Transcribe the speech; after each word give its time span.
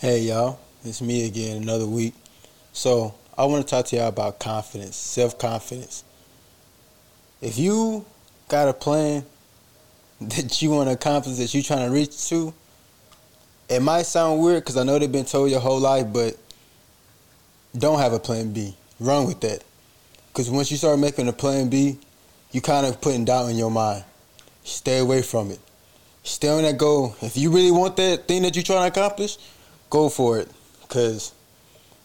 Hey 0.00 0.20
y'all, 0.20 0.58
it's 0.82 1.02
me 1.02 1.26
again, 1.26 1.58
another 1.60 1.84
week. 1.86 2.14
So 2.72 3.14
I 3.36 3.44
want 3.44 3.66
to 3.66 3.70
talk 3.70 3.84
to 3.88 3.96
y'all 3.96 4.08
about 4.08 4.38
confidence, 4.38 4.96
self 4.96 5.38
confidence. 5.38 6.04
If 7.42 7.58
you 7.58 8.06
got 8.48 8.68
a 8.68 8.72
plan 8.72 9.26
that 10.22 10.62
you 10.62 10.70
want 10.70 10.88
to 10.88 10.94
accomplish, 10.94 11.36
that 11.36 11.52
you're 11.52 11.62
trying 11.62 11.86
to 11.86 11.94
reach 11.94 12.30
to, 12.30 12.54
it 13.68 13.80
might 13.82 14.06
sound 14.06 14.40
weird 14.40 14.62
because 14.62 14.78
I 14.78 14.84
know 14.84 14.98
they've 14.98 15.12
been 15.12 15.26
told 15.26 15.50
your 15.50 15.60
whole 15.60 15.80
life, 15.80 16.06
but 16.10 16.34
don't 17.76 17.98
have 17.98 18.14
a 18.14 18.18
plan 18.18 18.54
B. 18.54 18.74
Run 19.00 19.26
with 19.26 19.42
that. 19.42 19.62
Because 20.28 20.48
once 20.48 20.70
you 20.70 20.78
start 20.78 20.98
making 20.98 21.28
a 21.28 21.34
plan 21.34 21.68
B, 21.68 21.98
you 22.52 22.62
kind 22.62 22.86
of 22.86 23.02
putting 23.02 23.26
doubt 23.26 23.50
in 23.50 23.56
your 23.58 23.70
mind. 23.70 24.04
Stay 24.64 25.00
away 25.00 25.20
from 25.20 25.50
it. 25.50 25.60
Stay 26.22 26.48
on 26.48 26.62
that 26.62 26.78
goal. 26.78 27.16
If 27.20 27.36
you 27.36 27.50
really 27.50 27.70
want 27.70 27.98
that 27.98 28.26
thing 28.26 28.40
that 28.44 28.56
you're 28.56 28.62
trying 28.62 28.90
to 28.90 28.98
accomplish, 28.98 29.36
go 29.90 30.08
for 30.08 30.38
it. 30.38 30.48
Cause, 30.88 31.32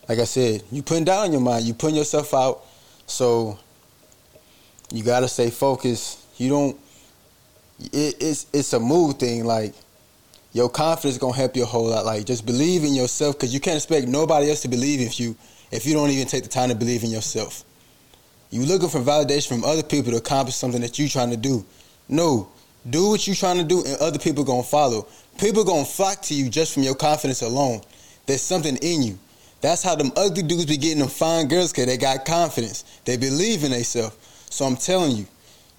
like 0.10 0.20
I 0.20 0.26
said, 0.26 0.64
you 0.72 0.84
putting 0.84 1.06
doubt 1.06 1.26
in 1.26 1.32
your 1.32 1.42
mind. 1.42 1.66
You 1.66 1.74
putting 1.74 1.96
yourself 1.96 2.34
out. 2.34 2.64
So 3.08 3.58
you 4.92 5.04
gotta 5.04 5.28
stay 5.28 5.50
focused. 5.50 6.20
You 6.38 6.50
don't. 6.50 6.80
It, 7.80 8.16
it's 8.20 8.48
it's 8.52 8.74
a 8.74 8.80
mood 8.80 9.20
thing. 9.20 9.46
Like 9.46 9.74
your 10.54 10.70
confidence 10.70 11.18
gonna 11.18 11.36
help 11.36 11.56
you 11.56 11.64
a 11.64 11.68
whole 11.68 11.86
lot. 11.86 12.06
Like 12.06 12.26
just 12.26 12.46
believe 12.46 12.84
in 12.84 12.94
yourself. 12.94 13.40
Cause 13.40 13.54
you 13.54 13.60
can't 13.60 13.78
expect 13.78 14.08
nobody 14.08 14.50
else 14.50 14.62
to 14.64 14.68
believe 14.68 15.02
if 15.02 15.20
you 15.20 15.36
if 15.72 15.86
you 15.86 15.94
don't 15.94 16.10
even 16.10 16.28
take 16.28 16.44
the 16.44 16.50
time 16.50 16.70
to 16.70 16.76
believe 16.76 17.04
in 17.04 17.10
yourself. 17.10 17.64
You 18.52 18.66
looking 18.66 18.90
for 18.90 19.00
validation 19.00 19.50
from 19.50 19.64
other 19.64 19.84
people 19.84 20.12
to 20.12 20.18
accomplish 20.18 20.56
something 20.56 20.82
that 20.82 21.00
you 21.00 21.10
trying 21.10 21.32
to 21.32 21.38
do. 21.38 21.66
No, 22.08 22.48
do 22.88 23.10
what 23.10 23.28
you 23.28 23.34
trying 23.34 23.58
to 23.58 23.64
do, 23.64 23.84
and 23.84 23.98
other 23.98 24.20
people 24.20 24.44
gonna 24.44 24.64
follow. 24.64 25.08
People 25.40 25.64
gonna 25.64 25.86
flock 25.86 26.22
to 26.24 26.34
you 26.34 26.50
just 26.50 26.74
from 26.74 26.84
your 26.84 26.96
confidence 26.96 27.42
alone. 27.42 27.82
There's 28.26 28.42
something 28.42 28.78
in 28.78 29.04
you. 29.04 29.20
That's 29.62 29.84
how 29.84 29.96
them 29.96 30.12
ugly 30.16 30.44
dudes 30.44 30.66
be 30.66 30.78
getting 30.78 31.00
them 31.00 31.08
fine 31.08 31.48
girls, 31.48 31.74
cause 31.74 31.86
they 31.86 31.98
got 31.98 32.26
confidence. 32.26 32.84
They 33.04 33.18
believe 33.18 33.64
in 33.64 33.72
themselves. 33.72 34.16
So 34.50 34.66
I'm 34.66 34.78
telling 34.78 35.16
you, 35.16 35.26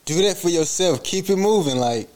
do 0.04 0.22
that 0.22 0.36
for 0.36 0.48
yourself. 0.48 1.02
Keep 1.02 1.30
it 1.30 1.36
moving. 1.36 1.76
Like 1.76 2.08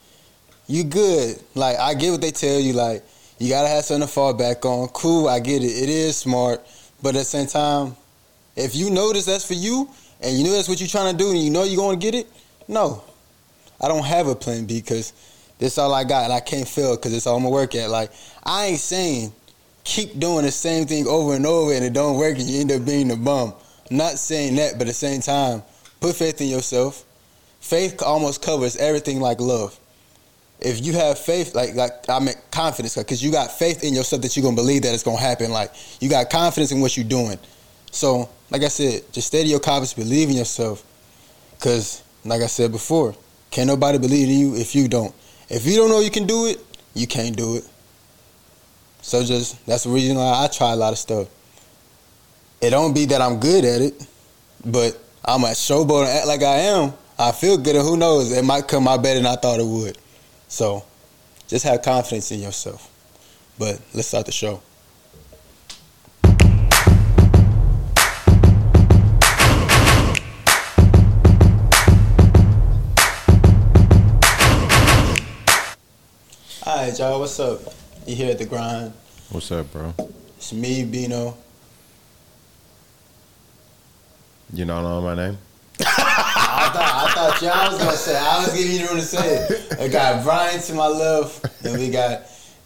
you 0.66 0.84
good. 0.84 1.40
Like 1.54 1.78
I 1.78 1.94
get 1.94 2.10
what 2.10 2.20
they 2.20 2.30
tell 2.30 2.60
you. 2.60 2.72
Like 2.72 3.04
you 3.38 3.48
gotta 3.48 3.68
have 3.68 3.84
something 3.84 4.06
to 4.06 4.12
fall 4.12 4.34
back 4.34 4.64
on. 4.64 4.88
Cool, 4.88 5.28
I 5.28 5.40
get 5.40 5.62
it. 5.62 5.66
It 5.66 5.88
is 5.88 6.16
smart, 6.16 6.60
but 7.02 7.10
at 7.10 7.20
the 7.20 7.24
same 7.24 7.46
time, 7.46 7.96
if 8.54 8.76
you 8.76 8.90
notice 8.90 9.24
that's 9.24 9.46
for 9.46 9.54
you, 9.54 9.88
and 10.20 10.36
you 10.36 10.44
know 10.44 10.52
that's 10.52 10.68
what 10.68 10.78
you're 10.78 10.88
trying 10.88 11.16
to 11.16 11.18
do, 11.18 11.30
and 11.30 11.38
you 11.38 11.50
know 11.50 11.64
you're 11.64 11.76
gonna 11.76 11.96
get 11.96 12.14
it, 12.14 12.26
no, 12.68 13.02
I 13.80 13.88
don't 13.88 14.04
have 14.04 14.26
a 14.26 14.34
plan 14.34 14.66
B 14.66 14.80
because 14.80 15.14
this 15.60 15.78
all 15.78 15.94
I 15.94 16.04
got, 16.04 16.24
and 16.24 16.32
I 16.32 16.40
can't 16.40 16.66
fail 16.66 16.96
because 16.96 17.14
it's 17.14 17.26
all 17.26 17.36
I'm 17.36 17.42
gonna 17.42 17.54
work 17.54 17.74
at. 17.76 17.90
Like 17.90 18.10
I 18.42 18.66
ain't 18.66 18.80
saying 18.80 19.32
keep 19.84 20.18
doing 20.18 20.44
the 20.44 20.50
same 20.50 20.86
thing 20.86 21.06
over 21.06 21.34
and 21.34 21.46
over 21.46 21.72
and 21.72 21.84
it 21.84 21.92
don't 21.92 22.16
work 22.16 22.38
and 22.38 22.48
you 22.48 22.60
end 22.60 22.72
up 22.72 22.84
being 22.84 23.08
the 23.08 23.16
bum. 23.16 23.54
I'm 23.90 23.96
not 23.96 24.18
saying 24.18 24.56
that, 24.56 24.74
but 24.74 24.82
at 24.82 24.88
the 24.88 24.94
same 24.94 25.20
time, 25.20 25.62
put 26.00 26.16
faith 26.16 26.40
in 26.40 26.48
yourself. 26.48 27.04
Faith 27.60 28.02
almost 28.02 28.42
covers 28.42 28.76
everything 28.76 29.20
like 29.20 29.40
love. 29.40 29.78
If 30.60 30.84
you 30.84 30.92
have 30.94 31.18
faith, 31.18 31.54
like 31.54 31.74
like 31.74 32.08
I 32.08 32.20
mean 32.20 32.34
confidence, 32.50 32.96
because 32.96 33.22
you 33.22 33.32
got 33.32 33.50
faith 33.50 33.82
in 33.82 33.94
yourself 33.94 34.22
that 34.22 34.36
you're 34.36 34.44
gonna 34.44 34.56
believe 34.56 34.82
that 34.82 34.94
it's 34.94 35.02
gonna 35.02 35.20
happen. 35.20 35.50
Like 35.50 35.72
you 36.00 36.08
got 36.08 36.30
confidence 36.30 36.72
in 36.72 36.80
what 36.80 36.96
you're 36.96 37.06
doing. 37.06 37.38
So, 37.90 38.28
like 38.50 38.62
I 38.62 38.68
said, 38.68 39.02
just 39.12 39.26
steady 39.26 39.48
your 39.48 39.60
confidence, 39.60 39.94
believe 39.94 40.30
in 40.30 40.36
yourself. 40.36 40.84
Cause, 41.58 42.02
like 42.24 42.42
I 42.42 42.46
said 42.46 42.72
before, 42.72 43.14
can't 43.50 43.66
nobody 43.66 43.98
believe 43.98 44.28
in 44.28 44.38
you 44.38 44.54
if 44.56 44.74
you 44.74 44.88
don't. 44.88 45.14
If 45.50 45.66
you 45.66 45.74
don't 45.76 45.90
know 45.90 46.00
you 46.00 46.10
can 46.10 46.26
do 46.26 46.46
it, 46.46 46.64
you 46.94 47.06
can't 47.06 47.36
do 47.36 47.56
it. 47.56 47.64
So 49.02 49.24
just 49.24 49.64
that's 49.66 49.84
the 49.84 49.90
reason 49.90 50.16
why 50.16 50.44
I 50.44 50.46
try 50.46 50.72
a 50.72 50.76
lot 50.76 50.92
of 50.92 50.98
stuff. 50.98 51.28
It 52.60 52.70
don't 52.70 52.94
be 52.94 53.06
that 53.06 53.20
I'm 53.20 53.40
good 53.40 53.64
at 53.64 53.80
it, 53.80 54.06
but 54.64 54.96
I'm 55.24 55.42
a 55.44 55.48
showboat 55.48 56.02
and 56.02 56.10
act 56.10 56.26
like 56.26 56.42
I 56.42 56.56
am. 56.56 56.92
I 57.18 57.32
feel 57.32 57.58
good, 57.58 57.76
and 57.76 57.84
who 57.84 57.96
knows, 57.96 58.32
it 58.32 58.44
might 58.44 58.66
come 58.66 58.88
out 58.88 59.02
better 59.02 59.20
than 59.20 59.26
I 59.26 59.36
thought 59.36 59.60
it 59.60 59.66
would. 59.66 59.98
So, 60.48 60.84
just 61.48 61.64
have 61.64 61.82
confidence 61.82 62.32
in 62.32 62.40
yourself. 62.40 62.90
But 63.58 63.80
let's 63.92 64.08
start 64.08 64.24
the 64.26 64.32
show. 64.32 64.62
Right, 76.90 76.98
y'all, 76.98 77.20
what's 77.20 77.38
up? 77.38 77.60
You 78.04 78.16
here 78.16 78.30
at 78.32 78.38
the 78.38 78.46
grind? 78.46 78.92
What's 79.30 79.52
up, 79.52 79.70
bro? 79.72 79.94
It's 80.36 80.52
me, 80.52 80.84
Bino. 80.84 81.36
You 84.52 84.64
don't 84.64 84.82
know 84.82 85.00
my 85.00 85.14
name? 85.14 85.38
I 85.78 85.84
thought 85.84 87.04
I 87.06 87.14
thought 87.14 87.42
y'all 87.42 87.72
was 87.72 87.78
gonna 87.78 87.96
say. 87.96 88.18
I 88.18 88.40
was 88.40 88.52
giving 88.54 88.80
you 88.80 88.88
room 88.88 88.96
to 88.96 89.02
say 89.02 89.46
it. 89.48 89.80
I 89.80 89.86
got 89.86 90.24
Brian 90.24 90.60
to 90.60 90.74
my 90.74 90.88
left, 90.88 91.64
and 91.64 91.78
we 91.78 91.90
got 91.90 92.22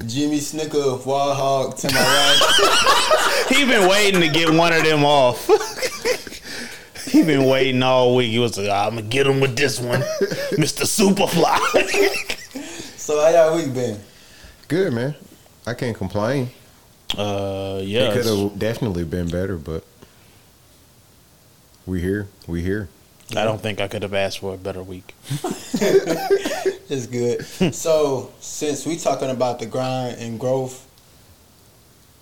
Jimmy 0.07 0.39
Snicker, 0.39 0.97
Wall 1.05 1.35
Hog 1.35 1.77
to 1.77 1.93
my 1.93 2.01
right. 2.01 3.47
He 3.55 3.67
been 3.67 3.89
waiting 3.89 4.23
to 4.23 4.29
get 4.29 4.51
one 4.51 4.73
of 4.73 4.85
them 4.85 5.05
off. 5.05 5.47
he 7.05 7.23
been 7.23 7.45
waiting 7.45 7.83
all 7.83 8.17
week. 8.17 8.31
He 8.31 8.39
was 8.39 8.57
like, 8.57 8.71
"I'm 8.71 8.97
gonna 8.97 9.03
get 9.03 9.27
him 9.27 9.41
with 9.41 9.55
this 9.55 9.79
one, 9.79 10.03
Mister 10.57 10.85
Superfly." 10.85 12.31
So 13.05 13.21
how 13.21 13.29
y'all 13.29 13.55
week 13.55 13.75
been? 13.75 14.01
Good, 14.75 14.93
man. 14.93 15.15
I 15.69 15.75
can't 15.75 15.97
complain. 15.97 16.51
uh, 17.17 17.79
yeah, 17.81 17.81
It 17.81 17.85
yeah, 17.85 18.13
could 18.13 18.27
have 18.27 18.59
definitely 18.59 19.05
been 19.05 19.29
better, 19.29 19.57
but 19.57 19.85
we 21.87 22.01
here. 22.01 22.27
We 22.49 22.61
here. 22.61 22.89
I 23.37 23.45
don't 23.45 23.61
think 23.61 23.81
I 23.81 23.87
could 23.87 24.03
have 24.03 24.15
asked 24.15 24.41
for 24.41 24.53
a 24.55 24.57
better 24.57 24.83
week. 24.83 25.15
It's 26.91 27.07
good. 27.07 27.47
so 27.75 28.33
since 28.41 28.85
we 28.85 28.97
talking 28.97 29.31
about 29.31 29.61
the 29.61 29.67
grind 29.67 30.19
and 30.19 30.41
growth, 30.41 30.85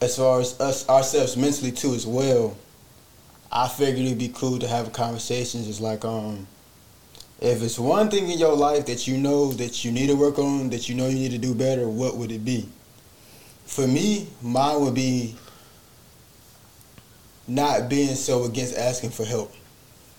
as 0.03 0.19
far 0.19 0.41
as 0.41 0.61
us 0.61 0.87
ourselves 0.91 1.39
mentally 1.39 1.73
too 1.73 1.95
as 1.95 2.07
well, 2.07 2.55
I 3.51 3.67
figured 3.67 4.05
it'd 4.05 4.19
be 4.19 4.29
cool 4.29 4.59
to 4.59 4.69
have 4.69 4.89
a 4.89 4.91
conversation 4.91 5.65
just 5.65 5.81
like 5.81 6.05
um 6.05 6.47
if 7.43 7.61
it's 7.61 7.77
one 7.77 8.09
thing 8.09 8.31
in 8.31 8.39
your 8.39 8.55
life 8.55 8.87
that 8.87 9.09
you 9.09 9.19
know 9.19 9.51
that 9.55 9.85
you 9.85 9.91
need 9.91 10.07
to 10.07 10.15
work 10.15 10.39
on, 10.39 10.71
that 10.71 10.89
you 10.89 10.95
know 10.95 11.09
you 11.09 11.17
need 11.17 11.33
to 11.33 11.39
do 11.39 11.55
better, 11.55 11.89
what 11.89 12.17
would 12.17 12.31
it 12.31 12.45
be? 12.45 12.69
For 13.67 13.85
me, 13.85 14.29
mine 14.41 14.81
would 14.81 14.95
be 14.95 15.35
not 17.49 17.89
being 17.89 18.15
so 18.15 18.45
against 18.45 18.77
asking 18.77 19.11
for 19.11 19.25
help. 19.25 19.53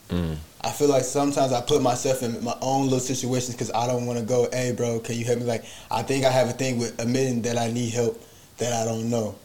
Mm. 0.10 0.36
I 0.66 0.70
feel 0.72 0.90
like 0.90 1.04
sometimes 1.04 1.54
I 1.54 1.62
put 1.62 1.82
myself 1.82 2.24
in 2.24 2.44
my 2.44 2.58
own 2.62 2.84
little 2.84 3.00
situations 3.00 3.56
because 3.56 3.72
I 3.72 3.88
don't 3.88 4.06
want 4.06 4.20
to 4.20 4.26
go, 4.26 4.50
hey, 4.52 4.74
bro, 4.74 5.00
can 5.00 5.16
you 5.16 5.24
help 5.24 5.40
me? 5.40 5.46
Like, 5.46 5.64
I 5.90 6.04
think 6.04 6.26
I 6.26 6.30
have 6.30 6.50
a 6.50 6.54
thing 6.54 6.78
with 6.78 7.00
admitting 7.00 7.42
that 7.44 7.58
I 7.58 7.72
need 7.72 7.94
help 7.94 8.22
that 8.58 8.74
I 8.74 8.86
don't 8.86 9.10
know. 9.10 9.36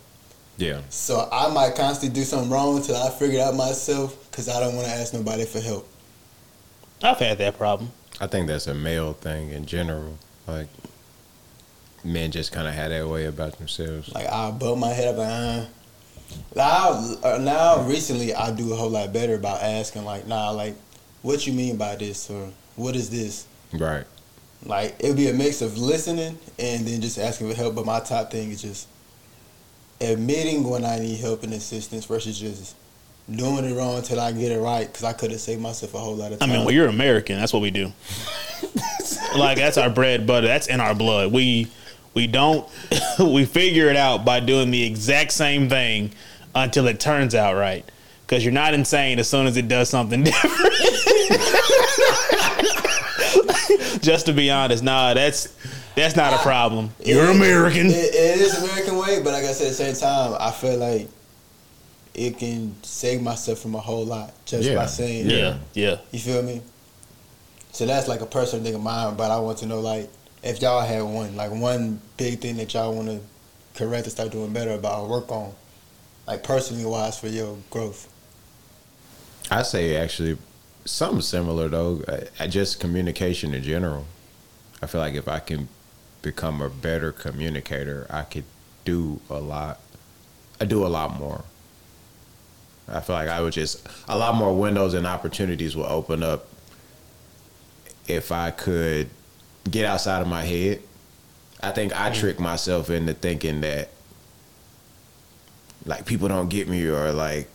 Yeah. 0.56 0.80
So 0.88 1.28
I 1.30 1.48
might 1.52 1.76
constantly 1.76 2.20
do 2.20 2.24
something 2.24 2.50
wrong 2.50 2.78
until 2.78 2.96
I 2.96 3.10
figure 3.10 3.38
it 3.38 3.42
out 3.42 3.54
myself 3.54 4.30
because 4.30 4.48
I 4.48 4.58
don't 4.58 4.74
want 4.74 4.88
to 4.88 4.92
ask 4.92 5.14
nobody 5.14 5.44
for 5.44 5.60
help. 5.60 5.88
I've 7.02 7.18
had 7.18 7.38
that 7.38 7.56
problem. 7.56 7.92
I 8.20 8.26
think 8.26 8.48
that's 8.48 8.66
a 8.66 8.74
male 8.74 9.12
thing 9.12 9.50
in 9.50 9.66
general. 9.66 10.18
Like 10.46 10.68
men 12.04 12.30
just 12.30 12.52
kind 12.52 12.66
of 12.66 12.74
had 12.74 12.90
that 12.90 13.08
way 13.08 13.26
about 13.26 13.58
themselves. 13.58 14.12
Like, 14.14 14.28
I 14.28 14.50
butt 14.50 14.78
my 14.78 14.88
head 14.88 15.08
up, 15.08 15.18
like, 15.18 15.28
uh. 15.28 15.66
Now, 16.54 17.16
uh, 17.22 17.38
now 17.38 17.82
recently, 17.82 18.34
I 18.34 18.50
do 18.50 18.72
a 18.72 18.76
whole 18.76 18.90
lot 18.90 19.12
better 19.12 19.34
about 19.34 19.62
asking, 19.62 20.04
like, 20.04 20.26
nah, 20.26 20.50
like, 20.50 20.74
what 21.22 21.46
you 21.46 21.52
mean 21.52 21.76
by 21.76 21.96
this 21.96 22.30
or 22.30 22.50
what 22.76 22.94
is 22.94 23.10
this? 23.10 23.46
Right. 23.72 24.04
Like, 24.64 24.96
it'll 24.98 25.16
be 25.16 25.28
a 25.28 25.32
mix 25.32 25.62
of 25.62 25.78
listening 25.78 26.38
and 26.58 26.86
then 26.86 27.00
just 27.00 27.18
asking 27.18 27.50
for 27.50 27.56
help. 27.56 27.74
But 27.74 27.86
my 27.86 28.00
top 28.00 28.30
thing 28.30 28.50
is 28.50 28.62
just 28.62 28.88
admitting 30.00 30.68
when 30.68 30.84
I 30.84 30.98
need 30.98 31.18
help 31.18 31.42
and 31.42 31.54
assistance 31.54 32.04
versus 32.04 32.38
just 32.38 32.76
doing 33.30 33.64
it 33.64 33.74
wrong 33.76 33.96
until 33.98 34.20
I 34.20 34.32
get 34.32 34.52
it 34.52 34.58
right 34.58 34.86
because 34.86 35.04
I 35.04 35.12
could 35.12 35.30
have 35.30 35.40
saved 35.40 35.60
myself 35.60 35.94
a 35.94 35.98
whole 35.98 36.14
lot 36.14 36.32
of 36.32 36.38
time. 36.38 36.50
I 36.50 36.52
mean, 36.52 36.64
well, 36.64 36.74
you're 36.74 36.88
American. 36.88 37.38
That's 37.38 37.52
what 37.52 37.62
we 37.62 37.70
do. 37.70 37.92
like 39.36 39.58
that's 39.58 39.76
our 39.78 39.90
bread 39.90 40.26
butter. 40.26 40.46
That's 40.46 40.66
in 40.66 40.80
our 40.80 40.94
blood. 40.94 41.32
We 41.32 41.68
we 42.14 42.26
don't 42.26 42.68
we 43.18 43.44
figure 43.44 43.88
it 43.88 43.96
out 43.96 44.24
by 44.24 44.40
doing 44.40 44.70
the 44.70 44.82
exact 44.84 45.32
same 45.32 45.68
thing 45.68 46.12
until 46.54 46.86
it 46.86 46.98
turns 47.00 47.34
out 47.34 47.54
right. 47.56 47.84
Because 48.26 48.44
you're 48.44 48.52
not 48.52 48.74
insane 48.74 49.18
as 49.18 49.28
soon 49.28 49.46
as 49.46 49.56
it 49.56 49.68
does 49.68 49.88
something 49.88 50.22
different. 50.24 50.74
Just 54.02 54.26
to 54.26 54.32
be 54.32 54.50
honest, 54.50 54.82
nah, 54.82 55.14
that's 55.14 55.54
that's 55.94 56.14
not 56.16 56.32
a 56.32 56.38
problem. 56.38 56.90
You're 57.04 57.30
It- 57.30 57.36
American. 57.36 57.86
It, 57.86 58.14
it 58.14 58.40
is 58.40 58.62
American 58.62 58.96
way, 58.96 59.20
but 59.22 59.32
like 59.32 59.44
I 59.44 59.52
said, 59.52 59.66
at 59.68 59.70
the 59.76 59.94
same 59.94 59.94
time, 59.94 60.36
I 60.40 60.50
feel 60.50 60.76
like 60.78 61.08
it 62.18 62.38
can 62.38 62.74
save 62.82 63.22
myself 63.22 63.60
from 63.60 63.74
a 63.74 63.80
whole 63.80 64.04
lot 64.04 64.32
just 64.44 64.68
Yeah. 64.68 64.74
by 64.74 64.86
saying, 64.86 65.30
yeah, 65.30 65.58
yeah. 65.74 65.98
You 66.10 66.18
feel 66.18 66.42
me? 66.42 66.62
So 67.72 67.86
that's 67.86 68.08
like 68.08 68.20
a 68.20 68.26
personal 68.26 68.64
thing 68.64 68.74
of 68.74 68.82
mine, 68.82 69.14
but 69.16 69.30
I 69.30 69.38
want 69.38 69.58
to 69.58 69.66
know 69.66 69.80
like 69.80 70.10
if 70.42 70.60
y'all 70.60 70.80
had 70.84 71.02
one, 71.02 71.36
like 71.36 71.50
one 71.52 72.00
big 72.16 72.40
thing 72.40 72.56
that 72.56 72.74
y'all 72.74 72.94
want 72.94 73.08
to 73.08 73.20
correct 73.74 74.04
and 74.04 74.12
start 74.12 74.32
doing 74.32 74.52
better 74.52 74.72
about 74.72 75.02
or 75.02 75.08
work 75.08 75.30
on, 75.30 75.52
like 76.26 76.42
personally 76.42 76.84
wise 76.84 77.18
for 77.18 77.28
your 77.28 77.56
growth? 77.70 78.08
I 79.50 79.62
say 79.62 79.96
actually 79.96 80.38
something 80.84 81.22
similar 81.22 81.68
though. 81.68 82.02
I, 82.08 82.44
I 82.44 82.46
just 82.48 82.80
communication 82.80 83.54
in 83.54 83.62
general. 83.62 84.06
I 84.82 84.86
feel 84.86 85.00
like 85.00 85.14
if 85.14 85.28
I 85.28 85.38
can 85.38 85.68
become 86.22 86.60
a 86.60 86.68
better 86.68 87.12
communicator, 87.12 88.06
I 88.10 88.22
could 88.22 88.44
do 88.84 89.20
a 89.30 89.38
lot. 89.38 89.80
I 90.60 90.64
do 90.64 90.84
a 90.84 90.88
lot 90.88 91.18
more. 91.18 91.44
I 92.90 93.00
feel 93.00 93.16
like 93.16 93.28
I 93.28 93.40
would 93.40 93.52
just 93.52 93.86
a 94.08 94.16
lot 94.16 94.34
more 94.34 94.54
windows 94.54 94.94
and 94.94 95.06
opportunities 95.06 95.76
will 95.76 95.86
open 95.86 96.22
up 96.22 96.46
if 98.06 98.32
I 98.32 98.50
could 98.50 99.10
get 99.70 99.84
outside 99.84 100.22
of 100.22 100.28
my 100.28 100.42
head. 100.42 100.82
I 101.62 101.70
think 101.72 101.98
I 101.98 102.10
mm. 102.10 102.14
trick 102.14 102.40
myself 102.40 102.88
into 102.90 103.12
thinking 103.14 103.60
that 103.60 103.90
like 105.84 106.06
people 106.06 106.28
don't 106.28 106.48
get 106.48 106.68
me 106.68 106.86
or 106.86 107.12
like 107.12 107.48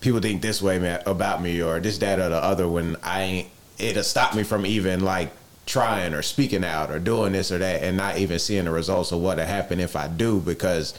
people 0.00 0.20
think 0.20 0.42
this 0.42 0.62
way 0.62 0.78
man, 0.78 1.02
about 1.06 1.42
me 1.42 1.62
or 1.62 1.80
this 1.80 1.98
that 1.98 2.18
or 2.18 2.28
the 2.28 2.36
other 2.36 2.68
when 2.68 2.96
I 3.02 3.22
ain't 3.22 3.48
it'll 3.78 4.02
stop 4.02 4.34
me 4.34 4.42
from 4.42 4.66
even 4.66 5.00
like 5.00 5.32
trying 5.66 6.14
or 6.14 6.22
speaking 6.22 6.64
out 6.64 6.90
or 6.90 6.98
doing 6.98 7.32
this 7.32 7.52
or 7.52 7.58
that 7.58 7.82
and 7.82 7.96
not 7.96 8.18
even 8.18 8.38
seeing 8.38 8.64
the 8.64 8.70
results 8.70 9.12
of 9.12 9.20
what'll 9.20 9.44
happen 9.44 9.80
if 9.80 9.96
I 9.96 10.08
do 10.08 10.40
because 10.40 10.94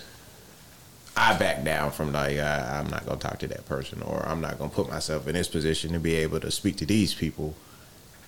I 1.15 1.37
back 1.37 1.63
down 1.63 1.91
from 1.91 2.13
like 2.13 2.37
uh, 2.37 2.69
I'm 2.71 2.89
not 2.89 3.05
gonna 3.05 3.19
talk 3.19 3.39
to 3.39 3.47
that 3.47 3.65
person 3.65 4.01
or 4.01 4.25
I'm 4.25 4.41
not 4.41 4.57
gonna 4.57 4.69
put 4.69 4.89
myself 4.89 5.27
in 5.27 5.33
this 5.33 5.47
position 5.47 5.93
to 5.93 5.99
be 5.99 6.15
able 6.15 6.39
to 6.39 6.51
speak 6.51 6.77
to 6.77 6.85
these 6.85 7.13
people 7.13 7.55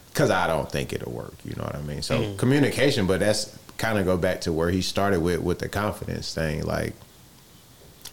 because 0.09 0.29
I 0.29 0.47
don't 0.47 0.71
think 0.71 0.93
it'll 0.93 1.11
work. 1.11 1.33
You 1.45 1.55
know 1.55 1.63
what 1.63 1.75
I 1.75 1.81
mean? 1.81 2.01
So 2.01 2.35
communication, 2.35 3.07
but 3.07 3.19
that's 3.19 3.57
kind 3.77 3.97
of 3.97 4.05
go 4.05 4.17
back 4.17 4.41
to 4.41 4.53
where 4.53 4.69
he 4.69 4.81
started 4.81 5.21
with 5.21 5.41
with 5.41 5.59
the 5.59 5.69
confidence 5.69 6.33
thing. 6.33 6.63
Like 6.63 6.93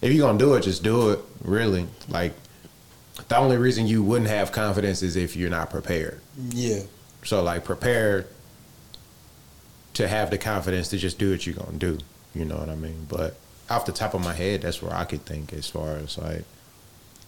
if 0.00 0.12
you're 0.12 0.26
gonna 0.26 0.38
do 0.38 0.54
it, 0.54 0.62
just 0.62 0.82
do 0.82 1.10
it. 1.10 1.20
Really, 1.42 1.86
like 2.08 2.34
the 3.28 3.36
only 3.36 3.56
reason 3.56 3.86
you 3.86 4.02
wouldn't 4.02 4.30
have 4.30 4.52
confidence 4.52 5.02
is 5.02 5.16
if 5.16 5.36
you're 5.36 5.50
not 5.50 5.70
prepared. 5.70 6.20
Yeah. 6.50 6.82
So 7.24 7.42
like 7.42 7.64
prepare 7.64 8.26
to 9.94 10.06
have 10.06 10.30
the 10.30 10.38
confidence 10.38 10.88
to 10.88 10.96
just 10.96 11.18
do 11.18 11.32
what 11.32 11.44
you're 11.46 11.56
gonna 11.56 11.76
do. 11.76 11.98
You 12.34 12.44
know 12.44 12.56
what 12.56 12.68
I 12.68 12.76
mean? 12.76 13.06
But 13.08 13.36
off 13.70 13.86
the 13.86 13.92
top 13.92 14.14
of 14.14 14.22
my 14.22 14.34
head, 14.34 14.62
that's 14.62 14.82
where 14.82 14.92
I 14.94 15.04
could 15.04 15.24
think 15.24 15.52
as 15.52 15.68
far 15.68 15.96
as 15.96 16.18
like, 16.18 16.44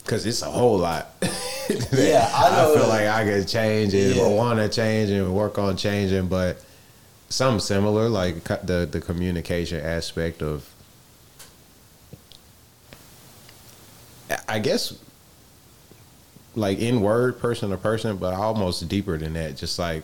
cause 0.07 0.27
it's 0.27 0.43
a 0.43 0.51
whole 0.51 0.79
lot. 0.79 1.11
Yeah, 1.93 2.29
I 2.35 2.51
know 2.51 2.75
feel 2.77 2.89
like 2.89 3.07
I 3.07 3.25
could 3.25 3.47
change 3.49 3.95
and 3.95 4.17
Yeah. 4.17 4.29
want 4.29 4.59
to 4.59 4.69
change 4.69 5.11
and 5.11 5.33
work 5.35 5.59
on 5.59 5.77
changing, 5.77 6.27
but 6.27 6.63
something 7.29 7.61
similar, 7.61 8.09
like 8.09 8.43
the 8.45 8.87
the 8.91 9.01
communication 9.01 9.81
aspect 9.83 10.43
of. 10.43 10.69
I 14.49 14.59
guess 14.59 14.95
like 16.55 16.79
in 16.79 17.01
word 17.01 17.39
person 17.39 17.71
to 17.71 17.77
person, 17.77 18.17
but 18.17 18.35
almost 18.35 18.87
deeper 18.89 19.17
than 19.17 19.35
that. 19.35 19.57
Just 19.57 19.79
like 19.79 20.03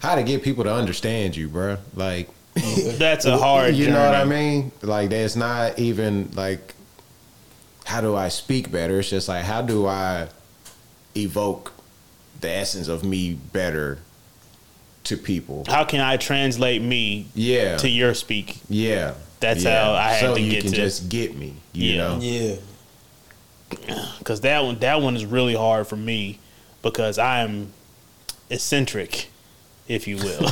how 0.00 0.16
to 0.16 0.22
get 0.22 0.42
people 0.42 0.64
to 0.64 0.72
understand 0.72 1.36
you, 1.36 1.48
bruh. 1.48 1.78
Like 1.94 2.28
Mm-hmm. 2.60 2.98
That's 2.98 3.24
a 3.24 3.36
hard. 3.38 3.74
you 3.74 3.88
know 3.90 4.04
what 4.04 4.14
I 4.14 4.24
mean? 4.24 4.72
Like 4.82 5.10
there's 5.10 5.36
not 5.36 5.78
even 5.78 6.30
like 6.34 6.74
how 7.84 8.00
do 8.00 8.14
I 8.14 8.28
speak 8.28 8.70
better? 8.70 9.00
It's 9.00 9.10
just 9.10 9.28
like 9.28 9.44
how 9.44 9.62
do 9.62 9.86
I 9.86 10.28
evoke 11.16 11.72
the 12.40 12.50
essence 12.50 12.88
of 12.88 13.04
me 13.04 13.34
better 13.34 13.98
to 15.04 15.16
people? 15.16 15.64
How 15.66 15.84
can 15.84 16.00
I 16.00 16.16
translate 16.16 16.82
me 16.82 17.26
Yeah. 17.34 17.76
to 17.78 17.88
your 17.88 18.14
speak? 18.14 18.58
yeah. 18.68 19.14
That's 19.40 19.64
yeah. 19.64 19.82
how 19.84 19.92
I 19.94 20.08
had 20.10 20.20
so 20.20 20.34
to 20.34 20.40
you 20.40 20.50
get 20.52 20.62
can 20.64 20.70
to- 20.72 20.76
just 20.76 21.08
get 21.08 21.34
me. 21.34 21.54
You 21.72 21.92
Yeah. 21.92 21.96
know? 21.96 22.18
Yeah. 22.20 22.56
because 24.18 24.42
that 24.42 24.62
one 24.64 24.78
that 24.80 25.00
one 25.00 25.16
is 25.16 25.24
really 25.24 25.54
hard 25.54 25.86
for 25.86 25.96
me 25.96 26.38
because 26.82 27.18
I'm 27.18 27.72
eccentric, 28.50 29.30
if 29.90 30.06
you 30.06 30.16
will. 30.16 30.46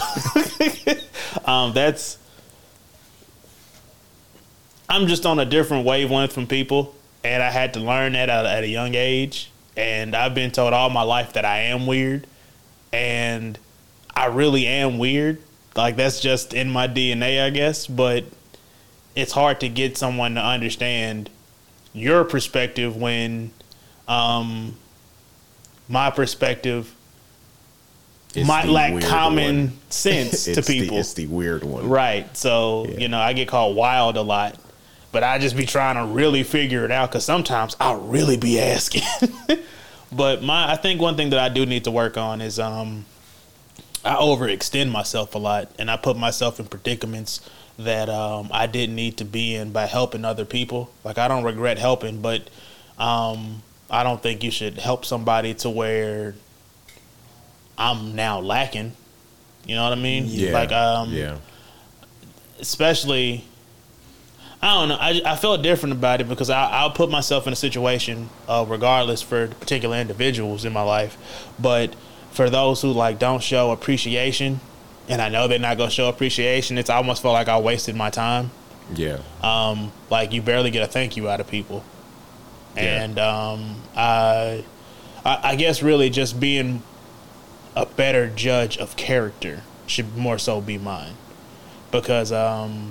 um, 1.45 1.73
that's 1.73 2.19
I'm 4.89 5.07
just 5.07 5.25
on 5.25 5.39
a 5.39 5.45
different 5.45 5.87
wavelength 5.87 6.33
from 6.33 6.47
people, 6.47 6.95
and 7.23 7.43
I 7.43 7.51
had 7.51 7.75
to 7.75 7.81
learn 7.81 8.15
that 8.15 8.29
at, 8.29 8.45
at 8.45 8.65
a 8.65 8.69
young 8.69 8.95
age. 8.95 9.51
And 9.77 10.17
I've 10.17 10.35
been 10.35 10.51
told 10.51 10.73
all 10.73 10.91
my 10.91 11.03
life 11.03 11.35
that 11.35 11.45
I 11.45 11.59
am 11.61 11.87
weird, 11.87 12.27
and 12.93 13.57
I 14.15 14.27
really 14.27 14.67
am 14.67 14.99
weird. 14.99 15.41
Like 15.77 15.95
that's 15.95 16.21
just 16.21 16.53
in 16.53 16.69
my 16.69 16.89
DNA, 16.89 17.45
I 17.45 17.51
guess. 17.51 17.87
But 17.87 18.25
it's 19.15 19.33
hard 19.33 19.61
to 19.61 19.69
get 19.69 19.97
someone 19.97 20.35
to 20.35 20.45
understand 20.45 21.31
your 21.93 22.25
perspective 22.25 22.97
when 22.97 23.53
um, 24.09 24.75
my 25.89 26.11
perspective 26.11 26.93
might 28.47 28.67
lack 28.69 29.01
common 29.03 29.57
one. 29.69 29.79
sense 29.91 30.45
to 30.45 30.53
It's 30.53 30.67
the- 30.67 30.81
people. 30.81 30.99
it's 30.99 31.15
the 31.15 31.27
weird 31.27 31.65
one. 31.65 31.89
Right. 31.89 32.35
So, 32.37 32.87
Yeah. 32.89 32.99
you 32.99 33.09
know, 33.09 33.19
I 33.19 33.33
get 33.33 33.49
called 33.49 33.77
wild 33.77 34.17
a 34.17 34.23
lot. 34.23 34.57
But 35.11 35.25
I 35.25 35.39
just 35.39 35.57
be 35.57 35.65
trying 35.65 35.97
to 35.97 36.05
really 36.05 36.43
figure 36.43 36.85
it 36.85 36.91
out 36.91 37.11
because 37.11 37.25
sometimes 37.25 37.75
I'll 37.81 37.99
really 37.99 38.37
be 38.37 38.61
asking. 38.61 39.03
but 40.13 40.43
my 40.43 40.71
I 40.71 40.77
think 40.77 41.01
one 41.01 41.17
thing 41.17 41.31
that 41.31 41.39
I 41.39 41.49
do 41.49 41.65
need 41.67 41.85
to 41.85 41.91
work 41.91 42.17
on 42.19 42.41
is 42.43 42.59
um 42.59 43.07
I 44.05 44.15
overextend 44.17 44.91
myself 44.91 45.35
a 45.35 45.39
lot 45.39 45.71
and 45.79 45.91
I 45.91 45.97
put 45.97 46.17
myself 46.19 46.61
in 46.61 46.67
predicaments 46.67 47.41
that 47.79 48.11
um 48.11 48.51
I 48.53 48.67
didn't 48.67 48.97
need 48.97 49.17
to 49.17 49.25
be 49.25 49.55
in 49.55 49.73
by 49.73 49.87
helping 49.87 50.27
other 50.27 50.45
people. 50.45 50.91
Like 51.05 51.17
I 51.17 51.27
don't 51.27 51.43
regret 51.45 51.79
helping, 51.79 52.21
but 52.21 52.49
um 52.99 53.63
I 53.91 54.03
don't 54.03 54.23
think 54.23 54.45
you 54.45 54.51
should 54.51 54.79
help 54.79 55.07
somebody 55.07 55.55
to 55.55 55.71
where 55.71 56.35
I'm 57.79 58.15
now 58.17 58.41
lacking. 58.41 58.93
You 59.65 59.77
know 59.77 59.85
what 59.85 59.93
I 59.93 60.01
mean? 60.01 60.25
Yeah. 60.27 60.53
Like 60.53 60.73
um 60.73 61.13
yeah. 61.13 61.39
especially 62.61 63.45
I 64.61 64.75
don't 64.75 64.89
know. 64.89 64.97
I, 65.01 65.21
I 65.25 65.37
felt 65.37 65.63
different 65.63 65.93
about 65.95 66.21
it 66.21 66.29
because 66.29 66.51
I, 66.51 66.69
I'll 66.69 66.91
put 66.91 67.11
myself 67.11 67.47
in 67.47 67.53
a 67.53 67.57
situation, 67.57 68.29
uh, 68.49 68.65
regardless 68.69 69.23
for 69.23 69.47
particular 69.47 69.97
individuals 69.99 70.65
in 70.65 70.73
my 70.73 70.83
life, 70.83 71.17
but 71.61 71.95
for 72.33 72.51
those 72.51 72.83
who 72.83 72.91
like 72.91 73.21
don't 73.21 73.41
show 73.43 73.71
appreciation, 73.71 74.59
and 75.09 75.23
I 75.23 75.29
know 75.29 75.47
they're 75.47 75.61
not 75.61 75.79
gonna 75.79 75.93
show 75.93 76.09
appreciation, 76.09 76.77
it's 76.77 76.91
I 76.91 76.97
almost 76.97 77.23
felt 77.23 77.35
like 77.35 77.47
I 77.49 77.61
wasted 77.61 77.95
my 77.95 78.11
time. 78.11 78.51
Yeah. 78.95 79.19
Um, 79.45 79.93
like 80.11 80.33
you 80.33 80.43
barely 80.43 80.73
get 80.73 80.83
a 80.83 80.89
thank 80.91 81.17
you 81.17 81.29
out 81.29 81.39
of 81.41 81.47
people, 81.49 81.85
Yeah. 82.75 83.05
and 83.05 83.19
um, 83.21 83.77
I, 83.97 84.65
I 85.25 85.55
guess 85.55 85.85
really 85.85 86.11
just 86.11 86.41
being 86.41 86.83
a 87.79 87.87
better 87.87 88.29
judge 88.29 88.77
of 88.77 88.97
character 88.97 89.63
should 89.87 90.17
more 90.17 90.37
so 90.37 90.61
be 90.61 90.77
mine, 90.77 91.15
because 91.93 92.33
um, 92.33 92.91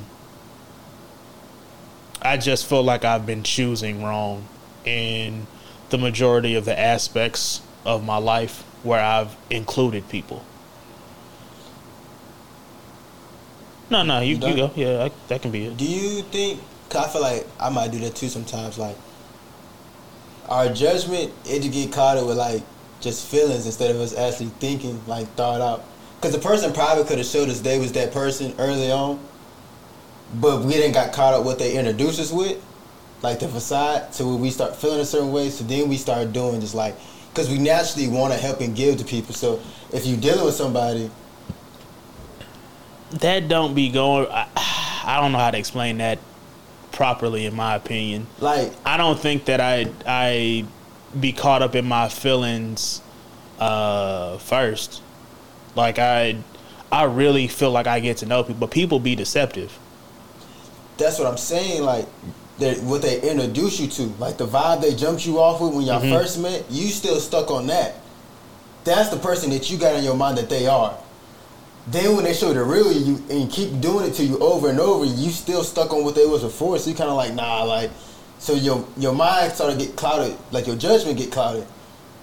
I 2.22 2.38
just 2.38 2.66
feel 2.66 2.84
like 2.84 3.04
I've 3.04 3.26
been 3.26 3.44
choosing 3.44 4.02
wrong 4.02 4.48
in 4.86 5.46
the 5.90 5.98
majority 5.98 6.56
of 6.56 6.64
the 6.64 6.80
aspects 6.80 7.62
of 7.86 8.06
my 8.06 8.16
life 8.16 8.62
where 8.84 9.04
I've 9.04 9.36
included 9.50 10.08
people. 10.08 10.46
No, 13.90 14.04
no, 14.04 14.22
you, 14.22 14.36
You 14.36 14.48
you 14.48 14.56
go. 14.56 14.72
Yeah, 14.74 15.04
I, 15.04 15.12
that 15.28 15.42
can 15.42 15.52
be 15.52 15.66
it. 15.66 15.76
Do 15.76 15.86
you 15.86 16.22
think? 16.22 16.62
Cause 16.90 17.08
I 17.08 17.10
feel 17.10 17.22
like 17.22 17.48
I 17.60 17.70
might 17.70 17.92
do 17.92 18.00
that 18.00 18.16
too 18.16 18.30
sometimes. 18.30 18.78
Like 18.78 18.96
our 20.48 20.70
judgment, 20.70 21.34
it 21.46 21.62
to 21.64 21.68
get 21.70 21.92
caught 21.92 22.18
up 22.18 22.26
with 22.26 22.38
like 22.38 22.64
just 23.02 23.28
feelings 23.28 23.66
instead 23.66 23.92
of 23.92 24.02
us 24.02 24.16
actually 24.16 24.50
thinking, 24.60 25.02
like 25.08 25.28
thought 25.36 25.62
out. 25.62 25.84
Cause 26.22 26.32
the 26.32 26.40
person 26.40 26.74
probably 26.74 27.04
could 27.04 27.20
have 27.20 27.28
showed 27.28 27.50
us 27.50 27.60
they 27.62 27.78
was 27.78 27.92
that 27.94 28.12
person 28.12 28.54
early 28.58 28.92
on, 28.92 29.20
but 30.36 30.64
we 30.64 30.74
didn't 30.74 30.94
got 30.94 31.14
caught 31.14 31.34
up 31.34 31.46
what 31.46 31.60
they 31.60 31.78
introduced 31.78 32.20
us 32.20 32.32
with, 32.32 32.64
like 33.22 33.40
the 33.40 33.48
facade. 33.48 34.14
So 34.16 34.36
we 34.36 34.50
start 34.50 34.76
feeling 34.76 35.00
a 35.00 35.06
certain 35.06 35.32
way, 35.32 35.50
so 35.50 35.64
then 35.64 35.88
we 35.90 35.98
start 35.98 36.34
doing 36.34 36.60
just 36.60 36.74
like, 36.74 36.96
cause 37.36 37.50
we 37.50 37.60
naturally 37.60 38.08
want 38.08 38.34
to 38.34 38.40
help 38.40 38.62
and 38.62 38.76
give 38.76 38.98
to 38.98 39.06
people. 39.06 39.36
So 39.36 39.62
if 39.94 40.08
you 40.08 40.18
dealing 40.18 40.44
with 40.44 40.56
somebody, 40.56 41.12
that 43.12 43.48
don't 43.48 43.74
be 43.74 43.90
going. 43.90 44.28
I, 44.32 44.48
I 45.06 45.22
don't 45.22 45.32
know 45.32 45.38
how 45.38 45.52
to 45.52 45.58
explain 45.58 46.00
that 46.00 46.20
properly, 46.92 47.46
in 47.46 47.56
my 47.56 47.76
opinion. 47.76 48.28
like 48.40 48.74
I 48.86 48.98
don't 48.98 49.20
think 49.20 49.46
that 49.46 49.62
I 49.62 49.88
I 50.06 50.66
be 51.20 51.32
caught 51.34 51.62
up 51.62 51.76
in 51.76 51.86
my 51.86 52.10
feelings 52.10 53.02
uh, 53.60 54.38
first. 54.38 55.02
Like 55.76 56.00
I 56.00 56.38
I 56.92 57.04
really 57.04 57.48
feel 57.48 57.72
like 57.72 57.88
I 57.88 58.00
get 58.00 58.18
to 58.18 58.26
know 58.26 58.44
people, 58.44 58.60
but 58.60 58.72
people 58.72 59.00
be 59.00 59.16
deceptive. 59.16 59.78
That's 60.98 61.20
what 61.20 61.28
I'm 61.28 61.38
saying. 61.38 61.84
Like, 61.84 62.08
that 62.60 62.80
what 62.82 63.02
they 63.04 63.22
introduce 63.22 63.80
you 63.80 63.88
to, 63.88 64.04
like 64.20 64.38
the 64.38 64.48
vibe 64.48 64.82
they 64.82 64.96
jumped 64.96 65.26
you 65.28 65.40
off 65.40 65.62
with 65.62 65.74
when 65.74 65.84
y'all 65.86 66.02
Mhm. 66.02 66.12
first 66.12 66.40
met, 66.40 66.66
you 66.72 66.88
still 66.88 67.20
stuck 67.20 67.52
on 67.52 67.68
that. 67.68 67.96
That's 68.84 69.10
the 69.10 69.18
person 69.18 69.50
that 69.52 69.70
you 69.70 69.78
got 69.78 69.96
in 69.96 70.04
your 70.04 70.16
mind 70.16 70.38
that 70.38 70.50
they 70.50 70.66
are. 70.68 70.94
then 71.90 72.18
when 72.18 72.26
they 72.26 72.34
show 72.34 72.54
the 72.54 72.62
real 72.62 72.92
you 72.92 73.24
and 73.30 73.50
keep 73.50 73.80
doing 73.80 74.06
it 74.06 74.14
to 74.14 74.22
you 74.22 74.38
over 74.40 74.68
and 74.70 74.78
over, 74.78 75.06
you 75.06 75.30
still 75.32 75.64
stuck 75.64 75.94
on 75.94 76.04
what 76.04 76.16
they 76.16 76.26
was 76.26 76.42
before. 76.42 76.78
So 76.80 76.90
you 76.90 76.96
kind 76.98 77.10
of 77.10 77.16
like 77.16 77.34
nah, 77.34 77.64
like 77.64 77.92
so 78.40 78.54
your 78.54 78.86
your 78.98 79.14
mind 79.14 79.52
started 79.54 79.80
to 79.80 79.86
get 79.86 79.96
clouded, 79.96 80.38
like 80.52 80.68
your 80.68 80.76
judgment 80.76 81.18
get 81.18 81.32
clouded. 81.32 81.66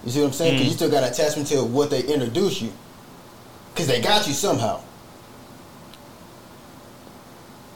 You 0.03 0.11
see 0.11 0.19
what 0.21 0.27
I'm 0.27 0.33
saying? 0.33 0.53
Because 0.53 0.67
Mm. 0.67 0.69
you 0.69 0.75
still 0.75 0.91
got 0.91 1.03
attachment 1.11 1.47
to 1.49 1.63
what 1.63 1.89
they 1.89 2.03
introduce 2.03 2.61
you, 2.61 2.71
because 3.73 3.87
they 3.87 4.01
got 4.01 4.27
you 4.27 4.33
somehow. 4.33 4.79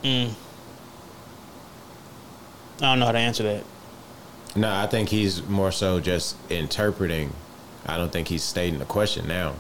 Mm. 0.04 0.32
I 2.78 2.82
don't 2.82 3.00
know 3.00 3.06
how 3.08 3.12
to 3.12 3.18
answer 3.20 3.44
that. 3.44 3.64
No, 4.56 4.74
I 4.74 4.88
think 4.88 5.10
he's 5.10 5.44
more 5.48 5.72
so 5.72 6.00
just 6.00 6.36
interpreting. 6.50 7.34
I 7.86 7.98
don't 7.98 8.12
think 8.12 8.28
he's 8.28 8.44
stating 8.44 8.80
the 8.80 8.86
question 8.86 9.28
now. 9.28 9.56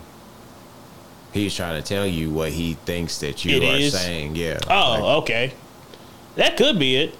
He's 1.33 1.53
trying 1.55 1.81
to 1.81 1.87
tell 1.87 2.07
you 2.07 2.29
what 2.31 2.51
he 2.51 2.73
thinks 2.85 3.19
that 3.19 3.45
you 3.45 3.57
It 3.57 3.63
are 3.63 3.77
is? 3.77 3.93
saying. 3.93 4.35
Yeah. 4.35 4.57
Oh, 4.67 4.91
Like, 4.93 5.01
okay. 5.23 5.53
That 6.37 6.57
could 6.57 6.79
be 6.79 6.95
it. 6.95 7.15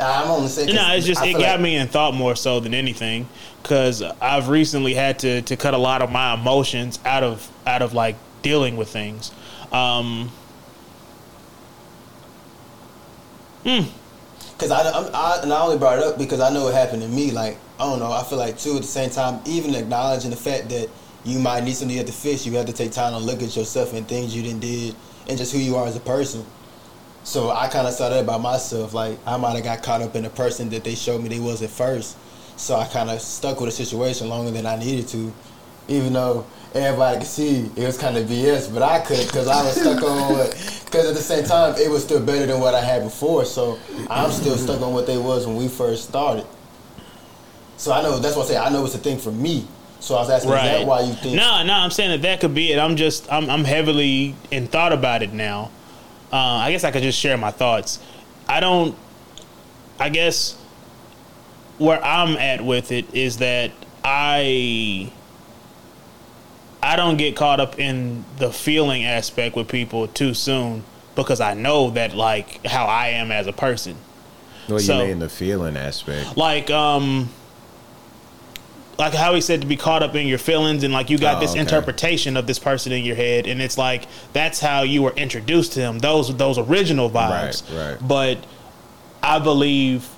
I'm 0.00 0.30
only 0.30 0.48
saying. 0.48 0.74
No, 0.74 0.94
it's 0.94 1.06
just 1.06 1.24
it 1.24 1.32
got 1.32 1.40
like- 1.40 1.60
me 1.60 1.76
in 1.76 1.88
thought 1.88 2.14
more 2.14 2.34
so 2.36 2.60
than 2.60 2.74
anything 2.74 3.28
because 3.62 4.02
I've 4.02 4.48
recently 4.48 4.94
had 4.94 5.18
to 5.20 5.42
to 5.42 5.56
cut 5.56 5.74
a 5.74 5.78
lot 5.78 6.02
of 6.02 6.10
my 6.10 6.34
emotions 6.34 6.98
out 7.04 7.22
of 7.22 7.50
out 7.66 7.82
of 7.82 7.92
like 7.94 8.16
dealing 8.42 8.76
with 8.76 8.88
things. 8.88 9.30
Um, 9.72 10.30
Cause 14.58 14.70
I, 14.70 14.80
I 14.82 15.40
and 15.42 15.52
I 15.52 15.62
only 15.62 15.78
brought 15.78 15.98
it 15.98 16.04
up 16.04 16.18
because 16.18 16.40
I 16.40 16.52
know 16.52 16.68
it 16.68 16.74
happened 16.74 17.02
to 17.02 17.08
me. 17.08 17.30
Like 17.30 17.56
I 17.78 17.84
don't 17.84 17.98
know. 17.98 18.12
I 18.12 18.22
feel 18.24 18.38
like 18.38 18.58
too 18.58 18.76
at 18.76 18.82
the 18.82 18.88
same 18.88 19.10
time, 19.10 19.40
even 19.46 19.74
acknowledging 19.74 20.30
the 20.30 20.36
fact 20.36 20.68
that 20.70 20.88
you 21.24 21.38
might 21.38 21.64
need 21.64 21.76
have 21.78 22.06
to 22.06 22.12
fix, 22.12 22.46
you 22.46 22.52
have 22.54 22.66
to 22.66 22.72
take 22.72 22.92
time 22.92 23.12
to 23.12 23.18
look 23.18 23.42
at 23.42 23.54
yourself 23.56 23.92
and 23.94 24.08
things 24.08 24.34
you 24.34 24.42
didn't 24.42 24.60
did, 24.60 24.94
and 25.28 25.38
just 25.38 25.52
who 25.52 25.58
you 25.58 25.76
are 25.76 25.86
as 25.86 25.96
a 25.96 26.00
person. 26.00 26.44
So 27.30 27.52
I 27.52 27.68
kind 27.68 27.86
of 27.86 27.94
saw 27.94 28.08
that 28.08 28.24
about 28.24 28.40
myself. 28.40 28.92
Like 28.92 29.16
I 29.24 29.36
might 29.36 29.54
have 29.54 29.62
got 29.62 29.84
caught 29.84 30.02
up 30.02 30.16
in 30.16 30.24
the 30.24 30.30
person 30.30 30.68
that 30.70 30.82
they 30.82 30.96
showed 30.96 31.22
me 31.22 31.28
they 31.28 31.38
was 31.38 31.62
at 31.62 31.70
first. 31.70 32.16
So 32.56 32.74
I 32.74 32.88
kind 32.88 33.08
of 33.08 33.20
stuck 33.20 33.60
with 33.60 33.68
a 33.68 33.72
situation 33.72 34.28
longer 34.28 34.50
than 34.50 34.66
I 34.66 34.74
needed 34.74 35.06
to, 35.10 35.32
even 35.86 36.12
though 36.12 36.44
everybody 36.74 37.18
could 37.18 37.28
see 37.28 37.70
it 37.76 37.86
was 37.86 37.96
kind 37.96 38.16
of 38.16 38.26
BS. 38.26 38.74
But 38.74 38.82
I 38.82 38.98
couldn't 38.98 39.26
because 39.26 39.46
I 39.46 39.62
was 39.62 39.80
stuck 39.80 40.02
on 40.02 40.32
what. 40.32 40.50
Because 40.86 41.06
at 41.06 41.14
the 41.14 41.22
same 41.22 41.44
time, 41.44 41.76
it 41.76 41.88
was 41.88 42.02
still 42.02 42.18
better 42.18 42.46
than 42.46 42.58
what 42.58 42.74
I 42.74 42.80
had 42.80 43.04
before. 43.04 43.44
So 43.44 43.78
I'm 44.10 44.32
still 44.32 44.56
stuck 44.56 44.80
on 44.82 44.92
what 44.92 45.06
they 45.06 45.16
was 45.16 45.46
when 45.46 45.54
we 45.54 45.68
first 45.68 46.08
started. 46.08 46.44
So 47.76 47.92
I 47.92 48.02
know 48.02 48.18
that's 48.18 48.34
what 48.34 48.46
I 48.46 48.48
say. 48.48 48.56
I 48.56 48.70
know 48.70 48.84
it's 48.84 48.96
a 48.96 48.98
thing 48.98 49.18
for 49.18 49.30
me. 49.30 49.68
So 50.00 50.16
I 50.16 50.18
was 50.18 50.30
asking, 50.30 50.50
is 50.50 50.56
that 50.56 50.84
why 50.84 51.02
you 51.02 51.12
think? 51.12 51.36
No, 51.36 51.62
no, 51.62 51.74
I'm 51.74 51.92
saying 51.92 52.10
that 52.10 52.22
that 52.22 52.40
could 52.40 52.56
be 52.56 52.72
it. 52.72 52.80
I'm 52.80 52.96
just 52.96 53.32
I'm 53.32 53.48
I'm 53.48 53.62
heavily 53.62 54.34
in 54.50 54.66
thought 54.66 54.92
about 54.92 55.22
it 55.22 55.32
now. 55.32 55.70
Uh, 56.32 56.36
I 56.36 56.70
guess 56.72 56.84
I 56.84 56.90
could 56.90 57.02
just 57.02 57.18
share 57.18 57.36
my 57.36 57.50
thoughts. 57.50 57.98
I 58.48 58.60
don't. 58.60 58.96
I 59.98 60.08
guess 60.08 60.56
where 61.78 62.02
I'm 62.04 62.36
at 62.36 62.64
with 62.64 62.92
it 62.92 63.12
is 63.14 63.38
that 63.38 63.70
I 64.04 65.12
I 66.82 66.96
don't 66.96 67.16
get 67.16 67.36
caught 67.36 67.60
up 67.60 67.78
in 67.78 68.24
the 68.38 68.52
feeling 68.52 69.04
aspect 69.04 69.56
with 69.56 69.68
people 69.68 70.06
too 70.08 70.34
soon 70.34 70.84
because 71.14 71.40
I 71.40 71.54
know 71.54 71.90
that 71.90 72.14
like 72.14 72.64
how 72.66 72.86
I 72.86 73.08
am 73.08 73.30
as 73.32 73.46
a 73.46 73.52
person. 73.52 73.96
What 74.68 74.82
So- 74.82 75.00
you 75.00 75.08
mean 75.08 75.18
the 75.18 75.28
feeling 75.28 75.76
aspect? 75.76 76.36
Like 76.36 76.70
um 76.70 77.28
like 79.00 79.14
how 79.14 79.34
he 79.34 79.40
said 79.40 79.62
to 79.62 79.66
be 79.66 79.76
caught 79.76 80.02
up 80.02 80.14
in 80.14 80.26
your 80.28 80.38
feelings 80.38 80.84
and 80.84 80.92
like 80.92 81.08
you 81.10 81.18
got 81.18 81.38
Oh, 81.38 81.40
this 81.40 81.52
okay. 81.52 81.60
interpretation 81.60 82.36
of 82.36 82.46
this 82.46 82.58
person 82.58 82.92
in 82.92 83.02
your 83.02 83.16
head 83.16 83.46
and 83.46 83.60
it's 83.62 83.76
like 83.78 84.06
that's 84.32 84.60
how 84.60 84.82
you 84.82 85.02
were 85.02 85.12
introduced 85.12 85.72
to 85.72 85.80
him 85.80 85.98
those 86.00 86.36
those 86.36 86.58
original 86.58 87.08
vibes 87.10 87.62
Right, 87.74 87.90
right. 87.92 87.98
but 88.06 88.38
i 89.22 89.38
believe 89.38 90.08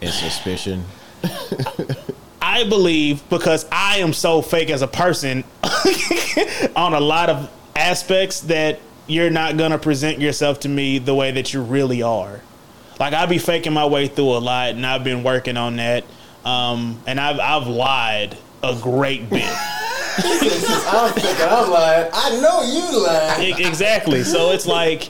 And 0.00 0.10
suspicion. 0.10 0.84
I 2.42 2.64
believe 2.68 3.22
because 3.30 3.66
I 3.70 3.98
am 3.98 4.12
so 4.12 4.42
fake 4.42 4.68
as 4.70 4.82
a 4.82 4.88
person 4.88 5.44
on 6.76 6.92
a 6.94 7.00
lot 7.00 7.30
of 7.30 7.48
aspects 7.76 8.40
that 8.42 8.80
you're 9.06 9.30
not 9.30 9.56
gonna 9.56 9.78
present 9.78 10.18
yourself 10.20 10.60
to 10.60 10.68
me 10.68 10.98
the 10.98 11.14
way 11.14 11.30
that 11.30 11.52
you 11.54 11.62
really 11.62 12.02
are. 12.02 12.40
Like 12.98 13.14
I 13.14 13.26
be 13.26 13.38
faking 13.38 13.72
my 13.72 13.86
way 13.86 14.08
through 14.08 14.30
a 14.36 14.38
lot, 14.42 14.70
and 14.70 14.84
I've 14.84 15.04
been 15.04 15.22
working 15.22 15.56
on 15.56 15.76
that. 15.76 16.04
Um, 16.44 17.00
and 17.06 17.20
I've 17.20 17.38
I've 17.38 17.68
lied 17.68 18.36
a 18.62 18.76
great 18.80 19.28
bit. 19.30 19.52
I'm 20.14 21.12
thinking, 21.14 21.46
I'm 21.48 21.70
lying. 21.70 22.10
I 22.12 22.40
know 22.40 22.62
you 22.62 23.06
lying. 23.06 23.60
E- 23.60 23.66
exactly. 23.66 24.24
So 24.24 24.50
it's 24.50 24.66
like 24.66 25.04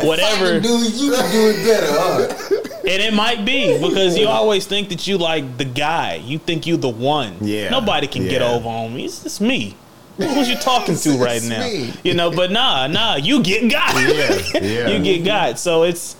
whatever, 0.00 0.60
can 0.60 0.62
do 0.62 0.78
you 0.78 1.12
can 1.12 1.30
do 1.30 1.50
it 1.50 1.64
better, 1.64 1.86
huh? 1.90 2.80
and 2.80 3.02
it 3.02 3.12
might 3.12 3.44
be 3.44 3.78
because 3.86 4.16
you 4.16 4.28
always 4.28 4.66
think 4.66 4.88
that 4.88 5.06
you 5.06 5.18
like 5.18 5.58
the 5.58 5.64
guy. 5.64 6.14
You 6.14 6.38
think 6.38 6.66
you 6.66 6.76
the 6.76 6.88
one. 6.88 7.36
Yeah. 7.40 7.70
Nobody 7.70 8.06
can 8.06 8.22
get 8.24 8.42
over 8.42 8.68
on 8.68 8.94
me. 8.94 9.04
It's 9.04 9.22
just 9.22 9.40
me. 9.40 9.76
Who's 10.16 10.48
you 10.48 10.56
talking 10.56 10.96
to 10.96 11.18
right 11.18 11.36
It's 11.36 11.48
now? 11.48 11.60
me. 11.60 11.92
You 12.02 12.14
know, 12.14 12.30
but 12.30 12.50
nah, 12.50 12.86
nah, 12.86 13.16
you 13.16 13.42
get 13.42 13.70
got. 13.70 13.94
Yeah, 13.96 14.60
yeah. 14.62 14.88
you 14.88 15.02
get 15.02 15.24
got. 15.24 15.58
So 15.58 15.82
it's 15.82 16.16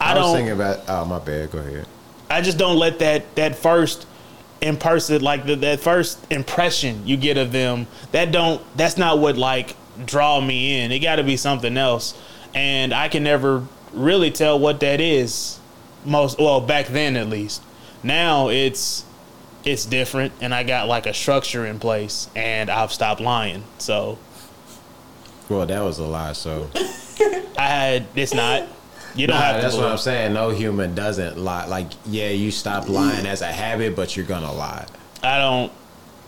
I, 0.00 0.12
I, 0.12 0.14
was 0.14 0.22
don't 0.24 0.36
thinking 0.36 0.52
about. 0.54 0.80
Oh, 0.88 1.04
my 1.04 1.18
bad. 1.18 1.50
Go 1.50 1.58
ahead. 1.58 1.86
I 2.30 2.40
just 2.40 2.56
don't 2.58 2.78
let 2.78 3.00
that 3.00 3.34
that 3.34 3.56
first 3.56 4.06
in 4.60 4.76
person 4.76 5.20
like 5.22 5.46
the, 5.46 5.56
that 5.56 5.80
first 5.80 6.24
impression 6.30 7.06
you 7.06 7.16
get 7.16 7.38
of 7.38 7.50
them 7.50 7.86
that 8.12 8.30
don't 8.30 8.62
that's 8.76 8.98
not 8.98 9.18
what 9.18 9.36
like 9.36 9.74
draw 10.06 10.40
me 10.40 10.80
in. 10.80 10.92
It 10.92 11.00
got 11.00 11.16
to 11.16 11.24
be 11.24 11.36
something 11.36 11.76
else, 11.76 12.18
and 12.54 12.94
I 12.94 13.08
can 13.08 13.22
never 13.24 13.66
really 13.92 14.30
tell 14.30 14.58
what 14.58 14.80
that 14.80 15.00
is. 15.00 15.58
Most 16.04 16.38
well 16.38 16.60
back 16.60 16.86
then 16.86 17.16
at 17.16 17.28
least. 17.28 17.62
Now 18.02 18.48
it's 18.48 19.04
it's 19.64 19.84
different, 19.84 20.32
and 20.40 20.54
I 20.54 20.62
got 20.62 20.88
like 20.88 21.06
a 21.06 21.12
structure 21.12 21.66
in 21.66 21.78
place, 21.78 22.28
and 22.34 22.70
I've 22.70 22.92
stopped 22.92 23.20
lying. 23.20 23.64
So 23.78 24.18
Well, 25.48 25.66
that 25.66 25.80
was 25.80 25.98
a 25.98 26.04
lie. 26.04 26.32
So 26.32 26.70
I 27.58 27.66
had 27.68 28.06
it's 28.14 28.32
not. 28.32 28.66
You 29.14 29.26
don't 29.26 29.36
Nah, 29.36 29.42
have 29.42 29.56
to. 29.56 29.62
that's 29.62 29.74
what. 29.76 29.86
I'm 29.86 29.98
saying. 29.98 30.32
No 30.34 30.50
human 30.50 30.94
doesn't 30.94 31.36
lie. 31.38 31.66
Like, 31.66 31.88
yeah, 32.06 32.28
you 32.30 32.50
stop 32.50 32.88
lying 32.88 33.26
as 33.26 33.42
a 33.42 33.46
habit, 33.46 33.96
but 33.96 34.16
you're 34.16 34.26
gonna 34.26 34.52
lie. 34.52 34.86
I 35.22 35.38
don't. 35.38 35.72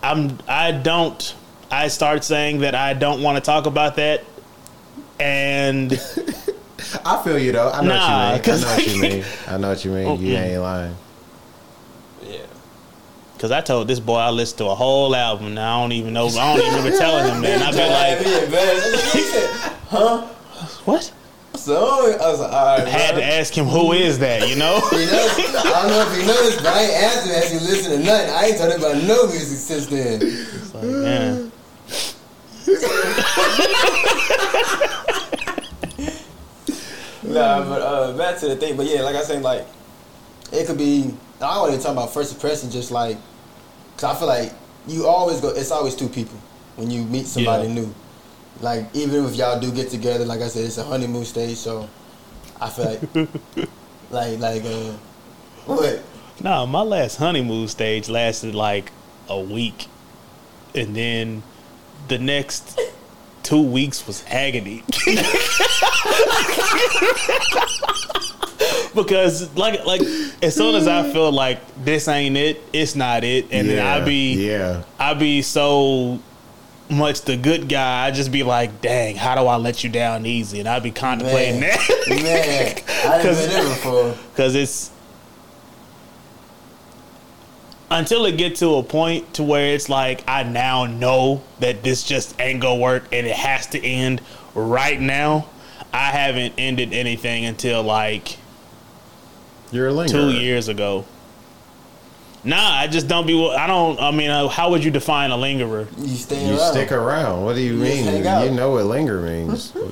I'm. 0.01 0.37
I 0.47 0.71
don't. 0.71 1.35
I 1.71 1.87
start 1.87 2.23
saying 2.23 2.59
that 2.59 2.75
I 2.75 2.93
don't 2.93 3.21
want 3.23 3.37
to 3.37 3.41
talk 3.41 3.65
about 3.65 3.95
that, 3.95 4.23
and 5.19 5.93
I 7.05 7.23
feel 7.23 7.39
you 7.39 7.51
though. 7.53 7.71
I 7.71 7.81
know 7.81 7.95
Nah, 7.95 7.97
what 7.97 8.07
you 8.07 8.19
mean. 8.19 8.33
I 8.33 8.39
'cause 8.39 8.61
know 8.61 8.67
what 8.75 8.87
you 8.87 9.01
mean. 9.01 9.25
I 9.47 9.57
know 9.57 9.69
what 9.69 9.85
you 9.85 9.91
mean. 9.91 10.21
You 10.25 10.35
ain't 10.37 10.61
lying. 10.61 10.95
Yeah. 12.27 12.37
because 13.35 13.51
I 13.51 13.61
told 13.61 13.87
this 13.87 13.99
boy 13.99 14.17
I 14.17 14.29
listened 14.29 14.57
to 14.59 14.65
a 14.67 14.75
whole 14.75 15.15
album. 15.15 15.53
Now 15.55 15.79
I 15.79 15.83
don't 15.83 15.93
even 15.93 16.13
know. 16.13 16.27
I 16.27 16.55
don't 16.57 16.65
even 16.65 16.77
remember 16.77 16.97
telling 16.97 17.33
him 17.33 17.41
that. 17.41 17.61
And 17.61 17.63
I've 17.63 17.75
been 17.75 17.91
like. 19.63 19.79
Huh? 19.89 20.21
what? 20.85 21.11
So 21.63 22.17
I 22.19 22.29
was 22.29 22.39
like, 22.41 22.51
all 22.51 22.65
right, 22.77 22.87
I 22.87 22.89
had 22.89 23.11
bro. 23.15 23.21
to 23.21 23.25
ask 23.25 23.53
him 23.57 23.65
who 23.65 23.93
is 23.93 24.19
that. 24.19 24.41
You 24.49 24.55
know? 24.57 24.81
You 24.91 25.05
know, 25.05 25.27
I 25.31 25.79
don't 25.81 25.91
know 25.91 26.11
if 26.11 26.17
you 26.19 26.25
noticed, 26.27 26.57
but 26.57 26.67
I 26.67 26.81
ain't 26.83 26.93
asked 27.03 27.25
him 27.27 27.35
as 27.35 27.53
you 27.53 27.59
listen 27.61 27.91
to 27.91 27.99
nothing. 28.05 28.29
I 28.31 28.45
ain't 28.47 28.57
told 28.57 28.73
him 28.73 28.79
about 28.81 29.01
no 29.03 29.27
music 29.27 29.57
since 29.57 29.87
then. 29.87 30.19
Like, 30.73 30.83
man. 30.83 31.51
Nah, 37.23 37.63
but 37.63 37.81
uh, 37.81 38.17
back 38.17 38.37
to 38.39 38.49
the 38.49 38.55
thing. 38.57 38.75
But 38.75 38.85
yeah, 38.85 39.01
like 39.01 39.15
I 39.15 39.23
said, 39.23 39.41
like 39.41 39.65
it 40.51 40.67
could 40.67 40.77
be. 40.77 41.15
I 41.41 41.55
don't 41.55 41.69
even 41.69 41.79
talk 41.81 41.93
about 41.93 42.13
first 42.13 42.33
impression. 42.33 42.69
Just 42.69 42.91
like, 42.91 43.17
cause 43.97 44.15
I 44.15 44.19
feel 44.19 44.27
like 44.27 44.53
you 44.87 45.07
always 45.07 45.39
go. 45.39 45.49
It's 45.49 45.71
always 45.71 45.95
two 45.95 46.09
people 46.09 46.37
when 46.75 46.91
you 46.91 47.03
meet 47.05 47.25
somebody 47.25 47.69
Yeah. 47.69 47.73
new. 47.75 47.95
Like 48.63 48.87
even 48.93 49.25
if 49.25 49.35
y'all 49.35 49.59
do 49.59 49.73
get 49.73 49.89
together, 49.89 50.23
like 50.23 50.39
I 50.39 50.47
said, 50.47 50.63
it's 50.63 50.77
a 50.77 50.85
honeymoon 50.85 51.25
stage. 51.25 51.57
So 51.57 51.89
I 52.61 52.69
feel 52.69 52.85
like, 52.85 53.01
like, 54.09 54.39
like, 54.39 54.63
uh, 54.63 54.93
what? 55.65 56.01
No, 56.41 56.65
my 56.65 56.81
last 56.81 57.17
honeymoon 57.17 57.67
stage 57.67 58.07
lasted 58.07 58.55
like 58.55 58.93
a 59.27 59.37
week, 59.37 59.87
and 60.73 60.95
then 60.95 61.43
the 62.07 62.17
next 62.17 62.79
two 63.43 63.61
weeks 63.61 64.07
was 64.07 64.23
agony. 64.29 64.81
because 68.95 69.53
like 69.57 69.85
like 69.85 70.01
as 70.41 70.55
soon 70.55 70.75
as 70.75 70.87
I 70.87 71.11
feel 71.11 71.33
like 71.33 71.59
this 71.83 72.07
ain't 72.07 72.37
it, 72.37 72.61
it's 72.71 72.95
not 72.95 73.25
it, 73.25 73.47
and 73.51 73.67
then 73.67 73.85
I 73.85 74.05
be 74.05 74.47
yeah. 74.47 74.83
I 74.97 75.15
be 75.15 75.41
so 75.41 76.21
much 76.89 77.21
the 77.21 77.37
good 77.37 77.69
guy. 77.69 78.05
I 78.05 78.11
just 78.11 78.31
be 78.31 78.43
like, 78.43 78.81
dang, 78.81 79.15
how 79.15 79.35
do 79.35 79.41
I 79.47 79.55
let 79.55 79.83
you 79.83 79.89
down 79.89 80.25
easy? 80.25 80.59
And 80.59 80.67
I'd 80.69 80.83
be 80.83 80.91
contemplating 80.91 81.59
Man. 81.61 81.69
that 81.71 82.05
Man, 82.09 83.11
I 83.11 83.21
didn't 83.23 83.35
been 83.37 83.49
there 83.49 83.63
before. 83.63 84.15
because 84.31 84.55
it's 84.55 84.91
until 87.89 88.25
it 88.25 88.37
get 88.37 88.55
to 88.55 88.75
a 88.75 88.83
point 88.83 89.35
to 89.35 89.43
where 89.43 89.73
it's 89.75 89.87
like 89.87 90.23
I 90.27 90.43
now 90.43 90.85
know 90.85 91.43
that 91.59 91.83
this 91.83 92.03
just 92.03 92.39
ain't 92.41 92.59
gonna 92.61 92.79
work 92.81 93.03
and 93.11 93.27
it 93.27 93.35
has 93.35 93.67
to 93.67 93.83
end 93.83 94.21
right 94.55 94.99
now. 94.99 95.47
I 95.93 96.05
haven't 96.09 96.55
ended 96.57 96.91
anything 96.93 97.45
until 97.45 97.83
like 97.83 98.37
You're 99.71 99.89
a 99.89 99.93
lingerer. 99.93 100.21
two 100.21 100.31
years 100.31 100.67
ago. 100.69 101.05
Nah, 102.45 102.57
I 102.59 102.87
just 102.87 103.07
don't 103.07 103.25
be. 103.25 103.33
I 103.49 103.67
don't. 103.67 103.99
I 104.01 104.11
mean, 104.11 104.29
uh, 104.29 104.47
how 104.49 104.69
would 104.71 104.83
you 104.83 104.91
define 104.91 105.31
a 105.31 105.37
lingerer? 105.37 105.87
You 105.97 106.15
stay 106.15 106.45
You 106.47 106.57
around. 106.57 106.71
stick 106.73 106.91
around. 106.91 107.43
What 107.45 107.55
do 107.55 107.61
you 107.61 107.73
You 107.75 107.79
mean? 107.79 108.05
You 108.05 108.51
know 108.51 108.71
what 108.71 108.85
linger 108.85 109.21
means. 109.21 109.73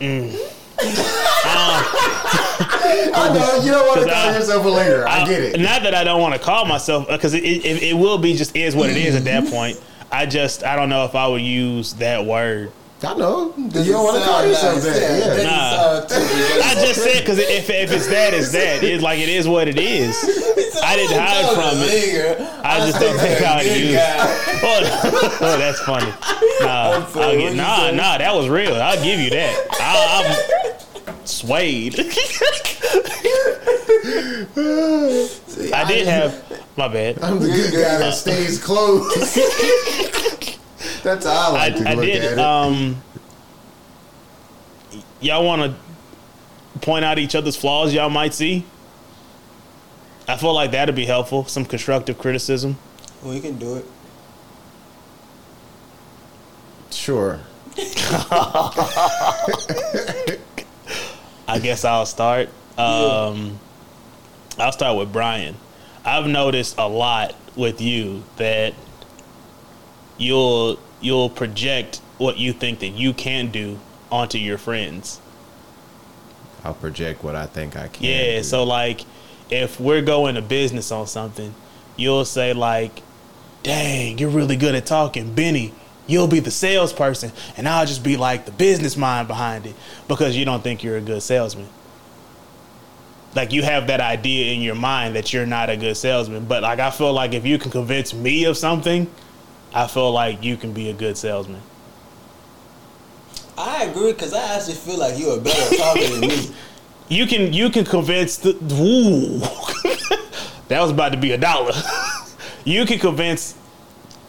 Mm. 0.00 0.36
Uh, 1.48 1.82
I 3.14 3.32
know 3.34 3.62
you 3.64 3.70
don't 3.70 3.86
want 3.86 4.00
to 4.00 4.04
'Cause 4.06 4.12
call 4.14 4.28
I- 4.30 4.34
yourself 4.36 4.64
a 4.64 4.68
lingerer. 4.68 5.08
I 5.08 5.26
get 5.26 5.42
it. 5.42 5.60
Not 5.60 5.82
that 5.84 5.94
I 5.94 6.04
don't 6.04 6.20
want 6.20 6.34
to 6.34 6.38
call 6.40 6.64
myself 6.66 7.08
uh, 7.08 7.16
because 7.16 7.32
it, 7.34 7.42
it 7.44 7.82
it 7.82 7.94
will 7.96 8.18
be 8.18 8.34
just 8.36 8.54
is 8.56 8.76
what 8.76 8.90
it 8.90 8.96
is 8.96 9.14
at 9.16 9.24
that 9.24 9.48
point. 9.50 9.80
I 10.12 10.26
just 10.26 10.64
I 10.64 10.76
don't 10.76 10.88
know 10.90 11.04
if 11.04 11.14
I 11.14 11.26
would 11.26 11.40
use 11.42 11.94
that 11.94 12.24
word. 12.26 12.72
I 13.06 13.14
know. 13.14 13.52
Doesn't 13.52 13.86
you 13.86 13.92
don't 13.92 14.04
want 14.04 14.18
to 14.18 14.24
call 14.24 14.40
sound 14.40 14.48
yourself 14.48 14.74
nice. 14.74 14.84
that. 14.84 15.00
Yeah, 15.00 15.34
Yeah. 15.36 15.50
Uh, 15.80 16.06
nah. 16.08 16.66
I 16.66 16.74
just 16.86 17.02
said 17.02 17.20
because 17.20 17.38
if 17.38 17.70
if 17.70 17.92
it's 17.92 18.08
that, 18.08 18.34
it's 18.34 18.50
that. 18.50 18.82
It's 18.82 19.02
like 19.02 19.20
it 19.20 19.28
is 19.28 19.46
what 19.46 19.68
it 19.68 19.78
is. 19.78 20.16
I 20.82 20.96
didn't 20.96 21.16
oh, 21.16 21.20
hide 21.20 21.54
from 21.54 21.78
it. 21.82 22.40
I 22.64 22.78
just 22.80 23.00
don't 23.00 23.16
think 23.18 23.42
I 23.42 23.56
would 23.56 23.66
use. 23.66 24.00
Oh, 24.62 25.38
oh, 25.40 25.58
that's 25.58 25.80
funny. 25.80 26.10
Nah, 26.60 26.96
I'm 26.96 27.06
sorry, 27.12 27.26
I'll 27.26 27.38
get, 27.38 27.54
nah, 27.54 27.90
nah. 27.92 28.18
That 28.18 28.34
was 28.34 28.48
real. 28.48 28.74
I'll 28.74 29.02
give 29.02 29.20
you 29.20 29.30
that. 29.30 29.66
I, 29.80 30.24
I'm 30.24 31.26
swayed. 31.26 31.94
I 35.72 35.84
did 35.86 36.06
have 36.08 36.42
my 36.76 36.88
bad. 36.88 37.22
I'm 37.22 37.38
the 37.38 37.46
good 37.46 37.72
guy 37.72 37.98
that 37.98 38.02
uh, 38.02 38.12
stays 38.12 38.62
close. 38.62 39.14
That's 41.06 41.24
how 41.24 41.54
I 41.54 41.66
I, 41.66 41.68
like 41.68 41.76
to 41.76 41.88
I 41.88 41.94
look 41.94 42.04
did. 42.04 42.24
at 42.24 42.32
it. 42.32 42.38
Um, 42.40 43.00
y'all 45.20 45.44
want 45.44 45.62
to 45.62 45.76
point 46.80 47.04
out 47.04 47.20
each 47.20 47.36
other's 47.36 47.54
flaws 47.54 47.94
y'all 47.94 48.10
might 48.10 48.34
see? 48.34 48.64
I 50.26 50.36
feel 50.36 50.52
like 50.52 50.72
that'd 50.72 50.96
be 50.96 51.06
helpful. 51.06 51.44
Some 51.44 51.64
constructive 51.64 52.18
criticism. 52.18 52.76
We 53.22 53.38
can 53.38 53.56
do 53.56 53.76
it. 53.76 53.84
sure. 56.90 57.38
I 61.46 61.60
guess 61.62 61.84
I'll 61.84 62.06
start. 62.06 62.48
Um, 62.76 63.60
I'll 64.58 64.72
start 64.72 64.98
with 64.98 65.12
Brian. 65.12 65.54
I've 66.04 66.26
noticed 66.26 66.74
a 66.78 66.88
lot 66.88 67.36
with 67.54 67.80
you 67.80 68.24
that 68.38 68.74
you'll 70.18 70.80
you'll 71.00 71.30
project 71.30 72.00
what 72.18 72.38
you 72.38 72.52
think 72.52 72.80
that 72.80 72.88
you 72.88 73.12
can 73.12 73.50
do 73.50 73.78
onto 74.10 74.38
your 74.38 74.58
friends. 74.58 75.20
I'll 76.64 76.74
project 76.74 77.22
what 77.22 77.36
I 77.36 77.46
think 77.46 77.76
I 77.76 77.88
can. 77.88 78.04
Yeah, 78.04 78.38
do. 78.38 78.42
so 78.42 78.64
like 78.64 79.02
if 79.50 79.78
we're 79.78 80.02
going 80.02 80.34
to 80.34 80.42
business 80.42 80.90
on 80.90 81.06
something, 81.06 81.54
you'll 81.96 82.24
say 82.24 82.52
like, 82.52 83.02
"Dang, 83.62 84.18
you're 84.18 84.30
really 84.30 84.56
good 84.56 84.74
at 84.74 84.86
talking, 84.86 85.34
Benny." 85.34 85.72
You'll 86.08 86.28
be 86.28 86.38
the 86.38 86.52
salesperson, 86.52 87.32
and 87.56 87.68
I'll 87.68 87.84
just 87.86 88.04
be 88.04 88.16
like 88.16 88.46
the 88.46 88.52
business 88.52 88.96
mind 88.96 89.26
behind 89.26 89.66
it 89.66 89.74
because 90.06 90.36
you 90.36 90.44
don't 90.44 90.62
think 90.62 90.84
you're 90.84 90.98
a 90.98 91.00
good 91.00 91.20
salesman. 91.20 91.68
Like 93.34 93.52
you 93.52 93.64
have 93.64 93.88
that 93.88 94.00
idea 94.00 94.52
in 94.52 94.62
your 94.62 94.76
mind 94.76 95.16
that 95.16 95.32
you're 95.32 95.46
not 95.46 95.68
a 95.68 95.76
good 95.76 95.96
salesman, 95.96 96.44
but 96.44 96.62
like 96.62 96.78
I 96.78 96.90
feel 96.90 97.12
like 97.12 97.34
if 97.34 97.44
you 97.44 97.58
can 97.58 97.72
convince 97.72 98.14
me 98.14 98.44
of 98.44 98.56
something, 98.56 99.10
I 99.74 99.86
feel 99.86 100.10
like 100.12 100.42
you 100.42 100.56
can 100.56 100.72
be 100.72 100.88
a 100.90 100.92
good 100.92 101.16
salesman. 101.18 101.60
I 103.58 103.84
agree 103.84 104.12
because 104.12 104.32
I 104.34 104.54
actually 104.56 104.74
feel 104.74 104.98
like 104.98 105.18
you're 105.18 105.38
a 105.38 105.40
better 105.40 105.76
talker 105.76 106.06
than 106.08 106.20
me. 106.20 106.50
You 107.08 107.24
can 107.26 107.52
you 107.52 107.70
can 107.70 107.84
convince 107.84 108.36
the 108.36 108.50
ooh. 108.50 109.38
that 110.66 110.80
was 110.80 110.90
about 110.90 111.12
to 111.12 111.16
be 111.18 111.30
a 111.30 111.38
dollar. 111.38 111.72
you 112.64 112.84
can 112.84 112.98
convince 112.98 113.54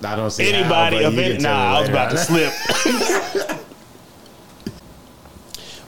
I 0.03 0.15
don't 0.15 0.29
see 0.29 0.47
anybody 0.53 1.01
how, 1.01 1.07
of 1.09 1.15
but 1.15 1.23
any. 1.23 1.33
can 1.33 1.41
tell 1.41 1.57
me 1.57 1.63
Nah, 1.63 1.75
I 1.75 1.79
was 1.79 1.89
about 1.89 2.11
to 2.11 2.17
slip. 2.19 2.53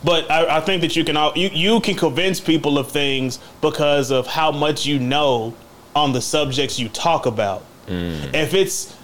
but 0.03 0.31
I, 0.31 0.57
I 0.57 0.61
think 0.61 0.81
that 0.81 0.95
you 0.95 1.03
can 1.03 1.15
all 1.15 1.31
you, 1.37 1.49
you 1.53 1.79
can 1.79 1.93
convince 1.95 2.39
people 2.39 2.79
of 2.79 2.89
things 2.89 3.37
because 3.61 4.09
of 4.09 4.25
how 4.25 4.51
much 4.51 4.87
you 4.87 4.97
know 4.97 5.53
on 5.95 6.11
the 6.13 6.21
subjects 6.21 6.79
you 6.79 6.89
talk 6.89 7.27
about. 7.27 7.63
Mm. 7.87 8.33
If 8.33 8.55
it's 8.55 8.95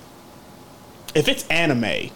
if 1.16 1.28
it's 1.28 1.48
anime, 1.48 2.12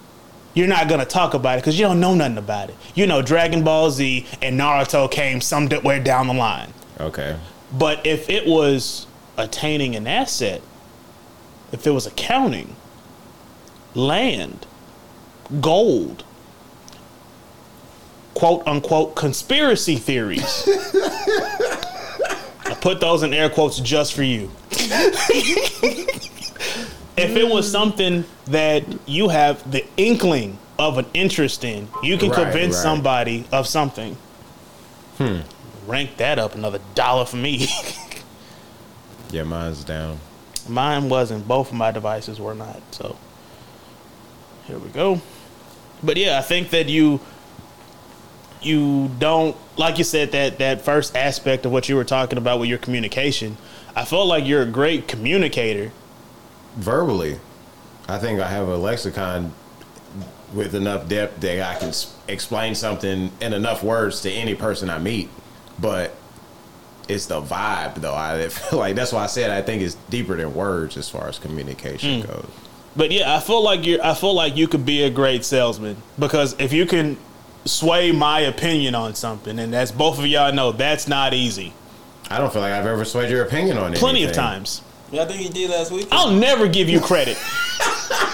you're 0.53 0.67
not 0.67 0.89
gonna 0.89 1.05
talk 1.05 1.33
about 1.33 1.57
it 1.57 1.61
because 1.61 1.79
you 1.79 1.85
don't 1.85 1.99
know 1.99 2.13
nothing 2.13 2.37
about 2.37 2.69
it. 2.69 2.75
You 2.93 3.07
know, 3.07 3.21
Dragon 3.21 3.63
Ball 3.63 3.89
Z 3.89 4.27
and 4.41 4.59
Naruto 4.59 5.09
came 5.09 5.41
somewhere 5.41 5.99
down 5.99 6.27
the 6.27 6.33
line. 6.33 6.73
Okay. 6.99 7.37
But 7.71 8.05
if 8.05 8.29
it 8.29 8.45
was 8.45 9.07
attaining 9.37 9.95
an 9.95 10.05
asset, 10.05 10.61
if 11.71 11.87
it 11.87 11.91
was 11.91 12.05
accounting, 12.05 12.75
land, 13.95 14.65
gold, 15.61 16.23
quote 18.33 18.67
unquote 18.67 19.15
conspiracy 19.15 19.95
theories. 19.95 20.63
I 22.65 22.77
put 22.81 22.99
those 22.99 23.23
in 23.23 23.33
air 23.33 23.49
quotes 23.49 23.79
just 23.79 24.13
for 24.13 24.23
you. 24.23 24.51
if 27.19 27.35
it 27.35 27.47
was 27.47 27.69
something 27.71 28.23
that 28.45 28.83
you 29.07 29.29
have 29.29 29.69
the 29.71 29.85
inkling 29.97 30.57
of 30.77 30.97
an 30.97 31.05
interest 31.13 31.63
in, 31.63 31.87
you 32.03 32.17
can 32.17 32.29
Right, 32.29 32.43
convince 32.43 32.75
right. 32.75 32.81
somebody 32.83 33.45
of 33.51 33.67
something. 33.67 34.15
Hmm. 35.17 35.39
Rank 35.87 36.17
that 36.17 36.39
up 36.39 36.55
another 36.55 36.79
dollar 36.95 37.25
for 37.25 37.37
me. 37.37 37.67
Yeah, 39.31 39.43
mine's 39.43 39.83
down. 39.83 40.17
Mine 40.67 41.07
wasn't. 41.07 41.47
Both 41.47 41.69
of 41.69 41.75
my 41.75 41.91
devices 41.91 42.39
were 42.39 42.55
not. 42.55 42.81
So 42.89 43.15
here 44.65 44.79
we 44.79 44.89
go. 44.89 45.21
But 46.01 46.17
yeah, 46.17 46.39
I 46.39 46.41
think 46.41 46.71
that 46.71 46.87
you 46.89 47.19
you 48.61 49.09
don't 49.19 49.55
like 49.77 49.99
you 49.99 50.03
said 50.03 50.31
that 50.31 50.57
that 50.57 50.81
first 50.81 51.15
aspect 51.15 51.65
of 51.67 51.71
what 51.71 51.87
you 51.87 51.95
were 51.95 52.03
talking 52.03 52.39
about 52.39 52.59
with 52.59 52.69
your 52.69 52.79
communication. 52.79 53.57
I 53.95 54.03
felt 54.03 54.27
like 54.27 54.47
you're 54.47 54.63
a 54.63 54.65
great 54.65 55.07
communicator. 55.07 55.91
Verbally, 56.79 57.39
I 58.07 58.17
think 58.17 58.39
I 58.39 58.47
have 58.47 58.67
a 58.67 58.77
lexicon 58.77 59.53
with 60.53 60.73
enough 60.73 61.07
depth 61.07 61.39
that 61.41 61.61
I 61.61 61.79
can 61.79 61.89
s- 61.89 62.15
explain 62.27 62.73
something 62.73 63.31
in 63.39 63.53
enough 63.53 63.83
words 63.83 64.21
to 64.21 64.31
any 64.31 64.55
person 64.55 64.89
I 64.89 64.97
meet. 64.97 65.29
But 65.79 66.15
it's 67.07 67.25
the 67.25 67.41
vibe, 67.41 67.95
though. 67.95 68.15
I 68.15 68.47
feel 68.49 68.79
like 68.79 68.95
that's 68.95 69.11
why 69.11 69.23
I 69.23 69.27
said 69.27 69.51
I 69.51 69.61
think 69.61 69.81
it's 69.81 69.95
deeper 70.09 70.35
than 70.35 70.53
words 70.53 70.97
as 70.97 71.09
far 71.09 71.27
as 71.27 71.39
communication 71.39 72.21
mm. 72.21 72.27
goes. 72.27 72.49
But 72.95 73.11
yeah, 73.11 73.35
I 73.35 73.39
feel 73.39 73.63
like 73.63 73.85
you're 73.85 74.03
I 74.03 74.13
feel 74.13 74.33
like 74.33 74.55
you 74.57 74.67
could 74.67 74.85
be 74.85 75.03
a 75.03 75.09
great 75.09 75.45
salesman 75.45 75.97
because 76.17 76.55
if 76.59 76.73
you 76.73 76.85
can 76.85 77.17
sway 77.65 78.11
my 78.11 78.39
opinion 78.39 78.95
on 78.95 79.13
something 79.13 79.59
and 79.59 79.73
that's 79.73 79.91
both 79.91 80.17
of 80.17 80.25
y'all 80.25 80.51
know 80.53 80.71
that's 80.71 81.07
not 81.07 81.33
easy. 81.33 81.73
I 82.29 82.37
don't 82.37 82.51
feel 82.51 82.61
like 82.61 82.73
I've 82.73 82.85
ever 82.85 83.05
swayed 83.05 83.29
your 83.29 83.43
opinion 83.43 83.77
on 83.77 83.93
it. 83.93 83.99
Plenty 83.99 84.23
of 84.23 84.33
times. 84.33 84.81
Yeah, 85.11 85.23
I 85.23 85.25
think 85.25 85.41
you 85.41 85.49
did 85.49 85.71
last 85.71 85.91
week. 85.91 86.07
I'll 86.11 86.31
never 86.31 86.67
give 86.67 86.89
you 86.89 86.99
credit. 86.99 87.37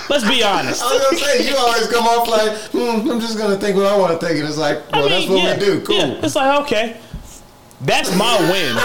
Let's 0.09 0.27
be 0.27 0.43
honest. 0.43 0.83
I 0.83 0.93
was 0.93 1.03
gonna 1.03 1.17
say 1.17 1.49
you 1.49 1.55
always 1.57 1.88
come 1.88 2.05
off 2.05 2.27
like 2.27 2.57
hmm, 2.71 3.09
I'm 3.09 3.19
just 3.19 3.38
gonna 3.38 3.57
think 3.57 3.77
what 3.77 3.85
I 3.85 3.97
want 3.97 4.19
to 4.19 4.25
think, 4.25 4.39
and 4.39 4.47
it's 4.47 4.57
like, 4.57 4.79
well, 4.91 5.05
I 5.05 5.09
mean, 5.09 5.09
that's 5.09 5.27
what 5.27 5.43
yeah, 5.43 5.53
we 5.53 5.59
do. 5.59 5.81
Cool. 5.85 5.95
yeah. 5.95 6.25
It's 6.25 6.35
like, 6.35 6.61
okay. 6.61 6.97
That's 7.81 8.15
my 8.17 8.38
win. 8.49 8.75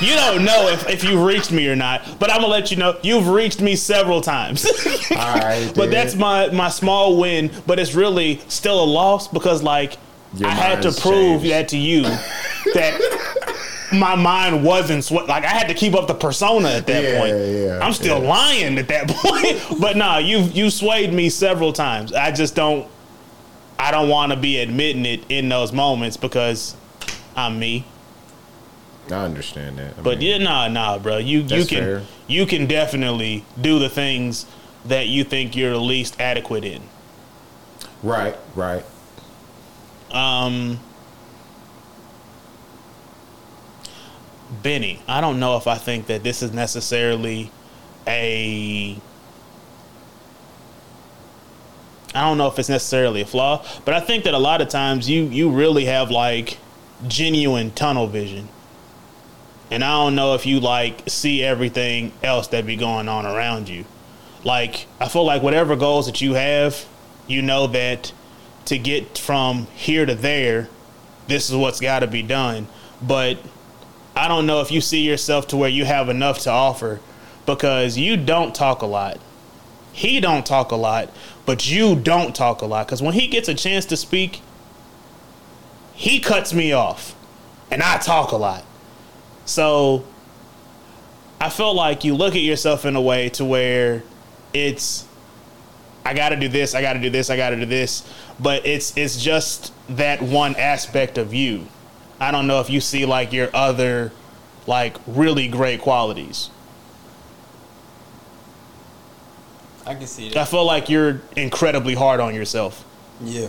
You 0.00 0.14
don't 0.14 0.44
know 0.44 0.68
if, 0.68 0.88
if 0.88 1.04
you've 1.04 1.22
reached 1.22 1.50
me 1.50 1.68
or 1.68 1.76
not, 1.76 2.18
but 2.18 2.30
I'm 2.30 2.40
gonna 2.40 2.52
let 2.52 2.70
you 2.70 2.76
know 2.76 2.98
you've 3.02 3.28
reached 3.28 3.60
me 3.60 3.76
several 3.76 4.20
times. 4.20 4.64
All 5.10 5.16
right, 5.16 5.70
but 5.74 5.90
that's 5.90 6.14
my 6.14 6.48
my 6.50 6.68
small 6.68 7.18
win, 7.18 7.50
but 7.66 7.78
it's 7.78 7.94
really 7.94 8.40
still 8.48 8.82
a 8.82 8.86
loss 8.86 9.28
because 9.28 9.62
like 9.62 9.98
Your 10.34 10.48
I 10.48 10.52
had 10.52 10.82
to 10.82 10.92
prove 10.92 11.42
changed. 11.42 11.50
that 11.50 11.68
to 11.68 11.78
you 11.78 12.02
that 12.74 13.00
my 13.92 14.14
mind 14.16 14.64
wasn't 14.64 15.08
like 15.28 15.44
I 15.44 15.48
had 15.48 15.68
to 15.68 15.74
keep 15.74 15.94
up 15.94 16.06
the 16.08 16.14
persona 16.14 16.68
at 16.70 16.86
that 16.86 17.02
Yeah, 17.04 17.18
point. 17.20 17.36
yeah, 17.36 17.78
I'm 17.82 17.92
still 17.92 18.20
yeah. 18.22 18.28
lying 18.28 18.78
at 18.78 18.88
that 18.88 19.08
point. 19.10 19.80
but 19.80 19.96
nah, 19.96 20.18
you 20.18 20.38
you 20.40 20.70
swayed 20.70 21.12
me 21.12 21.28
several 21.30 21.72
times. 21.72 22.12
I 22.12 22.30
just 22.32 22.54
don't 22.54 22.88
I 23.78 23.90
don't 23.90 24.08
want 24.08 24.32
to 24.32 24.38
be 24.38 24.58
admitting 24.58 25.04
it 25.06 25.24
in 25.28 25.48
those 25.48 25.72
moments 25.72 26.16
because 26.16 26.76
I'm 27.36 27.58
me. 27.58 27.84
I 29.10 29.14
understand 29.24 29.78
that. 29.78 29.94
I 29.98 30.02
But 30.02 30.18
mean, 30.18 30.28
yeah, 30.28 30.38
nah, 30.38 30.68
nah, 30.68 30.98
bro. 30.98 31.18
You 31.18 31.40
you 31.42 31.64
can 31.64 31.78
fair. 31.78 32.02
you 32.26 32.44
can 32.46 32.66
definitely 32.66 33.44
do 33.60 33.78
the 33.78 33.88
things 33.88 34.46
that 34.86 35.06
you 35.08 35.22
think 35.24 35.54
you're 35.54 35.72
the 35.72 35.80
least 35.80 36.20
adequate 36.20 36.64
in. 36.64 36.82
right, 38.02 38.36
right. 38.54 38.84
Um, 40.10 40.80
Benny, 44.66 45.00
I 45.06 45.20
don't 45.20 45.38
know 45.38 45.56
if 45.56 45.68
I 45.68 45.76
think 45.76 46.08
that 46.08 46.24
this 46.24 46.42
is 46.42 46.52
necessarily 46.52 47.52
a. 48.04 48.98
I 52.12 52.20
don't 52.22 52.36
know 52.36 52.48
if 52.48 52.58
it's 52.58 52.68
necessarily 52.68 53.20
a 53.20 53.26
flaw, 53.26 53.64
but 53.84 53.94
I 53.94 54.00
think 54.00 54.24
that 54.24 54.34
a 54.34 54.38
lot 54.38 54.60
of 54.60 54.68
times 54.68 55.08
you 55.08 55.22
you 55.26 55.50
really 55.50 55.84
have 55.84 56.10
like 56.10 56.58
genuine 57.06 57.70
tunnel 57.70 58.08
vision. 58.08 58.48
And 59.70 59.84
I 59.84 60.02
don't 60.02 60.16
know 60.16 60.34
if 60.34 60.46
you 60.46 60.58
like 60.58 61.04
see 61.06 61.44
everything 61.44 62.10
else 62.24 62.48
that 62.48 62.66
be 62.66 62.74
going 62.74 63.08
on 63.08 63.24
around 63.24 63.68
you. 63.68 63.84
Like 64.42 64.88
I 64.98 65.08
feel 65.08 65.24
like 65.24 65.44
whatever 65.44 65.76
goals 65.76 66.06
that 66.06 66.20
you 66.20 66.34
have, 66.34 66.84
you 67.28 67.40
know 67.40 67.68
that 67.68 68.12
to 68.64 68.78
get 68.78 69.16
from 69.16 69.68
here 69.76 70.04
to 70.04 70.16
there, 70.16 70.68
this 71.28 71.50
is 71.50 71.54
what's 71.54 71.78
got 71.78 72.00
to 72.00 72.08
be 72.08 72.22
done. 72.22 72.66
But 73.00 73.38
I 74.16 74.28
don't 74.28 74.46
know 74.46 74.62
if 74.62 74.70
you 74.70 74.80
see 74.80 75.02
yourself 75.02 75.46
to 75.48 75.56
where 75.58 75.68
you 75.68 75.84
have 75.84 76.08
enough 76.08 76.38
to 76.40 76.50
offer 76.50 77.00
because 77.44 77.98
you 77.98 78.16
don't 78.16 78.54
talk 78.54 78.80
a 78.80 78.86
lot. 78.86 79.18
He 79.92 80.20
don't 80.20 80.44
talk 80.44 80.72
a 80.72 80.76
lot, 80.76 81.10
but 81.44 81.70
you 81.70 81.94
don't 81.94 82.34
talk 82.34 82.62
a 82.62 82.66
lot 82.66 82.88
cuz 82.88 83.02
when 83.02 83.14
he 83.14 83.26
gets 83.26 83.48
a 83.48 83.54
chance 83.54 83.84
to 83.86 83.96
speak, 83.96 84.40
he 85.94 86.18
cuts 86.18 86.54
me 86.54 86.72
off 86.72 87.14
and 87.70 87.82
I 87.82 87.98
talk 87.98 88.32
a 88.32 88.36
lot. 88.36 88.64
So 89.44 90.04
I 91.40 91.50
feel 91.50 91.74
like 91.74 92.02
you 92.02 92.14
look 92.14 92.34
at 92.34 92.40
yourself 92.40 92.86
in 92.86 92.96
a 92.96 93.00
way 93.00 93.28
to 93.30 93.44
where 93.44 94.02
it's 94.54 95.04
I 96.06 96.14
got 96.14 96.30
to 96.30 96.36
do 96.36 96.48
this, 96.48 96.74
I 96.74 96.80
got 96.82 96.94
to 96.94 97.00
do 97.00 97.10
this, 97.10 97.30
I 97.30 97.36
got 97.36 97.50
to 97.50 97.56
do 97.56 97.66
this, 97.66 98.02
but 98.40 98.64
it's 98.64 98.96
it's 98.96 99.20
just 99.20 99.72
that 99.88 100.22
one 100.22 100.56
aspect 100.56 101.18
of 101.18 101.34
you. 101.34 101.66
I 102.20 102.30
don't 102.30 102.46
know 102.46 102.60
if 102.60 102.70
you 102.70 102.80
see 102.80 103.04
like 103.06 103.32
your 103.32 103.50
other 103.54 104.12
like 104.66 104.96
really 105.06 105.48
great 105.48 105.80
qualities. 105.80 106.50
I 109.86 109.94
can 109.94 110.06
see 110.06 110.28
it. 110.28 110.36
I 110.36 110.44
feel 110.44 110.64
like 110.64 110.88
you're 110.88 111.20
incredibly 111.36 111.94
hard 111.94 112.18
on 112.20 112.34
yourself. 112.34 112.84
Yeah. 113.20 113.48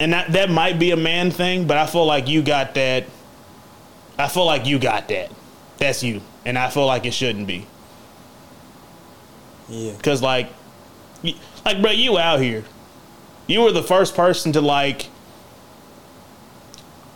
And 0.00 0.12
that 0.12 0.32
that 0.32 0.50
might 0.50 0.78
be 0.78 0.92
a 0.92 0.96
man 0.96 1.30
thing, 1.30 1.66
but 1.66 1.76
I 1.76 1.86
feel 1.86 2.06
like 2.06 2.28
you 2.28 2.42
got 2.42 2.74
that 2.74 3.06
I 4.18 4.26
feel 4.26 4.44
like 4.44 4.66
you 4.66 4.78
got 4.78 5.08
that. 5.08 5.30
That's 5.78 6.02
you. 6.02 6.20
And 6.44 6.58
I 6.58 6.70
feel 6.70 6.86
like 6.86 7.06
it 7.06 7.14
shouldn't 7.14 7.46
be. 7.46 7.66
Yeah. 9.68 9.92
Cause 10.02 10.20
like, 10.20 10.50
like, 11.64 11.80
bro, 11.80 11.92
you 11.92 12.18
out 12.18 12.40
here. 12.40 12.64
You 13.46 13.60
were 13.60 13.72
the 13.72 13.82
first 13.82 14.16
person 14.16 14.52
to 14.52 14.60
like 14.60 15.06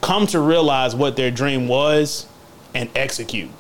come 0.03 0.27
to 0.27 0.41
realize 0.41 0.95
what 0.95 1.17
their 1.17 1.31
dream 1.31 1.67
was 1.69 2.27
and 2.75 2.91
execute. 2.95 3.51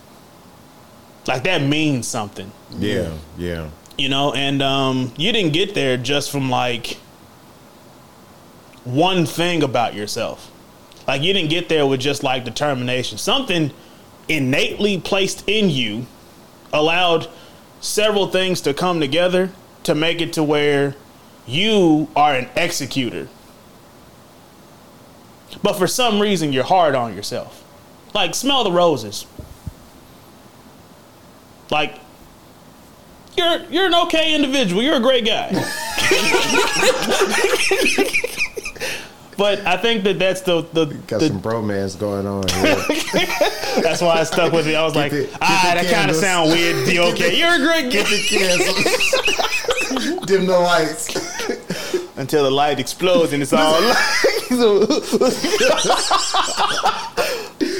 Like 1.27 1.45
that 1.45 1.63
means 1.63 2.07
something, 2.09 2.53
Yeah, 2.77 3.13
yeah. 3.39 3.71
you 3.97 4.09
know. 4.11 4.33
And 4.33 4.61
um, 4.61 5.13
you 5.17 5.33
didn't 5.33 5.53
get 5.55 5.75
there 5.75 5.97
just 5.97 6.31
from 6.31 6.51
like 6.51 6.99
one 8.85 9.25
thing 9.25 9.63
about 9.63 9.95
yourself. 9.95 10.51
Like 11.07 11.23
you 11.23 11.33
didn't 11.33 11.51
get 11.51 11.69
there 11.69 11.87
with 11.87 12.01
just 12.01 12.23
like 12.23 12.45
determination. 12.45 13.19
Something 13.19 13.71
innately 14.29 15.01
placed 15.01 15.49
in 15.49 15.71
you 15.71 16.07
allowed 16.73 17.29
several 17.81 18.27
things 18.29 18.61
to 18.63 18.75
come 18.75 19.01
together 19.01 19.51
to 19.85 19.95
make 19.95 20.21
it 20.21 20.33
to 20.35 20.43
where 20.43 20.95
you 21.47 22.09
are 22.17 22.35
an 22.35 22.49
executor. 22.57 23.29
But 25.63 25.75
for 25.75 25.87
some 25.87 26.21
reason, 26.21 26.53
you're 26.53 26.65
hard 26.65 26.95
on 26.95 27.15
yourself. 27.15 27.63
Like, 28.15 28.35
smell 28.35 28.63
the 28.65 28.73
roses. 28.73 29.27
Like, 31.71 31.99
you're 33.37 33.65
you're 33.71 33.87
an 33.87 33.95
okay 34.07 34.35
individual. 34.35 34.83
You're 34.83 34.97
a 34.97 35.01
great 35.01 35.25
guy. 35.25 35.49
but 39.39 39.61
I 39.67 39.77
think 39.79 40.05
that 40.05 40.19
that's 40.19 40.43
the 40.43 40.61
the, 40.73 40.87
Got 41.07 41.21
the 41.21 41.29
some 41.29 41.41
bromance 41.41 41.99
going 41.99 42.27
on 42.27 42.47
here. 42.49 42.77
that's 43.83 44.03
why 44.03 44.19
I 44.21 44.25
stuck 44.25 44.53
with 44.53 44.67
it. 44.69 44.75
I 44.75 44.85
was 44.85 44.95
like, 44.95 45.13
the- 45.13 45.29
ah, 45.41 45.73
that 45.75 45.91
kind 45.91 46.11
of 46.11 46.17
sound 46.17 46.51
weird. 46.51 46.87
D- 46.87 46.99
Okay, 47.01 47.39
you're 47.39 47.55
a 47.55 47.59
great 47.59 47.85
guy. 47.85 47.91
Get 47.91 48.07
the 48.07 48.21
candles. 48.29 50.27
Dim 50.27 50.47
the 50.47 50.59
lights. 50.59 51.09
Until 52.17 52.45
the 52.45 52.51
light 52.51 52.79
explodes 52.79 53.33
and 53.33 53.43
it's 53.43 53.53
all 53.53 53.81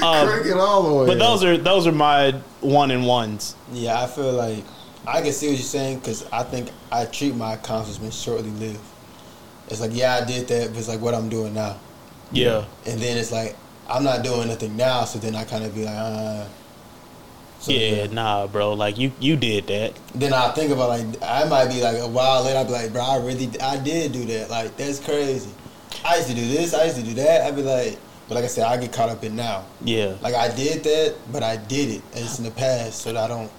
Crank 0.03 0.45
it 0.45 0.57
all 0.57 0.83
the 0.83 0.93
way. 0.93 1.05
But 1.05 1.19
those 1.19 1.43
are 1.43 1.57
those 1.57 1.85
are 1.87 1.91
my 1.91 2.31
one 2.61 2.91
and 2.91 3.05
ones. 3.05 3.55
Yeah, 3.71 4.01
I 4.01 4.07
feel 4.07 4.33
like 4.33 4.63
I 5.05 5.21
can 5.21 5.31
see 5.31 5.47
what 5.47 5.57
you're 5.57 5.61
saying 5.61 5.99
because 5.99 6.25
I 6.31 6.43
think 6.43 6.69
I 6.91 7.05
treat 7.05 7.35
my 7.35 7.53
accomplishments 7.53 8.19
shortly 8.19 8.49
lived. 8.51 8.79
It's 9.67 9.79
like, 9.81 9.91
yeah, 9.93 10.19
I 10.21 10.25
did 10.25 10.47
that, 10.47 10.69
but 10.69 10.77
it's 10.77 10.87
like 10.87 10.99
what 11.01 11.13
I'm 11.13 11.29
doing 11.29 11.53
now. 11.53 11.77
Yeah. 12.31 12.65
And 12.85 12.99
then 12.99 13.17
it's 13.17 13.31
like, 13.31 13.55
I'm 13.87 14.03
not 14.03 14.23
doing 14.23 14.41
anything 14.43 14.75
now, 14.75 15.05
so 15.05 15.19
then 15.19 15.35
I 15.35 15.43
kind 15.43 15.63
of 15.63 15.75
be 15.75 15.85
like, 15.85 15.95
uh. 15.95 16.45
So, 17.63 17.71
Yeah, 17.71 18.07
nah, 18.07 18.45
bro. 18.47 18.73
Like 18.73 18.97
you 18.97 19.13
you 19.21 19.37
did 19.37 19.67
that. 19.67 19.93
Then 20.13 20.33
I 20.33 20.49
think 20.51 20.73
about 20.73 20.89
like, 20.89 21.05
I 21.23 21.45
might 21.45 21.69
be 21.69 21.81
like 21.81 21.97
a 21.97 22.07
while 22.09 22.43
later, 22.43 22.57
I'll 22.57 22.65
be 22.65 22.73
like, 22.73 22.91
bro, 22.91 23.01
I 23.01 23.17
really, 23.19 23.49
I 23.61 23.77
did 23.77 24.11
do 24.11 24.25
that. 24.25 24.49
Like, 24.49 24.75
that's 24.75 24.99
crazy. 24.99 25.49
I 26.03 26.17
used 26.17 26.27
to 26.27 26.35
do 26.35 26.45
this, 26.45 26.73
I 26.73 26.83
used 26.83 26.97
to 26.97 27.03
do 27.03 27.13
that. 27.13 27.47
I'd 27.47 27.55
be 27.55 27.61
like, 27.61 27.97
but 28.27 28.35
like 28.35 28.43
I 28.43 28.47
said, 28.47 28.65
I 28.65 28.75
get 28.75 28.91
caught 28.91 29.07
up 29.07 29.23
in 29.23 29.37
now. 29.37 29.63
Yeah. 29.81 30.15
Like, 30.21 30.33
I 30.35 30.53
did 30.53 30.83
that, 30.83 31.15
but 31.31 31.41
I 31.41 31.55
did 31.55 31.89
it. 31.89 32.01
And 32.13 32.25
it's 32.25 32.37
in 32.37 32.43
the 32.43 32.51
past, 32.51 33.01
so 33.01 33.13
that 33.13 33.23
I 33.23 33.27
don't. 33.33 33.49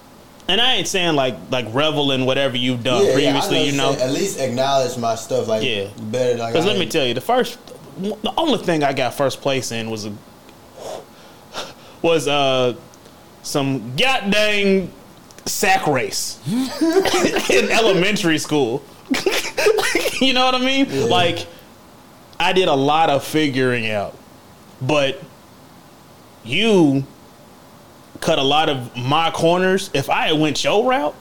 And 0.47 0.61
I 0.61 0.75
ain't 0.75 0.87
saying 0.87 1.15
like 1.15 1.35
like 1.49 1.65
revel 1.73 2.11
in 2.11 2.27
whatever 2.27 2.55
you've 2.55 2.83
done 2.83 3.01
Yeah, 3.03 3.17
yeah, 3.17 3.31
previously, 3.31 3.63
you 3.63 3.71
know. 3.75 3.93
At 3.93 4.11
least 4.11 4.39
acknowledge 4.39 4.99
my 4.99 5.15
stuff. 5.15 5.47
Like, 5.47 5.63
Yeah. 5.63 5.87
better. 5.99 6.37
Like, 6.37 6.53
Because 6.53 6.67
let 6.67 6.77
me 6.77 6.85
tell 6.87 7.07
you, 7.07 7.15
the 7.15 7.21
first, 7.21 7.57
the 7.97 8.33
only 8.37 8.59
thing 8.59 8.83
I 8.83 8.93
got 8.93 9.15
first 9.15 9.41
place 9.41 9.71
in 9.71 9.89
was 9.89 10.05
a 10.05 10.13
was 12.03 12.27
uh 12.27 12.75
some 13.45 13.95
goddamn 13.95 14.91
sack 15.45 15.85
race 15.87 16.39
in 17.51 17.71
elementary 17.71 18.39
school. 18.39 18.83
you 20.19 20.33
know 20.33 20.45
what 20.45 20.55
I 20.55 20.59
mean? 20.59 20.87
Yeah. 20.89 21.05
Like, 21.05 21.47
I 22.39 22.53
did 22.53 22.67
a 22.67 22.73
lot 22.73 23.09
of 23.09 23.23
figuring 23.23 23.89
out, 23.89 24.17
but 24.81 25.21
you 26.43 27.05
cut 28.19 28.39
a 28.39 28.43
lot 28.43 28.67
of 28.67 28.95
my 28.97 29.29
corners. 29.31 29.91
If 29.93 30.09
I 30.09 30.27
had 30.27 30.39
went 30.39 30.63
your 30.63 30.89
route, 30.89 31.15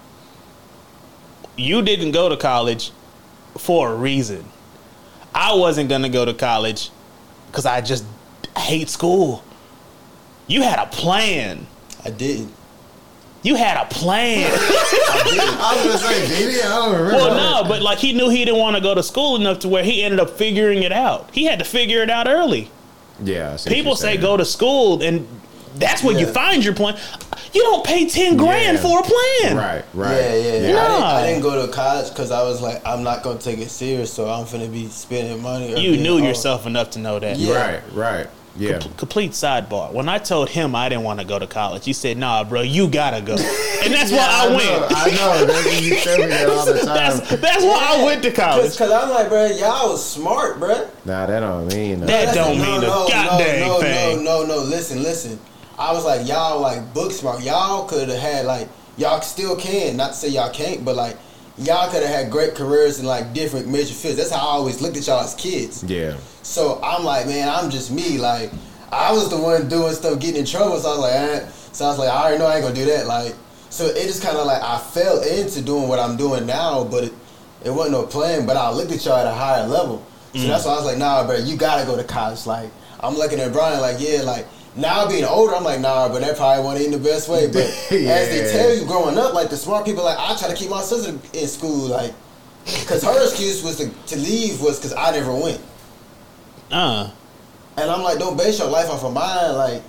you 1.57 1.83
didn't 1.83 2.13
go 2.13 2.29
to 2.29 2.37
college 2.37 2.91
for 3.59 3.93
a 3.93 3.95
reason. 3.95 4.47
I 5.35 5.55
wasn't 5.55 5.89
gonna 5.89 6.09
go 6.09 6.25
to 6.25 6.33
college 6.33 6.91
because 7.49 7.67
I 7.67 7.81
just 7.81 8.05
hate 8.57 8.89
school. 8.89 9.45
You 10.47 10.63
had 10.63 10.79
a 10.79 10.87
plan. 10.87 11.67
I 12.05 12.11
didn't. 12.11 12.53
You 13.43 13.57
had 13.57 13.77
a 13.77 13.87
plan. 13.91 14.51
I 14.55 15.83
was 15.87 16.03
gonna 16.03 16.15
say, 16.15 16.29
did 16.29 16.55
he? 16.55 16.61
I 16.63 16.69
don't 16.69 16.93
remember. 16.93 17.13
well, 17.17 17.63
no, 17.63 17.69
but 17.69 17.83
like 17.83 17.99
he 17.99 18.13
knew 18.15 18.31
he 18.31 18.45
didn't 18.45 18.59
want 18.61 18.77
to 18.77 18.83
go 18.83 18.95
to 18.95 19.03
school 19.03 19.37
enough 19.37 19.59
to 19.61 19.69
where 19.69 19.85
he 19.85 20.03
ended 20.03 20.19
up 20.21 20.31
figuring 20.31 20.83
it 20.83 20.93
out. 20.93 21.29
He 21.33 21.45
had 21.45 21.59
to 21.59 21.65
figure 21.65 22.03
it 22.03 22.09
out 22.11 22.27
early. 22.27 22.71
Yeah. 23.23 23.53
I 23.53 23.57
see 23.57 23.71
People 23.71 23.97
say 23.97 24.17
go 24.17 24.37
to 24.39 24.45
school, 24.47 25.03
and 25.03 25.29
that's 25.77 26.03
where 26.03 26.19
you 26.19 26.27
find 26.27 26.65
your 26.65 26.75
plan. 26.75 26.99
You 27.53 27.63
don't 27.63 27.85
pay 27.85 28.09
ten 28.09 28.37
grand 28.39 28.79
Yeah. 28.79 28.83
for 28.83 29.01
a 29.01 29.03
plan. 29.03 29.57
Right, 29.59 29.85
right. 29.93 30.11
Yeah, 30.17 30.35
yeah. 30.35 30.35
yeah. 30.35 30.43
I, 30.47 30.61
didn't, 30.61 30.75
Nah. 31.01 31.07
I 31.17 31.27
didn't 31.27 31.43
go 31.43 31.67
to 31.67 31.73
college 31.73 32.09
because 32.09 32.31
I 32.31 32.43
was 32.43 32.63
like, 32.63 32.81
I'm 32.87 33.03
not 33.03 33.23
gonna 33.23 33.39
take 33.39 33.59
it 33.59 33.71
serious, 33.71 34.11
so 34.13 34.29
I'm 34.31 34.47
finna 34.47 34.73
be 34.73 34.89
spending 34.89 35.43
money. 35.43 35.75
or 35.75 35.77
You 35.77 35.99
knew 35.99 36.15
all- 36.15 36.21
yourself 36.21 36.67
enough 36.67 36.91
to 36.93 36.99
know 36.99 37.19
that. 37.19 37.37
Yeah. 37.37 37.55
Right, 37.55 37.83
right. 37.93 38.27
Yeah. 38.57 38.79
Complete 38.97 39.33
sidebar. 39.33 39.93
When 39.93 40.09
I 40.09 40.19
told 40.19 40.49
him 40.49 40.77
I 40.77 40.89
didn't 40.89 41.03
want 41.03 41.19
to 41.21 41.27
go 41.27 41.39
to 41.41 41.47
college, 41.47 41.85
he 41.85 41.93
said, 41.93 42.17
"Nah, 42.17 42.45
bro, 42.45 42.61
you 42.63 42.89
gotta 42.89 43.21
go," 43.21 43.33
and 43.33 43.93
that's 43.93 44.11
Yeah, 44.13 44.19
why 44.19 44.29
I, 44.31 44.49
know, 44.49 44.57
went. 44.57 44.93
I 44.97 45.11
know. 45.11 45.47
That's 45.47 45.81
you 45.83 45.97
tell 45.97 46.19
me 46.19 46.27
that 46.27 46.49
all 46.49 46.65
the 46.67 46.73
time. 46.85 46.87
That's 46.87 47.37
that's 47.41 47.65
why 47.65 47.97
I 47.99 48.05
went 48.05 48.23
to 48.23 48.31
college. 48.31 48.77
Cause 48.77 48.93
I'm 48.93 49.11
like, 49.11 49.29
bro, 49.29 49.47
y'all 49.47 49.91
was 49.91 50.09
smart, 50.09 50.61
bro. 50.61 50.89
nah, 51.05 51.27
that 51.27 51.41
don't 51.41 51.67
mean 51.67 52.01
nothing. 52.01 52.07
That 52.07 52.35
don't 52.35 52.59
mean 52.59 52.79
a 52.85 52.87
goddamn 52.87 53.69
no, 53.69 53.81
thing. 53.81 54.25
No, 54.25 54.43
no, 54.45 54.55
no. 54.57 54.63
Listen, 54.63 55.03
listen. 55.03 55.39
I 55.77 55.93
was 55.93 56.05
like, 56.05 56.25
y'all 56.29 56.61
like 56.61 56.95
book 56.95 57.11
smart. 57.11 57.43
Y'all 57.43 57.87
could 57.87 58.09
have 58.09 58.21
had 58.21 58.47
like, 58.47 58.69
y'all 58.97 59.21
still 59.23 59.57
can. 59.57 59.97
Not 59.97 60.09
to 60.11 60.15
say 60.15 60.29
y'all 60.29 60.51
can't, 60.51 60.85
but 60.85 60.95
like, 60.95 61.17
y'all 61.59 61.91
could 61.91 62.03
have 62.03 62.11
had 62.15 62.31
great 62.31 62.55
careers 62.55 62.99
in 63.01 63.07
like 63.07 63.33
different 63.33 63.69
major 63.69 63.95
fields. 63.95 64.17
That's 64.19 64.31
how 64.31 64.39
I 64.39 64.51
always 64.53 64.81
looked 64.81 64.97
at 64.97 65.07
y'all 65.07 65.21
as 65.21 65.35
kids. 65.35 65.85
Yeah. 65.85 66.17
So 66.43 66.81
I'm 66.83 67.05
like, 67.05 67.27
man, 67.27 67.49
I'm 67.49 67.71
just 67.71 67.91
me. 67.91 68.19
Like, 68.19 68.51
I 68.93 69.13
was 69.13 69.29
the 69.31 69.39
one 69.39 69.69
doing 69.69 69.93
stuff, 69.95 70.21
getting 70.21 70.41
in 70.41 70.47
trouble. 70.47 70.77
So 70.79 70.89
I 70.89 70.93
was 70.93 71.01
like, 71.01 71.13
eh. 71.15 71.47
so 71.73 71.85
I 71.87 71.89
was 71.89 71.99
like, 71.99 72.09
I 72.11 72.23
already 72.23 72.39
know 72.39 72.47
I 72.47 72.57
ain't 72.57 72.63
gonna 72.63 72.75
do 72.75 72.85
that. 72.87 73.07
Like, 73.07 73.35
so 73.71 73.87
it 73.87 74.07
just 74.07 74.23
kind 74.23 74.37
of 74.37 74.47
like 74.47 74.63
I 74.63 74.79
fell 74.79 75.23
into 75.23 75.61
doing 75.63 75.89
what 75.89 75.99
I'm 75.99 76.17
doing 76.17 76.47
now, 76.47 76.85
but 76.85 77.05
it, 77.05 77.13
it 77.65 77.71
wasn't 77.71 77.93
no 77.93 78.05
plan. 78.07 78.47
But 78.47 78.57
I 78.57 78.71
looked 78.71 78.93
at 78.93 79.05
y'all 79.05 79.17
at 79.17 79.27
a 79.27 79.33
higher 79.35 79.67
level. 79.67 80.05
So 80.35 80.41
Mm. 80.41 80.49
that's 80.49 80.65
why 80.67 80.73
I 80.73 80.77
was 80.77 80.85
like, 80.85 80.99
nah, 80.99 81.25
bro, 81.27 81.37
you 81.37 81.57
gotta 81.57 81.87
go 81.87 81.97
to 81.97 82.03
college. 82.05 82.45
Like, 82.47 82.69
I'm 83.01 83.15
looking 83.15 83.39
at 83.41 83.53
Brian 83.53 83.81
like, 83.81 83.97
yeah, 84.01 84.23
like 84.23 84.47
now 84.77 85.09
being 85.09 85.25
older, 85.25 85.55
I'm 85.55 85.65
like, 85.65 85.81
nah, 85.81 86.09
but 86.09 86.21
that 86.21 86.37
probably 86.37 86.65
wasn't 86.65 86.87
in 86.87 86.93
the 87.03 87.09
best 87.09 87.29
way. 87.29 87.47
But 87.47 87.63
as 87.91 87.91
they 87.91 88.51
tell 88.53 88.75
you 88.75 88.85
growing 88.87 89.17
up, 89.19 89.35
like 89.35 89.51
the 89.51 89.57
smart 89.57 89.85
people, 89.85 90.05
like 90.05 90.19
I 90.19 90.37
try 90.37 90.49
to 90.49 90.55
keep 90.55 90.71
my 90.71 90.83
sister 90.83 91.19
in 91.33 91.47
school, 91.49 91.89
like, 91.89 92.13
cause 92.87 93.03
her 93.05 93.23
excuse 93.23 93.63
was 93.63 93.77
to, 93.77 93.89
to 93.89 94.17
leave 94.17 94.61
was 94.61 94.81
cause 94.81 94.93
I 94.95 95.11
never 95.13 95.33
went. 95.35 95.61
Uh, 96.71 97.11
And 97.77 97.91
I'm 97.91 98.03
like, 98.03 98.19
don't 98.19 98.37
base 98.37 98.59
your 98.59 98.69
life 98.71 98.89
off 98.91 99.05
of 99.05 99.13
mine, 99.13 99.55
like, 99.55 99.83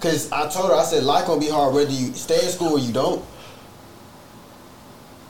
cause 0.00 0.30
I 0.32 0.48
told 0.48 0.70
her, 0.70 0.76
I 0.76 0.84
said, 0.84 1.04
life 1.04 1.26
gonna 1.26 1.40
be 1.40 1.48
hard 1.48 1.74
whether 1.74 1.90
you 1.90 2.12
stay 2.14 2.42
in 2.44 2.50
school 2.50 2.72
or 2.72 2.78
you 2.78 2.92
don't. 2.92 3.24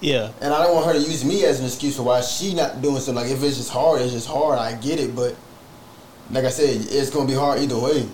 yeah. 0.01 0.33
And 0.40 0.53
I 0.55 0.62
don't 0.64 0.75
want 0.75 0.87
her 0.87 0.92
to 0.95 0.99
use 1.01 1.25
me 1.25 1.45
as 1.45 1.61
an 1.61 1.66
excuse 1.66 1.97
for 1.97 2.03
why 2.05 2.21
she 2.23 2.55
not 2.55 2.81
doing 2.83 2.97
something. 2.97 3.14
Like 3.23 3.31
if 3.31 3.42
it's 3.42 3.57
just 3.57 3.71
hard, 3.71 4.01
it's 4.01 4.12
just 4.12 4.29
hard. 4.29 4.59
I 4.59 4.75
get 4.75 4.99
it, 5.01 5.14
but 5.14 5.37
like 6.31 6.45
I 6.45 6.51
said, 6.51 6.68
it's 6.88 7.11
gonna 7.11 7.27
be 7.29 7.35
hard 7.35 7.61
either 7.61 7.79
way. 7.79 8.09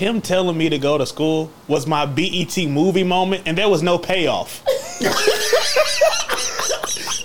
Him 0.00 0.20
telling 0.22 0.56
me 0.56 0.70
to 0.70 0.78
go 0.78 0.96
to 0.96 1.04
school 1.04 1.50
was 1.68 1.86
my 1.86 2.06
BET 2.06 2.56
movie 2.56 3.04
moment, 3.04 3.42
and 3.44 3.58
there 3.58 3.68
was 3.68 3.82
no 3.82 3.98
payoff. 3.98 4.64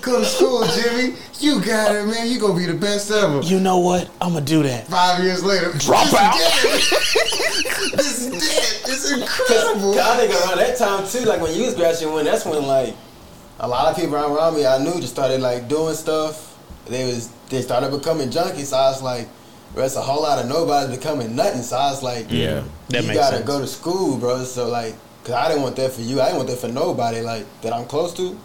Go 0.01 0.19
to 0.19 0.25
school, 0.25 0.67
Jimmy. 0.67 1.15
You 1.39 1.61
got 1.63 1.95
it, 1.95 2.05
man. 2.05 2.29
You 2.29 2.38
gonna 2.38 2.59
be 2.59 2.65
the 2.65 2.73
best 2.73 3.09
ever. 3.11 3.39
You 3.39 3.61
know 3.61 3.77
what? 3.77 4.09
I'm 4.19 4.33
gonna 4.33 4.43
do 4.43 4.61
that. 4.63 4.88
Five 4.88 5.23
years 5.23 5.41
later, 5.41 5.71
Drop 5.77 6.03
this 6.03 6.15
out. 6.15 6.35
Is 6.35 6.89
dead. 6.89 7.91
this 7.97 8.19
is 8.19 8.29
dead. 8.31 8.41
It's 8.91 9.09
Cause 9.09 9.21
incredible. 9.21 9.97
I 9.97 10.17
think 10.17 10.33
around 10.33 10.57
that 10.57 10.77
time 10.77 11.07
too, 11.07 11.21
like 11.21 11.39
when 11.39 11.55
you 11.57 11.63
was 11.63 11.75
graduating, 11.75 12.25
that's 12.25 12.43
when 12.45 12.67
like 12.67 12.93
a 13.61 13.67
lot 13.69 13.88
of 13.88 13.95
people 13.95 14.17
around 14.17 14.53
me 14.53 14.65
I 14.65 14.79
knew 14.83 14.99
just 14.99 15.13
started 15.13 15.39
like 15.39 15.69
doing 15.69 15.95
stuff. 15.95 16.57
They 16.88 17.05
was 17.05 17.29
they 17.47 17.61
started 17.61 17.91
becoming 17.91 18.31
junkies. 18.31 18.65
So 18.65 18.75
I 18.75 18.89
was 18.89 19.01
like, 19.01 19.29
it's 19.83 19.95
a 19.95 20.01
whole 20.01 20.23
lot 20.23 20.39
of 20.39 20.47
nobody's 20.47 20.97
becoming 20.97 21.35
nothing. 21.35 21.61
So 21.61 21.75
I 21.77 21.91
was 21.91 22.01
like, 22.01 22.27
Yeah. 22.29 22.63
That 22.89 23.03
you 23.03 23.13
gotta 23.13 23.38
sense. 23.38 23.47
go 23.47 23.59
to 23.59 23.67
school, 23.67 24.17
bro. 24.17 24.43
So 24.43 24.69
like, 24.69 24.95
cause 25.23 25.33
I 25.33 25.49
didn't 25.49 25.63
want 25.63 25.75
that 25.75 25.91
for 25.91 26.01
you. 26.01 26.21
I 26.21 26.25
didn't 26.25 26.38
want 26.38 26.49
that 26.49 26.59
for 26.59 26.67
nobody 26.67 27.21
like 27.21 27.45
that 27.61 27.73
I'm 27.73 27.85
close 27.85 28.13
to. 28.15 28.38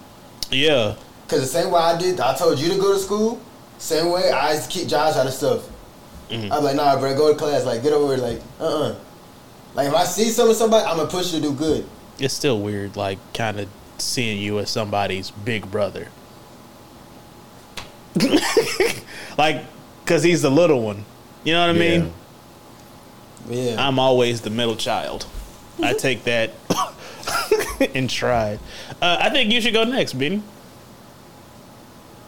Yeah. 0.51 0.97
Cause 1.29 1.41
the 1.41 1.47
same 1.47 1.71
way 1.71 1.81
I 1.81 1.97
did, 1.99 2.21
I 2.21 2.35
told 2.35 2.59
you 2.59 2.69
to 2.71 2.79
go 2.79 2.93
to 2.95 2.99
school. 2.99 3.41
Same 3.79 4.11
way 4.11 4.31
I 4.31 4.55
used 4.55 4.71
to 4.71 4.79
keep 4.79 4.89
Josh 4.89 5.17
out 5.17 5.27
of 5.27 5.33
stuff. 5.33 5.69
Mm-hmm. 6.29 6.53
I'm 6.53 6.63
like, 6.63 6.77
nah, 6.77 6.99
bro, 6.99 7.17
go 7.17 7.33
to 7.33 7.39
class. 7.39 7.65
Like, 7.65 7.83
get 7.83 7.93
over 7.93 8.15
it. 8.15 8.21
Like, 8.21 8.41
uh, 8.61 8.91
uh 8.91 8.95
Like, 9.75 9.89
if 9.89 9.95
I 9.95 10.05
see 10.05 10.25
something 10.31 10.55
somebody, 10.55 10.85
I'm 10.87 10.97
gonna 10.97 11.09
push 11.09 11.33
you 11.33 11.41
to 11.41 11.49
do 11.49 11.55
good. 11.55 11.87
It's 12.19 12.35
still 12.35 12.61
weird, 12.61 12.97
like 12.97 13.19
kind 13.33 13.59
of 13.59 13.69
seeing 13.99 14.41
you 14.41 14.59
as 14.59 14.71
somebody's 14.71 15.31
big 15.31 15.71
brother. 15.71 16.09
like, 19.39 19.65
cause 20.07 20.23
he's 20.23 20.43
the 20.43 20.51
little 20.51 20.83
one. 20.83 21.05
You 21.45 21.55
know 21.55 21.67
what 21.67 21.77
I 21.77 21.79
mean? 21.79 22.13
Yeah, 23.49 23.77
I'm 23.79 23.99
always 23.99 24.43
the 24.43 24.51
middle 24.51 24.77
child. 24.77 25.27
I 25.83 25.95
take 25.95 26.25
that 26.25 26.51
and 27.95 28.09
try. 28.11 28.59
Uh, 29.01 29.17
I 29.21 29.31
think 29.31 29.51
you 29.51 29.61
should 29.61 29.73
go 29.73 29.85
next, 29.85 30.13
Benny. 30.13 30.43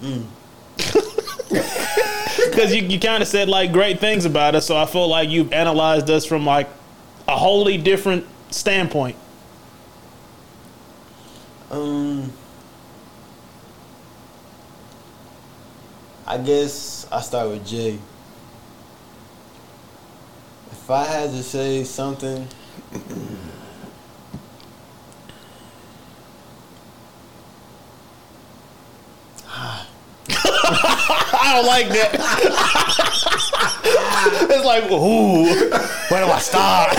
Because 2.50 2.74
you, 2.74 2.82
you 2.82 2.98
kind 3.00 3.22
of 3.22 3.28
said 3.28 3.48
like 3.48 3.72
great 3.72 3.98
things 3.98 4.24
about 4.24 4.54
us, 4.54 4.66
so 4.66 4.76
I 4.76 4.84
feel 4.84 5.08
like 5.08 5.30
you've 5.30 5.52
analyzed 5.52 6.10
us 6.10 6.26
from 6.26 6.44
like 6.44 6.68
a 7.28 7.36
wholly 7.36 7.78
different 7.78 8.26
standpoint. 8.50 9.16
um, 11.70 12.30
I 16.26 16.36
guess 16.38 17.06
I 17.10 17.20
start 17.22 17.48
with 17.48 17.66
Jay. 17.66 17.98
If 20.92 20.98
I 20.98 21.04
had 21.04 21.30
to 21.30 21.42
say 21.42 21.84
something, 21.84 22.46
I 29.48 29.86
don't 31.54 31.66
like 31.66 31.88
that. 31.88 32.10
it's 34.50 34.66
like, 34.66 34.90
ooh, 34.90 35.44
where 36.10 36.26
do 36.26 36.30
I 36.30 36.38
start? 36.38 36.92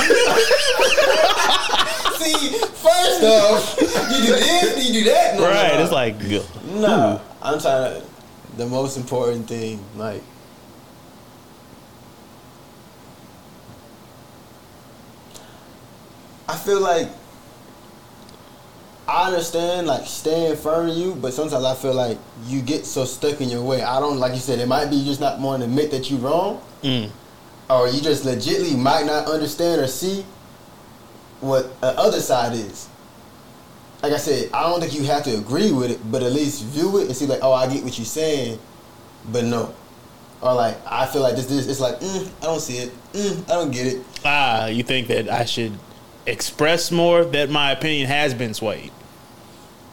see, 2.18 2.50
first 2.58 3.24
off, 3.24 3.78
you 4.10 4.26
do 4.26 4.34
this, 4.34 4.88
you 4.88 4.94
do 4.94 5.04
that. 5.12 5.36
No, 5.38 5.44
right? 5.44 5.76
no. 5.76 5.84
It's 5.84 5.92
like, 5.92 6.20
No, 6.66 7.22
I'm 7.44 7.60
trying 7.60 8.02
to. 8.02 8.08
The 8.58 8.66
most 8.66 8.98
important 8.98 9.48
thing, 9.48 9.80
like, 9.96 10.24
I 16.48 16.56
feel 16.58 16.82
like 16.82 17.08
I 19.08 19.28
understand, 19.28 19.86
like, 19.88 20.06
staying 20.08 20.56
firm 20.56 20.88
to 20.88 20.94
you, 20.94 21.16
but 21.16 21.34
sometimes 21.34 21.64
I 21.66 21.76
feel 21.76 21.94
like 21.94 22.18
you 22.46 22.62
get 22.62 22.86
so 22.86 23.04
stuck 23.06 23.42
in 23.42 23.50
your 23.50 23.62
way. 23.64 23.82
I 23.82 24.00
don't, 24.00 24.18
like 24.18 24.34
you 24.34 24.40
said, 24.40 24.60
it 24.60 24.68
might 24.68 24.90
be 24.90 24.96
you 24.96 25.06
just 25.06 25.20
not 25.20 25.40
wanting 25.40 25.68
to 25.68 25.72
admit 25.74 25.92
that 25.92 26.10
you're 26.10 26.20
wrong, 26.20 26.62
Mm. 26.84 27.10
or 27.70 27.88
you 27.90 28.02
just 28.02 28.24
legitly 28.26 28.78
might 28.78 29.06
not 29.06 29.28
understand 29.28 29.82
or 29.82 29.88
see 29.88 30.26
what 31.42 31.80
the 31.82 31.88
other 32.00 32.20
side 32.22 32.54
is 32.54 32.88
like 34.02 34.12
I 34.12 34.18
said, 34.18 34.50
I 34.54 34.64
don't 34.64 34.82
think 34.82 34.94
you 34.94 35.04
have 35.06 35.24
to 35.24 35.38
agree 35.38 35.72
with 35.72 35.90
it, 35.90 36.12
but 36.12 36.22
at 36.24 36.34
least 36.34 36.62
view 36.66 36.98
it 37.00 37.08
and 37.08 37.16
see 37.16 37.26
like, 37.26 37.40
oh, 37.42 37.54
I 37.54 37.68
get 37.74 37.86
what 37.86 37.98
you're 37.98 38.04
saying, 38.04 38.60
but 39.32 39.46
no, 39.46 39.74
or 40.42 40.54
like 40.54 40.76
I 40.86 41.06
feel 41.06 41.22
like 41.22 41.38
this, 41.38 41.46
this, 41.46 41.68
it's 41.68 41.80
like, 41.80 42.02
mm, 42.02 42.28
I 42.42 42.46
don't 42.48 42.60
see 42.60 42.80
it, 42.80 42.92
mm, 43.14 43.44
I 43.50 43.54
don't 43.54 43.72
get 43.72 43.88
it. 43.88 44.02
ah, 44.26 44.66
you 44.66 44.84
think 44.84 45.08
that 45.08 45.30
I 45.30 45.46
should 45.46 45.72
express 46.26 46.92
more 46.92 47.24
that 47.26 47.50
my 47.50 47.72
opinion 47.72 48.08
has 48.08 48.34
been 48.34 48.54
swayed? 48.54 48.92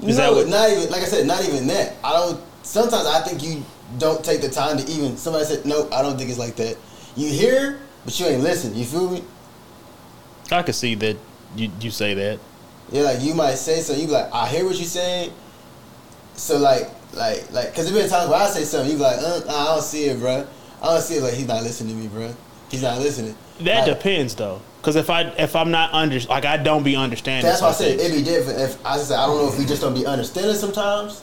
Is 0.03 0.17
no, 0.19 0.33
what- 0.35 0.49
not 0.49 0.71
even 0.71 0.91
like 0.91 1.03
I 1.03 1.07
said, 1.07 1.27
not 1.27 1.45
even 1.45 1.67
that. 1.69 1.95
I 2.03 2.13
don't. 2.13 2.41
Sometimes 2.63 3.07
I 3.07 3.21
think 3.23 3.43
you 3.43 3.65
don't 3.99 4.25
take 4.25 4.41
the 4.41 4.49
time 4.49 4.79
to 4.79 4.89
even. 4.91 5.17
Somebody 5.17 5.45
said, 5.45 5.65
no, 5.67 5.89
I 5.91 6.03
don't 6.03 6.17
think 6.17 6.31
it's 6.31 6.39
like 6.39 6.57
that. 6.57 6.77
You 7.17 7.29
hear, 7.29 7.81
but 8.05 8.19
you 8.19 8.27
ain't 8.27 8.43
listen. 8.43 8.75
You 8.75 8.85
feel 8.85 9.11
me? 9.11 9.25
I 10.53 10.63
can 10.63 10.73
see 10.75 10.95
that 10.97 11.17
you 11.57 11.71
you 11.81 11.91
say 11.91 12.15
that. 12.15 12.39
Yeah, 12.93 13.03
like 13.03 13.21
you 13.21 13.35
might 13.35 13.55
say 13.55 13.81
something. 13.81 14.01
You 14.03 14.09
be 14.09 14.15
like, 14.15 14.33
I 14.33 14.49
hear 14.49 14.65
what 14.65 14.77
you're 14.77 14.85
saying. 14.85 15.33
So 16.35 16.59
like, 16.59 16.89
like, 17.13 17.53
like, 17.53 17.75
cause 17.75 17.85
there 17.91 18.01
been 18.01 18.09
times 18.11 18.31
where 18.31 18.41
I 18.41 18.47
say 18.47 18.65
something, 18.65 18.91
you 18.91 18.97
be 18.97 19.03
like, 19.03 19.19
uh, 19.19 19.41
nah, 19.47 19.53
I 19.53 19.65
don't 19.75 19.83
see 19.83 20.05
it, 20.07 20.19
bro. 20.19 20.47
I 20.83 20.87
don't 20.87 21.03
see 21.03 21.17
it. 21.17 21.23
Like 21.23 21.35
he's 21.35 21.47
not 21.47 21.63
listening 21.63 21.95
to 21.97 22.03
me, 22.03 22.09
bro. 22.09 22.35
He's 22.71 22.83
not 22.83 22.99
listening. 22.99 23.37
That 23.61 23.87
Like, 23.87 23.97
depends 23.99 24.35
though, 24.35 24.63
because 24.81 24.97
if 24.97 25.11
I 25.11 25.23
if 25.39 25.55
I'm 25.55 25.71
not 25.71 25.93
under 25.93 26.19
like 26.21 26.45
I 26.45 26.57
don't 26.57 26.83
be 26.83 26.97
understanding. 26.97 27.45
That's 27.45 27.63
why 27.63 27.69
I 27.69 27.73
said 27.73 28.01
it'd 28.01 28.17
be 28.17 28.23
different. 28.23 28.61
If 28.61 28.85
I 28.85 28.97
said 28.97 29.19
I 29.19 29.27
don't 29.27 29.37
know 29.37 29.53
if 29.53 29.59
we 29.59 29.67
just 29.67 29.83
don't 29.83 29.95
be 29.95 30.07
understanding 30.07 30.55
sometimes, 30.55 31.23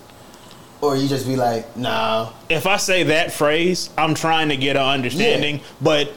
or 0.81 0.95
you 0.95 1.07
just 1.07 1.25
be 1.25 1.35
like, 1.35 1.75
nah. 1.75 2.31
if 2.49 2.67
I 2.67 2.77
say 2.77 3.03
that 3.03 3.31
phrase, 3.31 3.89
I'm 3.97 4.13
trying 4.13 4.49
to 4.49 4.57
get 4.57 4.75
an 4.75 4.83
understanding, 4.83 5.61
but 5.81 6.11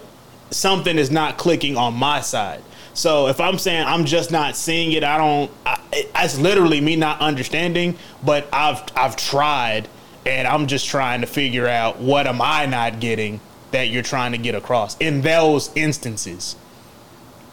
something 0.50 0.98
is 0.98 1.10
not 1.10 1.38
clicking 1.38 1.76
on 1.76 1.94
my 1.94 2.20
side. 2.20 2.62
So 2.92 3.28
if 3.28 3.40
I'm 3.40 3.58
saying 3.58 3.86
I'm 3.86 4.04
just 4.04 4.30
not 4.30 4.56
seeing 4.56 4.92
it, 4.92 5.04
I 5.04 5.16
don't. 5.16 5.50
I, 5.64 5.80
it, 5.92 6.10
it's 6.14 6.38
literally 6.38 6.80
me 6.80 6.96
not 6.96 7.20
understanding. 7.20 7.96
But 8.22 8.48
I've 8.52 8.82
I've 8.94 9.16
tried, 9.16 9.88
and 10.26 10.46
I'm 10.46 10.66
just 10.66 10.86
trying 10.86 11.22
to 11.22 11.26
figure 11.26 11.66
out 11.66 11.98
what 12.00 12.26
am 12.26 12.42
I 12.42 12.66
not 12.66 13.00
getting 13.00 13.40
that 13.70 13.88
you're 13.88 14.02
trying 14.02 14.32
to 14.32 14.38
get 14.38 14.54
across 14.54 14.96
in 14.98 15.22
those 15.22 15.70
instances. 15.74 16.56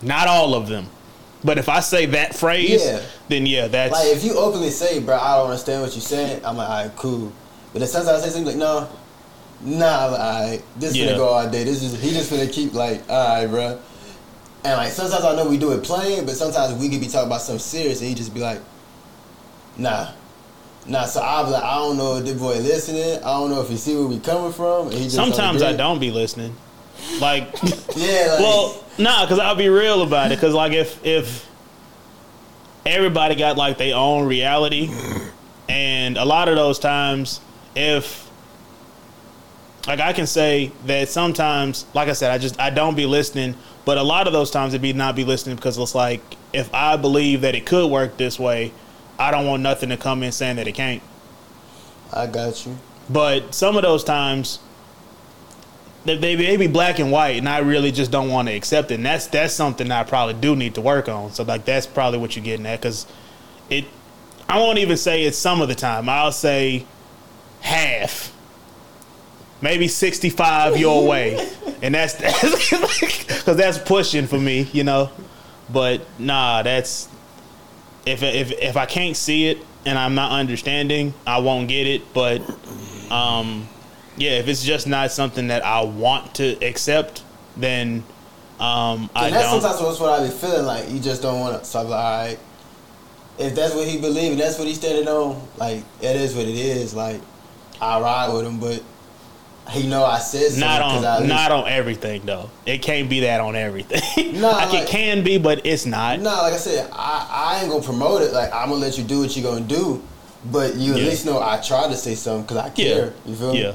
Not 0.01 0.27
all 0.27 0.53
of 0.53 0.67
them, 0.67 0.87
but 1.43 1.57
if 1.57 1.69
I 1.69 1.79
say 1.79 2.05
that 2.07 2.35
phrase, 2.35 2.83
Yeah. 2.85 3.01
then 3.29 3.45
yeah, 3.45 3.67
that's 3.67 3.91
Like 3.91 4.07
if 4.07 4.23
you 4.23 4.37
openly 4.37 4.69
say, 4.69 4.99
bro, 4.99 5.17
I 5.17 5.37
don't 5.37 5.49
understand 5.49 5.81
what 5.81 5.93
you're 5.93 6.01
saying, 6.01 6.41
I'm 6.45 6.57
like, 6.57 6.69
all 6.69 6.83
right, 6.83 6.95
cool. 6.95 7.31
But 7.73 7.79
then 7.79 7.87
sometimes 7.87 8.21
I 8.21 8.25
say 8.25 8.33
something 8.33 8.45
like, 8.45 8.55
no, 8.57 8.87
nah, 9.61 10.07
I'm 10.07 10.13
all 10.13 10.49
right, 10.49 10.61
this 10.77 10.95
Yeah. 10.95 11.13
finna 11.13 11.17
go 11.17 11.27
all 11.29 11.49
day. 11.49 11.63
This 11.63 11.81
is 11.81 11.99
he 12.01 12.11
just 12.11 12.29
gonna 12.29 12.47
keep 12.47 12.73
like, 12.73 13.03
all 13.09 13.27
right, 13.27 13.47
bro. 13.47 13.79
And 14.63 14.77
like 14.77 14.91
sometimes 14.91 15.23
I 15.23 15.35
know 15.35 15.47
we 15.47 15.57
do 15.57 15.71
it 15.71 15.83
playing, 15.83 16.25
but 16.25 16.35
sometimes 16.35 16.73
we 16.73 16.89
could 16.89 16.99
be 16.99 17.07
talking 17.07 17.27
about 17.27 17.41
something 17.41 17.59
serious, 17.59 17.99
and 18.01 18.09
he 18.09 18.15
just 18.15 18.33
be 18.33 18.39
like, 18.39 18.59
nah. 19.77 20.09
Nah, 20.85 21.05
so 21.05 21.21
I'll 21.21 21.45
be 21.45 21.51
like, 21.51 21.63
I 21.63 21.75
don't 21.75 21.97
know 21.97 22.15
if 22.17 22.25
this 22.25 22.39
boy 22.39 22.59
listening. 22.59 23.17
I 23.17 23.33
don't 23.33 23.49
know 23.49 23.61
if 23.61 23.67
he 23.67 23.75
see 23.75 23.95
where 23.95 24.05
we 24.05 24.19
coming 24.19 24.53
from. 24.53 24.87
And 24.87 24.95
he 24.95 25.03
just 25.03 25.15
sometimes 25.15 25.61
I 25.61 25.73
don't 25.73 25.99
be 25.99 26.11
listening. 26.11 26.55
Like 27.19 27.53
Yeah, 27.95 28.27
like, 28.31 28.39
well, 28.39 28.83
nah, 28.97 29.25
because 29.25 29.39
I'll 29.39 29.55
be 29.55 29.69
real 29.69 30.01
about 30.01 30.31
it. 30.31 30.35
Because 30.35 30.53
like 30.53 30.73
if 30.73 31.03
if 31.05 31.47
everybody 32.85 33.35
got 33.35 33.57
like 33.57 33.77
their 33.77 33.95
own 33.95 34.27
reality, 34.27 34.89
and 35.69 36.17
a 36.17 36.25
lot 36.25 36.49
of 36.49 36.55
those 36.55 36.79
times, 36.79 37.41
if 37.75 38.29
like 39.87 39.99
I 39.99 40.13
can 40.13 40.27
say 40.27 40.71
that 40.85 41.09
sometimes, 41.09 41.85
like 41.93 42.09
I 42.09 42.13
said, 42.13 42.31
I 42.31 42.37
just 42.37 42.59
I 42.59 42.69
don't 42.69 42.95
be 42.95 43.05
listening. 43.05 43.55
But 43.85 43.97
a 43.97 44.03
lot 44.03 44.27
of 44.27 44.33
those 44.33 44.51
times 44.51 44.73
it 44.73 44.81
be 44.81 44.91
not 44.91 45.15
be 45.15 45.23
listening 45.23 45.55
because 45.55 45.77
it's 45.77 45.95
like 45.95 46.21
if 46.51 46.73
I 46.73 46.97
believe 46.97 47.41
that 47.41 47.55
it 47.55 47.65
could 47.65 47.89
work 47.89 48.17
this 48.17 48.37
way, 48.37 48.73
I 49.17 49.31
don't 49.31 49.47
want 49.47 49.63
nothing 49.63 49.89
to 49.89 49.97
come 49.97 50.23
in 50.23 50.33
saying 50.33 50.57
that 50.57 50.67
it 50.67 50.73
can't. 50.73 51.01
I 52.13 52.27
got 52.27 52.65
you. 52.65 52.77
But 53.09 53.55
some 53.55 53.77
of 53.77 53.83
those 53.83 54.03
times, 54.03 54.59
they, 56.07 56.17
they 56.17 56.35
may 56.37 56.57
be 56.57 56.67
black 56.67 56.99
and 56.99 57.11
white, 57.11 57.37
and 57.37 57.49
I 57.49 57.59
really 57.59 57.91
just 57.91 58.11
don't 58.11 58.29
want 58.29 58.47
to 58.47 58.55
accept 58.55 58.91
it. 58.91 58.95
And 58.95 59.05
that's 59.05 59.27
that's 59.27 59.53
something 59.53 59.91
I 59.91 60.03
probably 60.03 60.35
do 60.35 60.55
need 60.55 60.75
to 60.75 60.81
work 60.81 61.09
on. 61.09 61.31
So 61.31 61.43
like 61.43 61.65
that's 61.65 61.85
probably 61.85 62.19
what 62.19 62.35
you're 62.35 62.45
getting 62.45 62.65
at 62.65 62.81
because 62.81 63.05
it. 63.69 63.85
I 64.49 64.59
won't 64.59 64.77
even 64.77 64.95
say 64.95 65.23
it's 65.23 65.37
some 65.37 65.61
of 65.61 65.67
the 65.67 65.75
time. 65.75 66.07
I'll 66.07 66.31
say 66.31 66.85
half, 67.59 68.33
maybe 69.61 69.89
sixty 69.89 70.29
five 70.29 70.77
your 70.77 71.05
way, 71.09 71.51
and 71.81 71.93
that's 71.93 72.15
because 72.15 73.57
that's 73.57 73.77
pushing 73.77 74.27
for 74.27 74.39
me, 74.39 74.61
you 74.71 74.85
know. 74.85 75.11
But 75.69 76.01
nah, 76.17 76.63
that's 76.63 77.09
if 78.05 78.23
if 78.23 78.51
if 78.53 78.77
I 78.77 78.85
can't 78.85 79.17
see 79.17 79.49
it 79.49 79.57
and 79.85 79.99
I'm 79.99 80.15
not 80.15 80.31
understanding, 80.31 81.13
I 81.25 81.39
won't 81.39 81.67
get 81.67 81.85
it. 81.85 82.13
But 82.13 82.41
um, 83.11 83.67
yeah, 84.17 84.31
if 84.31 84.47
it's 84.47 84.63
just 84.63 84.87
not 84.87 85.11
something 85.11 85.47
that 85.47 85.63
I 85.65 85.81
want 85.83 86.35
to 86.35 86.53
accept, 86.65 87.23
then 87.55 88.03
um, 88.59 89.09
I 89.15 89.27
And 89.27 89.35
that's 89.35 89.51
don't. 89.51 89.61
sometimes 89.61 89.81
what's 89.81 89.99
what 89.99 90.19
I 90.19 90.25
be 90.25 90.31
feeling 90.33 90.65
like. 90.65 90.89
You 90.89 90.99
just 90.99 91.21
don't 91.21 91.39
want 91.39 91.59
to. 91.59 91.65
So 91.65 91.79
I'm 91.81 91.89
like, 91.89 91.99
all 92.03 92.25
right. 92.27 92.39
If 93.39 93.53
that's 93.55 93.75
what 93.75 93.87
he 93.87 93.99
believe 94.01 94.31
and 94.31 94.41
that's 94.41 94.57
what 94.57 94.67
he's 94.67 94.77
standing 94.77 95.07
on, 95.07 95.39
like 95.57 95.83
it 96.01 96.15
is 96.15 96.33
what 96.35 96.45
it 96.47 96.55
is. 96.55 96.95
Like 96.95 97.21
I 97.79 97.99
ride 97.99 98.33
with 98.33 98.45
him, 98.47 98.59
but 98.59 98.81
he 99.69 99.87
know 99.87 100.03
I 100.03 100.17
said 100.17 100.49
something. 100.51 100.61
Not 100.61 100.81
'cause 100.81 101.03
I 101.03 101.17
on, 101.17 101.27
not 101.27 101.51
on 101.51 101.67
everything 101.67 102.25
though. 102.25 102.49
It 102.65 102.81
can't 102.81 103.07
be 103.09 103.19
that 103.21 103.39
on 103.39 103.55
everything. 103.55 104.01
Nah, 104.41 104.57
like, 104.57 104.73
it 104.73 104.87
can 104.89 105.23
be, 105.23 105.37
but 105.37 105.65
it's 105.65 105.85
not. 105.85 106.19
No, 106.19 106.29
like 106.31 106.53
I 106.53 106.57
said, 106.57 106.89
I, 106.91 107.27
I 107.57 107.61
ain't 107.61 107.69
gonna 107.71 107.83
promote 107.83 108.23
it. 108.23 108.33
Like 108.33 108.51
I'm 108.51 108.69
gonna 108.69 108.81
let 108.81 108.97
you 108.97 109.03
do 109.03 109.19
what 109.19 109.37
you're 109.37 109.51
gonna 109.51 109.65
do, 109.65 110.01
but 110.51 110.75
you 110.75 110.93
at 110.95 110.99
Yeah. 111.01 111.05
least 111.09 111.25
know 111.27 111.39
I 111.39 111.57
try 111.57 111.87
to 111.87 111.95
say 111.95 112.15
something 112.15 112.41
because 112.43 112.57
I 112.57 112.71
Yeah, 112.75 112.95
care. 112.95 113.13
You 113.27 113.35
feel 113.35 113.53
me? 113.53 113.61
yeah. 113.61 113.73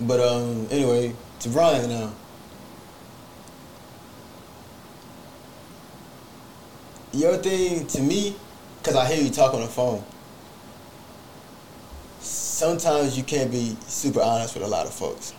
But 0.00 0.20
um, 0.20 0.68
anyway, 0.70 1.14
to 1.40 1.48
Brian 1.48 1.90
now. 1.90 2.12
Your 7.12 7.36
thing 7.38 7.86
to 7.88 8.02
me, 8.02 8.36
cause 8.82 8.94
I 8.94 9.06
hear 9.06 9.22
you 9.22 9.30
talk 9.30 9.54
on 9.54 9.60
the 9.60 9.66
phone. 9.66 10.04
Sometimes 12.20 13.16
you 13.16 13.24
can't 13.24 13.50
be 13.50 13.76
super 13.86 14.20
honest 14.20 14.54
with 14.54 14.62
a 14.62 14.66
lot 14.66 14.86
of 14.86 14.92
folks. 14.92 15.32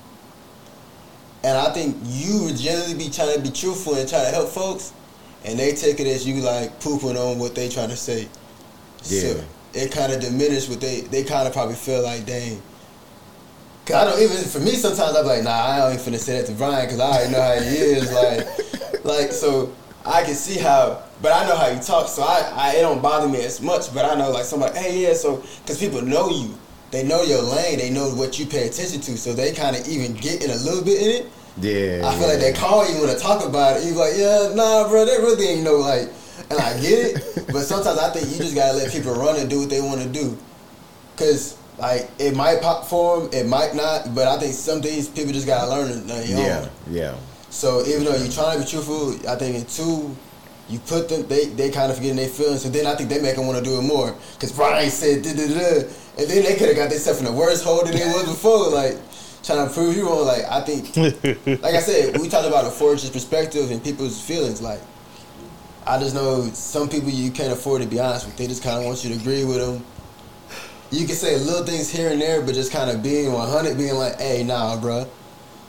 And 1.43 1.57
I 1.57 1.71
think 1.71 1.95
you 2.03 2.43
would 2.45 2.57
generally 2.57 2.95
be 2.95 3.09
trying 3.09 3.35
to 3.35 3.41
be 3.41 3.51
truthful 3.51 3.95
and 3.95 4.09
trying 4.09 4.25
to 4.25 4.31
help 4.31 4.49
folks, 4.49 4.91
and 5.45 5.57
they 5.57 5.73
take 5.73 5.99
it 5.99 6.07
as 6.07 6.27
you 6.27 6.41
like 6.41 6.79
pooping 6.81 7.15
on 7.15 7.39
what 7.39 7.55
they 7.55 7.69
trying 7.69 7.89
to 7.89 7.95
say. 7.95 8.27
Yeah. 9.03 9.21
So 9.21 9.43
it 9.73 9.91
kind 9.91 10.11
of 10.11 10.19
diminished 10.19 10.69
what 10.69 10.81
they 10.81 11.01
they 11.01 11.23
kind 11.23 11.47
of 11.47 11.53
probably 11.53 11.75
feel 11.75 12.03
like, 12.03 12.25
dang. 12.25 12.61
Cause 13.89 13.95
I 13.95 14.05
don't 14.05 14.21
even 14.21 14.37
for 14.45 14.59
me 14.59 14.73
sometimes 14.73 15.17
I'm 15.17 15.25
like, 15.25 15.41
nah, 15.41 15.49
I 15.49 15.79
don't 15.79 15.99
even 15.99 16.13
finna 16.13 16.19
say 16.19 16.39
that 16.39 16.45
to 16.45 16.53
Brian 16.53 16.85
because 16.85 16.99
I 16.99 17.09
already 17.09 17.31
know 17.31 17.41
how 17.41 17.53
he 17.55 17.75
is. 17.75 18.13
Like, 18.13 19.03
like 19.03 19.31
so 19.31 19.73
I 20.05 20.21
can 20.21 20.35
see 20.35 20.59
how, 20.59 21.01
but 21.23 21.31
I 21.31 21.47
know 21.47 21.55
how 21.55 21.69
you 21.69 21.79
talk, 21.79 22.07
so 22.07 22.21
I, 22.21 22.53
I 22.55 22.75
it 22.75 22.81
don't 22.81 23.01
bother 23.01 23.27
me 23.27 23.43
as 23.43 23.59
much. 23.61 23.91
But 23.91 24.05
I 24.05 24.13
know 24.13 24.29
like 24.29 24.45
somebody, 24.45 24.77
hey 24.77 25.01
yeah, 25.01 25.15
so 25.15 25.37
because 25.63 25.79
people 25.79 26.03
know 26.03 26.29
you, 26.29 26.53
they 26.91 27.01
know 27.03 27.23
your 27.23 27.41
lane, 27.41 27.79
they 27.79 27.89
know 27.89 28.09
what 28.09 28.37
you 28.37 28.45
pay 28.45 28.67
attention 28.67 29.01
to, 29.01 29.17
so 29.17 29.33
they 29.33 29.53
kind 29.53 29.75
of 29.75 29.87
even 29.87 30.13
get 30.13 30.43
in 30.43 30.51
a 30.51 30.57
little 30.57 30.83
bit 30.83 31.01
in 31.01 31.09
it. 31.09 31.31
Yeah. 31.57 32.07
I 32.07 32.15
feel 32.15 32.27
like 32.27 32.39
they 32.39 32.53
call 32.53 32.87
you 32.87 33.01
when 33.01 33.09
to 33.09 33.19
talk 33.19 33.43
about 33.43 33.77
it. 33.77 33.85
You 33.85 33.93
like, 33.93 34.13
yeah, 34.15 34.53
nah, 34.53 34.87
bro, 34.87 35.03
they 35.03 35.17
really 35.17 35.47
ain't 35.47 35.63
know 35.63 35.77
like, 35.77 36.09
and 36.51 36.59
I 36.59 36.79
get 36.79 37.17
it, 37.17 37.47
but 37.47 37.63
sometimes 37.63 37.97
I 37.97 38.11
think 38.11 38.29
you 38.29 38.37
just 38.37 38.53
gotta 38.53 38.77
let 38.77 38.91
people 38.91 39.15
run 39.15 39.39
and 39.39 39.49
do 39.49 39.61
what 39.61 39.71
they 39.71 39.81
want 39.81 39.99
to 39.99 40.07
do, 40.07 40.37
cause 41.17 41.58
like 41.79 42.09
it 42.19 42.35
might 42.35 42.61
pop 42.61 42.85
for 42.85 43.21
them, 43.21 43.29
it 43.33 43.47
might 43.47 43.75
not, 43.75 44.13
but 44.15 44.27
I 44.27 44.37
think 44.39 44.53
some 44.53 44.81
things 44.81 45.07
people 45.07 45.33
just 45.33 45.47
gotta 45.47 45.69
learn 45.69 46.05
their 46.07 46.25
Yeah. 46.25 46.59
own. 46.61 46.69
Yeah. 46.93 47.15
So 47.49 47.85
even 47.85 48.03
though 48.05 48.15
you're 48.15 48.31
trying 48.31 48.57
to 48.59 48.63
be 48.65 48.69
truthful, 48.69 49.15
I 49.27 49.35
think 49.35 49.55
in 49.55 49.65
two, 49.65 50.15
you 50.69 50.79
put 50.79 51.09
them, 51.09 51.25
they 51.27 51.45
they 51.45 51.69
kind 51.71 51.89
of 51.91 51.97
forget 51.97 52.15
their 52.15 52.27
feelings, 52.29 52.61
so 52.63 52.69
then 52.69 52.85
I 52.85 52.95
think 52.95 53.09
they 53.09 53.19
make 53.21 53.35
them 53.35 53.47
want 53.47 53.57
to 53.57 53.63
do 53.63 53.77
it 53.79 53.81
more, 53.81 54.13
cause 54.39 54.51
Brian 54.51 54.89
said 54.91 55.23
da 55.23 55.31
da 55.33 55.47
da, 55.47 55.87
and 56.19 56.27
then 56.29 56.43
they 56.43 56.55
could 56.55 56.67
have 56.67 56.75
got 56.77 56.89
themselves 56.89 57.19
in 57.19 57.25
the 57.25 57.31
worst 57.31 57.63
hole 57.63 57.83
than 57.83 57.95
they 57.95 58.05
was 58.05 58.25
before, 58.35 58.69
like. 58.69 58.97
Trying 59.41 59.67
to 59.69 59.73
prove 59.73 59.95
you 59.95 60.05
wrong, 60.05 60.25
like 60.27 60.43
I 60.51 60.59
think 60.61 60.95
like 61.63 61.73
I 61.73 61.79
said, 61.79 62.17
we 62.19 62.27
talked 62.27 62.45
about 62.45 62.65
a 62.65 62.69
forger's 62.69 63.09
perspective 63.09 63.71
and 63.71 63.81
people's 63.81 64.21
feelings. 64.21 64.61
Like, 64.61 64.81
I 65.87 65.97
just 65.97 66.13
know 66.13 66.49
some 66.53 66.89
people 66.89 67.09
you 67.09 67.31
can't 67.31 67.51
afford 67.53 67.81
to 67.81 67.87
be 67.87 67.99
honest 68.01 68.25
with. 68.25 68.35
They 68.35 68.47
just 68.47 68.61
kind 68.61 68.77
of 68.77 68.85
want 68.85 69.01
you 69.03 69.11
to 69.11 69.19
agree 69.19 69.45
with 69.45 69.57
them. 69.65 69.83
You 70.91 71.05
can 71.05 71.15
say 71.15 71.37
little 71.37 71.65
things 71.65 71.89
here 71.89 72.09
and 72.11 72.19
there, 72.21 72.41
but 72.41 72.55
just 72.55 72.71
kind 72.71 72.89
of 72.89 73.03
being 73.03 73.31
100, 73.31 73.77
being 73.77 73.95
like, 73.95 74.19
hey, 74.19 74.43
nah, 74.43 74.75
bruh. 74.77 75.07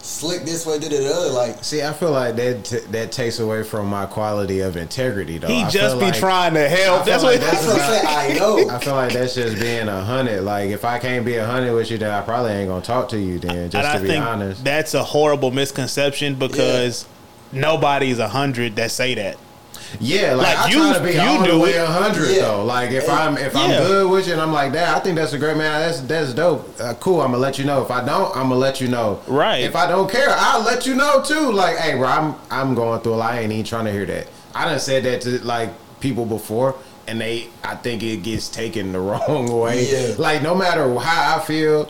Slick 0.03 0.45
this 0.45 0.65
way, 0.65 0.79
did 0.79 0.93
it 0.95 1.13
other. 1.13 1.29
Like, 1.29 1.63
See, 1.63 1.83
I 1.83 1.93
feel 1.93 2.11
like 2.11 2.35
that 2.37 2.65
t- 2.65 2.79
that 2.91 3.13
takes 3.13 3.39
away 3.39 3.63
from 3.63 3.87
my 3.87 4.07
quality 4.07 4.61
of 4.61 4.79
integrity, 4.79 5.37
though. 5.37 5.49
he 5.49 5.63
I 5.63 5.69
just 5.69 5.99
be 5.99 6.07
like- 6.07 6.15
trying 6.15 6.55
to 6.55 6.67
help. 6.71 7.05
That's 7.05 7.23
like 7.23 7.39
what. 7.39 7.51
that's 7.51 7.67
that's 7.67 7.79
what 7.79 7.83
I'm 7.83 8.05
saying. 8.07 8.37
I 8.37 8.39
know. 8.39 8.71
I 8.71 8.79
feel 8.79 8.95
like 8.95 9.13
that's 9.13 9.35
just 9.35 9.61
being 9.61 9.89
a 9.89 10.03
hundred. 10.03 10.41
Like 10.41 10.71
if 10.71 10.87
I 10.87 10.99
can't 10.99 11.27
be 11.27 11.35
a 11.37 11.45
hundred 11.45 11.75
with 11.75 11.91
you, 11.91 11.99
then 11.99 12.11
I 12.11 12.23
probably 12.23 12.53
ain't 12.53 12.71
gonna 12.71 12.81
talk 12.81 13.11
to 13.11 13.19
you. 13.21 13.39
Then 13.41 13.69
just 13.71 13.75
and 13.75 13.83
to 13.85 13.89
I 13.91 13.99
be 14.01 14.09
think 14.09 14.25
honest. 14.25 14.65
that's 14.65 14.95
a 14.95 15.05
horrible 15.05 15.51
misconception 15.51 16.37
because 16.37 17.05
nobody's 17.53 18.19
a 18.19 18.29
hundred 18.29 18.77
that 18.77 18.91
say 18.93 19.15
that. 19.17 19.37
Yeah, 19.99 20.35
like, 20.35 20.47
Like, 20.47 20.59
I 20.59 20.69
you- 20.71 20.77
try 20.79 20.93
to 20.99 21.01
be 21.05 21.13
you 21.15 21.21
all 21.21 21.43
the 21.47 21.59
way 21.59 21.71
it. 21.73 21.81
a 21.83 21.87
hundred 21.87 22.31
Yeah. 22.31 22.43
though. 22.43 22.65
Like 22.65 22.91
if 22.93 23.09
I'm 23.11 23.37
if 23.37 23.57
I'm 23.57 23.71
Yeah. 23.71 23.81
good 23.81 24.11
with 24.11 24.27
you 24.27 24.35
and 24.35 24.43
I'm 24.43 24.53
like 24.53 24.73
that, 24.73 24.97
I 24.97 25.01
think 25.01 25.17
that's 25.17 25.33
a 25.33 25.39
great 25.39 25.57
man. 25.57 25.81
That's 25.81 26.01
that's 26.03 26.33
dope. 26.33 26.69
Uh, 26.81 26.95
cool. 27.01 27.21
I'm 27.21 27.33
gonna 27.33 27.39
let 27.43 27.59
you 27.59 27.65
know. 27.65 27.83
If 27.83 27.91
I 27.91 28.05
don't, 28.05 28.31
I'm 28.37 28.45
gonna 28.51 28.55
let 28.57 28.81
you 28.81 28.89
know. 28.89 29.19
Right. 29.27 29.65
If 29.65 29.75
I 29.75 29.87
don't 29.89 30.11
care, 30.11 30.29
I'll 30.31 30.63
let 30.63 30.87
you 30.87 30.95
know 30.95 31.23
too. 31.23 31.51
Like, 31.53 31.77
hey, 31.79 31.97
bro, 31.97 32.07
I'm 32.09 32.35
I'm 32.51 32.75
going 32.75 33.01
through 33.01 33.15
a 33.15 33.17
lot. 33.17 33.33
I 33.33 33.41
ain't 33.41 33.53
even 33.53 33.65
trying 33.65 33.87
to 33.87 33.93
hear 33.93 34.07
that. 34.07 34.27
I 34.55 34.67
done 34.67 34.79
said 34.79 35.03
that 35.05 35.23
to 35.23 35.45
like 35.45 35.71
people 36.01 36.25
before, 36.27 36.75
and 37.09 37.21
they 37.21 37.49
I 37.65 37.75
think 37.75 38.03
it 38.03 38.23
gets 38.23 38.49
taken 38.49 38.93
the 38.93 39.01
wrong 39.09 39.51
way. 39.51 39.87
Yeah. 39.91 40.15
Like 40.19 40.43
no 40.43 40.55
matter 40.55 40.93
how 40.99 41.37
I 41.37 41.41
feel. 41.41 41.89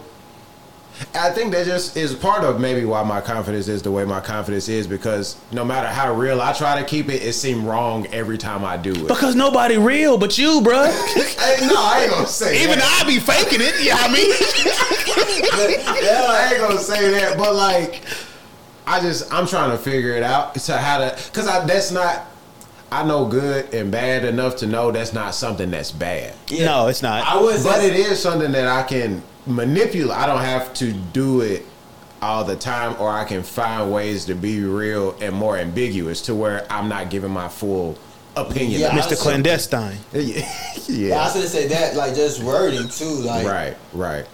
I 1.15 1.31
think 1.31 1.53
that 1.53 1.67
just 1.67 1.97
is 1.97 2.15
part 2.15 2.45
of 2.45 2.61
maybe 2.61 2.85
why 2.85 3.03
my 3.03 3.21
confidence 3.21 3.69
is 3.69 3.83
the 3.83 3.91
way 3.91 4.05
my 4.05 4.21
confidence 4.21 4.69
is 4.69 4.87
because 4.87 5.37
no 5.51 5.65
matter 5.65 5.89
how 5.89 6.15
real 6.15 6.41
I 6.41 6.53
try 6.53 6.81
to 6.81 6.87
keep 6.87 7.09
it, 7.09 7.23
it 7.23 7.33
seems 7.33 7.65
wrong 7.65 8.07
every 8.09 8.39
time 8.39 8.65
I 8.65 8.77
do 8.77 8.93
it. 8.93 9.09
Because 9.09 9.35
nobody 9.35 9.77
real 9.77 10.19
but 10.19 10.39
you, 10.39 10.61
bruh. 10.61 10.91
Hey, 11.41 11.67
no, 11.67 11.75
I 11.77 12.03
ain't 12.03 12.11
gonna 12.11 12.27
say 12.27 12.63
Even 12.63 12.79
that. 12.79 13.01
I 13.03 13.07
be 13.07 13.19
faking 13.19 13.61
it. 13.63 13.81
You 13.83 13.91
know 13.91 13.97
what 13.97 14.11
I 14.11 14.15
mean? 14.15 14.31
yeah, 16.05 16.27
I 16.29 16.51
ain't 16.53 16.61
gonna 16.61 16.79
say 16.79 17.11
that, 17.13 17.39
but 17.39 17.55
like, 17.55 18.03
I 18.87 19.01
just 19.01 19.33
I'm 19.33 19.47
trying 19.47 19.71
to 19.71 19.79
figure 19.79 20.15
it 20.15 20.23
out 20.23 20.55
to 20.55 20.77
how 20.77 20.99
to 20.99 21.17
because 21.27 21.49
I 21.49 21.65
that's 21.65 21.91
not 21.91 22.27
I 22.93 23.05
know 23.05 23.27
good 23.27 23.73
and 23.73 23.91
bad 23.91 24.25
enough 24.25 24.57
to 24.57 24.67
know 24.67 24.91
that's 24.91 25.13
not 25.13 25.35
something 25.35 25.71
that's 25.71 25.93
bad, 25.93 26.35
Yeah. 26.49 26.67
No, 26.67 26.87
it's 26.89 27.03
not. 27.03 27.25
I 27.25 27.41
would 27.41 27.63
but 27.63 27.83
it 27.85 27.95
is 27.95 28.21
something 28.21 28.53
that 28.53 28.67
I 28.67 28.83
can 28.83 29.23
manipulate. 29.46 30.16
I 30.16 30.26
don't 30.26 30.40
have 30.40 30.72
to 30.74 30.92
do 30.92 31.40
it 31.40 31.64
all 32.22 32.44
the 32.44 32.57
time, 32.57 32.96
or 33.00 33.11
I 33.11 33.24
can 33.24 33.42
find 33.42 33.92
ways 33.92 34.26
to 34.26 34.35
be 34.35 34.62
real 34.62 35.16
and 35.20 35.35
more 35.35 35.57
ambiguous 35.57 36.20
to 36.22 36.35
where 36.35 36.66
I'm 36.70 36.88
not 36.88 37.11
giving 37.11 37.31
my 37.31 37.48
full 37.48 37.98
opinion. 38.37 38.81
Yeah, 38.81 38.90
Mr. 38.90 39.18
Clandestine. 39.18 39.98
it. 40.12 40.37
yeah. 40.37 40.44
I 40.44 40.88
yeah. 40.88 41.24
was 41.24 41.35
gonna 41.35 41.46
say 41.46 41.68
that, 41.68 41.96
like 41.96 42.14
just 42.14 42.42
wording 42.42 42.88
too, 42.88 43.05
like. 43.05 43.46
Right, 43.46 43.76
right. 43.92 44.26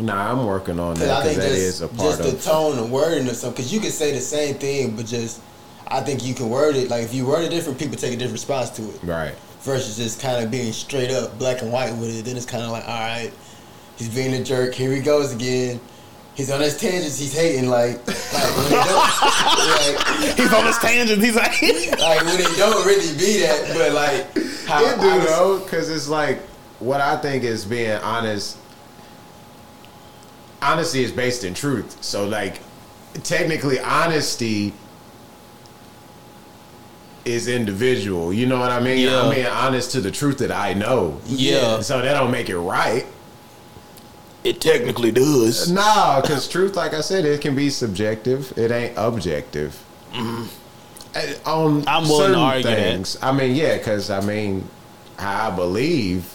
Nah, 0.00 0.30
I'm 0.30 0.46
working 0.46 0.78
on 0.78 0.94
that 0.98 1.10
I 1.10 1.22
because 1.22 1.24
think 1.24 1.40
that 1.40 1.48
just, 1.48 1.60
is 1.60 1.80
a 1.80 1.88
part 1.88 2.20
of 2.20 2.26
just 2.26 2.44
the 2.44 2.50
tone 2.50 2.78
and 2.78 2.92
wording 2.92 3.26
or 3.26 3.34
something. 3.34 3.56
Because 3.56 3.72
you 3.72 3.80
can 3.80 3.90
say 3.90 4.12
the 4.12 4.20
same 4.20 4.54
thing, 4.54 4.94
but 4.94 5.06
just 5.06 5.42
I 5.88 6.00
think 6.02 6.24
you 6.24 6.34
can 6.34 6.50
word 6.50 6.76
it 6.76 6.88
like 6.88 7.02
if 7.02 7.12
you 7.12 7.26
word 7.26 7.44
it 7.44 7.50
different, 7.50 7.78
people 7.78 7.96
take 7.96 8.12
a 8.12 8.16
different 8.16 8.34
response 8.34 8.70
to 8.70 8.82
it. 8.82 9.00
Right. 9.02 9.34
Versus 9.60 9.96
just 9.96 10.20
kind 10.20 10.42
of 10.42 10.50
being 10.50 10.72
straight 10.72 11.10
up 11.10 11.36
black 11.38 11.62
and 11.62 11.72
white 11.72 11.92
with 11.96 12.16
it. 12.16 12.24
Then 12.24 12.36
it's 12.36 12.46
kind 12.46 12.62
of 12.62 12.70
like, 12.70 12.84
all 12.84 13.00
right, 13.00 13.32
he's 13.98 14.08
being 14.14 14.32
a 14.34 14.42
jerk. 14.42 14.74
Here 14.74 14.92
he 14.92 15.00
goes 15.00 15.32
again. 15.34 15.80
He's 16.34 16.50
on 16.52 16.60
his 16.60 16.76
tangents. 16.78 17.18
He's 17.18 17.34
hating 17.36 17.68
like 17.68 17.98
like 18.06 18.56
when 18.56 18.72
like, 18.72 20.36
He's 20.38 20.52
on 20.52 20.66
his 20.66 20.78
tangents. 20.78 21.24
He's 21.24 21.34
like, 21.34 21.50
like 21.62 22.24
when 22.24 22.40
it 22.40 22.56
don't 22.56 22.86
really 22.86 23.12
be 23.18 23.40
that, 23.40 23.72
but 23.76 23.92
like 23.92 24.66
how 24.66 24.84
It 24.84 25.00
do 25.00 25.08
I 25.08 25.16
was- 25.18 25.26
though, 25.26 25.58
because 25.64 25.90
it's 25.90 26.08
like 26.08 26.38
what 26.78 27.00
I 27.00 27.16
think 27.16 27.42
is 27.44 27.64
being 27.64 27.90
honest. 27.90 28.56
Honesty 30.62 31.02
is 31.04 31.12
based 31.12 31.44
in 31.44 31.54
truth, 31.54 32.02
so 32.02 32.24
like 32.26 32.60
technically, 33.24 33.78
honesty 33.80 34.72
is 37.24 37.46
individual. 37.48 38.32
You 38.32 38.46
know 38.46 38.58
what 38.58 38.70
I 38.72 38.80
mean? 38.80 38.98
Yeah. 39.06 39.22
I'm 39.22 39.34
being 39.34 39.46
honest 39.46 39.92
to 39.92 40.00
the 40.00 40.10
truth 40.10 40.38
that 40.38 40.50
I 40.50 40.72
know. 40.74 41.20
Yeah. 41.26 41.80
So 41.80 42.00
that 42.00 42.12
don't 42.14 42.30
make 42.30 42.48
it 42.48 42.58
right. 42.58 43.06
It 44.44 44.60
technically 44.60 45.10
does. 45.10 45.70
No, 45.70 46.20
because 46.22 46.48
truth, 46.48 46.76
like 46.76 46.94
I 46.94 47.00
said, 47.00 47.24
it 47.24 47.40
can 47.40 47.54
be 47.54 47.70
subjective. 47.70 48.56
It 48.56 48.70
ain't 48.70 48.94
objective. 48.96 49.84
Uh, 50.14 50.46
On 51.46 51.86
I'm 51.88 52.04
willing 52.04 52.04
to 52.04 52.08
certain 52.08 52.34
argue 52.36 52.62
that. 52.64 52.76
things, 52.76 53.16
I 53.22 53.32
mean, 53.32 53.54
yeah, 53.56 53.76
because 53.78 54.10
I 54.10 54.20
mean, 54.20 54.68
how 55.18 55.50
I 55.50 55.54
believe 55.56 56.34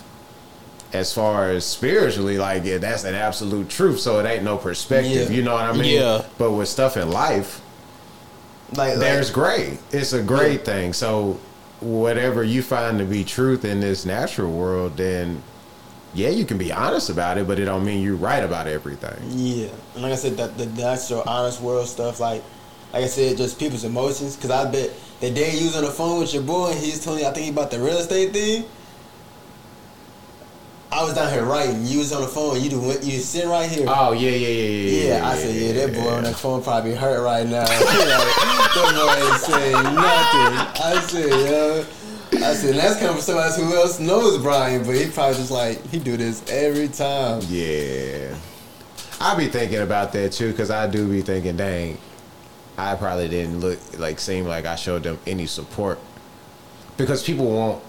as 0.91 1.14
far 1.14 1.49
as 1.49 1.66
spiritually, 1.66 2.38
like 2.38 2.64
yeah, 2.66 2.78
that's 2.78 3.04
an 3.04 3.16
absolute 3.16 3.70
truth. 3.70 3.99
So 3.99 4.20
it 4.20 4.26
ain't 4.28 4.43
no 4.43 4.58
perspective. 4.58 5.30
Yeah. 5.32 5.36
You 5.36 5.41
know 5.43 5.54
what 5.54 5.64
I 5.66 5.74
mean? 5.74 5.99
Yeah. 5.99 6.24
But 6.38 6.51
with 6.51 6.68
stuff 6.68 6.97
in 6.97 7.10
life, 7.10 7.62
Like, 8.76 8.95
there's 8.97 9.28
like, 9.30 9.34
gray. 9.36 9.78
It's 9.91 10.14
a 10.14 10.22
great 10.22 10.66
thing. 10.66 10.93
So 10.93 11.39
whatever 11.80 12.43
you 12.43 12.62
find 12.62 12.99
to 12.99 13.06
be 13.06 13.24
truth 13.24 13.66
in 13.66 13.80
this 13.80 14.06
natural 14.06 14.51
world, 14.51 14.97
then 14.97 15.41
yeah, 16.14 16.30
you 16.30 16.45
can 16.45 16.57
be 16.57 16.72
honest 16.72 17.09
about 17.09 17.38
it, 17.38 17.47
but 17.47 17.59
it 17.59 17.66
don't 17.66 17.84
mean 17.84 18.03
you're 18.03 18.16
right 18.16 18.43
about 18.43 18.68
everything. 18.68 19.18
yeah. 19.30 19.68
And 19.95 20.03
like 20.03 20.14
I 20.14 20.16
said, 20.16 20.38
that 20.38 20.57
the 20.57 20.68
natural, 20.68 21.24
honest 21.26 21.61
world 21.61 21.88
stuff, 21.88 22.20
like, 22.20 22.43
like 22.93 23.03
I 23.03 23.07
said, 23.07 23.38
just 23.38 23.57
people's 23.57 23.84
emotions. 23.84 24.38
Cause 24.38 24.51
I 24.51 24.70
bet 24.70 24.91
the 25.20 25.32
day 25.32 25.55
you 25.57 25.66
was 25.66 25.76
on 25.76 25.84
the 25.84 25.91
phone 25.91 26.20
with 26.20 26.34
your 26.34 26.43
boy, 26.43 26.72
and 26.72 26.80
he's 26.80 27.03
telling 27.03 27.22
you, 27.22 27.26
I 27.26 27.32
think 27.32 27.51
about 27.51 27.72
the 27.72 27.80
real 27.80 27.97
estate 27.97 28.32
thing. 28.34 28.66
I 30.91 31.03
was 31.03 31.16
down 31.16 31.34
here 31.34 31.43
writing. 31.43 31.88
You 31.88 31.99
was 31.99 32.14
on 32.14 32.22
the 32.22 32.28
phone. 32.28 32.61
You 32.61 32.80
went. 32.80 33.03
You 33.03 33.18
sitting 33.18 33.49
right 33.49 33.68
here. 33.68 33.88
Oh 33.89 34.11
yeah, 34.11 34.30
yeah, 34.30 34.47
yeah, 34.47 34.61
yeah. 34.70 35.18
Yeah, 35.18 35.28
I 35.28 35.36
said, 35.36 35.55
yeah, 35.55 35.88
that 35.88 35.93
boy 35.95 36.09
on 36.11 36.24
that 36.24 36.36
phone 36.36 36.61
probably 36.61 36.93
hurt 36.93 37.24
right 37.24 37.47
now. 37.47 37.61
like, 37.61 37.68
that 37.80 38.93
boy 38.93 39.26
ain't 39.26 39.41
saying 39.41 39.84
nothing. 39.95 40.53
I 40.86 41.01
said, 41.07 41.30
yo. 41.49 41.86
I 42.41 42.53
said, 42.53 42.71
and 42.71 42.79
that's 42.79 42.99
coming 42.99 43.13
from 43.15 43.21
somebody 43.21 43.61
who 43.61 43.75
else 43.75 43.99
knows 43.99 44.41
Brian, 44.41 44.84
but 44.86 44.95
he 44.95 45.09
probably 45.09 45.36
just 45.36 45.51
like, 45.51 45.86
he 45.88 45.99
do 45.99 46.17
this 46.17 46.43
every 46.49 46.88
time. 46.88 47.41
Yeah. 47.49 48.36
I 49.19 49.36
be 49.36 49.47
thinking 49.47 49.79
about 49.79 50.13
that 50.13 50.31
too, 50.31 50.51
because 50.51 50.71
I 50.71 50.88
do 50.88 51.07
be 51.07 51.21
thinking, 51.21 51.57
dang, 51.57 51.97
I 52.77 52.95
probably 52.95 53.27
didn't 53.27 53.59
look 53.59 53.79
like 53.99 54.19
seem 54.19 54.45
like 54.45 54.65
I 54.65 54.75
showed 54.75 55.03
them 55.03 55.19
any 55.27 55.45
support. 55.45 55.99
Because 56.97 57.23
people 57.23 57.49
want 57.49 57.84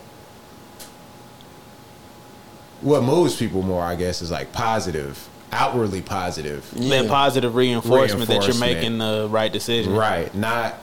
what 2.80 3.02
moves 3.02 3.36
people 3.36 3.62
more, 3.62 3.82
I 3.82 3.96
guess, 3.96 4.22
is 4.22 4.30
like 4.30 4.52
positive, 4.52 5.28
outwardly 5.52 6.02
positive. 6.02 6.70
That 6.74 7.08
positive 7.08 7.54
reinforcement, 7.54 8.28
that 8.28 8.46
you're 8.46 8.58
making 8.58 8.98
the 8.98 9.26
right 9.30 9.52
decision. 9.52 9.94
Right. 9.94 10.34
Not 10.34 10.74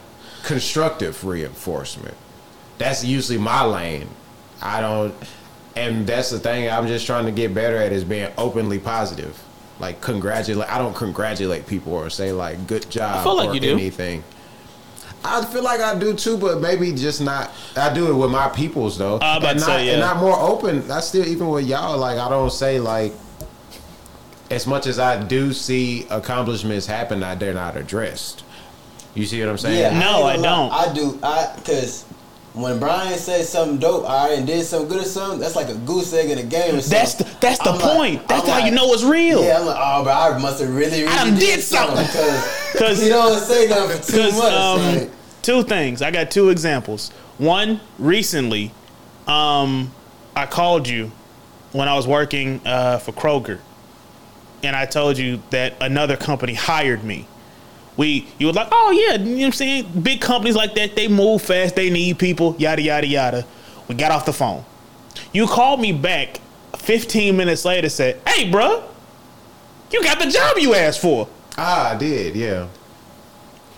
constructive 0.43 1.23
reinforcement. 1.23 2.15
That's 2.81 3.03
usually 3.03 3.37
my 3.37 3.63
lane. 3.63 4.07
I 4.59 4.81
don't 4.81 5.13
and 5.75 6.05
that's 6.07 6.31
the 6.31 6.39
thing 6.39 6.69
I'm 6.69 6.87
just 6.87 7.05
trying 7.05 7.25
to 7.25 7.31
get 7.31 7.53
better 7.53 7.77
at 7.77 7.91
is 7.91 8.03
being 8.03 8.31
openly 8.39 8.79
positive. 8.79 9.39
Like 9.79 10.01
congratulate 10.01 10.67
I 10.67 10.79
don't 10.79 10.95
congratulate 10.95 11.67
people 11.67 11.93
or 11.93 12.09
say 12.09 12.31
like 12.31 12.65
good 12.65 12.89
job 12.89 13.17
I 13.17 13.23
feel 13.23 13.35
like 13.35 13.49
or 13.49 13.53
you 13.53 13.59
do. 13.59 13.71
anything. 13.73 14.23
I 15.23 15.45
feel 15.45 15.63
like 15.63 15.79
I 15.79 15.97
do 15.97 16.15
too, 16.15 16.37
but 16.37 16.59
maybe 16.59 16.91
just 16.91 17.21
not. 17.21 17.51
I 17.77 17.93
do 17.93 18.09
it 18.09 18.15
with 18.15 18.31
my 18.31 18.49
peoples 18.49 18.97
though, 18.97 19.19
I 19.19 19.37
was 19.37 19.43
about 19.43 19.51
and 19.51 19.59
to 19.59 19.65
not 19.65 19.65
say, 19.65 19.89
and 19.89 19.99
yeah. 19.99 20.05
not 20.05 20.17
more 20.17 20.39
open. 20.39 20.89
I 20.89 21.01
still 21.01 21.27
even 21.27 21.49
with 21.49 21.67
y'all, 21.67 21.99
like 21.99 22.17
I 22.17 22.29
don't 22.29 22.51
say 22.51 22.79
like 22.79 23.13
as 24.49 24.65
much 24.65 24.87
as 24.87 24.97
I 24.97 25.21
do 25.23 25.53
see 25.53 26.07
accomplishments 26.09 26.87
happen, 26.87 27.21
I 27.21 27.35
they're 27.35 27.53
not 27.53 27.77
addressed. 27.77 28.43
You 29.13 29.25
see 29.25 29.39
what 29.41 29.49
I'm 29.49 29.57
saying? 29.57 29.79
Yeah, 29.79 29.99
No, 29.99 30.27
ain't 30.27 30.39
I 30.39 30.41
don't. 30.41 30.71
I 30.71 30.93
do. 30.93 31.19
I 31.21 31.53
because 31.55 32.05
when 32.53 32.79
Brian 32.79 33.17
says 33.17 33.47
something 33.47 33.77
dope, 33.79 34.03
all 34.09 34.27
right, 34.27 34.37
and 34.37 34.45
did 34.45 34.65
something 34.65 34.89
good 34.89 35.01
or 35.05 35.07
something, 35.07 35.39
that's 35.39 35.55
like 35.55 35.69
a 35.69 35.75
goose 35.75 36.13
egg 36.13 36.29
in 36.29 36.37
a 36.37 36.43
game. 36.43 36.75
Or 36.75 36.81
something. 36.81 36.89
That's 36.99 37.13
the, 37.15 37.23
that's 37.39 37.59
the 37.59 37.69
I'm 37.69 37.79
like- 37.79 37.95
point. 37.95 38.27
that's 38.27 38.47
I'm 38.49 38.61
how 38.61 38.65
you 38.67 38.71
know 38.73 38.91
it's 38.93 39.03
real. 39.03 39.43
Yeah, 39.43 39.59
I'm 39.59 39.65
like, 39.65 39.77
oh, 39.79 40.03
but 40.03 40.11
I 40.33 40.37
must 40.37 40.59
have 40.61 40.73
really, 40.75 41.03
really 41.03 41.07
I 41.07 41.25
done 41.29 41.39
did 41.39 41.61
something. 41.61 42.05
because 42.73 42.99
he 43.01 43.09
don't 43.09 43.39
say 43.39 43.67
nothing 43.69 44.01
for 44.01 44.11
two 44.11 44.21
months. 44.37 44.41
um, 44.43 44.95
like, 44.97 45.09
two 45.41 45.63
things. 45.63 46.01
I 46.01 46.11
got 46.11 46.29
two 46.29 46.49
examples. 46.49 47.09
One 47.37 47.79
recently, 47.97 48.71
um, 49.27 49.91
I 50.35 50.45
called 50.45 50.87
you 50.87 51.11
when 51.71 51.87
I 51.87 51.95
was 51.95 52.05
working 52.05 52.59
uh, 52.65 52.97
for 52.99 53.13
Kroger, 53.13 53.59
and 54.61 54.75
I 54.75 54.85
told 54.85 55.17
you 55.17 55.41
that 55.51 55.73
another 55.81 56.17
company 56.17 56.53
hired 56.53 57.03
me. 57.03 57.27
We, 57.97 58.27
you 58.37 58.47
were 58.47 58.53
like, 58.53 58.69
oh 58.71 58.91
yeah, 58.91 59.15
you 59.17 59.25
know 59.25 59.37
what 59.39 59.45
I'm 59.47 59.51
saying? 59.51 60.01
Big 60.01 60.21
companies 60.21 60.55
like 60.55 60.75
that, 60.75 60.95
they 60.95 61.07
move 61.07 61.41
fast, 61.41 61.75
they 61.75 61.89
need 61.89 62.17
people, 62.19 62.55
yada 62.57 62.81
yada 62.81 63.05
yada. 63.07 63.45
We 63.87 63.95
got 63.95 64.11
off 64.11 64.25
the 64.25 64.33
phone. 64.33 64.63
You 65.33 65.45
called 65.47 65.81
me 65.81 65.91
back 65.91 66.39
15 66.77 67.35
minutes 67.35 67.65
later, 67.65 67.89
said, 67.89 68.19
hey, 68.27 68.49
bro, 68.49 68.83
you 69.91 70.03
got 70.03 70.19
the 70.19 70.29
job 70.31 70.57
you 70.57 70.73
asked 70.73 71.01
for. 71.01 71.27
Ah, 71.57 71.91
I 71.91 71.97
did, 71.97 72.35
yeah. 72.35 72.67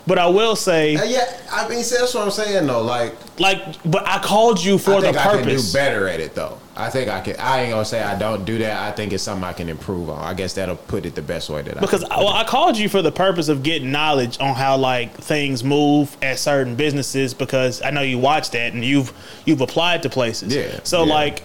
But 0.05 0.20
I 0.20 0.28
will 0.28 0.55
say, 0.55 0.95
Uh, 0.95 1.03
yeah, 1.05 1.39
I 1.51 1.68
mean, 1.68 1.82
see, 1.84 1.97
that's 1.97 2.14
what 2.14 2.24
I'm 2.26 2.32
saying 2.32 2.68
though. 2.68 2.82
Like, 2.84 3.16
like, 3.39 3.59
but 3.89 4.05
I 4.07 4.20
called 4.20 4.64
you 4.64 4.78
for 4.78 5.01
the 5.01 5.14
think 5.14 5.18
I 5.18 5.24
can 5.24 5.38
do 5.39 5.43
purpose. 5.45 5.74
better 5.74 6.07
at 6.07 6.20
it 6.20 6.36
though. 6.36 6.59
I 6.76 6.89
think 6.89 7.07
I 7.07 7.21
can. 7.21 7.36
I 7.39 7.61
ain't 7.61 7.71
gonna 7.71 7.86
say 7.86 8.01
I 8.01 8.17
don't 8.17 8.45
do 8.45 8.57
that. 8.57 8.82
I 8.82 8.91
think 8.91 9.13
it's 9.13 9.21
something 9.21 9.43
I 9.43 9.53
can 9.53 9.69
improve 9.69 10.09
on. 10.09 10.24
I 10.24 10.34
guess 10.34 10.53
that'll 10.53 10.76
put 10.76 11.05
it 11.05 11.13
the 11.13 11.21
best 11.21 11.49
way 11.49 11.61
that 11.61 11.80
Because 11.80 12.03
I, 12.03 12.15
put 12.15 12.17
well. 12.26 12.30
I 12.30 12.43
called 12.45 12.78
you 12.78 12.89
for 12.89 13.03
the 13.03 13.11
purpose 13.11 13.47
of 13.47 13.61
getting 13.61 13.91
knowledge 13.91 14.39
on 14.39 14.55
how 14.55 14.78
like 14.78 15.13
things 15.13 15.63
move 15.63 16.17
at 16.24 16.39
certain 16.39 16.76
businesses 16.76 17.36
because 17.36 17.84
I 17.84 17.91
know 17.91 18.01
you 18.01 18.17
watch 18.17 18.49
that 18.51 18.74
and 18.74 18.84
you've 18.84 19.13
you've 19.45 19.61
applied 19.61 20.01
to 20.03 20.09
places. 20.09 20.55
Yeah, 20.55 20.80
So 20.84 21.03
yeah. 21.03 21.13
like, 21.13 21.43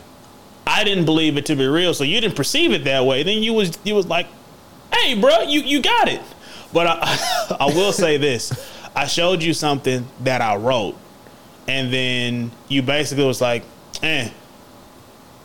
I 0.66 0.82
didn't 0.84 1.04
believe 1.04 1.36
it 1.36 1.44
to 1.46 1.56
be 1.56 1.66
real, 1.66 1.92
so 1.92 2.04
you 2.04 2.18
didn't 2.22 2.36
perceive 2.36 2.72
it 2.72 2.84
that 2.84 3.04
way. 3.04 3.22
Then 3.22 3.42
you 3.42 3.52
was 3.52 3.78
you 3.84 3.94
was 3.94 4.06
like, 4.06 4.28
"Hey, 4.94 5.14
bro, 5.20 5.42
you 5.42 5.60
you 5.60 5.82
got 5.82 6.08
it." 6.08 6.22
But 6.72 6.86
I 6.86 7.56
I 7.60 7.66
will 7.66 7.92
say 7.92 8.16
this: 8.16 8.50
I 8.96 9.06
showed 9.06 9.42
you 9.42 9.52
something 9.52 10.06
that 10.20 10.40
I 10.40 10.56
wrote, 10.56 10.96
and 11.66 11.92
then 11.92 12.50
you 12.68 12.80
basically 12.80 13.26
was 13.26 13.42
like, 13.42 13.62
"Eh." 14.02 14.30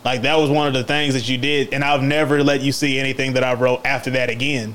Like 0.04 0.22
that 0.22 0.38
was 0.38 0.50
one 0.50 0.68
of 0.68 0.74
the 0.74 0.84
things 0.84 1.14
that 1.14 1.28
you 1.28 1.38
did, 1.38 1.72
and 1.72 1.82
I've 1.82 2.02
never 2.02 2.42
let 2.42 2.60
you 2.60 2.72
see 2.72 2.98
anything 2.98 3.34
that 3.34 3.44
I 3.44 3.54
wrote 3.54 3.80
after 3.84 4.10
that 4.10 4.28
again. 4.28 4.74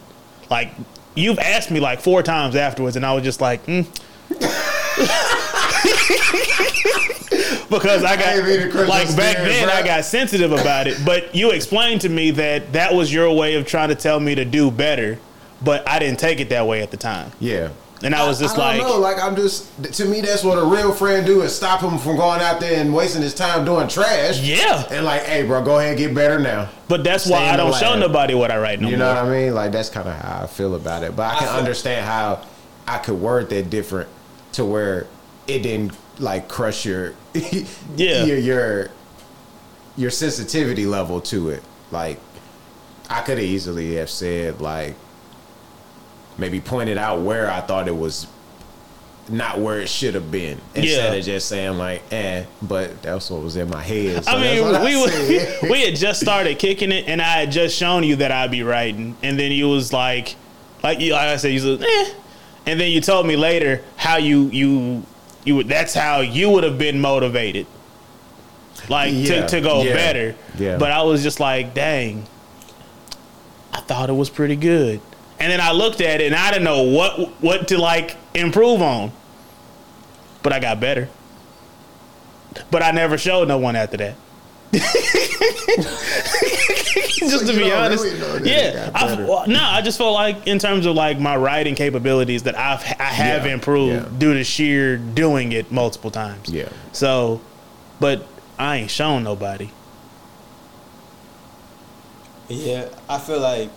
Like 0.50 0.72
you've 1.16 1.40
asked 1.40 1.70
me 1.70 1.80
like 1.80 2.02
four 2.02 2.24
times 2.24 2.56
afterwards, 2.56 2.96
and 2.96 3.06
I 3.06 3.14
was 3.14 3.24
just 3.24 3.42
like, 3.42 3.66
mm. 3.66 3.86
because 7.70 8.04
I 8.04 8.16
I 8.16 8.36
ain't 8.36 8.46
mean 8.46 8.60
to 8.62 8.70
got 8.70 8.88
like 8.88 9.16
back 9.16 9.38
then 9.38 9.68
bro. 9.68 9.74
I 9.74 9.84
got 9.84 10.06
sensitive 10.06 10.52
about 10.52 10.88
it. 10.88 10.98
But 11.06 11.36
you 11.36 11.52
explained 11.52 12.02
to 12.02 12.10
me 12.10 12.32
that 12.32 12.74
that 12.74 12.94
was 12.94 13.14
your 13.14 13.32
way 13.32 13.56
of 13.56 13.66
trying 13.66 13.90
to 13.90 13.96
tell 13.96 14.20
me 14.20 14.36
to 14.36 14.46
do 14.46 14.72
better, 14.72 15.20
but 15.62 15.88
I 15.88 16.00
didn't 16.00 16.20
take 16.20 16.40
it 16.40 16.50
that 16.50 16.66
way 16.66 16.82
at 16.82 16.92
the 16.92 16.98
time, 16.98 17.32
yeah. 17.40 17.70
And 18.04 18.16
I 18.16 18.28
was 18.28 18.40
just 18.40 18.58
I 18.58 18.60
like, 18.74 18.82
don't 18.82 18.90
know. 18.90 19.00
Like 19.00 19.22
I'm 19.22 19.36
just 19.36 19.94
to 19.96 20.06
me, 20.06 20.22
that's 20.22 20.44
what 20.44 20.58
a 20.58 20.64
real 20.66 20.92
friend 20.94 21.26
do 21.26 21.42
is 21.42 21.56
stop 21.56 21.82
him 21.82 21.98
from 21.98 22.16
going 22.18 22.42
out 22.42 22.60
there 22.60 22.80
and 22.80 22.94
wasting 22.94 23.22
his 23.22 23.34
time 23.34 23.66
doing 23.66 23.88
trash. 23.88 24.40
yeah. 24.42 24.84
And 24.90 25.06
like, 25.06 25.24
hey, 25.24 25.46
bro, 25.46 25.64
go 25.64 25.80
ahead 25.80 25.90
and 25.92 25.98
get 25.98 26.14
better 26.16 26.40
now. 26.40 26.70
But 26.88 27.04
that's 27.04 27.26
Stay 27.26 27.34
why 27.34 27.50
I 27.50 27.58
don't 27.58 27.76
show 27.76 27.98
nobody 27.98 28.34
what 28.34 28.52
I 28.52 28.58
write 28.60 28.80
no 28.80 28.88
You 28.90 28.98
more. 28.98 29.08
know 29.08 29.14
what 29.16 29.26
I 29.26 29.30
mean? 29.30 29.54
Like 29.54 29.72
that's 29.72 29.90
kind 29.90 30.08
of 30.08 30.16
how 30.16 30.44
I 30.44 30.48
feel 30.48 30.76
about 30.76 31.04
it. 31.04 31.16
But 31.16 31.34
I 31.36 31.40
can 31.40 31.48
feel- 31.48 31.58
understand 31.58 32.06
how 32.06 32.46
I 32.88 32.98
could 33.00 33.20
word 33.20 33.50
that 33.50 33.70
different 33.70 34.10
to 34.54 34.66
where 34.66 35.08
it 35.48 35.60
didn't 35.64 35.94
like 36.20 36.48
crush 36.48 36.86
your 36.86 37.14
Yeah. 37.96 38.24
your 38.26 38.38
your 38.38 38.90
your 39.98 40.10
sensitivity 40.12 40.86
level 40.86 41.22
to 41.22 41.50
it. 41.50 41.64
Like 41.92 42.20
I 43.10 43.22
could 43.22 43.40
easily 43.40 43.96
have 43.96 44.10
said 44.10 44.62
like 44.62 44.96
maybe 46.40 46.60
pointed 46.62 46.98
out 46.98 47.22
where 47.22 47.52
I 47.52 47.62
thought 47.62 47.88
it 47.88 47.96
was 47.96 48.28
not 49.30 49.60
where 49.60 49.80
it 49.80 49.88
should 49.88 50.16
have 50.16 50.32
been 50.32 50.58
instead 50.74 51.14
Yeah. 51.14 51.20
of 51.20 51.24
just 51.24 51.48
saying 51.50 51.78
like 51.78 52.02
eh 52.12 52.46
but 52.64 53.00
that's 53.04 53.30
what 53.30 53.44
was 53.44 53.56
in 53.58 53.70
my 53.70 53.82
head 53.84 54.26
so 54.26 54.32
I 54.32 54.42
mean, 54.42 54.84
we 54.84 54.96
we, 54.96 55.70
we 55.70 55.82
had 55.86 55.96
just 55.96 56.20
started 56.20 56.58
kicking 56.58 56.92
it, 56.92 57.08
and 57.08 57.22
I 57.22 57.42
had 57.42 57.52
just 57.52 57.78
shown 57.78 58.04
you 58.04 58.16
that 58.18 58.32
I'd 58.32 58.50
be 58.50 58.64
writing, 58.64 59.16
and 59.22 59.38
then 59.38 59.52
you 59.52 59.70
was 59.70 59.94
like, 59.94 60.36
like 60.84 61.00
you, 61.00 61.12
like 61.14 61.28
I 61.28 61.36
said, 61.38 61.50
you 61.54 61.60
said, 61.60 61.84
eh, 61.84 62.14
and 62.66 62.80
then 62.80 62.90
you 62.92 63.02
told 63.02 63.28
me 63.28 63.36
later 63.36 63.84
how 63.98 64.18
you 64.18 64.50
you 64.50 65.04
you 65.46 65.56
would. 65.58 65.68
That's 65.68 65.94
how 65.94 66.22
you 66.22 66.50
would 66.50 66.64
have 66.64 66.78
been 66.80 67.00
motivated, 67.00 67.68
like 68.90 69.12
Yeah, 69.14 69.46
to 69.46 69.48
to 69.50 69.62
go 69.62 69.84
yeah, 69.84 69.94
better. 69.94 70.36
yeah. 70.58 70.78
But 70.78 70.92
I 70.92 71.04
was 71.04 71.22
just 71.22 71.40
like, 71.40 71.76
dang, 71.76 72.26
I 73.74 73.82
thought 73.82 74.10
it 74.10 74.14
was 74.14 74.30
pretty 74.32 74.56
good, 74.56 75.02
and 75.40 75.52
then 75.52 75.62
I 75.62 75.72
looked 75.72 76.02
at 76.02 76.22
it, 76.22 76.28
and 76.28 76.36
I 76.36 76.52
didn't 76.52 76.66
know 76.66 76.84
what 76.84 77.20
what 77.42 77.68
to 77.70 77.78
like 77.78 78.16
improve 78.34 78.82
on, 78.82 79.12
but 80.44 80.54
I 80.54 80.60
got 80.60 80.80
better. 80.80 81.10
But 82.72 82.84
I 82.84 82.92
never 82.92 83.18
showed 83.18 83.48
no 83.48 83.58
one 83.58 83.76
after 83.76 83.98
that. 83.98 84.16
just 87.20 87.48
to 87.48 87.54
be 87.54 87.72
honest, 87.72 88.04
really 88.04 88.20
know 88.20 88.34
that 88.40 88.46
it 88.46 88.74
yeah. 88.76 88.92
I, 88.94 89.16
well, 89.16 89.48
no, 89.48 89.60
I 89.62 89.82
just 89.82 89.98
felt 89.98 90.14
like 90.14 90.46
in 90.48 90.60
terms 90.60 90.86
of 90.86 90.96
like 90.96 91.20
my 91.20 91.36
writing 91.36 91.76
capabilities 91.76 92.44
that 92.44 92.58
I've 92.58 92.84
I 93.00 93.04
have 93.06 93.46
Yeah, 93.46 93.54
improved 93.54 93.94
yeah. 93.94 94.18
due 94.18 94.34
to 94.36 94.44
sheer 94.44 94.98
doing 94.98 95.52
it 95.54 95.72
multiple 95.72 96.12
times. 96.12 96.50
Yeah. 96.50 96.70
So, 96.92 97.42
but 98.00 98.26
I 98.58 98.78
ain't 98.78 98.92
shown 98.92 99.24
nobody. 99.24 99.70
Yeah, 102.48 102.90
I 103.08 103.20
feel 103.20 103.40
like 103.40 103.70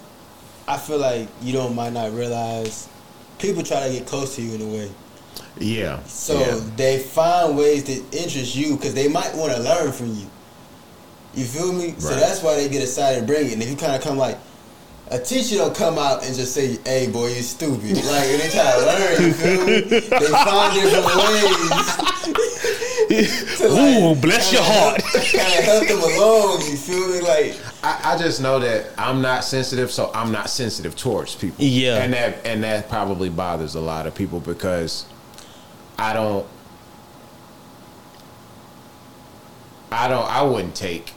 I 0.69 0.77
feel 0.79 0.99
like 0.99 1.29
you 1.43 1.53
don't 1.53 1.75
might 1.75 1.93
not 1.93 2.13
realize 2.13 2.89
people 3.39 3.63
try 3.63 3.87
to 3.87 3.93
get 3.93 4.07
close 4.07 4.37
to 4.37 4.43
you 4.43 4.55
in 4.55 4.63
a 4.63 4.67
way. 4.67 4.91
yeah 5.59 6.03
So 6.05 6.39
yeah. 6.39 6.61
they 6.77 6.99
find 6.99 7.57
ways 7.57 7.85
to 7.85 7.95
interest 8.17 8.55
you 8.55 8.77
because 8.77 8.95
they 8.95 9.09
might 9.09 9.35
want 9.35 9.53
to 9.53 9.61
learn 9.61 9.93
from 9.93 10.15
you. 10.15 10.27
You 11.35 11.45
feel 11.45 11.73
me? 11.73 11.89
Right. 11.93 12.01
So 12.01 12.15
that's 12.15 12.43
why 12.43 12.57
they 12.57 12.69
get 12.69 12.83
excited 12.83 13.21
to 13.21 13.27
bring 13.27 13.47
it. 13.47 13.53
And 13.55 13.63
if 13.63 13.71
you 13.71 13.77
kind 13.77 13.95
of 13.95 14.03
come 14.03 14.19
like, 14.19 14.39
a 15.11 15.19
teacher 15.19 15.57
don't 15.57 15.75
come 15.75 15.99
out 15.99 16.25
and 16.25 16.35
just 16.35 16.55
say, 16.55 16.79
"Hey, 16.85 17.07
boy, 17.11 17.29
you 17.29 17.43
stupid." 17.43 17.97
Like 17.97 18.29
and 18.29 18.41
they 18.41 18.49
try 18.49 18.73
to 18.73 18.87
learn. 18.87 19.23
You 19.23 19.33
feel 19.35 19.67
me? 19.67 19.81
They 19.83 20.01
find 20.01 20.73
different 20.75 21.07
ways. 21.07 22.13
to, 23.59 23.67
Ooh, 23.67 24.15
bless 24.17 24.53
your 24.53 24.63
heart. 24.65 25.03
Kind 25.03 25.59
of 25.59 25.65
help 25.65 25.87
them 25.87 26.01
along. 26.01 26.63
You 26.63 26.77
feel 26.77 27.09
me? 27.09 27.21
Like 27.21 27.57
I, 27.85 28.15
I 28.15 28.19
just 28.19 28.41
know 28.41 28.61
that 28.61 28.91
I'm 28.97 29.23
not 29.23 29.45
sensitive, 29.45 29.91
so 29.91 30.11
I'm 30.15 30.31
not 30.31 30.49
sensitive 30.51 30.95
towards 30.97 31.35
people. 31.35 31.65
Yeah. 31.65 32.03
and 32.03 32.13
that 32.13 32.47
and 32.47 32.63
that 32.63 32.89
probably 32.89 33.29
bothers 33.29 33.75
a 33.75 33.81
lot 33.81 34.07
of 34.07 34.15
people 34.15 34.39
because 34.41 35.05
I 35.99 36.13
don't, 36.13 36.47
I 39.91 40.09
don't, 40.09 40.29
I 40.31 40.43
wouldn't 40.43 40.75
take 40.75 41.13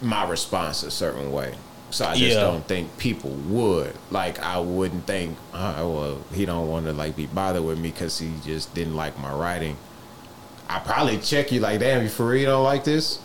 my 0.00 0.28
response 0.28 0.82
a 0.82 0.90
certain 0.90 1.32
way. 1.32 1.54
So 1.90 2.04
I 2.06 2.14
just 2.16 2.34
Yeah. 2.36 2.40
don't 2.42 2.66
think 2.66 2.96
people 2.98 3.30
would. 3.30 3.94
Like 4.10 4.40
I 4.40 4.58
wouldn't 4.58 5.06
think, 5.06 5.36
uh, 5.52 5.74
well, 5.78 6.18
he 6.32 6.44
don't 6.44 6.68
want 6.68 6.86
to 6.86 6.92
like 6.92 7.16
be 7.16 7.26
bothered 7.26 7.64
with 7.64 7.78
me 7.78 7.90
because 7.90 8.18
he 8.18 8.32
just 8.44 8.74
didn't 8.74 8.96
like 8.96 9.18
my 9.18 9.32
writing. 9.32 9.76
I 10.68 10.78
probably 10.80 11.18
check 11.18 11.52
you 11.52 11.60
like, 11.60 11.80
damn, 11.80 12.02
you 12.02 12.08
for 12.08 12.26
real 12.26 12.50
don't 12.50 12.64
like 12.64 12.84
this? 12.84 13.18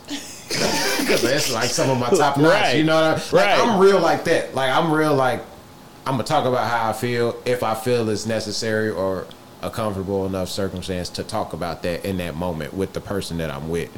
Because 0.99 1.21
that's 1.23 1.51
like 1.51 1.69
some 1.69 1.89
of 1.89 1.97
my 1.97 2.09
top 2.09 2.37
notch. 2.37 2.51
Right. 2.51 2.77
You 2.77 2.83
know 2.83 2.95
what 2.95 3.03
I 3.03 3.15
mean? 3.15 3.23
Like, 3.31 3.45
Right. 3.47 3.59
I'm 3.59 3.79
real 3.79 3.99
like 3.99 4.23
that. 4.25 4.53
Like 4.53 4.69
I'm 4.71 4.91
real 4.91 5.15
like 5.15 5.41
I'm 6.05 6.13
gonna 6.13 6.23
talk 6.23 6.45
about 6.45 6.69
how 6.69 6.89
I 6.89 6.93
feel 6.93 7.35
if 7.45 7.63
I 7.63 7.73
feel 7.73 8.07
it's 8.09 8.25
necessary 8.27 8.89
or 8.91 9.25
a 9.61 9.69
comfortable 9.71 10.25
enough 10.25 10.49
circumstance 10.49 11.09
to 11.09 11.23
talk 11.23 11.53
about 11.53 11.81
that 11.83 12.05
in 12.05 12.17
that 12.17 12.35
moment 12.35 12.73
with 12.73 12.93
the 12.93 13.01
person 13.01 13.37
that 13.39 13.49
I'm 13.49 13.69
with. 13.69 13.89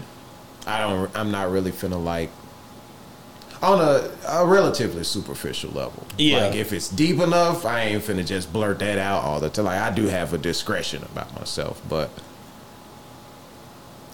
I 0.66 0.80
don't. 0.80 1.12
I'm 1.18 1.32
not 1.32 1.52
really 1.52 1.72
feeling 1.72 2.06
like 2.06 2.30
on 3.62 3.80
a, 3.80 4.10
a 4.28 4.45
relatively 4.45 5.04
superficial 5.04 5.72
level. 5.72 6.06
Yeah. 6.18 6.45
Like 6.45 6.56
if 6.56 6.72
it's 6.74 6.88
deep 6.89 7.20
enough, 7.20 7.66
I 7.66 7.82
ain't 7.82 8.04
finna 8.04 8.26
just 8.26 8.52
blurt 8.54 8.80
that 8.80 8.97
out 8.97 9.24
all 9.24 9.39
the 9.39 9.49
time. 9.49 9.66
Like 9.66 9.80
I 9.82 9.91
do 9.93 10.08
have 10.08 10.34
a 10.34 10.38
discretion 10.38 11.04
about 11.04 11.34
myself, 11.38 11.82
but 11.89 12.10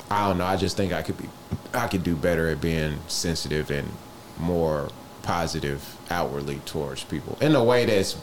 I 0.09 0.27
don't 0.27 0.38
know. 0.38 0.45
I 0.45 0.55
just 0.57 0.77
think 0.77 0.93
I 0.93 1.01
could 1.01 1.17
be, 1.17 1.29
I 1.73 1.87
could 1.87 2.03
do 2.03 2.15
better 2.15 2.49
at 2.49 2.61
being 2.61 2.99
sensitive 3.07 3.69
and 3.71 3.91
more 4.39 4.89
positive 5.23 5.97
outwardly 6.09 6.59
towards 6.65 7.03
people 7.03 7.37
in 7.41 7.55
a 7.55 7.63
way 7.63 7.85
that's 7.85 8.17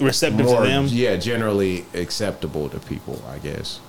Receptive 0.00 0.46
more, 0.46 0.62
to 0.62 0.68
them. 0.68 0.86
yeah, 0.88 1.16
generally 1.16 1.84
acceptable 1.92 2.68
to 2.68 2.78
people. 2.78 3.20
I 3.28 3.38
guess. 3.38 3.80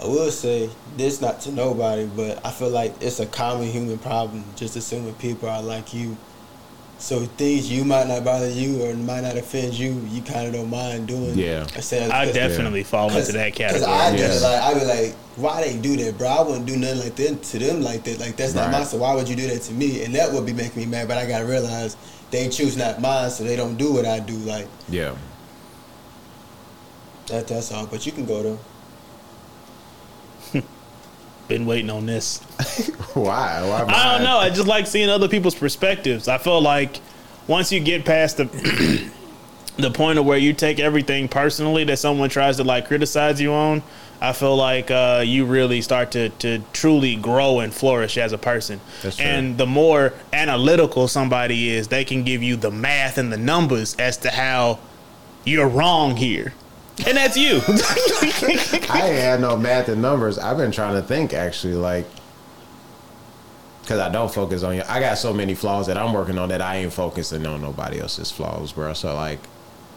I 0.00 0.06
will 0.06 0.30
say 0.30 0.70
this, 0.96 1.20
not 1.20 1.40
to 1.42 1.52
nobody, 1.52 2.06
but 2.06 2.44
I 2.44 2.50
feel 2.50 2.70
like 2.70 2.94
it's 3.00 3.20
a 3.20 3.26
common 3.26 3.68
human 3.68 3.98
problem. 3.98 4.44
Just 4.56 4.74
assuming 4.76 5.14
people 5.14 5.48
are 5.48 5.62
like 5.62 5.92
you. 5.94 6.16
So 7.02 7.26
things 7.26 7.68
you 7.68 7.84
might 7.84 8.06
not 8.06 8.22
bother 8.24 8.48
you 8.48 8.80
or 8.84 8.94
might 8.94 9.22
not 9.22 9.36
offend 9.36 9.74
you, 9.74 9.90
you 10.08 10.22
kind 10.22 10.46
of 10.46 10.52
don't 10.54 10.70
mind 10.70 11.08
doing. 11.08 11.36
Yeah. 11.36 11.66
I 11.74 11.78
of- 11.80 12.10
I 12.12 12.26
'cause- 12.26 12.34
definitely 12.34 12.84
fall 12.84 13.10
into 13.10 13.32
that 13.32 13.52
Because 13.56 13.82
category. 13.82 13.92
I 13.92 14.16
do 14.16 14.22
Yeah. 14.22 14.38
like 14.40 14.62
I 14.62 14.74
be 14.78 14.84
like, 14.84 15.14
why 15.34 15.62
they 15.64 15.76
do 15.76 15.96
that, 15.96 16.16
bro? 16.16 16.28
I 16.28 16.42
wouldn't 16.42 16.66
do 16.66 16.76
nothing 16.76 17.00
like 17.00 17.16
that 17.16 17.42
to 17.42 17.58
them 17.58 17.82
like 17.82 18.04
that. 18.04 18.20
Like 18.20 18.36
that's 18.36 18.54
not 18.54 18.66
Right. 18.66 18.72
mine. 18.78 18.86
So 18.86 18.98
why 18.98 19.14
would 19.16 19.28
you 19.28 19.34
do 19.34 19.48
that 19.48 19.62
to 19.62 19.72
me? 19.72 20.04
And 20.04 20.14
that 20.14 20.32
would 20.32 20.46
be 20.46 20.52
making 20.52 20.80
me 20.80 20.86
mad. 20.86 21.08
But 21.08 21.18
I 21.18 21.26
gotta 21.26 21.44
realize 21.44 21.96
they 22.30 22.48
choose 22.48 22.76
not 22.76 23.00
mine, 23.00 23.30
so 23.32 23.42
they 23.42 23.56
don't 23.56 23.76
do 23.76 23.92
what 23.92 24.06
I 24.06 24.20
do. 24.20 24.34
Like 24.34 24.68
Yeah. 24.88 25.10
that. 27.26 27.48
That's 27.48 27.72
all. 27.72 27.86
But 27.86 28.06
you 28.06 28.12
can 28.12 28.26
go 28.26 28.44
though. 28.44 28.58
Been 31.52 31.66
waiting 31.66 31.90
on 31.90 32.06
this. 32.06 32.38
Why? 33.12 33.60
Why? 33.60 33.84
I 33.86 34.14
don't 34.16 34.24
know. 34.24 34.38
I 34.38 34.48
just 34.48 34.66
like 34.66 34.86
seeing 34.86 35.10
other 35.10 35.28
people's 35.28 35.54
perspectives. 35.54 36.26
I 36.26 36.38
feel 36.38 36.62
like 36.62 36.98
once 37.46 37.70
you 37.70 37.78
get 37.78 38.06
past 38.06 38.38
the 38.38 38.44
the 39.76 39.90
point 39.90 40.18
of 40.18 40.24
where 40.24 40.38
you 40.38 40.54
take 40.54 40.80
everything 40.80 41.28
personally 41.28 41.84
that 41.84 41.98
someone 41.98 42.30
tries 42.30 42.56
to 42.56 42.64
like 42.64 42.88
criticize 42.88 43.38
you 43.38 43.52
on, 43.52 43.82
I 44.18 44.32
feel 44.32 44.56
like 44.56 44.90
uh, 44.90 45.24
you 45.26 45.44
really 45.44 45.82
start 45.82 46.12
to 46.12 46.30
to 46.30 46.60
truly 46.72 47.16
grow 47.16 47.60
and 47.60 47.70
flourish 47.74 48.16
as 48.16 48.32
a 48.32 48.38
person. 48.38 48.80
That's 49.02 49.16
true. 49.16 49.26
and 49.26 49.58
the 49.58 49.66
more 49.66 50.14
analytical 50.32 51.06
somebody 51.06 51.68
is, 51.68 51.88
they 51.88 52.06
can 52.06 52.22
give 52.24 52.42
you 52.42 52.56
the 52.56 52.70
math 52.70 53.18
and 53.18 53.30
the 53.30 53.36
numbers 53.36 53.94
as 53.96 54.16
to 54.18 54.30
how 54.30 54.78
you're 55.44 55.68
wrong 55.68 56.16
here. 56.16 56.54
And 57.06 57.16
that's 57.16 57.36
you. 57.36 57.60
I 57.68 59.02
ain't 59.04 59.18
had 59.18 59.40
no 59.40 59.56
math 59.56 59.88
and 59.88 60.00
numbers. 60.02 60.38
I've 60.38 60.56
been 60.56 60.70
trying 60.72 60.94
to 60.94 61.02
think 61.02 61.32
actually, 61.32 61.74
like, 61.74 62.06
because 63.82 63.98
I 63.98 64.08
don't 64.08 64.32
focus 64.32 64.62
on 64.62 64.76
you. 64.76 64.82
I 64.88 65.00
got 65.00 65.18
so 65.18 65.32
many 65.32 65.54
flaws 65.54 65.88
that 65.88 65.98
I'm 65.98 66.12
working 66.12 66.38
on 66.38 66.48
that 66.50 66.62
I 66.62 66.76
ain't 66.76 66.92
focusing 66.92 67.44
on 67.46 67.60
nobody 67.60 68.00
else's 68.00 68.30
flaws, 68.30 68.72
bro. 68.72 68.92
So 68.92 69.14
like, 69.14 69.40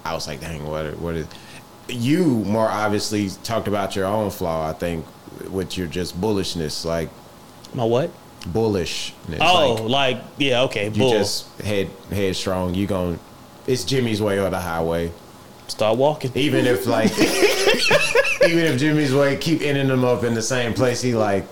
I 0.04 0.14
was 0.14 0.28
like, 0.28 0.42
dang, 0.42 0.66
what? 0.66 0.98
What 0.98 1.16
is? 1.16 1.28
You 1.88 2.26
more 2.26 2.68
obviously 2.68 3.30
talked 3.44 3.68
about 3.68 3.96
your 3.96 4.06
own 4.06 4.32
flaw. 4.32 4.68
I 4.70 4.74
think 4.74 5.06
with 5.52 5.78
your 5.78 5.86
just 5.88 6.20
bullishness, 6.20 6.84
like 6.84 7.10
My 7.74 7.84
what? 7.84 8.10
bullishness. 8.42 9.38
Oh, 9.40 9.74
like, 9.84 10.16
like, 10.18 10.24
yeah, 10.38 10.62
okay, 10.64 10.86
you 10.86 10.92
bull. 10.92 11.12
just 11.12 11.48
head 11.62 11.90
headstrong. 12.10 12.74
You 12.74 12.88
gon' 12.88 13.20
It's 13.68 13.84
Jimmy's 13.84 14.22
way 14.22 14.40
or 14.40 14.50
the 14.50 14.60
highway. 14.60 15.12
Start 15.68 15.98
walking. 15.98 16.32
Even 16.36 16.66
if 16.66 16.86
like, 16.88 17.12
even 17.18 18.60
if 18.66 18.80
Jimmy's 18.80 19.14
way 19.14 19.36
keep 19.38 19.62
ending 19.62 19.88
them 19.88 20.04
up 20.04 20.24
in 20.24 20.34
the 20.34 20.42
same 20.42 20.74
place, 20.74 21.02
he 21.02 21.14
like, 21.16 21.46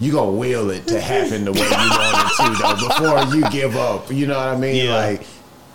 you 0.00 0.12
gonna 0.12 0.30
will 0.32 0.70
it 0.70 0.86
to 0.88 1.00
happen 1.00 1.44
the 1.44 1.52
way 1.52 1.60
you 1.60 1.70
want 1.70 2.30
it 2.30 2.36
to 2.36 2.62
though 2.62 2.88
before 2.88 3.36
you 3.36 3.50
give 3.50 3.76
up. 3.76 4.10
You 4.10 4.26
know 4.26 4.36
what 4.36 4.48
I 4.48 4.56
mean? 4.56 4.86
Yeah. 4.86 4.94
Like, 4.94 5.26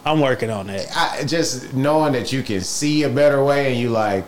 I'm 0.05 0.19
working 0.19 0.49
on 0.49 0.67
that. 0.67 0.87
I 0.95 1.23
just 1.25 1.73
knowing 1.73 2.13
that 2.13 2.31
you 2.31 2.43
can 2.43 2.61
see 2.61 3.03
a 3.03 3.09
better 3.09 3.43
way 3.43 3.71
and 3.71 3.79
you 3.79 3.89
like, 3.89 4.25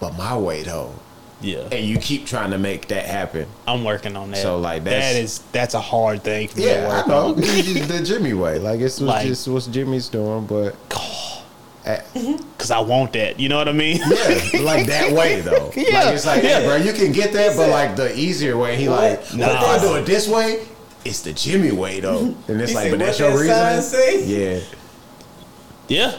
but 0.00 0.16
my 0.18 0.36
way 0.36 0.62
though, 0.62 0.92
Yeah. 1.40 1.68
and 1.72 1.84
you 1.86 1.96
keep 1.98 2.26
trying 2.26 2.50
to 2.50 2.58
make 2.58 2.88
that 2.88 3.06
happen. 3.06 3.46
I'm 3.68 3.84
working 3.84 4.16
on 4.16 4.30
that. 4.32 4.38
So, 4.42 4.58
like, 4.58 4.84
that's- 4.84 5.14
that 5.14 5.20
is 5.22 5.38
that's 5.52 5.74
a 5.74 5.80
hard 5.80 6.22
thing 6.22 6.48
for 6.48 6.58
me 6.58 6.64
to 6.64 6.70
Yeah, 6.70 7.02
I 7.04 7.08
know 7.08 7.28
on. 7.28 7.36
The 7.40 8.02
Jimmy 8.04 8.32
way. 8.34 8.58
Like 8.58 8.80
it's 8.80 9.00
was 9.00 9.08
Like- 9.08 9.26
just 9.26 9.46
what 9.48 9.68
Jimmy's 9.70 10.08
doing, 10.08 10.44
but. 10.46 10.74
eh, 10.90 11.29
Mm-hmm. 11.98 12.42
Cause 12.58 12.70
I 12.70 12.80
want 12.80 13.12
that. 13.14 13.38
You 13.40 13.48
know 13.48 13.58
what 13.58 13.68
I 13.68 13.72
mean? 13.72 13.98
Yeah, 13.98 14.60
like 14.62 14.86
that 14.86 15.12
way 15.18 15.40
though. 15.40 15.72
Yeah, 15.76 16.04
like 16.04 16.14
it's 16.14 16.26
like, 16.26 16.42
hey, 16.42 16.60
yeah. 16.62 16.66
bro, 16.66 16.76
you 16.76 16.92
can 16.92 17.12
get 17.12 17.32
that, 17.32 17.56
but 17.56 17.68
like 17.70 17.96
the 17.96 18.16
easier 18.18 18.56
way. 18.56 18.76
He 18.76 18.88
like, 18.88 19.20
What? 19.20 19.34
well, 19.36 19.50
if 19.50 19.60
Nah. 19.60 19.66
I 19.66 19.78
do 19.80 19.94
it 19.96 20.06
this 20.06 20.28
way, 20.28 20.66
it's 21.04 21.22
the 21.22 21.32
Jimmy 21.32 21.72
way 21.72 22.00
though. 22.00 22.34
And 22.48 22.60
it's 22.60 22.70
He 22.72 22.76
like, 22.76 22.90
but 22.90 22.98
that's 23.00 23.18
your 23.18 23.30
that 23.44 23.76
reason. 23.76 23.82
say? 23.82 24.24
Yeah, 24.24 24.60
Yeah. 25.88 26.16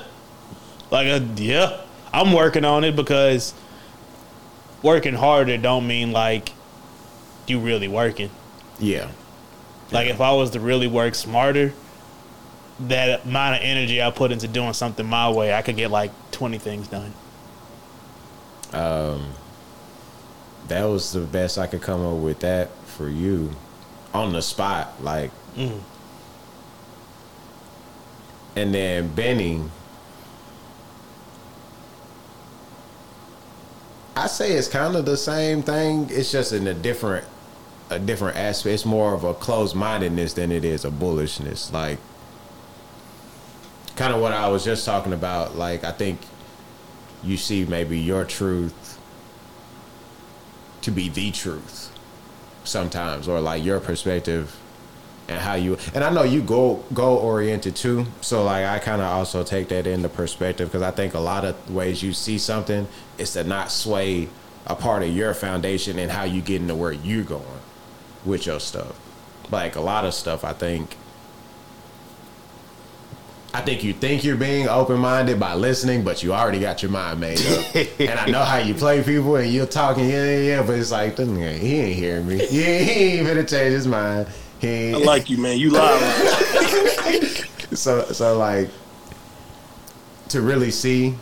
Like 0.89 1.07
a, 1.07 1.19
yeah. 1.35 1.81
I'm 2.13 2.33
working 2.33 2.65
on 2.65 2.83
it 2.83 2.95
because 2.95 3.53
working 4.83 5.13
harder 5.13 5.57
don't 5.57 5.87
mean 5.87 6.11
like 6.11 6.51
you 7.47 7.59
really 7.59 7.87
working. 7.87 8.29
yeah, 8.79 9.09
Like 9.91 10.07
if 10.07 10.19
I 10.21 10.31
was 10.33 10.49
to 10.51 10.59
really 10.59 10.87
work 10.87 11.15
smarter, 11.15 11.73
that 12.87 13.25
amount 13.25 13.55
of 13.55 13.61
energy 13.61 14.01
I 14.01 14.11
put 14.11 14.31
into 14.31 14.47
doing 14.47 14.73
something 14.73 15.05
my 15.05 15.29
way, 15.29 15.53
I 15.53 15.61
could 15.61 15.75
get 15.75 15.91
like 15.91 16.11
20 16.31 16.57
things 16.57 16.87
done. 16.87 17.13
Um, 18.73 19.33
that 20.67 20.83
was 20.85 21.11
the 21.11 21.21
best 21.21 21.57
I 21.57 21.67
could 21.67 21.81
come 21.81 22.05
up 22.05 22.17
with 22.23 22.39
that 22.39 22.69
for 22.85 23.09
you 23.09 23.51
on 24.13 24.33
the 24.33 24.41
spot, 24.41 25.01
like. 25.03 25.31
Mm. 25.55 25.81
And 28.55 28.73
then 28.73 29.07
Benny, 29.13 29.63
I 34.15 34.27
say 34.27 34.53
it's 34.53 34.67
kind 34.67 34.95
of 34.95 35.05
the 35.05 35.17
same 35.17 35.63
thing. 35.63 36.07
It's 36.09 36.31
just 36.31 36.51
in 36.51 36.67
a 36.67 36.73
different, 36.73 37.25
a 37.89 37.99
different 37.99 38.37
aspect. 38.37 38.73
It's 38.73 38.85
more 38.85 39.13
of 39.13 39.23
a 39.23 39.33
closed 39.33 39.75
mindedness 39.75 40.33
than 40.33 40.51
it 40.51 40.65
is 40.65 40.83
a 40.83 40.91
bullishness. 40.91 41.71
Like, 41.71 41.97
kind 44.01 44.15
of 44.15 44.19
what 44.19 44.33
I 44.33 44.47
was 44.47 44.65
just 44.65 44.83
talking 44.83 45.13
about. 45.13 45.55
Like, 45.55 45.83
I 45.83 45.91
think 45.91 46.19
you 47.23 47.37
see 47.37 47.65
maybe 47.65 47.99
your 47.99 48.25
truth 48.25 48.97
to 50.81 50.89
be 50.89 51.07
the 51.07 51.29
truth 51.29 51.95
sometimes, 52.63 53.27
or 53.27 53.39
like 53.39 53.63
your 53.63 53.79
perspective 53.79 54.57
and 55.27 55.39
how 55.39 55.53
you 55.53 55.77
and 55.93 56.03
I 56.03 56.09
know 56.09 56.23
you 56.23 56.41
go 56.41 56.83
goal 56.95 57.17
oriented 57.17 57.75
too. 57.75 58.07
So 58.21 58.43
like 58.43 58.65
I 58.65 58.79
kind 58.79 59.03
of 59.03 59.07
also 59.07 59.43
take 59.43 59.67
that 59.67 59.85
into 59.85 60.09
perspective 60.09 60.69
because 60.69 60.81
I 60.81 60.89
think 60.89 61.13
a 61.13 61.19
lot 61.19 61.45
of 61.45 61.71
ways 61.71 62.01
you 62.01 62.11
see 62.11 62.39
something 62.39 62.87
is 63.19 63.33
to 63.33 63.43
not 63.43 63.71
sway 63.71 64.29
a 64.65 64.75
part 64.75 65.03
of 65.03 65.09
your 65.09 65.35
foundation 65.35 65.99
and 65.99 66.09
how 66.09 66.23
you 66.23 66.41
get 66.41 66.59
into 66.59 66.73
where 66.73 66.91
you're 66.91 67.23
going 67.23 67.61
with 68.25 68.47
your 68.47 68.59
stuff. 68.59 68.99
Like 69.51 69.75
a 69.75 69.81
lot 69.81 70.05
of 70.05 70.15
stuff, 70.15 70.43
I 70.43 70.53
think 70.53 70.97
I 73.53 73.59
think 73.61 73.83
you 73.83 73.91
think 73.91 74.23
you're 74.23 74.37
being 74.37 74.69
open 74.69 74.99
minded 74.99 75.37
by 75.37 75.55
listening, 75.55 76.03
but 76.03 76.23
you 76.23 76.33
already 76.33 76.59
got 76.59 76.81
your 76.81 76.91
mind 76.91 77.19
made 77.19 77.39
up. 77.39 77.75
and 77.99 78.19
I 78.19 78.27
know 78.27 78.43
how 78.43 78.57
you 78.57 78.73
play 78.73 79.03
people, 79.03 79.35
and 79.35 79.51
you're 79.51 79.65
talking, 79.65 80.09
yeah, 80.09 80.23
yeah, 80.23 80.37
yeah, 80.37 80.63
but 80.63 80.79
it's 80.79 80.91
like, 80.91 81.17
"This 81.17 81.27
he 81.27 81.75
ain't 81.79 81.95
hearing 81.95 82.27
me. 82.27 82.45
He 82.45 82.63
ain't, 82.63 82.89
he 82.89 83.03
ain't 83.19 83.27
finna 83.27 83.49
change 83.49 83.73
his 83.73 83.87
mind. 83.87 84.27
He 84.59 84.93
I 84.93 84.97
like 84.99 85.29
you, 85.29 85.37
man. 85.37 85.57
You 85.57 85.71
lie. 85.71 85.99
so, 87.73 88.05
so 88.05 88.37
like, 88.37 88.69
to 90.29 90.41
really 90.41 90.71
see 90.71 91.15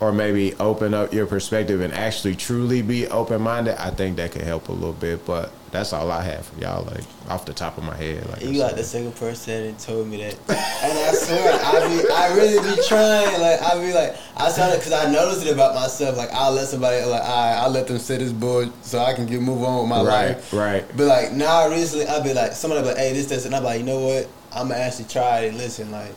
or 0.00 0.12
maybe 0.12 0.54
open 0.54 0.94
up 0.94 1.12
your 1.12 1.26
perspective 1.26 1.80
and 1.80 1.92
actually 1.92 2.34
truly 2.34 2.82
be 2.82 3.06
open 3.06 3.40
minded, 3.40 3.80
I 3.80 3.90
think 3.90 4.16
that 4.16 4.32
could 4.32 4.42
help 4.42 4.68
a 4.68 4.72
little 4.72 4.92
bit. 4.92 5.24
But 5.24 5.52
that's 5.72 5.92
all 5.92 6.10
I 6.10 6.22
have 6.22 6.46
for 6.46 6.58
y'all, 6.60 6.84
like 6.84 7.04
off 7.28 7.44
the 7.44 7.52
top 7.52 7.76
of 7.76 7.84
my 7.84 7.96
head. 7.96 8.26
Like 8.30 8.42
You 8.42 8.52
like 8.62 8.76
the 8.76 8.84
second 8.84 9.14
person 9.16 9.66
that 9.66 9.78
told 9.78 10.06
me 10.08 10.18
that, 10.18 10.34
and 10.48 10.98
I 10.98 11.12
swear 11.12 11.52
I 11.54 11.88
be 11.88 12.10
I 12.10 12.34
really 12.34 12.76
be 12.76 12.82
trying. 12.86 13.40
Like 13.40 13.60
I 13.62 13.80
be 13.80 13.92
like 13.92 14.16
I 14.36 14.48
started 14.50 14.78
because 14.78 14.92
I 14.92 15.10
noticed 15.10 15.44
it 15.46 15.52
about 15.52 15.74
myself. 15.74 16.16
Like 16.16 16.30
I'll 16.32 16.52
let 16.52 16.68
somebody 16.68 17.04
like 17.04 17.22
I 17.22 17.54
I'll 17.54 17.70
let 17.70 17.86
them 17.88 17.98
sit 17.98 18.20
this 18.20 18.32
board 18.32 18.70
so 18.82 19.00
I 19.00 19.12
can 19.14 19.26
get 19.26 19.40
move 19.42 19.62
on 19.64 19.80
with 19.80 19.88
my 19.88 19.96
Right, 20.02 20.28
life. 20.36 20.52
right. 20.52 20.72
right. 20.82 20.96
But 20.96 21.06
like 21.06 21.32
now 21.32 21.68
recently 21.68 22.06
I'll 22.06 22.22
be 22.22 22.32
like 22.32 22.52
somebody 22.52 22.82
be 22.82 22.88
like 22.88 22.96
hey 22.98 23.12
this 23.12 23.26
this 23.26 23.44
and 23.44 23.54
I'm 23.54 23.64
like 23.64 23.78
you 23.80 23.84
know 23.86 23.98
what 24.00 24.28
I'm 24.52 24.68
gonna 24.68 24.80
actually 24.80 25.06
try 25.08 25.40
it 25.40 25.48
and 25.48 25.58
listen 25.58 25.90
like. 25.90 26.12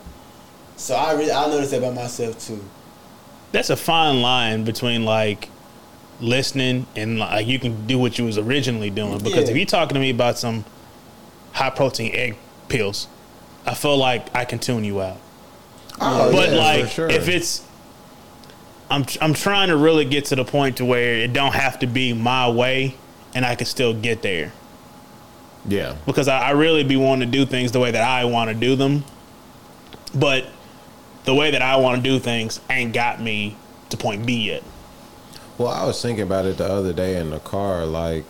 So 0.77 0.95
I 0.95 1.13
really 1.13 1.31
I 1.31 1.47
noticed 1.47 1.71
that 1.71 1.79
about 1.79 1.95
myself 1.95 2.39
too. 2.39 2.63
That's 3.51 3.69
a 3.71 3.75
fine 3.75 4.21
line 4.21 4.63
between 4.63 5.03
like 5.05 5.49
listening 6.21 6.85
and 6.95 7.19
like 7.19 7.47
you 7.47 7.59
can 7.59 7.87
do 7.87 7.97
what 7.97 8.17
you 8.17 8.25
was 8.25 8.37
originally 8.37 8.89
doing. 8.89 9.17
Because 9.19 9.45
Yeah. 9.45 9.51
if 9.51 9.57
you're 9.57 9.65
talking 9.65 9.93
to 9.95 9.99
me 9.99 10.09
about 10.09 10.37
some 10.37 10.65
high 11.53 11.69
protein 11.69 12.13
egg 12.13 12.35
pills, 12.67 13.07
I 13.65 13.73
feel 13.73 13.97
like 13.97 14.33
I 14.35 14.45
can 14.45 14.59
tune 14.59 14.83
you 14.83 15.01
out. 15.01 15.17
Oh, 16.01 16.31
but 16.31 16.49
yeah, 16.51 16.55
like 16.57 16.83
for 16.85 16.89
sure. 16.91 17.09
if 17.09 17.27
it's 17.27 17.63
I'm 18.89 19.05
I'm 19.21 19.33
trying 19.33 19.67
to 19.69 19.77
really 19.77 20.05
get 20.05 20.25
to 20.25 20.35
the 20.35 20.43
point 20.45 20.77
to 20.77 20.85
where 20.85 21.15
it 21.15 21.33
don't 21.33 21.53
have 21.53 21.79
to 21.79 21.87
be 21.87 22.13
my 22.13 22.49
way 22.49 22.95
and 23.35 23.45
I 23.45 23.55
can 23.55 23.67
still 23.67 23.93
get 23.93 24.21
there. 24.23 24.51
yeah, 25.67 25.95
Because 26.07 26.27
I, 26.27 26.39
I 26.39 26.49
really 26.51 26.83
be 26.83 26.95
wanting 26.95 27.31
to 27.31 27.37
do 27.37 27.45
things 27.45 27.71
the 27.71 27.79
way 27.79 27.91
that 27.91 28.01
I 28.03 28.25
want 28.25 28.49
to 28.49 28.55
do 28.55 28.75
them. 28.75 29.03
But 30.15 30.45
the 31.25 31.35
way 31.35 31.51
that 31.51 31.61
I 31.61 31.75
want 31.75 31.97
to 31.97 32.09
do 32.09 32.17
things 32.17 32.59
ain't 32.71 32.91
got 32.93 33.21
me 33.21 33.55
to 33.89 33.97
point 33.97 34.25
B 34.25 34.47
yet. 34.47 34.63
Well, 35.59 35.67
I 35.67 35.85
was 35.85 36.01
thinking 36.01 36.23
about 36.23 36.45
it 36.45 36.57
the 36.57 36.71
other 36.71 36.93
day 36.93 37.19
in 37.19 37.31
the 37.31 37.39
car, 37.39 37.85
like 37.85 38.23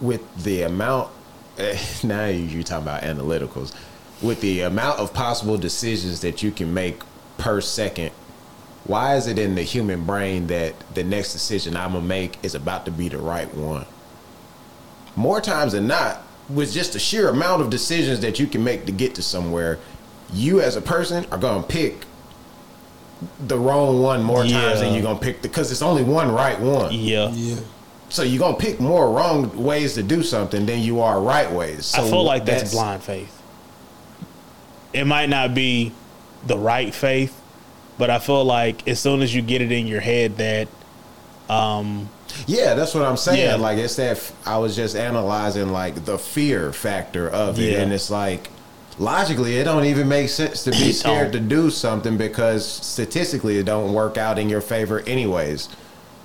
with 0.00 0.42
the 0.42 0.62
amount. 0.62 1.10
Eh, 1.58 1.78
now 2.04 2.24
you're 2.24 2.62
talking 2.62 2.84
about 2.84 3.02
analyticals. 3.02 3.74
With 4.22 4.40
the 4.40 4.60
amount 4.60 4.98
of 4.98 5.12
possible 5.12 5.58
decisions 5.58 6.22
that 6.22 6.42
you 6.42 6.52
can 6.52 6.72
make 6.72 7.02
per 7.36 7.60
second, 7.60 8.12
why 8.84 9.16
is 9.16 9.26
it 9.26 9.38
in 9.38 9.56
the 9.56 9.62
human 9.62 10.06
brain 10.06 10.46
that 10.46 10.74
the 10.94 11.04
next 11.04 11.34
decision 11.34 11.76
I'm 11.76 11.92
gonna 11.92 12.06
make 12.06 12.42
is 12.42 12.54
about 12.54 12.86
to 12.86 12.90
be 12.90 13.10
the 13.10 13.18
right 13.18 13.52
one? 13.54 13.84
More 15.16 15.42
times 15.42 15.72
than 15.72 15.86
not, 15.86 16.22
with 16.48 16.72
just 16.72 16.94
the 16.94 16.98
sheer 16.98 17.28
amount 17.28 17.60
of 17.60 17.68
decisions 17.68 18.20
that 18.20 18.40
you 18.40 18.46
can 18.46 18.64
make 18.64 18.86
to 18.86 18.92
get 18.92 19.14
to 19.16 19.22
somewhere, 19.22 19.78
you 20.32 20.62
as 20.62 20.76
a 20.76 20.80
person 20.82 21.26
are 21.30 21.36
gonna 21.36 21.62
pick 21.62 22.06
the 23.46 23.58
wrong 23.58 24.02
one 24.02 24.22
more 24.22 24.44
times 24.44 24.80
than 24.80 24.92
you're 24.92 25.02
gonna 25.02 25.18
pick 25.18 25.40
because 25.42 25.70
it's 25.72 25.82
only 25.82 26.02
one 26.02 26.30
right 26.32 26.58
one. 26.60 26.92
Yeah. 26.92 27.30
Yeah. 27.30 27.56
So 28.10 28.22
you're 28.22 28.38
gonna 28.40 28.56
pick 28.56 28.80
more 28.80 29.10
wrong 29.10 29.62
ways 29.62 29.94
to 29.94 30.02
do 30.02 30.22
something 30.22 30.66
than 30.66 30.80
you 30.80 31.00
are 31.00 31.20
right 31.20 31.50
ways. 31.50 31.86
So 31.86 32.04
I 32.04 32.10
feel 32.10 32.22
like 32.24 32.44
that's, 32.44 32.72
blind 32.72 33.02
faith. 33.02 33.40
It 34.92 35.06
might 35.06 35.28
not 35.28 35.54
be 35.54 35.92
the 36.46 36.56
right 36.58 36.94
faith, 36.94 37.38
but 37.98 38.10
I 38.10 38.18
feel 38.18 38.44
like 38.44 38.86
as 38.86 39.00
soon 39.00 39.22
as 39.22 39.34
you 39.34 39.42
get 39.42 39.62
it 39.62 39.72
in 39.72 39.86
your 39.86 40.00
head 40.00 40.36
that 40.36 40.68
um 41.48 42.08
Yeah, 42.46 42.74
that's 42.74 42.94
what 42.94 43.04
I'm 43.04 43.16
saying. 43.16 43.40
Yeah. 43.40 43.56
Like 43.56 43.78
it's 43.78 43.96
that 43.96 44.16
f- 44.18 44.32
I 44.46 44.58
was 44.58 44.76
just 44.76 44.96
analyzing 44.96 45.70
like 45.72 46.04
the 46.04 46.18
fear 46.18 46.72
factor 46.72 47.28
of 47.28 47.58
it, 47.58 47.72
Yeah. 47.72 47.80
and 47.80 47.92
it's 47.92 48.10
like 48.10 48.50
logically 48.98 49.56
it 49.56 49.64
don't 49.64 49.84
even 49.84 50.08
make 50.08 50.28
sense 50.28 50.64
to 50.64 50.70
be 50.70 50.76
It 50.90 50.94
scared 50.94 51.32
to 51.32 51.38
don't. 51.40 51.48
do 51.48 51.70
something 51.70 52.16
because 52.16 52.66
statistically 52.66 53.58
it 53.58 53.64
don't 53.66 53.92
work 53.92 54.16
out 54.16 54.38
in 54.38 54.48
your 54.48 54.60
favor 54.60 55.00
anyways. 55.00 55.68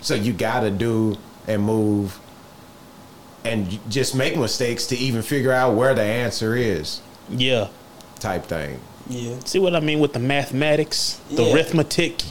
So 0.02 0.14
you 0.16 0.34
got 0.34 0.62
to 0.62 0.72
do 0.72 1.18
and 1.48 1.64
move 1.64 2.20
and 3.44 3.80
just 3.90 4.16
make 4.16 4.38
mistakes 4.38 4.86
to 4.88 4.98
even 4.98 5.22
figure 5.22 5.52
out 5.52 5.76
where 5.76 5.94
the 5.94 6.02
answer 6.04 6.56
is, 6.56 7.02
yeah. 7.30 7.70
type 8.20 8.46
thing. 8.46 8.80
Yeah. 9.08 9.36
See 9.46 9.58
what 9.60 9.76
I 9.76 9.80
mean 9.80 10.00
with 10.00 10.14
the 10.14 10.20
mathematics, 10.20 11.20
the 11.32 11.44
Yeah. 11.44 11.54
arithmetic. 11.54 12.22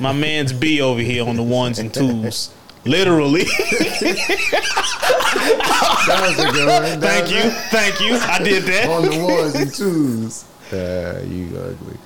My 0.00 0.12
man's 0.12 0.52
B 0.52 0.80
over 0.80 1.00
here 1.00 1.24
on 1.28 1.36
the 1.36 1.42
ones 1.42 1.78
and 1.78 1.92
twos. 1.94 2.50
Literally. 2.84 3.44
That 6.06 6.18
was 6.22 6.38
a 6.38 6.52
good 6.52 6.66
one. 6.92 7.00
thank 7.00 7.30
you. 7.30 7.50
Thank 7.70 8.00
you. 8.00 8.14
I 8.14 8.38
did 8.42 8.62
that. 8.64 8.88
On 8.88 9.02
the 9.02 9.18
ones 9.24 9.54
and 9.54 9.72
twos. 9.74 10.44
Uh, 10.70 11.22
you 11.26 11.46
ugly. 11.58 11.96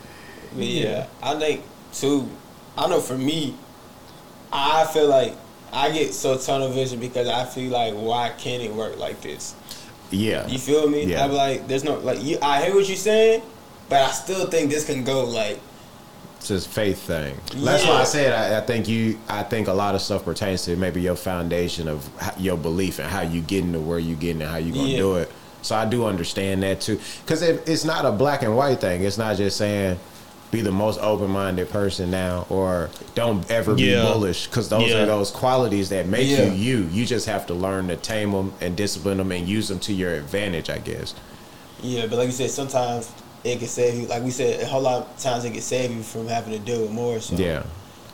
But 0.55 0.63
yeah, 0.65 1.09
I 1.21 1.35
think 1.37 1.65
too. 1.93 2.29
I 2.79 2.87
know 2.87 3.01
for 3.01 3.19
me, 3.19 3.57
I 4.53 4.85
feel 4.93 5.09
like 5.09 5.35
I 5.73 5.91
get 5.91 6.15
so 6.15 6.39
tunnel 6.39 6.69
vision 6.69 7.01
because 7.01 7.27
I 7.27 7.45
feel 7.45 7.73
like 7.73 7.93
why 7.95 8.31
can't 8.39 8.63
it 8.63 8.73
work 8.73 8.99
like 8.99 9.21
this? 9.21 9.57
Yeah. 10.13 10.47
You 10.47 10.61
feel 10.61 10.89
me? 10.89 11.07
Yeah. 11.07 11.25
I'm 11.25 11.33
like, 11.33 11.67
there's 11.67 11.83
no 11.83 11.97
like 11.99 12.23
you. 12.23 12.39
I 12.41 12.63
hear 12.63 12.73
what 12.77 12.87
you're 12.87 12.97
saying, 12.97 13.43
but 13.89 14.01
I 14.01 14.13
still 14.13 14.47
think 14.47 14.71
this 14.71 14.87
can 14.87 15.03
go 15.03 15.25
like. 15.25 15.59
Just 16.45 16.69
faith 16.69 16.99
thing. 16.99 17.37
That's 17.57 17.87
why 17.87 18.01
I 18.01 18.05
said 18.05 18.33
I, 18.33 18.59
I 18.59 18.61
think 18.63 18.89
you. 18.89 19.19
I 19.29 19.43
think 19.43 19.69
a 19.69 19.73
lot 19.73 19.95
of 19.95 20.01
stuff 20.01 20.25
pertains 20.25 20.65
to 20.65 20.77
maybe 20.77 21.01
your 21.01 21.15
foundation 21.17 21.87
of 21.89 22.09
how, 22.19 22.35
your 22.39 22.57
belief 22.57 22.99
and 22.99 23.09
how 23.09 23.21
you 23.21 23.41
getting 23.43 23.73
to 23.75 23.81
where 23.81 23.99
you 23.99 24.17
getting 24.17 24.43
and 24.43 24.51
how 24.51 24.57
you 24.57 24.73
gonna 24.73 24.89
Yeah. 24.89 24.97
do 24.97 25.17
it. 25.17 25.31
So 25.63 25.77
I 25.77 25.85
do 25.85 26.05
understand 26.07 26.63
that 26.65 26.81
too, 26.81 26.99
because 27.25 27.43
it's 27.43 27.85
not 27.85 28.05
a 28.05 28.11
black 28.11 28.43
and 28.43 28.57
white 28.57 28.81
thing. 28.81 29.05
It's 29.05 29.19
not 29.19 29.37
just 29.37 29.57
saying 29.57 29.99
be 30.51 30.61
the 30.61 30.73
most 30.73 30.99
open 31.01 31.31
minded 31.31 31.71
person 31.71 32.11
now 32.11 32.45
or 32.51 32.91
don't 33.15 33.49
ever 33.51 33.75
be 33.75 33.85
Yeah. 33.93 34.03
bullish 34.03 34.47
because 34.49 34.69
those 34.69 34.91
Yeah. 34.91 35.03
are 35.03 35.07
those 35.07 35.31
qualities 35.31 35.89
that 35.91 36.09
make 36.09 36.27
you 36.29 36.45
you. 36.53 36.89
You 36.93 37.07
just 37.07 37.27
have 37.27 37.47
to 37.47 37.55
learn 37.55 37.89
to 37.89 37.97
tame 37.97 38.33
them 38.33 38.53
and 38.61 38.75
discipline 38.77 39.19
them 39.19 39.31
and 39.33 39.49
use 39.49 39.69
them 39.69 39.79
to 39.79 39.93
your 39.93 40.13
advantage. 40.15 40.69
I 40.69 40.79
guess. 40.79 41.15
Yeah, 41.81 42.07
but 42.07 42.19
like 42.19 42.27
you 42.27 42.33
said, 42.33 42.51
sometimes 42.51 43.11
it 43.45 43.59
can 43.59 43.69
save 43.69 44.01
you. 44.01 44.07
Like 44.07 44.23
we 44.23 44.31
said, 44.31 44.61
a 44.61 44.67
whole 44.67 44.83
lot 44.83 45.03
of 45.03 45.19
times 45.19 45.45
it 45.45 45.53
can 45.53 45.61
save 45.61 45.91
you 45.91 46.03
from 46.03 46.27
having 46.29 46.53
to 46.53 46.59
deal 46.59 46.83
with 46.83 46.91
more. 46.91 47.21
So 47.21 47.37
Yeah. 47.37 47.63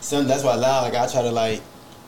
some 0.01 0.27
that's 0.27 0.45
why 0.45 0.57
now 0.57 0.83
like 0.83 0.95
I 0.95 1.07
try 1.07 1.23
to 1.23 1.31
like 1.31 1.61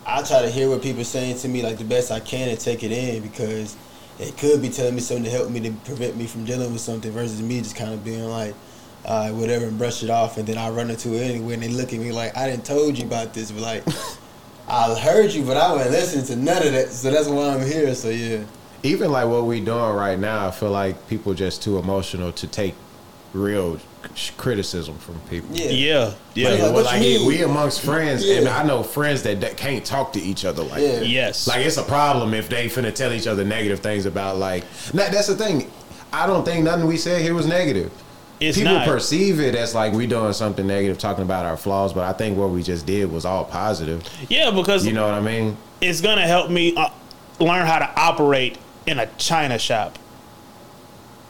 I 0.06 0.22
try 0.22 0.42
to 0.42 0.48
hear 0.50 0.68
what 0.68 0.82
people 0.82 1.04
saying 1.04 1.38
to 1.38 1.48
me 1.48 1.62
like 1.62 1.78
the 1.78 1.84
best 1.84 2.10
I 2.10 2.20
can 2.20 2.48
and 2.48 2.58
take 2.58 2.82
it 2.82 2.92
in 2.92 3.22
because 3.22 3.76
it 4.18 4.36
could 4.36 4.62
be 4.62 4.68
telling 4.68 4.94
me 4.94 5.00
something 5.00 5.24
to 5.24 5.30
help 5.30 5.50
me 5.50 5.60
to 5.60 5.72
prevent 5.84 6.16
me 6.16 6.26
from 6.26 6.44
dealing 6.44 6.72
with 6.72 6.80
something 6.80 7.10
versus 7.10 7.40
me 7.42 7.58
just 7.58 7.76
kind 7.76 7.92
of 7.92 8.04
being 8.04 8.24
like 8.24 8.54
uh, 9.04 9.30
whatever 9.30 9.66
and 9.66 9.78
brush 9.78 10.02
it 10.02 10.10
off 10.10 10.36
and 10.36 10.46
then 10.46 10.58
I 10.58 10.68
run 10.70 10.90
into 10.90 11.14
it 11.14 11.22
anyway 11.30 11.54
and 11.54 11.62
they 11.62 11.68
look 11.68 11.92
at 11.92 11.98
me 12.00 12.12
like 12.12 12.36
I 12.36 12.48
didn't 12.48 12.64
told 12.64 12.98
you 12.98 13.06
about 13.06 13.34
this 13.34 13.50
but 13.50 13.62
like 13.62 13.84
I 14.68 14.94
heard 14.98 15.32
you 15.32 15.44
but 15.44 15.56
I 15.56 15.72
wasn't 15.72 15.92
listening 15.92 16.24
to 16.26 16.36
none 16.36 16.66
of 16.66 16.72
that 16.72 16.88
so 16.90 17.10
that's 17.10 17.28
why 17.28 17.54
I'm 17.54 17.66
here 17.66 17.94
so 17.94 18.08
yeah 18.08 18.44
even 18.82 19.10
like 19.12 19.28
what 19.28 19.44
we 19.44 19.60
doing 19.60 19.94
right 19.94 20.18
now, 20.18 20.48
I 20.48 20.50
feel 20.50 20.70
like 20.70 21.06
people 21.08 21.34
just 21.34 21.62
too 21.62 21.76
emotional 21.78 22.32
to 22.32 22.46
take 22.46 22.74
real 23.32 23.78
criticism 24.36 24.96
from 24.98 25.20
people. 25.30 25.48
yeah 25.54 25.70
Yeah. 25.70 26.12
Yeah. 26.34 26.48
Like, 26.48 26.52
Like, 26.58 26.62
well, 26.62 26.72
what 26.74 26.84
like, 26.86 27.02
you 27.02 27.18
mean? 27.18 27.26
we 27.26 27.42
amongst 27.42 27.80
friends, 27.82 28.24
and 28.28 28.48
I 28.48 28.62
know 28.64 28.82
friends 28.82 29.22
that, 29.22 29.40
that 29.42 29.56
can't 29.56 29.84
talk 29.84 30.12
to 30.14 30.20
each 30.20 30.44
other 30.44 30.62
like 30.62 30.80
Yeah. 30.82 30.96
that. 31.00 31.06
Yes. 31.06 31.46
Like 31.46 31.64
it's 31.64 31.76
a 31.76 31.82
problem 31.82 32.34
if 32.34 32.48
they 32.48 32.66
finna 32.68 32.94
tell 32.94 33.12
each 33.12 33.26
other 33.26 33.44
negative 33.44 33.80
things 33.80 34.06
about 34.06 34.36
like. 34.38 34.64
Now, 34.92 35.08
that's 35.10 35.28
the 35.28 35.36
thing. 35.36 35.70
I 36.12 36.26
don't 36.26 36.44
think 36.44 36.64
nothing 36.64 36.86
we 36.86 36.96
said 36.96 37.22
here 37.22 37.34
was 37.34 37.46
negative. 37.46 37.92
It's 38.40 38.56
People 38.56 38.72
not. 38.72 38.88
perceive 38.88 39.38
it 39.38 39.54
as 39.54 39.74
like 39.74 39.92
we 39.92 40.06
doing 40.06 40.32
something 40.32 40.66
negative, 40.66 40.96
talking 40.98 41.22
about 41.22 41.44
our 41.44 41.58
flaws, 41.58 41.92
but 41.92 42.04
I 42.04 42.12
think 42.14 42.38
what 42.38 42.48
we 42.50 42.62
just 42.62 42.86
did 42.86 43.12
was 43.12 43.24
all 43.26 43.44
positive. 43.44 44.02
yeah, 44.30 44.50
because 44.50 44.86
You 44.86 44.92
know 44.94 45.04
what 45.04 45.14
I 45.14 45.20
mean? 45.20 45.56
it's 45.82 46.00
gonna 46.00 46.26
help 46.26 46.50
me 46.50 46.74
uh, 46.74 46.88
learn 47.38 47.66
how 47.66 47.78
to 47.78 47.90
operate 48.00 48.56
in 48.86 48.98
a 48.98 49.06
china 49.18 49.58
shop. 49.58 49.98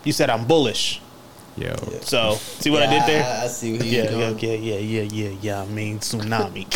You 0.04 0.12
said 0.12 0.30
I'm 0.30 0.46
bullish, 0.46 1.00
Yo. 1.60 1.76
so 2.00 2.34
see 2.34 2.70
what 2.70 2.82
I 2.82 2.86
did 2.90 3.02
there? 3.06 3.22
I, 3.22 3.44
I 3.44 3.46
see 3.48 3.72
what 3.72 3.82
he's 3.82 3.92
Yeah, 3.92 4.04
yeah, 4.04 4.10
doing 4.10 4.38
yeah, 4.38 4.54
yeah, 4.54 4.78
yeah, 4.78 5.02
yeah, 5.02 5.36
yeah. 5.42 5.62
I 5.62 5.66
mean 5.66 5.98
tsunami. 5.98 6.66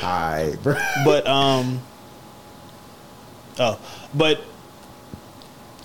All 0.02 0.08
right, 0.08 0.56
bro. 0.62 0.76
but 1.04 1.26
um, 1.26 1.82
oh, 3.58 3.78
but 4.14 4.40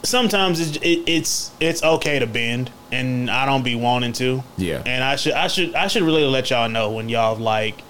sometimes 0.04 0.60
it's 0.60 0.78
it, 0.78 1.04
it's 1.10 1.52
it's 1.60 1.84
okay 1.84 2.20
to 2.20 2.28
bend, 2.28 2.72
and 2.92 3.30
I 3.30 3.46
don't 3.46 3.64
be 3.64 3.76
wanting 3.76 4.14
to. 4.14 4.44
Yeah. 4.58 4.84
and 4.86 5.04
I 5.04 5.16
should 5.16 5.34
I 5.34 5.48
should 5.48 5.74
I 5.76 5.88
should 5.88 6.04
really 6.04 6.26
let 6.26 6.50
y'all 6.50 6.70
know 6.70 6.92
when 6.92 7.10
y'all 7.10 7.36
like 7.36 7.82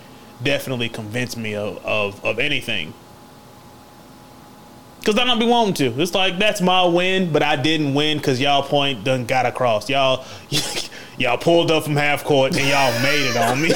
definitely 0.41 0.89
convince 0.89 1.35
me 1.35 1.55
of 1.55 1.85
of, 1.85 2.23
of 2.23 2.39
anything. 2.39 2.93
Cause 5.03 5.17
I 5.17 5.25
don't 5.25 5.39
be 5.39 5.47
wanting 5.47 5.73
to. 5.75 6.01
It's 6.01 6.13
like 6.13 6.37
that's 6.37 6.61
my 6.61 6.85
win, 6.85 7.31
but 7.31 7.41
I 7.41 7.55
didn't 7.55 7.95
win 7.95 8.17
because 8.19 8.39
y'all 8.39 8.61
point 8.61 9.03
done 9.03 9.25
got 9.25 9.47
across. 9.47 9.89
Y'all, 9.89 10.25
y'all 11.17 11.39
pulled 11.39 11.71
up 11.71 11.85
from 11.85 11.95
half 11.95 12.23
court 12.23 12.55
and 12.55 12.67
y'all 12.67 13.01
made 13.01 13.31
it 13.31 13.37
on 13.37 13.61
me. 13.61 13.69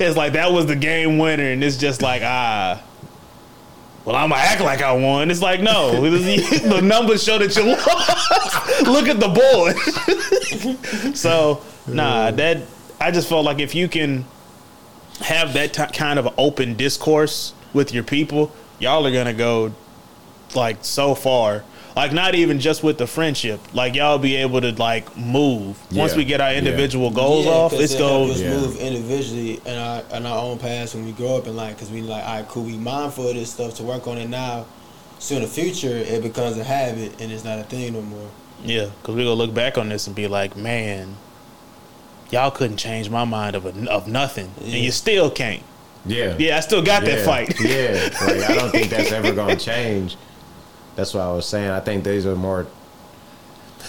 it's 0.00 0.16
like 0.16 0.32
that 0.32 0.50
was 0.50 0.66
the 0.66 0.74
game 0.74 1.18
winner, 1.18 1.52
and 1.52 1.62
it's 1.62 1.76
just 1.76 2.02
like 2.02 2.22
ah. 2.24 2.82
Well, 4.04 4.16
I'm 4.16 4.30
gonna 4.30 4.40
act 4.40 4.60
like 4.62 4.82
I 4.82 4.92
won. 4.92 5.30
It's 5.30 5.42
like 5.42 5.60
no, 5.60 6.00
the 6.00 6.80
numbers 6.82 7.22
show 7.22 7.38
that 7.38 7.54
you 7.54 7.66
lost. 7.66 8.82
Look 8.88 9.06
at 9.06 9.20
the 9.20 9.28
board. 9.28 11.16
so 11.16 11.62
nah, 11.86 12.32
that 12.32 12.62
I 13.00 13.12
just 13.12 13.28
felt 13.28 13.44
like 13.44 13.60
if 13.60 13.76
you 13.76 13.86
can 13.86 14.24
have 15.20 15.52
that 15.52 15.72
t- 15.72 15.96
kind 15.96 16.18
of 16.18 16.34
open 16.36 16.74
discourse 16.74 17.54
with 17.72 17.94
your 17.94 18.02
people, 18.02 18.50
y'all 18.80 19.06
are 19.06 19.12
gonna 19.12 19.34
go 19.34 19.72
like 20.54 20.78
so 20.82 21.14
far. 21.14 21.64
Like 21.96 22.12
not 22.12 22.34
even 22.36 22.60
just 22.60 22.82
with 22.84 22.98
the 22.98 23.06
friendship. 23.06 23.60
Like 23.74 23.94
y'all 23.96 24.16
be 24.18 24.36
able 24.36 24.60
to 24.60 24.70
like 24.72 25.16
move 25.16 25.76
once 25.92 26.12
Yeah. 26.12 26.18
we 26.18 26.24
get 26.24 26.40
our 26.40 26.52
Yeah. 26.52 26.58
individual 26.58 27.10
goals 27.10 27.46
off. 27.46 27.72
It's 27.72 27.92
it 27.94 27.98
help 27.98 28.28
go. 28.28 28.44
move 28.60 28.76
individually 28.80 29.60
in 29.66 29.76
our 29.76 30.02
in 30.14 30.24
our 30.24 30.38
own 30.42 30.58
paths 30.58 30.94
when 30.94 31.04
we 31.04 31.12
grow 31.12 31.36
up 31.36 31.46
in 31.48 31.56
life. 31.56 31.74
Because 31.76 31.90
we 31.90 32.00
like, 32.02 32.24
all 32.24 32.36
right, 32.36 32.48
cool. 32.48 32.62
We 32.62 32.76
mindful 32.76 33.28
of 33.28 33.34
this 33.34 33.50
stuff 33.52 33.74
to 33.76 33.82
work 33.82 34.06
on 34.06 34.18
it 34.18 34.28
now. 34.28 34.66
So 35.18 35.34
in 35.36 35.42
the 35.42 35.48
future, 35.48 35.96
it 35.96 36.22
becomes 36.22 36.56
a 36.58 36.64
habit 36.64 37.20
and 37.20 37.30
it's 37.32 37.44
not 37.44 37.58
a 37.58 37.64
thing 37.64 37.92
no 37.92 38.02
more. 38.02 38.30
Yeah, 38.64 38.86
because 39.00 39.14
we 39.16 39.22
gonna 39.24 39.34
look 39.34 39.52
back 39.52 39.76
on 39.76 39.88
this 39.88 40.06
and 40.06 40.14
be 40.14 40.28
like, 40.28 40.56
man, 40.56 41.16
y'all 42.30 42.50
couldn't 42.50 42.76
change 42.76 43.10
my 43.10 43.24
mind 43.24 43.56
of 43.56 43.66
a, 43.66 43.90
of 43.90 44.06
nothing, 44.06 44.50
and 44.60 44.68
you 44.72 44.92
still 44.92 45.30
can't. 45.30 45.62
Yeah. 46.06 46.36
Yeah, 46.38 46.56
I 46.56 46.60
still 46.60 46.82
got 46.82 47.04
that 47.04 47.24
fight. 47.26 47.58
yeah. 47.60 48.08
Like 48.24 48.48
I 48.50 48.54
don't 48.54 48.70
think 48.70 48.88
that's 48.90 49.12
ever 49.12 49.32
gonna 49.34 49.56
change. 49.56 50.16
That's 50.96 51.14
what 51.14 51.22
I 51.22 51.32
was 51.32 51.46
saying. 51.46 51.70
I 51.70 51.80
think 51.80 52.04
these 52.04 52.26
are 52.26 52.36
more 52.36 52.66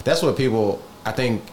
that's 0.04 0.22
what 0.24 0.38
people 0.38 0.82
I 1.06 1.12
think 1.12 1.44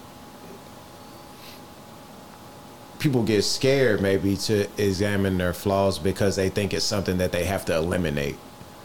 people 2.98 3.22
get 3.22 3.42
scared 3.42 4.00
maybe 4.00 4.36
to 4.36 4.66
examine 4.76 5.38
their 5.38 5.52
flaws 5.52 5.98
because 5.98 6.36
they 6.36 6.48
think 6.48 6.74
it's 6.74 6.84
something 6.84 7.18
that 7.18 7.32
they 7.32 7.44
have 7.44 7.64
to 7.66 7.76
eliminate. 7.76 8.36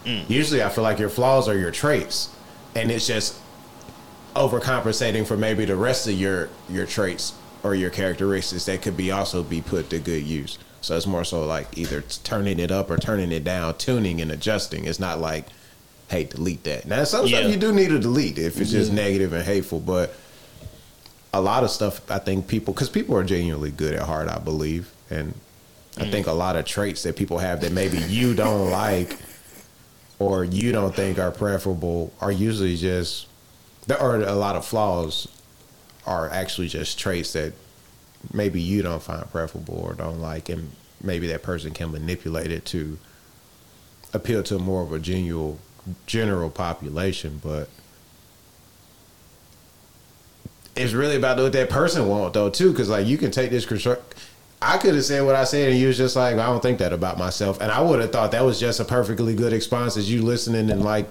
Mm. 0.04 0.28
Usually 0.28 0.62
I 0.62 0.68
feel 0.68 0.84
like 0.84 0.98
your 0.98 1.08
flaws 1.08 1.48
are 1.48 1.56
your 1.56 1.70
traits. 1.70 2.30
And 2.74 2.90
it's 2.90 3.06
just 3.06 3.38
overcompensating 4.34 5.26
for 5.26 5.36
maybe 5.36 5.64
the 5.64 5.76
rest 5.76 6.08
of 6.08 6.14
your 6.14 6.48
your 6.68 6.86
traits 6.86 7.34
or 7.62 7.74
your 7.74 7.90
characteristics 7.90 8.64
that 8.66 8.82
could 8.82 8.96
be 8.96 9.10
also 9.10 9.42
be 9.42 9.60
put 9.60 9.90
to 9.90 9.98
good 9.98 10.22
use. 10.22 10.58
So 10.80 10.96
it's 10.96 11.06
more 11.06 11.24
so 11.24 11.46
like 11.46 11.78
either 11.78 12.02
turning 12.02 12.58
it 12.58 12.70
up 12.70 12.90
or 12.90 12.98
turning 12.98 13.32
it 13.32 13.42
down, 13.42 13.78
tuning 13.78 14.20
and 14.20 14.30
adjusting. 14.30 14.84
It's 14.84 15.00
not 15.00 15.18
like, 15.18 15.46
hey, 16.14 16.24
delete 16.24 16.62
that. 16.62 16.86
Now 16.86 17.02
some 17.02 17.26
Yeah. 17.26 17.40
stuff 17.40 17.50
you 17.50 17.56
do 17.58 17.72
need 17.72 17.88
to 17.88 17.98
delete 17.98 18.38
if 18.38 18.60
it's 18.60 18.70
just 18.70 18.90
Yeah. 18.90 18.96
negative 18.96 19.32
and 19.32 19.44
hateful, 19.44 19.80
but 19.80 20.14
a 21.32 21.40
lot 21.40 21.64
of 21.64 21.70
stuff 21.70 22.00
I 22.08 22.20
think 22.20 22.46
people 22.46 22.72
because 22.72 22.88
people 22.88 23.16
are 23.16 23.24
genuinely 23.24 23.72
good 23.72 23.94
at 23.94 24.02
heart, 24.02 24.28
I 24.28 24.38
believe, 24.38 24.92
and 25.10 25.34
I 25.96 26.04
mm. 26.04 26.12
think 26.12 26.28
a 26.28 26.32
lot 26.32 26.54
of 26.54 26.64
traits 26.64 27.02
that 27.02 27.16
people 27.16 27.38
have 27.38 27.60
that 27.62 27.72
maybe 27.72 27.98
you 27.98 28.32
don't 28.34 28.70
like 28.70 29.16
or 30.20 30.44
you 30.44 30.70
don't 30.70 30.94
think 30.94 31.18
are 31.18 31.32
preferable 31.32 32.12
are 32.20 32.30
usually 32.30 32.76
just 32.76 33.26
there 33.88 34.00
are 34.00 34.22
a 34.22 34.36
lot 34.36 34.54
of 34.54 34.64
flaws 34.64 35.26
are 36.06 36.30
actually 36.30 36.68
just 36.68 36.96
traits 36.96 37.32
that 37.32 37.52
maybe 38.32 38.60
you 38.60 38.82
don't 38.82 39.02
find 39.02 39.28
preferable 39.32 39.80
or 39.84 39.94
don't 39.94 40.20
like 40.20 40.48
and 40.48 40.70
maybe 41.02 41.26
that 41.26 41.42
person 41.42 41.72
can 41.72 41.90
manipulate 41.90 42.52
it 42.52 42.64
to 42.64 42.98
appeal 44.12 44.42
to 44.44 44.58
more 44.58 44.82
of 44.82 44.92
a 44.92 45.00
genuine 45.00 45.58
general 46.06 46.50
population 46.50 47.40
but 47.42 47.68
it's 50.76 50.92
really 50.92 51.16
about 51.16 51.36
what 51.36 51.52
that 51.52 51.70
person 51.70 52.08
want 52.08 52.32
though 52.34 52.50
too 52.50 52.70
because 52.70 52.88
like 52.88 53.06
you 53.06 53.18
can 53.18 53.30
take 53.30 53.50
this 53.50 53.66
construct 53.66 54.14
I 54.64 54.78
could 54.78 54.94
have 54.94 55.04
said 55.04 55.22
what 55.26 55.34
I 55.34 55.44
said, 55.44 55.70
and 55.70 55.78
you 55.78 55.88
was 55.88 55.98
just 55.98 56.16
like, 56.16 56.36
I 56.36 56.46
don't 56.46 56.62
think 56.62 56.78
that 56.78 56.92
about 56.94 57.18
myself, 57.18 57.60
and 57.60 57.70
I 57.70 57.82
would 57.82 58.00
have 58.00 58.12
thought 58.12 58.30
that 58.32 58.44
was 58.44 58.58
just 58.58 58.80
a 58.80 58.84
perfectly 58.84 59.34
good 59.34 59.52
response 59.52 59.98
as 59.98 60.10
you 60.10 60.22
listening 60.22 60.70
and 60.70 60.82
like 60.82 61.06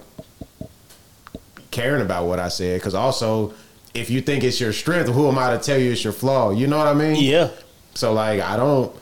caring 1.70 2.02
about 2.02 2.26
what 2.26 2.40
I 2.40 2.48
said. 2.48 2.80
Because 2.80 2.94
also, 2.94 3.54
if 3.94 4.10
you 4.10 4.20
think 4.20 4.42
it's 4.42 4.60
your 4.60 4.72
strength, 4.72 5.08
who 5.08 5.28
am 5.28 5.38
I 5.38 5.56
to 5.56 5.58
tell 5.58 5.78
you 5.78 5.92
it's 5.92 6.02
your 6.02 6.12
flaw? 6.12 6.50
You 6.50 6.66
know 6.66 6.78
what 6.78 6.88
I 6.88 6.94
mean? 6.94 7.22
Yeah, 7.22 7.50
So 7.94 8.12
like, 8.12 8.40
I 8.40 8.56
don't. 8.56 8.94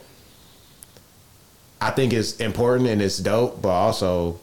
I 1.80 1.90
think 1.90 2.12
it's 2.12 2.36
important 2.36 2.88
and 2.90 3.00
it's 3.00 3.18
dope, 3.18 3.62
but 3.62 3.70
also 3.70 4.38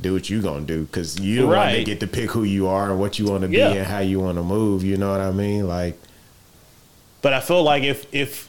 do 0.00 0.12
what 0.12 0.28
you 0.28 0.42
gonna 0.42 0.62
do 0.66 0.84
because 0.84 1.18
you 1.20 1.42
the 1.42 1.46
one 1.46 1.56
that 1.56 1.62
Right. 1.76 1.86
get 1.86 2.00
to 2.00 2.06
pick 2.06 2.30
who 2.30 2.42
you 2.44 2.66
are 2.66 2.90
and 2.90 2.98
what 3.00 3.18
you 3.18 3.26
want 3.26 3.42
to 3.42 3.48
be 3.48 3.60
and 3.60 3.86
how 3.86 4.00
you 4.00 4.20
want 4.20 4.36
to 4.38 4.42
move. 4.42 4.82
You 4.84 4.96
know 4.96 5.10
what 5.10 5.20
I 5.20 5.30
mean? 5.30 5.68
Like, 5.68 5.98
but 7.22 7.32
I 7.32 7.40
feel 7.40 7.62
like 7.62 7.82
if 7.84 8.06
if 8.12 8.48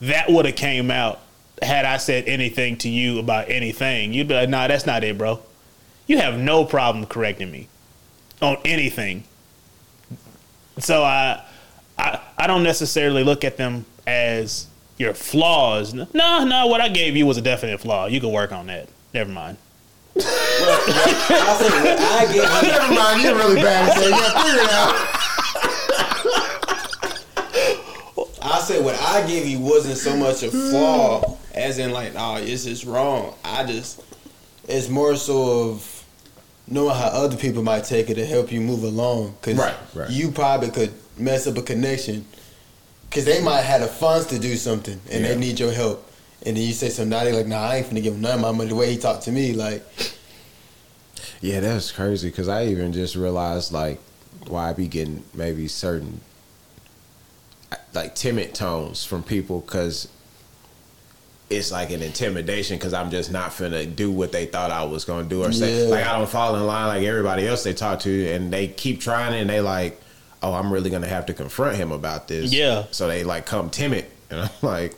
that 0.00 0.30
would 0.30 0.46
have 0.46 0.56
came 0.56 0.90
out 0.90 1.20
had 1.62 1.84
I 1.84 1.96
said 1.98 2.24
anything 2.26 2.76
to 2.78 2.88
you 2.88 3.18
about 3.18 3.50
anything, 3.50 4.12
you'd 4.12 4.28
be 4.28 4.34
like, 4.34 4.48
"Nah, 4.48 4.66
that's 4.68 4.84
not 4.86 5.04
it, 5.04 5.16
bro. 5.16 5.40
You 6.06 6.18
have 6.18 6.38
no 6.38 6.64
problem 6.64 7.06
correcting 7.06 7.50
me 7.50 7.68
on 8.42 8.58
anything." 8.64 9.24
So 10.78 11.02
I, 11.02 11.42
I, 11.98 12.20
I 12.36 12.46
don't 12.46 12.62
necessarily 12.62 13.24
look 13.24 13.44
at 13.44 13.56
them 13.56 13.86
as 14.06 14.66
your 14.98 15.14
flaws. 15.14 15.94
No, 15.94 16.44
no, 16.44 16.66
what 16.66 16.80
I 16.82 16.88
gave 16.88 17.16
you 17.16 17.24
was 17.26 17.38
a 17.38 17.42
definite 17.42 17.80
flaw. 17.80 18.06
You 18.06 18.20
can 18.20 18.30
work 18.32 18.52
on 18.52 18.66
that. 18.66 18.88
Never 19.14 19.30
mind. 19.30 19.56
I 20.18 20.26
I 22.28 22.32
get 22.32 22.62
never 22.62 22.94
mind, 22.94 23.22
you're 23.22 23.36
really 23.36 23.60
bad 23.62 23.88
at 23.88 23.94
that. 23.96 24.10
Yeah, 24.10 24.42
figure 24.42 24.64
it 24.64 24.72
out. 24.72 24.94
I 28.42 28.60
said 28.60 28.84
what 28.84 28.94
I 29.00 29.26
give 29.26 29.46
you 29.46 29.58
wasn't 29.60 29.96
so 29.98 30.16
much 30.16 30.42
a 30.42 30.50
flaw 30.50 31.36
as 31.54 31.78
in 31.78 31.90
like, 31.92 32.12
oh, 32.16 32.40
this 32.40 32.66
is 32.66 32.84
wrong. 32.86 33.34
I 33.44 33.64
just 33.64 34.02
it's 34.68 34.88
more 34.88 35.14
so 35.16 35.70
of 35.70 36.04
knowing 36.68 36.94
how 36.96 37.06
other 37.06 37.36
people 37.36 37.62
might 37.62 37.84
take 37.84 38.10
it 38.10 38.14
to 38.16 38.26
help 38.26 38.50
you 38.52 38.60
move 38.60 38.82
along. 38.82 39.36
Cause 39.42 39.54
Right, 39.54 39.74
right. 39.94 40.10
you 40.10 40.30
probably 40.30 40.70
could 40.70 40.92
mess 41.16 41.46
up 41.46 41.56
a 41.56 41.62
connection 41.62 42.26
because 43.08 43.24
they 43.24 43.40
might 43.42 43.62
have 43.62 43.80
the 43.82 43.86
funds 43.86 44.26
to 44.28 44.38
do 44.38 44.56
something 44.56 45.00
and 45.10 45.22
Yeah. 45.24 45.32
they 45.34 45.38
need 45.38 45.58
your 45.60 45.72
help. 45.72 46.02
And 46.46 46.56
then 46.56 46.62
you 46.64 46.72
say 46.72 46.88
something, 46.90 47.10
now 47.10 47.24
they 47.24 47.32
like, 47.32 47.46
nah, 47.48 47.60
I 47.60 47.76
ain't 47.78 47.88
finna 47.88 48.02
give 48.02 48.14
him 48.14 48.20
none 48.22 48.36
of 48.36 48.40
my 48.40 48.52
money. 48.52 48.68
The 48.70 48.76
way 48.76 48.90
he 48.92 48.98
talked 48.98 49.24
to 49.24 49.32
me, 49.32 49.52
like, 49.52 49.84
Yeah, 51.40 51.60
that's 51.60 51.90
crazy 51.92 52.30
because 52.30 52.48
I 52.48 52.66
even 52.66 52.92
just 52.92 53.16
realized 53.16 53.72
like 53.72 53.98
why 54.46 54.70
I 54.70 54.72
be 54.72 54.86
getting 54.86 55.24
maybe 55.34 55.66
certain 55.68 56.20
like 57.94 58.14
timid 58.14 58.54
tones 58.54 59.04
from 59.04 59.22
people 59.22 59.60
because 59.60 60.08
it's 61.50 61.70
like 61.72 61.90
an 61.90 62.02
intimidation 62.02 62.76
because 62.76 62.92
I'm 62.92 63.10
just 63.10 63.30
not 63.32 63.50
finna 63.50 63.94
do 63.94 64.10
what 64.10 64.32
they 64.32 64.46
thought 64.46 64.70
I 64.70 64.84
was 64.84 65.04
gonna 65.04 65.28
do 65.28 65.42
or 65.44 65.52
say 65.52 65.84
Yeah. 65.84 65.90
like 65.90 66.06
I 66.06 66.16
don't 66.18 66.28
fall 66.28 66.54
in 66.56 66.66
line 66.66 66.86
like 66.88 67.02
everybody 67.04 67.46
else 67.46 67.64
they 67.64 67.72
talk 67.74 68.00
to 68.00 68.28
and 68.30 68.52
they 68.52 68.68
keep 68.68 69.00
trying 69.00 69.34
it 69.34 69.40
and 69.40 69.50
they 69.50 69.60
like 69.60 70.00
oh 70.42 70.52
I'm 70.54 70.72
really 70.72 70.90
gonna 70.90 71.06
have 71.08 71.26
to 71.26 71.34
confront 71.34 71.76
him 71.76 71.90
about 71.92 72.28
this 72.28 72.52
Yeah. 72.52 72.84
so 72.90 73.08
they 73.08 73.24
like 73.24 73.46
come 73.46 73.70
timid 73.70 74.06
and 74.30 74.40
I'm 74.40 74.50
like 74.62 74.94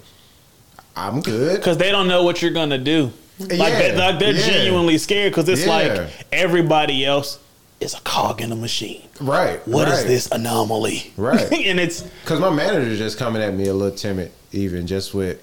I'm 0.98 1.20
good 1.20 1.56
because 1.56 1.78
they 1.78 1.90
don't 1.90 2.08
know 2.08 2.22
what 2.24 2.42
you're 2.42 2.50
gonna 2.52 2.78
do. 2.78 3.12
Like, 3.38 3.50
Yeah, 3.52 3.68
they, 3.68 3.96
like 3.96 4.18
they're 4.18 4.32
yeah. 4.32 4.46
genuinely 4.46 4.98
scared 4.98 5.32
because 5.32 5.48
it's 5.48 5.64
Yeah. 5.64 5.70
like 6.02 6.10
everybody 6.32 7.04
else 7.06 7.38
is 7.80 7.94
a 7.94 8.00
cog 8.00 8.40
in 8.40 8.50
a 8.50 8.56
machine. 8.56 9.02
right 9.20 9.66
What 9.68 9.86
is 9.88 9.98
right. 9.98 10.06
this 10.06 10.28
anomaly? 10.32 11.12
Right. 11.16 11.40
and 11.52 11.78
it's 11.78 12.02
Because 12.02 12.40
my 12.40 12.50
manager 12.50 12.96
just 12.96 13.16
coming 13.18 13.40
at 13.40 13.54
me 13.54 13.68
a 13.68 13.74
little 13.74 13.96
timid, 13.96 14.32
even 14.52 14.86
just 14.86 15.14
with. 15.14 15.40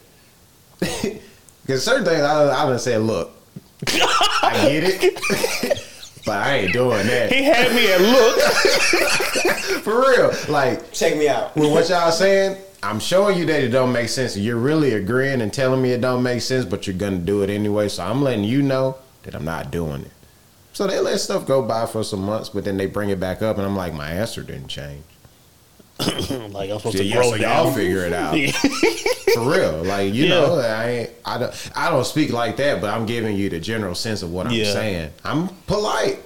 Because 1.66 1.84
certain 1.84 2.06
things 2.06 2.22
I, 2.22 2.64
I 2.64 2.70
done 2.70 2.78
said, 2.78 3.02
look, 3.02 3.32
I 3.88 4.68
get 4.70 4.84
it, 4.84 5.82
but 6.26 6.38
I 6.38 6.58
ain't 6.58 6.74
doing 6.74 7.08
that. 7.08 7.32
he 7.32 7.44
had 7.44 7.74
me 7.74 7.92
at 7.92 8.02
look. 8.02 8.40
For 9.84 10.00
real. 10.02 10.32
Like, 10.48 10.92
check 10.92 11.18
me 11.18 11.28
out. 11.28 11.56
with 11.56 11.72
what 11.72 11.90
y'all 11.90 12.12
saying, 12.12 12.58
I'm 12.90 13.00
showing 13.00 13.38
you 13.38 13.46
that 13.48 13.62
it 13.64 13.70
don't 13.70 13.92
make 13.92 14.10
sense. 14.10 14.38
You're 14.38 14.58
really 14.58 14.94
agreeing 14.94 15.42
and 15.42 15.52
telling 15.54 15.82
me 15.82 15.92
it 15.92 16.02
don't 16.02 16.24
make 16.24 16.42
sense, 16.42 16.66
but 16.66 16.86
you're 16.88 16.96
going 16.96 17.18
to 17.20 17.26
do 17.26 17.42
it 17.42 17.50
anyway. 17.50 17.90
So 17.90 18.04
I'm 18.04 18.22
letting 18.22 18.44
you 18.44 18.62
know 18.62 18.98
that 19.24 19.34
I'm 19.36 19.46
not 19.46 19.72
doing 19.72 20.02
it. 20.02 20.12
So 20.74 20.86
they 20.88 21.00
let 21.00 21.20
stuff 21.20 21.46
go 21.48 21.62
by 21.62 21.86
for 21.86 22.04
some 22.04 22.24
months, 22.24 22.50
but 22.50 22.64
then 22.66 22.78
they 22.78 22.86
bring 22.86 23.10
it 23.10 23.20
back 23.20 23.42
up, 23.42 23.58
and 23.58 23.66
I'm 23.66 23.76
like, 23.76 23.94
my 23.94 24.10
answer 24.10 24.44
didn't 24.44 24.68
change. 24.68 25.04
like 26.00 26.70
I'm 26.70 26.78
supposed 26.78 26.96
Yeah, 26.96 27.02
to 27.02 27.04
yeah, 27.06 27.16
grow 27.16 27.30
so 27.30 27.36
y'all 27.36 27.64
down. 27.66 27.74
figure 27.74 28.06
it 28.06 28.14
out. 28.14 28.38
For 29.34 29.42
real, 29.50 29.84
like 29.84 30.14
you 30.14 30.26
Yeah. 30.26 30.30
know, 30.36 30.60
I 30.60 30.88
ain't, 30.90 31.10
I 31.26 31.38
don't, 31.38 31.72
I 31.76 31.90
don't 31.90 32.06
speak 32.06 32.32
like 32.34 32.58
that, 32.58 32.82
but 32.82 32.90
I'm 32.90 33.06
giving 33.06 33.36
you 33.38 33.50
the 33.50 33.60
general 33.60 33.96
sense 33.96 34.22
of 34.22 34.32
what 34.32 34.46
I'm 34.48 34.54
Yeah. 34.54 34.72
saying. 34.72 35.12
I'm 35.24 35.48
polite. 35.68 36.20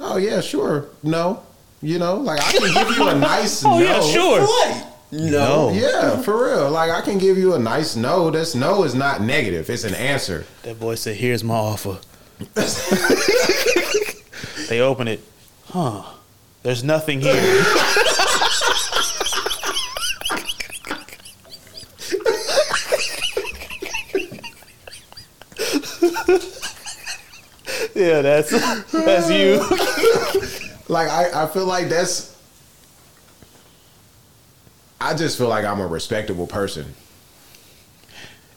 Oh 0.00 0.16
yeah, 0.16 0.40
sure. 0.40 0.88
No, 1.02 1.42
you 1.82 1.98
know, 1.98 2.16
like 2.16 2.40
I 2.40 2.52
can 2.52 2.72
give 2.86 2.96
you 2.96 3.08
a 3.08 3.14
nice 3.18 3.64
Oh 3.64 3.78
no. 3.78 3.84
yeah, 3.84 4.00
sure. 4.00 4.40
What? 4.42 4.91
No. 5.12 5.70
Yeah, 5.72 6.22
for 6.22 6.46
real. 6.46 6.70
Like 6.70 6.90
I 6.90 7.02
can 7.02 7.18
give 7.18 7.36
you 7.36 7.52
a 7.52 7.58
nice 7.58 7.96
no. 7.96 8.30
This 8.30 8.54
no 8.54 8.82
is 8.82 8.94
not 8.94 9.20
negative. 9.20 9.68
It's 9.68 9.84
an 9.84 9.94
answer. 9.94 10.46
That 10.62 10.80
boy 10.80 10.94
said, 10.94 11.16
"Here's 11.16 11.44
my 11.44 11.54
offer. 11.54 11.98
they 14.70 14.80
open 14.80 15.08
it. 15.08 15.20
Huh. 15.66 16.02
There's 16.62 16.82
nothing 16.82 17.20
here. 17.20 17.34
yeah, 27.94 28.22
that's 28.22 28.50
that's 28.92 29.30
you. 29.30 29.62
Like 30.88 31.08
I, 31.08 31.44
I 31.44 31.46
feel 31.46 31.64
like 31.64 31.88
that's 31.88 32.31
I 35.02 35.14
just 35.14 35.36
feel 35.36 35.48
like 35.48 35.64
I'm 35.64 35.80
a 35.80 35.86
respectable 35.86 36.46
person. 36.46 36.94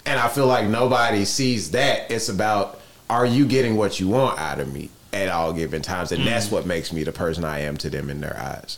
And 0.05 0.19
I 0.19 0.27
feel 0.27 0.45
like 0.45 0.67
nobody 0.67 1.25
sees 1.25 1.71
that. 1.71 2.11
It's 2.11 2.29
about 2.29 2.79
are 3.09 3.25
you 3.25 3.45
getting 3.45 3.75
what 3.75 3.99
you 3.99 4.07
want 4.07 4.39
out 4.39 4.59
of 4.59 4.71
me 4.71 4.89
at 5.11 5.29
all 5.29 5.53
given 5.53 5.81
times? 5.81 6.11
And 6.11 6.25
that's 6.25 6.45
mm-hmm. 6.45 6.55
what 6.55 6.65
makes 6.65 6.93
me 6.93 7.03
the 7.03 7.11
person 7.11 7.43
I 7.43 7.59
am 7.61 7.77
to 7.77 7.89
them 7.89 8.09
in 8.09 8.21
their 8.21 8.37
eyes. 8.37 8.77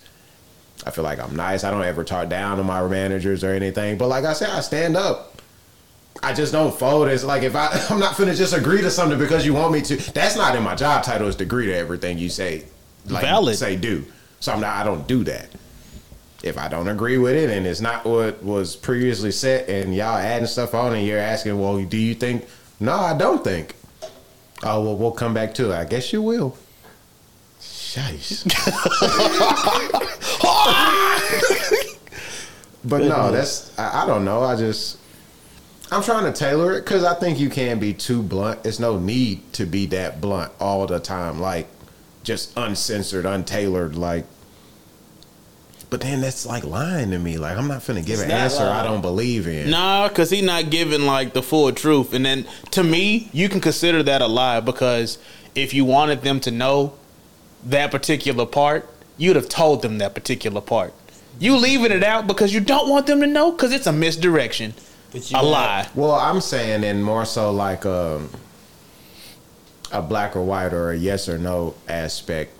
I 0.85 0.91
feel 0.91 1.03
like 1.03 1.19
I'm 1.19 1.35
nice. 1.35 1.63
I 1.63 1.71
don't 1.71 1.83
ever 1.83 2.03
talk 2.03 2.29
down 2.29 2.57
to 2.57 2.63
my 2.63 2.85
managers 2.87 3.43
or 3.43 3.51
anything. 3.51 3.97
But 3.97 4.07
like 4.07 4.23
I 4.23 4.33
said, 4.33 4.49
I 4.49 4.61
stand 4.61 4.95
up. 4.95 5.41
I 6.23 6.33
just 6.33 6.53
don't 6.53 6.73
fold. 6.73 7.09
It's 7.09 7.23
like 7.23 7.43
if 7.43 7.55
I 7.55 7.67
I'm 7.89 7.99
not 7.99 8.15
finna 8.15 8.35
just 8.35 8.53
agree 8.53 8.81
to 8.81 8.89
something 8.89 9.19
because 9.19 9.45
you 9.45 9.53
want 9.53 9.73
me 9.73 9.81
to. 9.81 9.97
That's 10.13 10.37
not 10.37 10.55
in 10.55 10.63
my 10.63 10.75
job 10.75 11.03
title 11.03 11.27
is 11.27 11.35
to 11.37 11.43
agree 11.43 11.65
to 11.65 11.75
everything 11.75 12.17
you 12.17 12.29
say. 12.29 12.65
Like 13.05 13.23
Valid. 13.23 13.57
say 13.57 13.75
do. 13.75 14.05
So 14.39 14.53
I'm 14.53 14.61
not 14.61 14.75
I 14.75 14.83
don't 14.83 15.07
do 15.07 15.23
that. 15.25 15.49
If 16.47 16.57
I 16.57 16.67
don't 16.67 16.87
agree 16.87 17.17
with 17.17 17.35
it 17.35 17.49
and 17.49 17.67
it's 17.67 17.81
not 17.81 18.05
what 18.05 18.43
was 18.43 18.75
previously 18.75 19.31
set 19.31 19.69
and 19.69 19.93
y'all 19.93 20.17
adding 20.17 20.47
stuff 20.47 20.73
on 20.73 20.95
and 20.95 21.05
you're 21.05 21.19
asking, 21.19 21.59
well, 21.59 21.83
do 21.83 21.97
you 21.97 22.15
think 22.15 22.47
no, 22.79 22.93
I 22.93 23.17
don't 23.17 23.43
think. 23.43 23.75
Oh 24.63 24.83
well 24.83 24.97
we'll 24.97 25.11
come 25.11 25.33
back 25.33 25.53
to 25.55 25.71
it. 25.71 25.75
I 25.75 25.85
guess 25.85 26.13
you 26.13 26.21
will. 26.21 26.57
Shice. 27.59 28.43
but 32.85 33.03
no, 33.03 33.31
that's 33.31 33.77
I, 33.77 34.03
I 34.03 34.07
don't 34.07 34.25
know. 34.25 34.43
I 34.43 34.55
just 34.55 34.97
I'm 35.91 36.03
trying 36.03 36.31
to 36.31 36.37
tailor 36.37 36.77
it 36.77 36.81
because 36.81 37.03
I 37.03 37.13
think 37.13 37.39
you 37.39 37.49
can 37.49 37.79
be 37.79 37.93
too 37.93 38.21
blunt. 38.21 38.65
It's 38.65 38.79
no 38.79 38.99
need 38.99 39.53
to 39.53 39.65
be 39.65 39.85
that 39.87 40.19
blunt 40.19 40.51
all 40.59 40.85
the 40.85 40.99
time, 40.99 41.39
like 41.39 41.67
just 42.23 42.55
uncensored, 42.57 43.25
untailored, 43.25 43.95
like. 43.95 44.25
But 45.89 46.01
then 46.01 46.19
that's 46.19 46.45
like 46.45 46.65
lying 46.65 47.11
to 47.11 47.19
me. 47.19 47.37
Like 47.37 47.57
I'm 47.57 47.67
not 47.67 47.81
finna 47.81 48.05
give 48.05 48.15
It's 48.19 48.23
an 48.23 48.29
not 48.29 48.39
answer 48.39 48.63
I 48.63 48.83
don't 48.83 49.01
believe 49.01 49.47
in. 49.47 49.69
Nah, 49.69 50.09
because 50.09 50.29
he 50.29 50.41
not 50.41 50.69
giving 50.69 51.05
like 51.05 51.33
the 51.33 51.41
full 51.41 51.71
truth. 51.71 52.13
And 52.13 52.25
then 52.25 52.45
to 52.71 52.83
me, 52.83 53.29
you 53.31 53.47
can 53.47 53.61
consider 53.61 54.03
that 54.03 54.21
a 54.21 54.27
lie 54.27 54.59
because 54.59 55.17
if 55.55 55.73
you 55.73 55.85
wanted 55.85 56.23
them 56.23 56.39
to 56.41 56.51
know 56.51 56.93
that 57.63 57.91
particular 57.91 58.45
part, 58.45 58.89
you'd 59.17 59.35
have 59.37 59.47
told 59.49 59.81
them 59.81 59.97
that 59.99 60.13
particular 60.13 60.59
part. 60.61 60.93
You 61.39 61.55
leaving 61.55 61.91
it 61.91 62.03
out 62.03 62.27
because 62.27 62.53
you 62.53 62.59
don't 62.59 62.89
want 62.89 63.07
them 63.07 63.21
to 63.21 63.27
know 63.27 63.51
because 63.51 63.71
it's 63.71 63.87
a 63.87 63.93
misdirection, 63.93 64.73
But 65.11 65.29
you 65.31 65.37
a 65.37 65.41
gotta- 65.41 65.47
lie. 65.47 65.87
Well, 65.95 66.11
I'm 66.11 66.41
saying 66.41 66.83
in 66.83 67.01
more 67.01 67.25
so 67.25 67.51
like 67.51 67.85
um, 67.85 68.29
a 69.91 70.01
black 70.01 70.35
or 70.35 70.43
white 70.43 70.73
or 70.73 70.91
a 70.91 70.97
yes 70.97 71.29
or 71.29 71.37
no 71.37 71.75
aspect. 71.87 72.56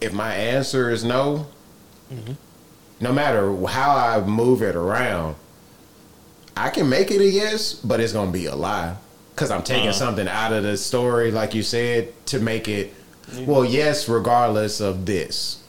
If 0.00 0.12
my 0.12 0.34
answer 0.34 0.90
is 0.90 1.04
no, 1.04 1.46
no 3.00 3.12
matter 3.12 3.54
how 3.66 3.96
I 3.96 4.20
move 4.24 4.62
it 4.62 4.76
around, 4.76 5.36
I 6.56 6.70
can 6.70 6.88
make 6.88 7.10
it 7.10 7.20
a 7.20 7.28
yes, 7.28 7.74
but 7.74 8.00
it's 8.00 8.12
gonna 8.12 8.30
be 8.30 8.46
a 8.46 8.54
lie 8.54 8.96
because 9.34 9.50
I'm 9.50 9.62
taking 9.62 9.88
uh-huh. 9.88 9.98
something 9.98 10.28
out 10.28 10.52
of 10.52 10.62
the 10.62 10.76
story, 10.76 11.30
like 11.30 11.54
you 11.54 11.62
said, 11.62 12.12
to 12.26 12.40
make 12.40 12.68
it. 12.68 12.94
Well, 13.40 13.64
yes, 13.64 14.08
regardless 14.08 14.80
of 14.80 15.04
this. 15.04 15.62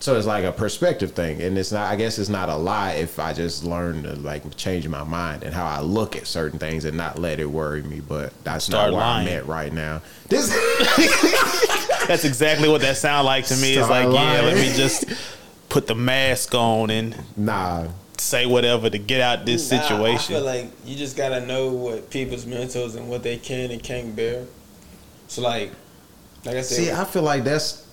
So 0.00 0.16
it's 0.16 0.26
like 0.26 0.44
a 0.44 0.52
perspective 0.52 1.12
thing, 1.12 1.42
and 1.42 1.58
it's 1.58 1.70
not. 1.72 1.92
I 1.92 1.94
guess 1.96 2.18
it's 2.18 2.30
not 2.30 2.48
a 2.48 2.56
lie 2.56 2.92
if 2.92 3.18
I 3.18 3.34
just 3.34 3.64
learn 3.64 4.02
to 4.04 4.14
like 4.16 4.56
change 4.56 4.88
my 4.88 5.04
mind 5.04 5.42
and 5.42 5.52
how 5.54 5.66
I 5.66 5.80
look 5.82 6.16
at 6.16 6.26
certain 6.26 6.58
things 6.58 6.86
and 6.86 6.96
not 6.96 7.18
let 7.18 7.38
it 7.38 7.44
worry 7.44 7.82
me. 7.82 8.00
But 8.00 8.32
that's 8.42 8.64
Start 8.64 8.92
not 8.92 8.96
where 8.96 9.04
lying. 9.06 9.28
I'm 9.28 9.34
at 9.34 9.46
right 9.46 9.72
now. 9.72 10.00
This 10.28 10.48
That's 12.08 12.24
exactly 12.24 12.68
what 12.68 12.80
that 12.80 12.96
sound 12.96 13.26
like 13.26 13.44
to 13.46 13.56
me. 13.56 13.74
It's 13.74 13.84
Start 13.86 14.08
like, 14.08 14.14
yeah, 14.14 14.40
let 14.40 14.54
me 14.56 14.72
just 14.74 15.04
put 15.68 15.86
the 15.86 15.94
mask 15.94 16.54
on 16.54 16.90
and 16.90 17.14
nah. 17.36 17.86
say 18.16 18.46
whatever 18.46 18.88
to 18.90 18.98
get 18.98 19.20
out 19.20 19.44
this 19.44 19.70
Nah, 19.70 19.80
situation. 19.82 20.34
I 20.34 20.38
feel 20.38 20.44
like 20.46 20.66
you 20.86 20.96
just 20.96 21.16
gotta 21.16 21.44
know 21.46 21.68
what 21.72 22.08
people's 22.10 22.46
mentals 22.46 22.96
and 22.96 23.08
what 23.08 23.22
they 23.22 23.36
can 23.36 23.70
and 23.70 23.82
can't 23.82 24.16
bear. 24.16 24.46
So 25.28 25.42
like, 25.42 25.70
like 26.44 26.56
I 26.56 26.62
said, 26.62 26.76
See, 26.78 26.90
I 26.90 27.04
feel 27.04 27.22
like 27.22 27.44
that's 27.44 27.86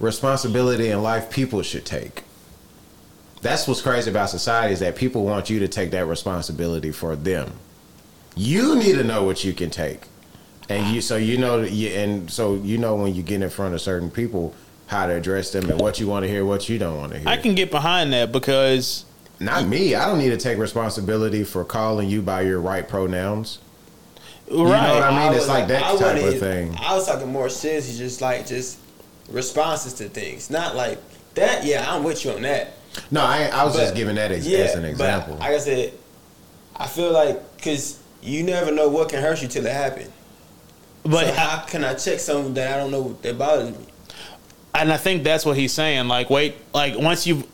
responsibility 0.00 0.88
in 0.88 1.02
life 1.02 1.30
people 1.30 1.62
should 1.62 1.84
take. 1.84 2.24
That's 3.42 3.68
what's 3.68 3.80
crazy 3.80 4.10
about 4.10 4.30
society 4.30 4.72
is 4.72 4.80
that 4.80 4.96
people 4.96 5.24
want 5.24 5.48
you 5.48 5.60
to 5.60 5.68
take 5.68 5.92
that 5.92 6.06
responsibility 6.06 6.90
for 6.90 7.16
them. 7.16 7.52
You 8.34 8.76
need 8.76 8.94
to 8.94 9.04
know 9.04 9.24
what 9.24 9.44
you 9.44 9.52
can 9.52 9.70
take, 9.70 10.02
and 10.68 10.94
you 10.94 11.00
so 11.00 11.16
you 11.16 11.36
know 11.36 11.62
you 11.62 11.88
and 11.88 12.30
so 12.30 12.54
you 12.54 12.78
know 12.78 12.96
when 12.96 13.14
you 13.14 13.22
get 13.22 13.42
in 13.42 13.50
front 13.50 13.74
of 13.74 13.80
certain 13.80 14.10
people 14.10 14.54
how 14.86 15.06
to 15.06 15.14
address 15.14 15.52
them 15.52 15.70
and 15.70 15.80
what 15.80 16.00
you 16.00 16.06
want 16.06 16.24
to 16.24 16.28
hear, 16.28 16.44
what 16.44 16.68
you 16.68 16.78
don't 16.78 16.96
want 16.98 17.12
to 17.12 17.18
hear. 17.18 17.28
I 17.28 17.36
can 17.36 17.54
get 17.54 17.70
behind 17.70 18.12
that 18.12 18.32
because 18.32 19.04
Not 19.38 19.66
me. 19.66 19.94
I 19.94 20.06
don't 20.06 20.18
need 20.18 20.30
to 20.30 20.36
take 20.36 20.58
responsibility 20.58 21.44
for 21.44 21.64
calling 21.64 22.08
you 22.08 22.22
by 22.22 22.42
your 22.42 22.60
right 22.60 22.86
pronouns. 22.86 23.58
right. 24.48 24.58
know 24.58 24.64
what 24.64 25.02
I 25.02 25.28
mean? 25.28 25.36
It's 25.36 25.48
like 25.48 25.68
that 25.68 25.82
I 25.82 25.96
type 25.96 26.22
of 26.22 26.38
thing. 26.38 26.76
I 26.78 26.94
was 26.94 27.06
talking 27.06 27.30
more 27.30 27.48
seriously, 27.48 27.96
just 27.96 28.20
like 28.20 28.46
just 28.46 28.78
responses 29.30 29.94
to 29.94 30.08
things, 30.08 30.50
not 30.50 30.74
like 30.76 30.98
that. 31.34 31.64
Yeah, 31.64 31.84
I'm 31.92 32.02
with 32.04 32.24
you 32.24 32.32
on 32.32 32.42
that. 32.42 32.74
No, 33.10 33.22
I, 33.22 33.44
I 33.52 33.64
was 33.64 33.76
just 33.76 33.94
giving 33.94 34.16
that 34.16 34.32
as, 34.32 34.46
yeah, 34.46 34.58
as 34.58 34.74
an 34.74 34.82
but 34.82 34.90
example. 34.90 35.34
like 35.36 35.50
I 35.52 35.58
said, 35.58 35.92
I 36.76 36.86
feel 36.86 37.12
like 37.12 37.56
because 37.56 38.02
you 38.22 38.42
never 38.42 38.72
know 38.72 38.88
what 38.88 39.08
can 39.10 39.22
hurt 39.22 39.40
you 39.42 39.48
till 39.48 39.64
it 39.66 39.72
happens. 39.72 40.10
but 41.04 41.26
so 41.26 41.32
how 41.32 41.64
can 41.66 41.84
I 41.84 41.94
check 41.94 42.18
something 42.18 42.54
that 42.54 42.74
I 42.74 42.76
don't 42.76 42.90
know 42.90 43.16
that 43.22 43.38
bothers 43.38 43.76
me? 43.78 43.86
and 44.74 44.92
I 44.92 44.96
think 44.96 45.24
that's 45.24 45.44
what 45.44 45.56
he's 45.56 45.72
saying. 45.72 46.08
Like, 46.08 46.30
wait, 46.30 46.56
like 46.74 46.96
once 46.98 47.26
you've 47.26 47.46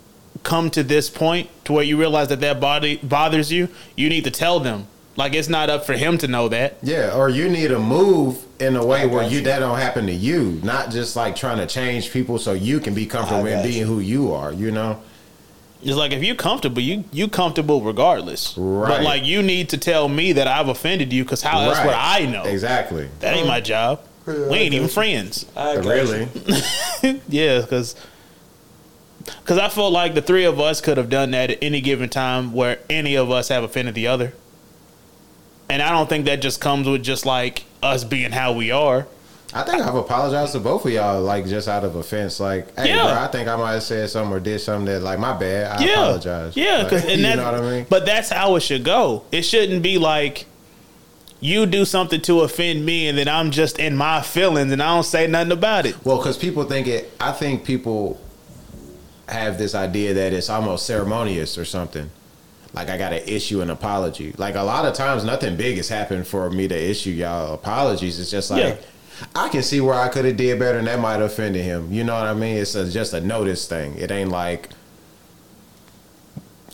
come 0.43 0.71
to 0.71 0.83
this 0.83 1.11
point 1.11 1.49
to 1.65 1.73
where 1.73 1.83
you 1.85 1.99
realize 1.99 2.29
that 2.29 2.41
that 2.41 2.61
body 2.61 2.97
bothers 3.03 3.51
you, 3.53 3.69
you 3.97 4.09
need 4.09 4.25
to 4.25 4.31
tell 4.31 4.61
them. 4.61 4.87
Like, 5.17 5.33
it's 5.35 5.49
not 5.49 5.71
up 5.71 5.87
for 5.87 5.95
him 5.95 6.19
to 6.19 6.29
know 6.29 6.49
that. 6.49 6.77
Yeah, 6.83 7.15
or 7.17 7.29
you 7.31 7.49
need 7.49 7.69
to 7.69 7.79
move 7.79 8.45
in 8.59 8.77
a 8.77 8.85
way 8.85 9.07
where 9.07 9.25
you 9.25 9.39
you. 9.39 9.45
that 9.45 9.59
don't 9.59 9.79
happen 9.79 10.07
to 10.07 10.13
you, 10.13 10.61
not 10.63 10.91
just 10.91 11.17
like 11.17 11.37
trying 11.37 11.59
to 11.59 11.67
change 11.67 12.11
people 12.11 12.39
so 12.39 12.53
you 12.53 12.81
can 12.81 12.95
be 12.95 13.07
comfortable 13.07 13.47
in 13.47 13.63
being 13.63 13.81
you. 13.81 13.87
who 13.87 14.01
you 14.01 14.33
are. 14.33 14.53
You 14.53 14.71
know, 14.71 15.01
It's 15.83 15.97
like 15.97 16.13
if 16.13 16.23
you're 16.23 16.37
comfortable, 16.37 16.81
you 16.81 17.05
you 17.13 17.29
comfortable 17.29 17.83
regardless. 17.83 18.55
But 18.55 19.03
like, 19.03 19.25
you 19.25 19.43
need 19.43 19.69
to 19.71 19.79
tell 19.79 20.09
me 20.09 20.33
that 20.33 20.47
I've 20.47 20.69
offended 20.69 21.13
you 21.13 21.25
because 21.25 21.43
how 21.43 21.61
else 21.61 21.79
would 21.79 21.95
I 21.95 22.27
know? 22.27 22.45
exactly? 22.45 23.09
That 23.21 23.37
ain't 23.37 23.47
my 23.47 23.61
job. 23.61 24.01
Yeah, 24.27 24.49
we 24.49 24.57
ain't 24.57 24.75
even 24.75 24.89
you. 24.89 24.93
friends. 24.93 25.47
I 25.55 25.75
Really? 25.77 26.29
yeah, 27.29 27.61
because 27.61 27.95
because 29.25 29.59
I 29.59 29.69
felt 29.69 29.93
like 29.93 30.15
the 30.15 30.23
three 30.23 30.45
of 30.45 30.59
us 30.61 30.81
could 30.81 30.97
have 30.97 31.11
done 31.11 31.33
that 31.33 31.51
at 31.51 31.59
any 31.63 31.81
given 31.81 32.09
time 32.09 32.53
where 32.53 32.79
any 32.89 33.17
of 33.17 33.31
us 33.31 33.49
have 33.49 33.63
offended 33.65 33.95
the 33.95 34.07
other. 34.07 34.33
And 35.69 35.83
I 35.83 35.91
don't 35.91 36.09
think 36.09 36.27
that 36.27 36.37
just 36.37 36.61
comes 36.61 36.89
with 36.89 37.03
just 37.03 37.27
like 37.27 37.65
us 37.83 38.05
being 38.05 38.33
how 38.33 38.53
we 38.53 38.71
are. 38.71 39.07
I 39.55 39.63
think 39.63 39.81
I've 39.81 39.95
apologized 39.95 40.53
to 40.53 40.61
both 40.61 40.85
of 40.85 40.91
y'all, 40.93 41.23
like 41.23 41.47
just 41.47 41.69
out 41.69 41.85
of 41.85 41.95
offense. 41.97 42.41
Like, 42.41 42.77
hey, 42.77 42.89
Yeah. 42.89 43.05
bro, 43.05 43.13
I 43.23 43.29
think 43.29 43.49
I 43.49 43.57
might 43.57 43.75
have 43.75 43.83
said 43.85 44.11
something 44.11 44.33
or 44.37 44.41
did 44.41 44.61
something 44.61 44.87
that, 44.87 45.01
like, 45.03 45.19
my 45.19 45.33
bad. 45.33 45.81
I 45.81 45.85
yeah, 45.85 45.93
apologize. 46.03 46.57
yeah, 46.57 46.83
Like, 46.83 46.93
and 47.05 47.21
you 47.21 47.37
know 47.37 47.45
what 47.45 47.55
I 47.55 47.61
mean? 47.61 47.87
But 47.89 48.05
that's 48.07 48.29
how 48.31 48.57
it 48.57 48.61
should 48.61 48.85
go. 48.85 49.23
It 49.33 49.43
shouldn't 49.43 49.83
be 49.83 49.99
like 49.99 50.47
you 51.41 51.65
do 51.65 51.85
something 51.85 52.21
to 52.23 52.41
offend 52.41 52.85
me, 52.85 53.09
and 53.09 53.17
then 53.17 53.29
I'm 53.29 53.51
just 53.51 53.79
in 53.79 53.97
my 53.97 54.21
feelings, 54.21 54.73
and 54.73 54.83
I 54.83 54.95
don't 54.95 55.05
say 55.05 55.27
nothing 55.27 55.53
about 55.53 55.87
it. 55.87 55.95
Well, 56.05 56.17
because 56.19 56.37
people 56.37 56.65
think 56.65 56.87
it. 56.89 57.13
I 57.21 57.33
think 57.33 57.65
people 57.65 58.21
have 59.29 59.59
this 59.59 59.75
idea 59.75 60.15
that 60.15 60.33
it's 60.33 60.51
almost 60.51 60.87
ceremonious 60.87 61.57
or 61.59 61.65
something. 61.65 62.11
Like 62.77 62.91
I 62.91 62.99
got 62.99 63.09
to 63.11 63.33
issue 63.35 63.63
an 63.63 63.71
apology. 63.71 64.35
Like 64.37 64.55
a 64.55 64.63
lot 64.63 64.85
of 64.85 64.93
times, 64.95 65.25
nothing 65.25 65.57
big 65.57 65.79
has 65.79 65.89
happened 65.89 66.27
for 66.27 66.51
me 66.51 66.69
to 66.69 66.79
issue 66.79 67.11
y'all 67.11 67.55
apologies. 67.55 68.21
It's 68.21 68.31
just 68.31 68.51
like 68.51 68.63
Yeah. 68.63 68.77
I 69.35 69.49
can 69.49 69.63
see 69.63 69.81
where 69.81 69.95
I 69.95 70.09
could 70.09 70.27
have 70.27 70.37
did 70.37 70.59
better, 70.59 70.77
and 70.77 70.87
that 70.87 71.01
might 71.01 71.15
have 71.15 71.23
offended 71.23 71.65
him. 71.65 71.91
You 71.91 72.05
know 72.05 72.15
what 72.15 72.27
I 72.27 72.35
mean? 72.35 72.59
It's 72.59 72.75
a, 72.75 72.89
just 72.91 73.15
a 73.15 73.21
notice 73.21 73.67
thing. 73.67 73.97
It 73.97 74.11
ain't 74.11 74.31
like. 74.31 74.69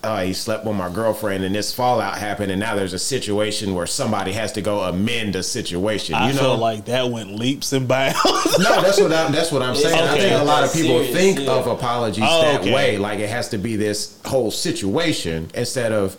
Oh, 0.04 0.16
he 0.16 0.32
slept 0.32 0.64
with 0.64 0.74
my 0.74 0.88
girlfriend, 0.92 1.44
and 1.44 1.54
this 1.54 1.72
fallout 1.72 2.18
happened, 2.18 2.50
and 2.50 2.58
now 2.58 2.74
there's 2.74 2.92
a 2.92 2.98
situation 2.98 3.72
where 3.74 3.86
somebody 3.86 4.32
has 4.32 4.50
to 4.52 4.60
go 4.60 4.80
amend 4.80 5.36
a 5.36 5.44
situation. 5.44 6.16
I 6.16 6.28
you 6.30 6.34
know, 6.34 6.40
feel 6.40 6.56
like 6.58 6.86
that 6.86 7.08
went 7.08 7.36
leaps 7.36 7.72
and 7.72 7.86
bounds. 7.86 8.18
no, 8.58 8.82
that's 8.82 9.00
what 9.00 9.12
I'm. 9.12 9.30
That's 9.30 9.52
what 9.52 9.62
I'm 9.62 9.76
saying. 9.76 9.94
I 10.02 10.18
think 10.18 10.40
a 10.40 10.44
lot 10.44 10.64
of 10.64 10.72
people 10.72 10.98
Serious, 11.04 11.14
think 11.16 11.38
yeah. 11.40 11.52
of 11.52 11.68
apologies 11.68 12.24
Oh, 12.26 12.42
that 12.42 12.62
okay. 12.62 12.74
way, 12.74 12.98
like 12.98 13.20
it 13.20 13.28
has 13.28 13.48
to 13.50 13.58
be 13.58 13.76
this 13.76 14.20
whole 14.24 14.50
situation 14.50 15.48
instead 15.54 15.92
of. 15.92 16.16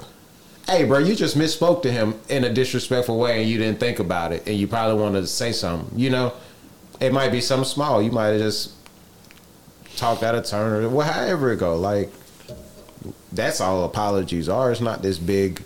hey, 0.65 0.85
bro, 0.85 0.99
you 0.99 1.13
just 1.13 1.37
misspoke 1.37 1.81
to 1.81 1.91
him 1.91 2.17
in 2.29 2.45
a 2.45 2.53
disrespectful 2.53 3.19
way 3.19 3.41
and 3.41 3.49
you 3.49 3.57
didn't 3.57 3.81
think 3.81 3.99
about 3.99 4.31
it 4.31 4.47
and 4.47 4.55
you 4.55 4.65
probably 4.65 4.97
wanted 5.01 5.19
to 5.19 5.27
say 5.27 5.51
something. 5.51 5.99
You 5.99 6.09
know, 6.09 6.33
it 7.01 7.11
might 7.11 7.33
be 7.33 7.41
something 7.41 7.65
small. 7.67 8.01
You 8.01 8.11
might 8.11 8.27
have 8.27 8.39
just 8.39 8.71
talked 9.97 10.23
out 10.23 10.35
of 10.35 10.45
turn 10.45 10.85
or 10.85 10.87
well, 10.89 11.05
however 11.11 11.51
it 11.51 11.57
go. 11.57 11.75
Like, 11.75 12.09
that's 13.31 13.61
all 13.61 13.83
apologies 13.85 14.49
are. 14.49 14.71
It's 14.71 14.81
not 14.81 15.01
this 15.01 15.17
big. 15.17 15.63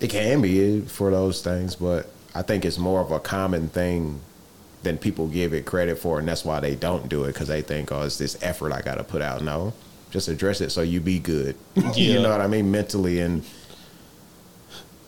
It 0.00 0.10
can 0.10 0.40
be 0.40 0.80
for 0.82 1.10
those 1.10 1.42
things, 1.42 1.76
but 1.76 2.10
I 2.34 2.42
think 2.42 2.64
it's 2.64 2.78
more 2.78 3.00
of 3.00 3.10
a 3.12 3.20
common 3.20 3.68
thing 3.68 4.20
than 4.82 4.98
people 4.98 5.28
give 5.28 5.54
it 5.54 5.64
credit 5.64 5.98
for, 5.98 6.18
and 6.18 6.26
that's 6.26 6.44
why 6.44 6.60
they 6.60 6.74
don't 6.74 7.08
do 7.08 7.24
it 7.24 7.28
because 7.34 7.48
they 7.48 7.62
think, 7.62 7.92
oh, 7.92 8.02
it's 8.02 8.18
this 8.18 8.36
effort 8.42 8.72
I 8.72 8.82
got 8.82 8.96
to 8.96 9.04
put 9.04 9.22
out. 9.22 9.42
No, 9.42 9.72
just 10.10 10.28
address 10.28 10.60
it 10.60 10.70
so 10.70 10.82
you 10.82 11.00
be 11.00 11.18
good. 11.18 11.56
Yeah. 11.76 11.92
you 11.94 12.20
know 12.20 12.30
what 12.30 12.40
I 12.40 12.46
mean, 12.46 12.70
mentally 12.70 13.20
and 13.20 13.44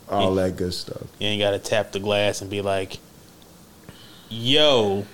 all 0.09 0.35
that 0.37 0.57
good 0.57 0.75
stuff. 0.75 1.03
You 1.19 1.29
ain't 1.29 1.41
got 1.41 1.51
to 1.53 1.59
tap 1.59 1.93
the 1.93 2.01
glass 2.01 2.41
and 2.41 2.51
be 2.51 2.61
like, 2.61 2.99
yo, 4.29 5.07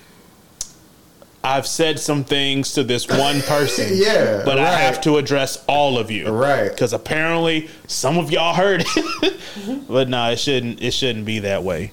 I've 1.43 1.65
said 1.65 1.99
some 1.99 2.23
things 2.23 2.73
to 2.73 2.83
this 2.83 3.07
one 3.07 3.41
person. 3.47 3.89
Yeah, 3.93 4.43
But 4.45 4.59
I 4.59 4.71
have 4.71 5.01
to 5.01 5.17
address 5.17 5.63
all 5.67 5.97
of 5.97 6.11
you. 6.11 6.29
Right. 6.29 6.69
Because 6.69 6.93
apparently 6.93 7.69
some 7.87 8.17
of 8.17 8.29
y'all 8.31 8.53
heard 8.53 8.83
it. 8.85 9.87
but 9.87 10.07
no, 10.07 10.29
it 10.31 10.37
shouldn't 10.39 10.81
it 10.81 10.91
shouldn't 10.91 11.25
be 11.25 11.39
that 11.39 11.63
way. 11.63 11.91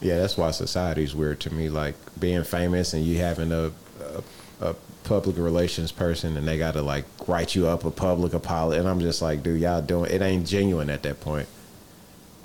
Yeah, 0.00 0.18
that's 0.18 0.36
why 0.36 0.50
society's 0.50 1.14
weird 1.14 1.40
to 1.40 1.52
me. 1.52 1.68
Like 1.68 1.94
being 2.18 2.44
famous 2.44 2.92
and 2.94 3.04
you 3.04 3.18
having 3.18 3.50
a 3.52 3.72
a, 4.00 4.22
a 4.70 4.74
public 5.04 5.36
relations 5.36 5.90
person 5.90 6.36
and 6.36 6.46
they 6.46 6.58
got 6.58 6.74
to 6.74 6.82
like 6.82 7.04
write 7.26 7.54
you 7.56 7.66
up 7.66 7.84
a 7.84 7.90
public 7.90 8.32
apology, 8.32 8.78
and 8.78 8.88
I'm 8.88 9.00
just 9.00 9.22
like, 9.22 9.42
dude, 9.42 9.60
y'all 9.60 9.82
doing 9.82 10.10
it 10.10 10.22
ain't 10.22 10.46
genuine 10.46 10.88
at 10.90 11.02
that 11.02 11.20
point. 11.20 11.48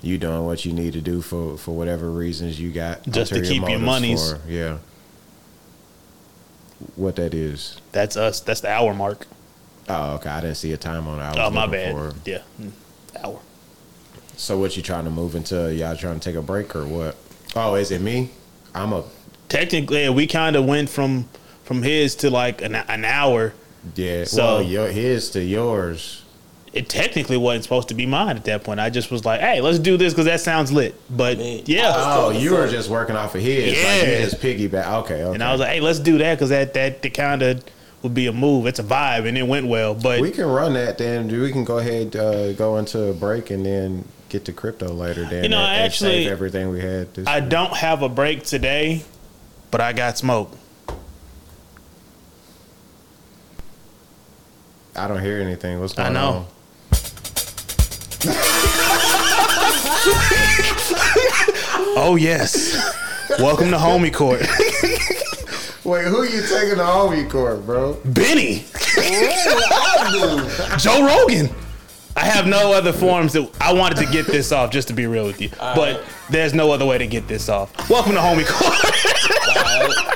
You 0.02 0.18
doing 0.18 0.44
what 0.44 0.64
you 0.64 0.72
need 0.72 0.92
to 0.94 1.00
do 1.00 1.20
for 1.20 1.56
for 1.56 1.76
whatever 1.76 2.10
reasons 2.10 2.60
you 2.60 2.70
got 2.72 3.02
Just 3.08 3.32
to 3.34 3.40
keep 3.42 3.68
your 3.68 3.78
monies. 3.80 4.32
for. 4.32 4.40
Yeah. 4.48 4.78
What 6.96 7.16
that 7.16 7.34
is? 7.34 7.80
That's 7.92 8.16
us. 8.16 8.40
That's 8.40 8.60
the 8.60 8.70
hour 8.70 8.94
mark. 8.94 9.26
Oh, 9.88 10.14
okay. 10.16 10.30
I 10.30 10.40
didn't 10.40 10.56
see 10.56 10.72
a 10.72 10.76
time 10.76 11.08
on 11.08 11.18
it. 11.18 11.22
I 11.38 11.46
Oh 11.46 11.50
my 11.50 11.66
bad. 11.66 11.92
for- 11.94 12.14
Yeah. 12.24 12.42
Mm, 12.60 12.72
Hour. 13.24 13.40
So 14.36 14.58
what 14.58 14.76
you 14.76 14.82
trying 14.82 15.04
to 15.04 15.10
move 15.10 15.34
into? 15.34 15.74
Y'all 15.74 15.96
trying 15.96 16.20
to 16.20 16.20
take 16.20 16.36
a 16.36 16.42
break 16.42 16.76
or 16.76 16.86
what? 16.86 17.16
Oh, 17.56 17.74
is 17.74 17.90
it 17.90 18.00
me? 18.00 18.30
I'm 18.74 18.92
a 18.92 19.02
Technically 19.48 20.08
we 20.10 20.26
kinda 20.26 20.60
went 20.62 20.88
from 20.90 21.28
from 21.64 21.82
his 21.82 22.14
to 22.16 22.30
like 22.30 22.62
an, 22.62 22.74
an 22.76 23.04
hour. 23.04 23.54
yeah. 23.96 24.24
So- 24.24 24.36
well, 24.58 24.62
your 24.62 24.88
his 24.88 25.30
to 25.30 25.42
yours. 25.42 26.22
It 26.78 26.88
technically 26.88 27.36
wasn't 27.36 27.64
supposed 27.64 27.88
to 27.88 27.94
be 27.94 28.06
mine 28.06 28.36
at 28.36 28.44
that 28.44 28.62
point. 28.62 28.78
I 28.78 28.88
just 28.88 29.10
was 29.10 29.24
like, 29.24 29.40
"Hey, 29.40 29.60
let's 29.60 29.80
do 29.80 29.96
this 29.96 30.12
because 30.12 30.26
that 30.26 30.40
sounds 30.40 30.70
lit." 30.70 30.94
But 31.10 31.38
Man, 31.38 31.62
yeah, 31.66 31.92
Oh, 31.94 32.30
you 32.30 32.52
were 32.52 32.68
just 32.68 32.88
working 32.88 33.16
off 33.16 33.34
of 33.34 33.40
his. 33.40 33.74
Like 33.76 33.84
Yeah. 33.84 34.18
you 34.20 34.24
just 34.24 34.40
piggyback. 34.40 34.86
Okay, 35.02 35.22
okay. 35.24 35.34
And 35.34 35.42
I 35.42 35.50
was 35.50 35.60
like, 35.60 35.70
hey, 35.70 35.80
let's 35.80 35.98
do 35.98 36.18
that 36.18 36.34
because 36.34 36.50
that 36.50 36.74
that, 36.74 37.02
that 37.02 37.14
kind 37.14 37.42
of 37.42 37.64
would 38.02 38.14
be 38.14 38.28
a 38.28 38.32
move. 38.32 38.66
It's 38.68 38.78
a 38.78 38.84
vibe, 38.84 39.26
and 39.26 39.36
it 39.36 39.42
went 39.42 39.66
well. 39.66 39.92
But 39.94 40.20
we 40.20 40.30
can 40.30 40.46
run 40.46 40.74
that 40.74 40.98
then. 40.98 41.26
We 41.26 41.50
can 41.50 41.64
go 41.64 41.78
ahead, 41.78 42.14
uh, 42.14 42.52
go 42.52 42.76
into 42.78 43.02
a 43.08 43.12
break, 43.12 43.50
and 43.50 43.66
then 43.66 44.04
get 44.28 44.44
to 44.44 44.52
crypto 44.52 44.92
later. 44.92 45.24
Then 45.24 45.42
You 45.42 45.48
know, 45.48 45.58
and- 45.58 45.66
I 45.66 45.74
actually- 45.78 46.22
save 46.24 46.30
everything 46.30 46.68
we 46.70 46.80
had. 46.80 47.12
This 47.14 47.26
I 47.26 47.40
week. 47.40 47.48
don't 47.48 47.74
have 47.76 48.02
a 48.02 48.08
break 48.08 48.44
today, 48.44 49.02
but 49.72 49.80
I 49.80 49.92
got 49.92 50.16
smoke. 50.16 50.52
I 54.94 55.06
don't 55.08 55.20
hear 55.22 55.40
anything. 55.40 55.80
What's 55.80 55.98
I 55.98 56.02
going 56.04 56.14
know. 56.14 56.28
on? 56.28 56.46
Oh 62.00 62.16
yes, 62.18 62.76
welcome 63.38 63.70
to 63.70 63.76
Homie 63.76 64.12
Court, 64.12 64.40
Wait, 65.84 66.04
who 66.06 66.22
you 66.22 66.42
taking 66.42 66.76
to 66.76 66.82
homie 66.84 67.28
court, 67.28 67.64
bro? 67.66 67.94
Benny, 68.04 68.64
Joe 70.78 71.04
Rogan. 71.06 71.48
I 72.16 72.24
have 72.24 72.46
no 72.46 72.72
other 72.72 72.92
forms 72.92 73.32
that 73.34 73.50
I 73.60 73.72
wanted 73.72 73.98
to 74.04 74.06
get 74.12 74.26
this 74.26 74.52
off. 74.52 74.70
Just 74.70 74.88
to 74.88 74.94
be 74.94 75.06
real 75.06 75.26
with 75.26 75.40
you, 75.40 75.50
but 75.58 76.04
there's 76.30 76.54
no 76.54 76.70
other 76.72 76.86
way 76.86 76.98
to 76.98 77.06
get 77.06 77.26
this 77.28 77.48
off. 77.48 77.72
Welcome 77.90 78.12
to 78.12 78.20
Homie 78.20 78.46
Court. 78.46 80.04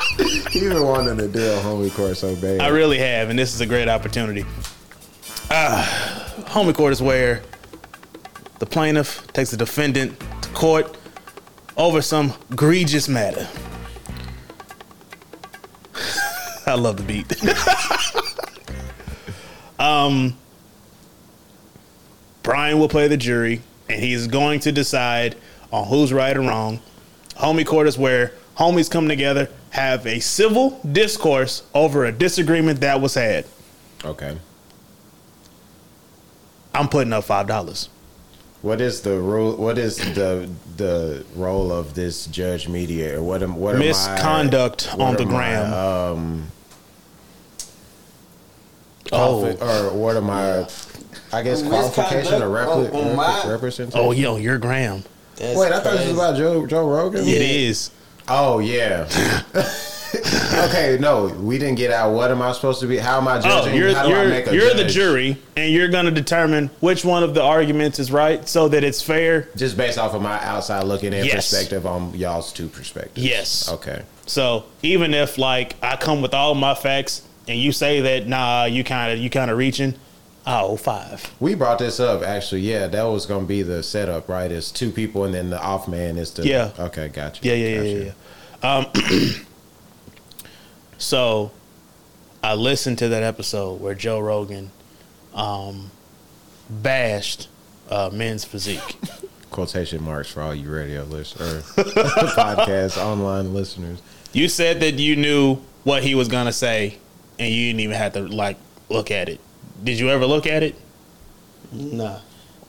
He 0.53 0.61
been 0.68 0.82
wanting 0.84 1.16
to 1.16 1.28
do 1.28 1.40
a 1.40 1.57
homie 1.61 1.90
court 1.95 2.14
so 2.18 2.36
bad. 2.36 2.61
I 2.61 2.68
really 2.68 2.99
have, 2.99 3.30
and 3.30 3.38
this 3.38 3.55
is 3.55 3.62
a 3.62 3.66
great 3.66 3.88
opportunity. 3.88 4.45
Uh, 5.51 5.82
homie 6.45 6.74
court 6.74 6.93
is 6.93 7.01
where 7.01 7.43
the 8.62 8.66
plaintiff 8.66 9.26
takes 9.32 9.50
the 9.50 9.56
defendant 9.56 10.16
to 10.40 10.48
court 10.50 10.96
over 11.76 12.00
some 12.00 12.32
egregious 12.48 13.08
matter. 13.08 13.48
I 16.68 16.74
love 16.74 16.96
the 16.96 17.02
beat. 17.02 17.26
um, 19.80 20.38
Brian 22.44 22.78
will 22.78 22.88
play 22.88 23.08
the 23.08 23.16
jury, 23.16 23.62
and 23.88 24.00
he's 24.00 24.28
going 24.28 24.60
to 24.60 24.70
decide 24.70 25.34
on 25.72 25.88
who's 25.88 26.12
right 26.12 26.36
or 26.36 26.42
wrong. 26.42 26.78
Homie 27.30 27.66
court 27.66 27.88
is 27.88 27.98
where 27.98 28.32
homies 28.56 28.88
come 28.88 29.08
together, 29.08 29.50
have 29.70 30.06
a 30.06 30.20
civil 30.20 30.78
discourse 30.92 31.64
over 31.74 32.04
a 32.04 32.12
disagreement 32.12 32.80
that 32.82 33.00
was 33.00 33.14
had. 33.14 33.44
okay. 34.04 34.38
I'm 36.72 36.88
putting 36.88 37.12
up 37.12 37.24
five 37.24 37.48
dollars. 37.48 37.88
What 38.62 38.80
is 38.80 39.00
the 39.02 39.18
rule? 39.18 39.56
What 39.56 39.76
is 39.76 39.96
the 39.98 40.48
the 40.76 41.24
role 41.34 41.72
of 41.72 41.94
this 41.94 42.26
judge 42.26 42.68
mediator? 42.68 43.22
What 43.22 43.42
am 43.42 43.56
what 43.56 43.74
am 43.74 43.82
I- 43.82 43.86
Misconduct 43.86 44.86
what 44.94 45.00
on 45.00 45.14
the 45.16 45.22
am 45.22 45.28
I, 45.28 45.32
gram. 45.32 45.72
um, 45.74 46.46
Oh. 49.10 49.42
qualifi- 49.44 49.60
or 49.62 49.92
what 49.94 50.16
am 50.16 50.30
I? 50.30 50.66
I 51.32 51.42
guess 51.42 51.62
Misconduct 51.62 51.94
qualification 51.94 52.42
or 52.42 52.48
repre- 52.50 52.94
on- 52.94 53.08
on 53.10 53.16
my- 53.16 53.42
representation. 53.50 54.00
Oh, 54.00 54.12
yo, 54.12 54.36
your 54.36 54.58
gram. 54.58 55.02
That's 55.36 55.58
Wait, 55.58 55.72
I 55.72 55.80
thought 55.80 55.94
this 55.94 56.06
was 56.08 56.14
about 56.16 56.36
Joe 56.36 56.66
Joe 56.66 56.86
Rogan. 56.86 57.26
It 57.26 57.42
is. 57.42 57.90
Oh 58.28 58.60
yeah. 58.60 59.06
okay, 60.68 60.98
no, 61.00 61.26
we 61.40 61.58
didn't 61.58 61.76
get 61.76 61.90
out. 61.90 62.12
What 62.12 62.30
am 62.30 62.42
I 62.42 62.52
supposed 62.52 62.80
to 62.80 62.86
be? 62.86 62.98
How 62.98 63.18
am 63.18 63.28
I 63.28 63.38
Oh, 63.38 63.40
judging? 63.40 63.74
you're 63.74 63.94
How 63.94 64.02
do 64.04 64.10
you're 64.10 64.28
make 64.28 64.46
a 64.46 64.54
you're 64.54 64.74
the 64.74 64.84
jury, 64.84 65.38
and 65.56 65.72
you're 65.72 65.88
going 65.88 66.04
to 66.04 66.10
determine 66.10 66.68
which 66.80 67.04
one 67.04 67.22
of 67.22 67.34
the 67.34 67.42
arguments 67.42 67.98
is 67.98 68.12
right, 68.12 68.46
so 68.48 68.68
that 68.68 68.84
it's 68.84 69.00
fair. 69.02 69.48
Just 69.56 69.76
based 69.76 69.98
off 69.98 70.14
of 70.14 70.22
my 70.22 70.42
outside 70.44 70.84
looking 70.84 71.12
in 71.12 71.24
Yes. 71.24 71.50
perspective 71.50 71.86
on 71.86 72.14
y'all's 72.14 72.52
two 72.52 72.68
perspectives. 72.68 73.26
Yes. 73.26 73.68
Okay. 73.72 74.02
So 74.26 74.64
even 74.82 75.14
if 75.14 75.38
like 75.38 75.74
I 75.82 75.96
come 75.96 76.20
with 76.22 76.34
all 76.34 76.54
my 76.54 76.74
facts, 76.74 77.22
and 77.48 77.58
you 77.58 77.72
say 77.72 78.00
that 78.02 78.26
nah, 78.28 78.64
you 78.64 78.84
kind 78.84 79.12
of 79.12 79.18
you 79.18 79.30
kind 79.30 79.50
of 79.50 79.56
reaching, 79.58 79.94
oh 80.46 80.76
five. 80.76 81.32
We 81.40 81.54
brought 81.54 81.78
this 81.78 81.98
up 82.00 82.22
actually. 82.22 82.60
Yeah, 82.60 82.86
that 82.86 83.02
was 83.04 83.26
gonna 83.26 83.46
be 83.46 83.62
the 83.62 83.82
setup, 83.82 84.28
right? 84.28 84.50
It's 84.52 84.70
two 84.70 84.90
people 84.90 85.24
and 85.24 85.34
then 85.34 85.50
the 85.50 85.60
off 85.60 85.88
man 85.88 86.18
is 86.18 86.32
the 86.34 86.46
Yeah. 86.46 86.70
Okay, 86.78 87.08
gotcha. 87.08 87.44
Yeah, 87.46 87.54
yeah, 87.54 87.80
yeah, 87.80 87.82
yeah. 87.82 88.04
yeah. 88.04 88.12
Um, 88.62 88.86
so 91.03 91.50
I 92.42 92.55
listened 92.55 92.98
to 92.98 93.09
that 93.09 93.22
episode 93.22 93.80
where 93.80 93.94
Joe 93.94 94.20
Rogan 94.20 94.70
um, 95.34 95.90
bashed 96.70 97.48
uh, 97.90 98.11
men's 98.12 98.44
physique. 98.44 98.96
Quotation 99.50 100.03
marks 100.03 100.30
for 100.30 100.42
all 100.42 100.55
you 100.55 100.72
radio 100.72 101.03
listeners, 101.03 101.68
or 101.76 101.82
podcast 101.84 102.96
online 102.96 103.53
listeners. 103.53 104.00
You 104.32 104.48
said 104.48 104.80
that 104.80 104.94
you 104.94 105.16
knew 105.16 105.57
what 105.84 106.03
he 106.03 106.14
was 106.14 106.28
gonna 106.28 106.53
say, 106.53 106.98
and 107.38 107.53
you 107.53 107.66
didn't 107.66 107.80
even 107.80 107.96
have 107.96 108.14
to 108.14 108.20
like 108.20 108.57
look 108.88 109.11
at 109.11 109.28
it. 109.28 109.40
Did 109.82 109.98
you 109.98 110.09
ever 110.09 110.24
look 110.24 110.46
at 110.46 110.62
it? 110.62 110.76
Nah. 111.72 112.20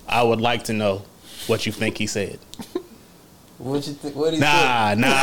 I 0.08 0.24
would 0.24 0.42
like 0.42 0.66
to 0.66 0.74
know 0.74 1.04
what 1.48 1.66
you 1.66 1.72
think 1.72 1.98
he 1.98 2.08
said. 2.08 2.40
What 3.64 3.88
you 3.88 3.94
think? 3.94 4.16
What 4.16 4.32
do 4.32 4.36
you 4.36 4.42
Nah, 4.42 4.94
nah. 4.98 5.10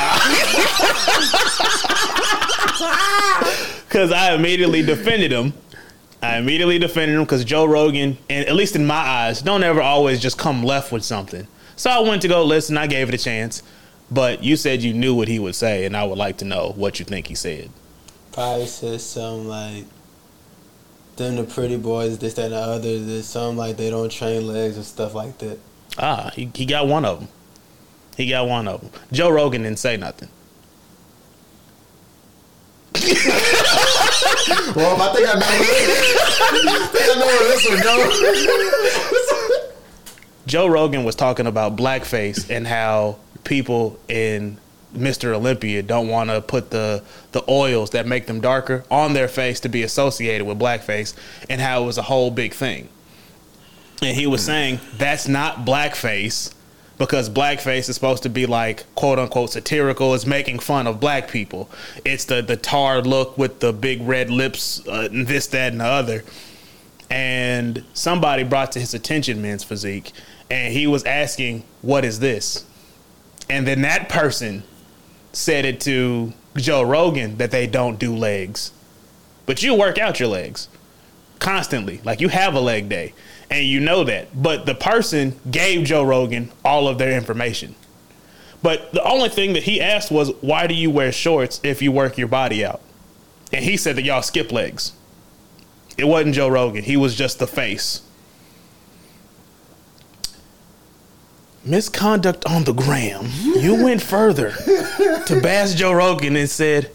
Because 3.86 4.12
I 4.12 4.34
immediately 4.34 4.82
defended 4.82 5.30
him. 5.30 5.52
I 6.22 6.38
immediately 6.38 6.78
defended 6.78 7.16
him 7.16 7.24
because 7.24 7.44
Joe 7.44 7.66
Rogan, 7.66 8.16
and 8.30 8.46
at 8.46 8.54
least 8.54 8.76
in 8.76 8.86
my 8.86 8.94
eyes, 8.94 9.42
don't 9.42 9.62
ever 9.62 9.82
always 9.82 10.20
just 10.20 10.38
come 10.38 10.62
left 10.62 10.90
with 10.90 11.04
something. 11.04 11.46
So 11.76 11.90
I 11.90 11.98
went 12.00 12.22
to 12.22 12.28
go 12.28 12.44
listen. 12.44 12.78
I 12.78 12.86
gave 12.86 13.08
it 13.08 13.14
a 13.14 13.18
chance. 13.18 13.62
But 14.10 14.42
you 14.42 14.56
said 14.56 14.82
you 14.82 14.94
knew 14.94 15.14
what 15.14 15.28
he 15.28 15.38
would 15.38 15.54
say, 15.54 15.84
and 15.84 15.96
I 15.96 16.04
would 16.04 16.18
like 16.18 16.38
to 16.38 16.44
know 16.46 16.72
what 16.76 16.98
you 16.98 17.04
think 17.04 17.26
he 17.26 17.34
said. 17.34 17.70
Probably 18.32 18.66
said 18.66 19.00
something 19.00 19.48
like, 19.48 19.84
"Them 21.16 21.36
the 21.36 21.44
pretty 21.44 21.76
boys, 21.76 22.18
this, 22.18 22.34
that, 22.34 22.46
and 22.46 22.54
the 22.54 22.58
other." 22.58 23.04
There's 23.04 23.26
something 23.26 23.58
like 23.58 23.76
they 23.76 23.90
don't 23.90 24.10
train 24.10 24.46
legs 24.46 24.76
and 24.76 24.84
stuff 24.84 25.14
like 25.14 25.36
that. 25.38 25.58
Ah, 25.98 26.30
he, 26.34 26.50
he 26.54 26.64
got 26.64 26.86
one 26.86 27.04
of 27.04 27.20
them. 27.20 27.28
He 28.16 28.28
got 28.28 28.48
one 28.48 28.68
of 28.68 28.80
them. 28.80 28.90
Joe 29.12 29.30
Rogan 29.30 29.62
didn't 29.62 29.78
say 29.78 29.96
nothing. 29.96 30.28
well, 34.74 35.00
I 35.00 35.12
think 35.14 35.28
I 35.28 35.34
know. 35.34 35.46
I 35.46 36.88
think 36.92 37.04
I 37.08 37.14
know 37.18 37.26
where 37.26 37.48
this 37.48 37.68
one 37.68 37.80
goes. 37.82 38.12
Joe 40.46 40.66
Rogan 40.66 41.04
was 41.04 41.14
talking 41.14 41.46
about 41.46 41.76
blackface 41.76 42.50
and 42.50 42.66
how 42.66 43.18
people 43.44 43.98
in 44.08 44.58
Mr. 44.94 45.32
Olympia 45.34 45.82
don't 45.82 46.08
want 46.08 46.30
to 46.30 46.40
put 46.40 46.70
the 46.70 47.02
the 47.32 47.44
oils 47.48 47.90
that 47.90 48.06
make 48.06 48.26
them 48.26 48.40
darker 48.40 48.84
on 48.90 49.12
their 49.12 49.28
face 49.28 49.60
to 49.60 49.68
be 49.68 49.82
associated 49.82 50.46
with 50.46 50.58
blackface 50.58 51.14
and 51.48 51.60
how 51.60 51.82
it 51.82 51.86
was 51.86 51.98
a 51.98 52.02
whole 52.02 52.30
big 52.30 52.52
thing. 52.52 52.88
And 54.02 54.16
he 54.16 54.26
was 54.26 54.44
saying 54.44 54.80
that's 54.96 55.28
not 55.28 55.58
blackface 55.64 56.52
because 57.00 57.30
blackface 57.30 57.88
is 57.88 57.94
supposed 57.94 58.22
to 58.24 58.28
be 58.28 58.44
like 58.44 58.84
quote 58.94 59.18
unquote 59.18 59.48
satirical. 59.48 60.14
It's 60.14 60.26
making 60.26 60.58
fun 60.58 60.86
of 60.86 61.00
black 61.00 61.30
people. 61.30 61.70
It's 62.04 62.26
the 62.26 62.42
the 62.42 62.58
tar 62.58 63.00
look 63.00 63.38
with 63.38 63.60
the 63.60 63.72
big 63.72 64.02
red 64.02 64.30
lips 64.30 64.86
uh, 64.86 65.08
and 65.10 65.26
this 65.26 65.46
that 65.48 65.72
and 65.72 65.80
the 65.80 65.86
other. 65.86 66.24
And 67.08 67.84
somebody 67.94 68.44
brought 68.44 68.72
to 68.72 68.80
his 68.80 68.92
attention 68.92 69.40
men's 69.40 69.64
physique 69.64 70.12
and 70.50 70.74
he 70.74 70.86
was 70.86 71.02
asking 71.04 71.64
what 71.80 72.04
is 72.04 72.20
this? 72.20 72.66
And 73.48 73.66
then 73.66 73.80
that 73.80 74.10
person 74.10 74.62
said 75.32 75.64
it 75.64 75.80
to 75.80 76.34
joe 76.56 76.82
rogan 76.82 77.38
that 77.38 77.50
they 77.50 77.66
don't 77.66 77.98
do 77.98 78.14
legs. 78.14 78.72
But 79.46 79.62
you 79.62 79.74
work 79.74 79.96
out 79.96 80.20
your 80.20 80.28
legs 80.28 80.68
constantly. 81.38 82.02
Like 82.04 82.20
you 82.20 82.28
have 82.28 82.54
a 82.54 82.60
leg 82.60 82.90
day 82.90 83.14
and 83.50 83.64
you 83.64 83.80
know 83.80 84.04
that 84.04 84.28
but 84.40 84.66
the 84.66 84.74
person 84.74 85.38
gave 85.50 85.84
joe 85.84 86.02
rogan 86.02 86.50
all 86.64 86.88
of 86.88 86.98
their 86.98 87.12
information 87.16 87.74
but 88.62 88.92
the 88.92 89.02
only 89.04 89.28
thing 89.28 89.54
that 89.54 89.62
he 89.64 89.80
asked 89.80 90.10
was 90.10 90.30
why 90.40 90.66
do 90.66 90.74
you 90.74 90.90
wear 90.90 91.10
shorts 91.10 91.60
if 91.62 91.82
you 91.82 91.90
work 91.90 92.16
your 92.16 92.28
body 92.28 92.64
out 92.64 92.80
and 93.52 93.64
he 93.64 93.76
said 93.76 93.96
that 93.96 94.02
y'all 94.02 94.22
skip 94.22 94.52
legs 94.52 94.92
it 96.00 96.08
wasn't 96.08 96.34
Joe 96.34 96.48
Rogan. 96.48 96.82
He 96.82 96.96
was 96.96 97.14
just 97.14 97.38
the 97.38 97.46
face. 97.46 98.00
Misconduct 101.62 102.46
on 102.46 102.64
the 102.64 102.72
gram. 102.72 103.28
You 103.42 103.84
went 103.84 104.00
further 104.00 104.52
to 104.52 105.40
bash 105.42 105.74
Joe 105.74 105.92
Rogan 105.92 106.36
and 106.36 106.48
said, 106.48 106.90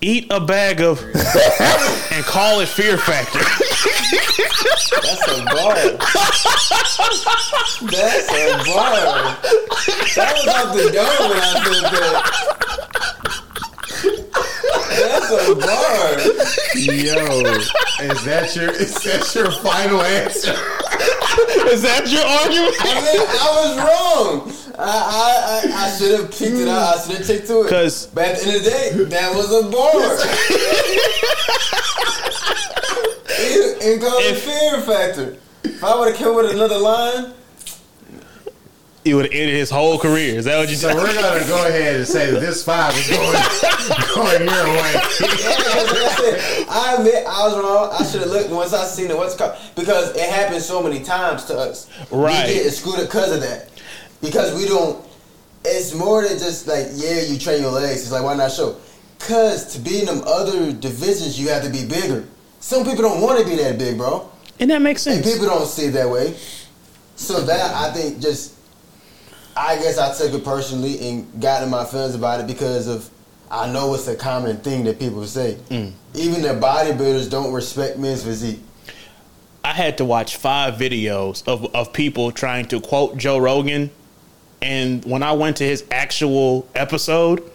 eat 0.00 0.28
a 0.30 0.40
bag 0.40 0.80
of 0.80 1.02
and 1.04 2.24
call 2.24 2.60
it 2.60 2.68
fear 2.68 2.96
factor. 2.96 3.40
That's 4.68 5.24
a 5.28 5.44
bar. 5.44 5.74
That's 7.88 8.28
a 8.28 8.44
bar. 8.66 9.36
That 10.14 10.32
was 10.34 10.48
off 10.48 10.68
the 10.76 10.84
dome 10.92 11.30
when 11.30 11.40
I 11.40 11.42
said 11.64 11.84
that. 11.94 12.14
That's 14.98 15.30
a 15.30 15.54
bar. 15.54 16.08
Yo, 16.74 17.24
is 18.12 18.20
that 18.24 18.46
your 18.56 18.70
is 18.72 18.94
that 19.04 19.34
your 19.34 19.50
final 19.50 20.00
answer? 20.02 20.56
Is 21.70 21.82
that 21.82 22.08
your 22.10 22.24
argument? 22.24 22.74
I 22.80 22.82
mean, 23.00 23.20
I 23.28 23.48
was 23.60 23.72
wrong. 23.78 24.52
I 24.78 24.80
I, 24.80 25.70
I, 25.72 25.86
I 25.86 25.90
should 25.96 26.12
have 26.20 26.30
picked 26.30 26.56
it 26.56 26.68
out. 26.68 26.96
I 26.96 27.00
should 27.02 27.16
have 27.18 27.26
checked 27.26 27.46
to 27.48 27.62
it. 27.62 27.68
'Cause- 27.70 28.06
but 28.14 28.24
at 28.28 28.38
the 28.38 28.46
end 28.46 28.56
of 28.56 28.62
the 28.64 28.70
day, 28.70 28.90
that 29.16 29.34
was 29.34 29.50
a 29.52 29.62
bar. 29.70 30.18
and, 33.38 33.82
and 33.82 34.00
call 34.02 34.18
it 34.18 34.32
If- 34.36 34.42
fear 34.44 34.80
factor. 34.82 35.36
If 35.64 35.82
I 35.84 35.98
would 35.98 36.08
have 36.08 36.16
come 36.16 36.36
with 36.36 36.50
another 36.52 36.78
line, 36.78 37.32
He 39.04 39.14
would 39.14 39.24
have 39.26 39.32
ended 39.32 39.54
his 39.56 39.70
whole 39.70 39.98
career. 39.98 40.38
Is 40.38 40.44
that 40.44 40.58
what 40.58 40.68
you 40.68 40.76
So 40.76 40.88
said? 40.88 40.96
we're 40.96 41.14
gonna 41.14 41.46
go 41.46 41.66
ahead 41.66 41.96
and 41.96 42.06
say 42.06 42.30
that 42.30 42.40
this 42.40 42.62
five 42.64 42.94
is 42.96 43.08
going 43.08 43.32
going 44.14 44.44
your 44.44 44.64
way. 44.74 44.94
Yeah, 46.20 46.64
I 46.68 46.96
admit 46.98 47.24
I 47.26 47.46
was 47.46 47.56
wrong. 47.56 47.90
I 47.98 48.04
should 48.04 48.20
have 48.22 48.30
looked 48.30 48.50
once 48.50 48.72
I 48.72 48.84
seen 48.84 49.10
it. 49.10 49.16
What's 49.16 49.34
called? 49.34 49.56
Because 49.76 50.14
it 50.16 50.28
happens 50.28 50.64
so 50.66 50.82
many 50.82 51.02
times 51.02 51.44
to 51.46 51.56
us. 51.58 51.88
Right. 52.10 52.46
We 52.48 52.54
get 52.54 52.66
excluded 52.66 53.06
because 53.06 53.32
of 53.34 53.40
that. 53.40 53.70
Because 54.20 54.54
we 54.54 54.66
don't. 54.66 55.04
It's 55.64 55.94
more 55.94 56.22
than 56.26 56.38
just 56.38 56.66
like 56.66 56.86
yeah, 56.94 57.22
you 57.22 57.38
train 57.38 57.62
your 57.62 57.70
legs. 57.72 58.02
It's 58.02 58.12
like 58.12 58.22
why 58.24 58.34
not 58.34 58.52
show? 58.52 58.76
Cause 59.20 59.72
to 59.74 59.78
be 59.80 60.00
in 60.00 60.06
them 60.06 60.22
other 60.26 60.72
divisions, 60.72 61.40
you 61.40 61.48
have 61.48 61.62
to 61.64 61.70
be 61.70 61.84
bigger. 61.86 62.24
Some 62.60 62.84
people 62.84 63.02
don't 63.02 63.20
want 63.20 63.40
to 63.40 63.46
be 63.46 63.56
that 63.56 63.78
big, 63.78 63.96
bro. 63.96 64.28
And 64.60 64.70
that 64.70 64.82
makes 64.82 65.06
And 65.06 65.22
sense. 65.22 65.32
people 65.34 65.46
don't 65.46 65.66
see 65.66 65.86
it 65.86 65.90
that 65.92 66.08
way. 66.08 66.34
So 67.16 67.40
that 67.42 67.74
I 67.74 67.92
think 67.92 68.20
just, 68.20 68.54
I 69.56 69.76
guess 69.76 69.98
I 69.98 70.12
took 70.16 70.34
it 70.38 70.44
personally 70.44 71.08
and 71.08 71.40
got 71.40 71.62
in 71.62 71.70
my 71.70 71.84
feelings 71.84 72.14
about 72.14 72.40
it 72.40 72.46
because 72.46 72.86
of 72.88 73.08
I 73.50 73.70
know 73.72 73.94
it's 73.94 74.06
a 74.08 74.14
common 74.16 74.58
thing 74.58 74.84
that 74.84 74.98
people 74.98 75.24
say. 75.24 75.56
Mm. 75.70 75.92
Even 76.14 76.42
the 76.42 76.48
bodybuilders 76.48 77.30
don't 77.30 77.52
respect 77.52 77.98
men's 77.98 78.22
physique. 78.22 78.60
I 79.64 79.72
had 79.72 79.96
to 79.98 80.04
watch 80.04 80.36
five 80.36 80.74
videos 80.74 81.46
of, 81.48 81.74
of 81.74 81.92
people 81.92 82.30
trying 82.30 82.66
to 82.66 82.80
quote 82.80 83.16
Joe 83.16 83.38
Rogan. 83.38 83.90
And 84.60 85.04
when 85.04 85.22
I 85.22 85.32
went 85.32 85.56
to 85.58 85.64
his 85.64 85.84
actual 85.90 86.68
episode, 86.74 87.50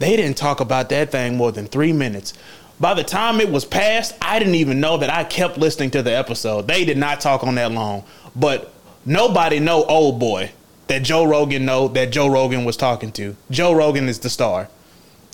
they 0.00 0.16
didn't 0.16 0.36
talk 0.36 0.60
about 0.60 0.88
that 0.90 1.10
thing 1.12 1.36
more 1.36 1.50
than 1.52 1.66
three 1.66 1.92
minutes. 1.92 2.34
By 2.80 2.94
the 2.94 3.04
time 3.04 3.40
it 3.40 3.50
was 3.50 3.64
passed, 3.64 4.14
I 4.20 4.38
didn't 4.38 4.56
even 4.56 4.80
know 4.80 4.96
that 4.96 5.10
I 5.10 5.24
kept 5.24 5.58
listening 5.58 5.90
to 5.92 6.02
the 6.02 6.10
episode. 6.16 6.66
They 6.66 6.84
did 6.84 6.98
not 6.98 7.20
talk 7.20 7.44
on 7.44 7.54
that 7.54 7.70
long. 7.72 8.04
But 8.34 8.72
nobody 9.06 9.60
know 9.60 9.84
old 9.84 10.18
boy 10.18 10.50
that 10.88 11.02
Joe 11.02 11.24
Rogan 11.24 11.64
know 11.64 11.88
that 11.88 12.10
Joe 12.10 12.26
Rogan 12.28 12.64
was 12.64 12.76
talking 12.76 13.12
to. 13.12 13.36
Joe 13.50 13.72
Rogan 13.72 14.08
is 14.08 14.18
the 14.18 14.28
star. 14.30 14.68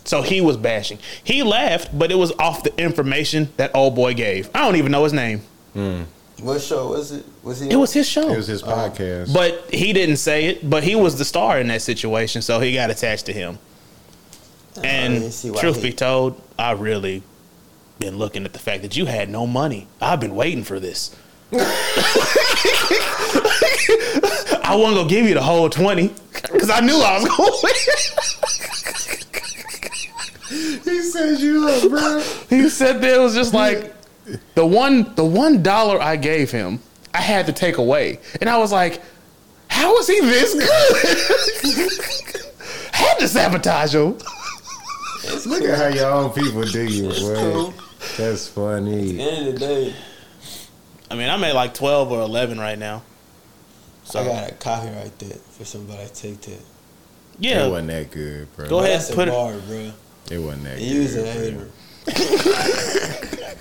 So 0.04 0.22
he 0.22 0.40
was 0.40 0.56
bashing. 0.56 0.98
He 1.22 1.42
laughed, 1.42 1.96
but 1.98 2.10
it 2.10 2.14
was 2.16 2.32
off 2.38 2.62
the 2.62 2.78
information 2.82 3.48
that 3.56 3.74
old 3.74 3.94
boy 3.94 4.14
gave. 4.14 4.48
I 4.54 4.60
don't 4.64 4.76
even 4.76 4.92
know 4.92 5.04
his 5.04 5.12
name. 5.12 5.40
Hmm. 5.72 6.02
What 6.40 6.60
show 6.62 6.88
was 6.88 7.12
it? 7.12 7.24
Was 7.42 7.60
he? 7.60 7.70
It 7.70 7.76
was 7.76 7.92
his 7.92 8.08
show. 8.08 8.30
It 8.30 8.36
was 8.36 8.46
his 8.46 8.62
podcast. 8.62 9.28
Um, 9.28 9.34
but 9.34 9.74
he 9.74 9.92
didn't 9.92 10.16
say 10.16 10.46
it, 10.46 10.68
but 10.68 10.82
he 10.82 10.94
was 10.94 11.18
the 11.18 11.24
star 11.24 11.60
in 11.60 11.68
that 11.68 11.82
situation, 11.82 12.40
so 12.40 12.60
he 12.60 12.72
got 12.72 12.88
attached 12.90 13.26
to 13.26 13.32
him. 13.32 13.58
Oh, 14.78 14.82
and 14.82 15.14
didn't 15.14 15.32
see 15.32 15.50
why 15.50 15.60
truth 15.60 15.76
he- 15.76 15.90
be 15.90 15.92
told, 15.92 16.40
I 16.58 16.72
really 16.72 17.22
been 18.00 18.16
looking 18.16 18.44
at 18.46 18.52
the 18.54 18.58
fact 18.58 18.82
that 18.82 18.96
you 18.96 19.04
had 19.04 19.28
no 19.28 19.46
money. 19.46 19.86
I've 20.00 20.18
been 20.20 20.34
waiting 20.34 20.64
for 20.64 20.80
this. 20.80 21.14
I 21.52 21.58
wasn't 24.74 24.96
gonna 24.96 25.08
give 25.08 25.26
you 25.26 25.34
the 25.34 25.42
whole 25.42 25.68
twenty 25.68 26.10
because 26.32 26.70
I 26.70 26.80
knew 26.80 26.96
I 26.96 27.20
was 27.20 27.28
going. 27.28 27.74
he 30.84 31.02
said 31.02 31.38
you 31.40 31.68
up, 31.68 31.90
bro. 31.90 32.20
he 32.48 32.68
said 32.70 33.02
that 33.02 33.16
it 33.16 33.20
was 33.20 33.34
just 33.34 33.52
like 33.52 33.92
the 34.54 34.64
one 34.64 35.14
the 35.14 35.24
one 35.24 35.62
dollar 35.62 36.00
I 36.00 36.16
gave 36.16 36.50
him, 36.50 36.80
I 37.12 37.20
had 37.20 37.46
to 37.46 37.52
take 37.52 37.76
away, 37.76 38.18
and 38.40 38.48
I 38.48 38.56
was 38.56 38.72
like, 38.72 39.02
"How 39.68 39.98
is 39.98 40.06
he 40.06 40.20
this 40.20 40.54
good?" 40.54 40.62
had 42.92 43.18
to 43.18 43.28
sabotage 43.28 43.94
him. 43.94 44.16
Look 45.46 45.64
at 45.64 45.76
how 45.78 45.88
your 45.88 46.10
own 46.10 46.30
people 46.32 46.62
do 46.62 46.82
you, 46.84 47.08
boy. 47.08 47.72
Cool. 48.20 48.28
That's 48.30 48.48
funny. 48.48 49.10
At 49.10 49.16
the 49.16 49.22
End 49.22 49.48
of 49.48 49.54
the 49.54 49.60
day, 49.60 49.94
I 51.10 51.14
mean, 51.16 51.28
I'm 51.28 51.42
at 51.44 51.54
like 51.54 51.74
twelve 51.74 52.10
or 52.12 52.20
eleven 52.20 52.58
right 52.58 52.78
now. 52.78 53.02
So 54.04 54.20
I 54.20 54.24
got 54.24 54.50
a 54.50 54.54
copyright 54.54 55.18
that 55.20 55.40
for 55.52 55.64
somebody 55.64 56.06
to 56.06 56.12
take 56.14 56.40
that. 56.42 56.60
Yeah, 57.38 57.66
it 57.66 57.70
wasn't 57.70 57.88
that 57.88 58.10
good, 58.10 58.54
bro. 58.56 58.68
Go 58.68 58.78
ahead. 58.80 58.92
That's 59.00 59.10
a 59.10 59.14
put 59.14 59.28
it- 59.28 59.32
bar, 59.32 59.54
bro. 59.66 59.92
It 60.30 60.38
wasn't 60.38 60.64
that 60.64 60.80
You 60.80 61.00
was 61.02 61.14
good. 61.14 61.54
a 61.54 61.56
bro. 61.56 61.64
hater. 61.64 61.70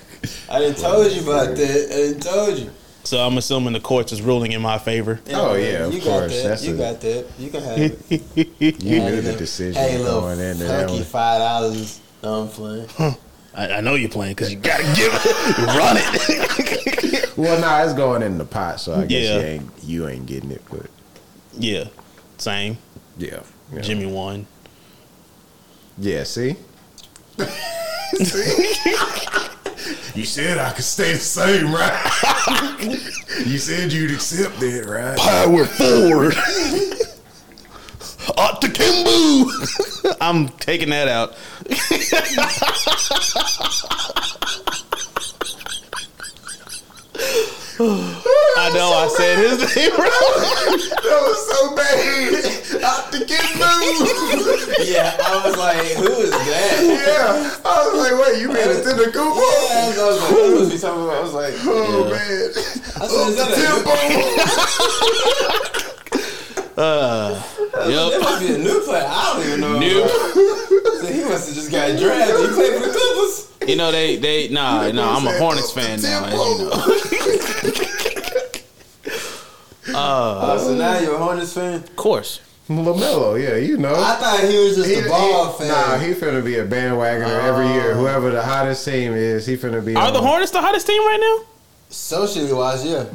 I 0.50 0.58
didn't 0.58 0.78
told 0.78 1.10
you 1.12 1.22
about 1.22 1.56
that. 1.56 1.86
I 1.92 1.96
didn't 1.96 2.20
told 2.22 2.58
you. 2.58 2.70
so 3.04 3.18
I'm 3.18 3.38
assuming 3.38 3.72
the 3.72 3.80
courts 3.80 4.12
is 4.12 4.20
ruling 4.22 4.52
in 4.52 4.60
my 4.60 4.78
favor. 4.78 5.20
Oh, 5.32 5.54
yeah, 5.54 5.86
of 5.86 5.94
you 5.94 6.00
course. 6.02 6.42
Got 6.42 6.48
that. 6.58 6.62
You 6.62 6.74
a- 6.74 6.76
got 6.76 7.00
that. 7.00 7.26
You 7.38 7.50
can 7.50 7.62
have 7.62 7.78
it. 7.78 8.82
You 8.82 9.00
knew 9.00 9.20
the 9.22 9.34
decision 9.36 9.74
Hey, 9.82 9.98
little 9.98 10.20
going 10.22 10.40
into 10.40 10.64
that 10.64 10.80
funky 10.86 10.94
one. 10.96 11.04
five 11.04 11.38
dollars. 11.40 12.00
No, 12.22 12.42
I'm 12.42 12.48
playing. 12.48 12.88
I, 13.54 13.72
I 13.74 13.80
know 13.80 13.94
you're 13.94 14.08
playing 14.10 14.34
because 14.34 14.50
you 14.52 14.58
gotta 14.58 14.84
give 14.94 15.12
it, 15.14 15.58
run 15.76 15.96
it. 15.98 17.26
Well, 17.36 17.58
nah, 17.58 17.82
it's 17.82 17.94
going 17.94 18.22
in 18.22 18.36
the 18.36 18.44
pot, 18.44 18.80
so 18.80 18.92
I 18.94 19.06
guess 19.06 19.24
Yeah. 19.24 19.36
you 19.38 19.42
ain't 19.46 19.70
you 19.84 20.08
ain't 20.08 20.26
getting 20.26 20.50
it, 20.50 20.60
but 20.70 20.86
yeah, 21.58 21.84
same. 22.36 22.76
yeah, 23.16 23.40
yeah. 23.72 23.80
Jimmy 23.80 24.04
won. 24.06 24.46
Yeah, 25.96 26.24
see. 26.24 26.56
you 30.14 30.24
said 30.24 30.58
I 30.58 30.72
could 30.72 30.84
stay 30.84 31.12
the 31.14 31.18
same, 31.18 31.72
right? 31.72 31.96
you 33.46 33.56
said 33.58 33.90
you'd 33.92 34.10
accept 34.10 34.62
it, 34.62 34.84
right? 34.86 35.16
Power 35.16 35.64
forward. 35.64 36.34
Up 38.38 38.60
to 38.60 38.68
Kimbu. 38.68 40.16
I'm 40.20 40.48
taking 40.58 40.90
that 40.90 41.08
out. 41.08 41.34
I 47.82 48.70
know 48.74 48.92
I 48.92 49.08
said 49.16 49.38
his 49.38 49.56
name 49.76 49.92
wrong. 49.92 50.10
That 51.00 51.20
was 51.24 51.40
so 51.48 51.74
bad. 51.74 52.44
Out 52.84 53.08
to 53.12 53.24
get 53.24 53.40
moved. 53.56 54.76
yeah, 54.84 55.16
I 55.16 55.40
was 55.46 55.56
like, 55.56 55.86
who 55.96 56.12
is 56.20 56.28
that? 56.30 56.82
Yeah, 56.84 57.56
I 57.64 57.88
was 57.88 57.96
like, 57.96 58.12
wait, 58.20 58.36
you 58.42 58.48
made 58.48 58.68
it 58.68 58.84
in 58.86 58.96
the 58.96 59.06
Google. 59.06 59.40
Yeah, 59.40 59.96
I 59.96 59.98
was 60.06 60.20
like, 60.20 60.30
what 60.30 60.52
was 60.60 60.68
he 60.72 60.76
talking 60.78 61.04
about? 61.04 61.16
I 61.16 61.22
was 61.22 61.32
like, 61.34 61.54
Oh 61.64 62.04
Yeah. 62.04 62.10
man. 62.10 62.52
I 63.00 63.06
said, 63.06 63.28
is 63.28 63.36
that 63.36 63.48
a 65.76 65.79
Yep. 66.80 68.12
That 68.12 68.20
must 68.22 68.40
be 68.40 68.54
a 68.54 68.58
new 68.58 68.80
player. 68.80 69.04
I 69.06 69.32
don't 69.34 69.46
even 69.46 69.60
know. 69.60 69.78
New. 69.78 70.08
So 71.00 71.06
he 71.06 71.24
must 71.24 71.46
have 71.48 71.54
just 71.54 71.70
got 71.70 71.98
drafted. 71.98 72.36
He 72.40 72.54
played 72.54 72.72
for 72.74 72.86
the 72.86 72.92
Clippers. 72.92 73.68
You 73.68 73.76
know 73.76 73.92
they 73.92 74.16
they 74.16 74.48
nah 74.48 74.90
nah. 74.90 75.16
I'm 75.16 75.26
a 75.26 75.32
Hornets 75.38 75.72
fan 75.72 76.00
now, 76.02 76.24
as 76.26 76.32
you 76.32 76.38
know. 76.64 76.70
Uh, 79.92 80.52
oh, 80.52 80.58
so 80.58 80.74
now 80.76 80.98
you're 81.00 81.16
a 81.16 81.18
Hornets 81.18 81.52
fan? 81.52 81.74
Of 81.82 81.96
course. 81.96 82.40
Lamelo, 82.68 83.42
yeah, 83.42 83.56
you 83.56 83.76
know. 83.76 83.92
I 83.92 84.14
thought 84.16 84.40
he 84.48 84.56
was 84.56 84.76
just 84.76 84.88
He- 84.88 85.00
a 85.00 85.08
ball 85.08 85.52
he- 85.52 85.58
fan. 85.64 85.68
Nah, 85.68 85.98
he 85.98 86.12
finna 86.14 86.44
be 86.44 86.58
a 86.58 86.64
bandwagoner 86.66 87.42
every 87.42 87.66
year. 87.68 87.92
Oh. 87.92 87.94
Whoever 87.96 88.30
the 88.30 88.42
hottest 88.42 88.84
team 88.84 89.14
is, 89.14 89.46
he 89.46 89.56
finna 89.56 89.84
be. 89.84 89.96
Are 89.96 90.06
on. 90.08 90.12
the 90.12 90.20
Hornets 90.20 90.52
the 90.52 90.60
hottest 90.60 90.86
team 90.86 91.02
right 91.04 91.18
now? 91.20 91.46
Socially 91.88 92.52
wise, 92.52 92.84
yeah. 92.86 93.06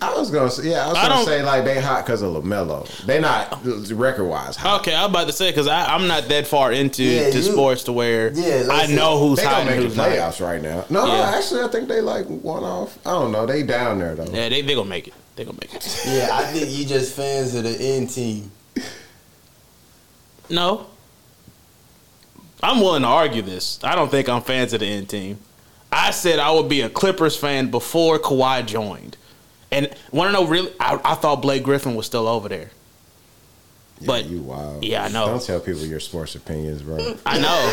I 0.00 0.14
was 0.16 0.30
gonna 0.30 0.50
say, 0.50 0.70
yeah, 0.70 0.84
I 0.86 0.88
was 0.88 0.96
I 0.96 1.08
gonna 1.08 1.24
say 1.24 1.42
like 1.42 1.64
they 1.64 1.80
hot 1.80 2.04
because 2.06 2.22
of 2.22 2.32
Lamelo. 2.34 2.86
They 3.04 3.20
not 3.20 3.62
record 3.64 4.24
wise 4.26 4.56
hot. 4.56 4.80
Okay, 4.80 4.94
I'm 4.94 5.10
about 5.10 5.26
to 5.26 5.32
say 5.32 5.50
because 5.50 5.68
I'm 5.68 6.06
not 6.06 6.28
that 6.28 6.46
far 6.46 6.72
into 6.72 7.02
Yeah, 7.02 7.30
to 7.30 7.36
you- 7.36 7.42
sports 7.42 7.84
to 7.84 7.92
where 7.92 8.32
Yeah, 8.32 8.64
I 8.70 8.82
listen, 8.82 8.96
know 8.96 9.18
who's 9.18 9.38
They 9.38 9.44
hot 9.44 9.66
and 9.66 9.70
who's 9.82 9.94
the 9.96 10.08
not. 10.18 10.40
right 10.40 10.62
now. 10.62 10.84
No, 10.90 11.06
Yeah. 11.06 11.32
actually, 11.36 11.62
I 11.62 11.68
think 11.68 11.88
they 11.88 12.00
like 12.00 12.26
one 12.26 12.64
off. 12.64 12.98
I 13.04 13.10
don't 13.10 13.32
know. 13.32 13.44
They 13.46 13.62
down 13.62 13.98
there 13.98 14.14
though. 14.14 14.24
Yeah, 14.32 14.48
they 14.48 14.62
they 14.62 14.74
gonna 14.74 14.88
make 14.88 15.08
it. 15.08 15.14
They 15.36 15.44
gonna 15.44 15.58
make 15.60 15.74
it. 15.74 16.02
Yeah, 16.06 16.28
I 16.32 16.44
think 16.44 16.70
you 16.70 16.84
just 16.86 17.14
fans 17.14 17.54
of 17.54 17.64
the 17.64 17.76
N 17.78 18.06
team. 18.06 18.50
No, 20.48 20.86
I'm 22.62 22.80
willing 22.80 23.02
to 23.02 23.08
argue 23.08 23.42
this. 23.42 23.78
I 23.82 23.94
don't 23.94 24.10
think 24.10 24.28
I'm 24.28 24.42
fans 24.42 24.72
of 24.72 24.80
the 24.80 24.86
end 24.86 25.08
team. 25.08 25.38
I 25.90 26.10
said 26.10 26.38
I 26.38 26.50
would 26.50 26.68
be 26.68 26.82
a 26.82 26.88
Clippers 26.90 27.36
fan 27.36 27.70
before 27.70 28.18
Kawhi 28.18 28.64
joined, 28.66 29.16
and 29.70 29.90
want 30.12 30.28
to 30.28 30.32
know 30.32 30.46
really? 30.46 30.72
I, 30.80 31.00
I 31.04 31.14
thought 31.14 31.42
Blake 31.42 31.62
Griffin 31.62 31.94
was 31.94 32.06
still 32.06 32.26
over 32.28 32.48
there. 32.48 32.70
Yeah, 34.00 34.06
But- 34.06 34.26
you 34.26 34.40
wild. 34.42 34.84
yeah, 34.84 35.04
I 35.04 35.08
know. 35.08 35.26
Don't 35.26 35.42
tell 35.42 35.58
people 35.60 35.80
your 35.82 36.00
sports 36.00 36.34
opinions, 36.34 36.82
bro. 36.82 36.96
I 37.24 37.38
know, 37.38 37.72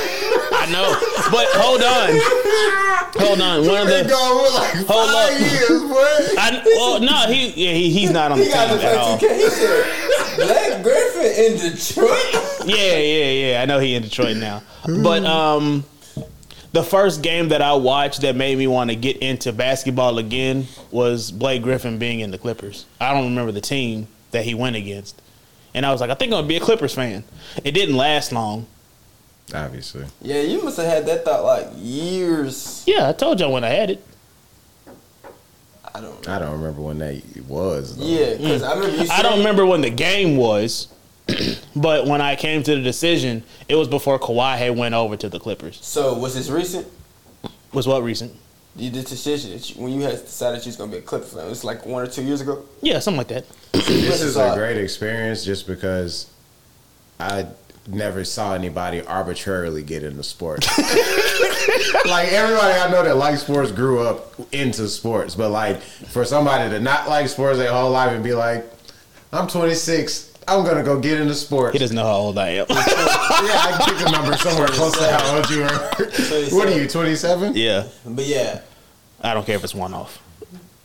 I 0.54 0.72
know, 0.72 0.96
but 1.32 1.48
hold 1.52 1.82
on, 1.84 3.28
hold 3.28 3.42
on. 3.42 3.68
One 3.68 3.82
of 3.82 3.88
the 3.88 4.04
like 4.06 4.86
Hold 4.88 5.10
up. 5.10 5.32
years, 5.40 5.82
boy. 5.82 6.40
I, 6.40 6.62
well, 6.66 7.00
no, 7.02 7.28
he 7.34 7.48
yeah, 7.66 7.74
he, 7.74 7.90
he's 7.90 8.12
not 8.12 8.32
on 8.32 8.38
the 8.40 8.46
He 8.46 8.52
team 8.52 8.60
got 8.60 8.84
at 8.84 8.98
all. 8.98 9.18
play 9.18 9.28
2K. 9.30 9.36
He 9.36 9.50
said, 9.50 10.38
Blake 10.38 10.84
Griffin 10.84 11.46
in 11.46 11.72
Detroit? 11.76 12.68
Yeah, 12.68 12.98
yeah, 12.98 13.32
yeah. 13.52 13.62
I 13.62 13.66
know 13.66 13.80
he 13.80 13.94
in 13.96 14.04
Detroit 14.04 14.38
now. 14.38 14.64
But 14.88 15.26
um 15.26 15.84
the 16.74 16.84
first 16.84 17.22
game 17.22 17.50
that 17.50 17.62
I 17.62 17.74
watched 17.74 18.22
that 18.22 18.36
made 18.36 18.58
me 18.58 18.68
want 18.68 18.90
to 18.90 18.96
get 18.96 19.18
into 19.18 19.54
basketball 19.54 20.18
again 20.18 20.68
was 20.92 21.32
Blake 21.32 21.62
Griffin 21.62 22.00
being 22.00 22.20
in 22.20 22.32
the 22.32 22.38
Clippers. 22.38 22.86
I 23.00 23.14
don't 23.14 23.26
remember 23.26 23.52
the 23.52 23.62
team 23.62 24.08
that 24.32 24.44
he 24.44 24.56
went 24.56 24.76
against. 24.76 25.22
And 25.76 25.86
I 25.86 25.92
was 25.92 26.02
like, 26.02 26.10
I 26.10 26.16
think 26.16 26.32
I'm 26.34 26.38
gonna 26.38 26.48
be 26.48 26.58
a 26.58 26.60
Clippers 26.60 26.94
fan. 26.94 27.24
It 27.64 27.72
didn't 27.72 27.96
last 27.96 28.32
long. 28.32 28.66
Obviously, 29.54 30.06
Yeah, 30.22 30.42
you 30.42 30.64
must 30.64 30.78
have 30.78 30.88
had 30.88 31.06
that 31.06 31.26
thought 31.26 31.44
like 31.44 31.68
years. 31.76 32.84
Yeah, 32.88 33.10
I 33.10 33.14
told 33.14 33.40
y'all 33.40 33.52
when 33.52 33.64
I 33.64 33.70
had 33.70 33.92
it. 33.92 34.04
I 35.94 36.02
don't 36.02 36.28
I 36.28 36.40
don't 36.40 36.54
remember 36.54 36.82
when 36.82 36.98
that 37.00 37.22
was. 37.48 37.98
Though. 37.98 38.06
Yeah, 38.06 38.36
because 38.36 38.64
I 38.64 38.74
remember 38.74 39.04
you 39.04 39.10
I 39.12 39.22
don't 39.22 39.40
remember 39.40 39.66
when 39.66 39.82
the 39.82 39.92
game 39.92 40.38
was, 40.38 40.88
but 41.76 42.06
when 42.06 42.22
I 42.22 42.36
came 42.36 42.64
to 42.64 42.76
the 42.76 42.82
decision, 42.82 43.44
it 43.68 43.76
was 43.76 43.88
before 43.88 44.20
Kawhi 44.20 44.58
had 44.58 44.78
went 44.78 44.94
over 44.94 45.16
to 45.18 45.30
the 45.30 45.40
Clippers. 45.40 45.80
So, 45.82 46.18
was 46.18 46.36
this 46.36 46.50
recent? 46.50 46.88
Was 47.72 47.88
what 47.88 48.04
recent? 48.04 48.34
You 48.76 48.90
did 48.90 49.06
decision 49.06 49.52
that 49.52 49.70
you, 49.70 49.82
when 49.82 49.94
you 49.94 50.02
had 50.02 50.14
decided 50.14 50.66
you 50.66 50.70
was 50.70 50.78
gonna 50.78 50.92
be 50.92 50.98
a 50.98 51.02
Clipper 51.02 51.26
fan. 51.26 51.46
It 51.46 51.50
was 51.50 51.64
like 51.64 51.86
one 51.86 52.04
or 52.04 52.08
two 52.08 52.24
years 52.24 52.42
ago. 52.42 52.64
Yeah, 52.82 53.00
something 53.00 53.20
like 53.20 53.28
that. 53.30 53.46
This 53.74 54.22
is 54.22 54.38
a 54.38 54.54
great 54.56 54.78
experience 54.78 55.44
just 55.44 55.68
because 55.68 56.30
I 57.20 57.48
never 57.88 58.24
saw 58.24 58.54
anybody 58.54 59.02
arbitrarily 59.02 59.84
get 59.84 60.04
into 60.04 60.24
sports. 60.24 60.68
like 60.78 62.32
everybody 62.32 62.80
I 62.80 62.90
know 62.90 63.04
that 63.04 63.18
likes 63.18 63.42
sports 63.42 63.72
grew 63.72 64.02
up 64.02 64.34
into 64.54 64.88
sports, 64.88 65.36
but 65.36 65.50
like 65.50 65.82
for 65.82 66.26
somebody 66.26 66.70
to 66.70 66.80
not 66.80 67.08
like 67.08 67.28
sports 67.28 67.58
their 67.58 67.72
whole 67.72 67.92
life 67.92 68.12
and 68.12 68.24
be 68.24 68.34
like, 68.34 68.66
I'm 69.32 69.48
26, 69.48 70.33
I'm 70.48 70.66
gonna 70.66 70.84
go 70.84 71.00
get 71.00 71.20
into 71.22 71.34
sports. 71.36 71.74
He 71.74 71.80
doesn't 71.80 71.96
know 71.96 72.04
how 72.06 72.16
old 72.16 72.38
I 72.38 72.50
am. 72.50 72.66
yeah, 72.70 72.76
I 72.78 73.78
can 73.86 73.96
pick 73.98 74.08
a 74.08 74.12
number 74.12 74.36
somewhere 74.38 74.68
close 74.72 74.98
to 74.98 75.12
how 75.12 75.36
old 75.38 75.50
you 75.50 75.64
are. 75.64 76.56
what 76.58 76.68
are 76.68 76.80
you, 76.80 76.88
27? 76.88 77.54
yeah. 77.56 77.88
But 78.06 78.26
yeah, 78.26 78.62
I 79.22 79.34
don't 79.34 79.46
care 79.46 79.56
if 79.56 79.64
it's 79.64 79.76
one 79.76 79.94
off. 79.94 80.20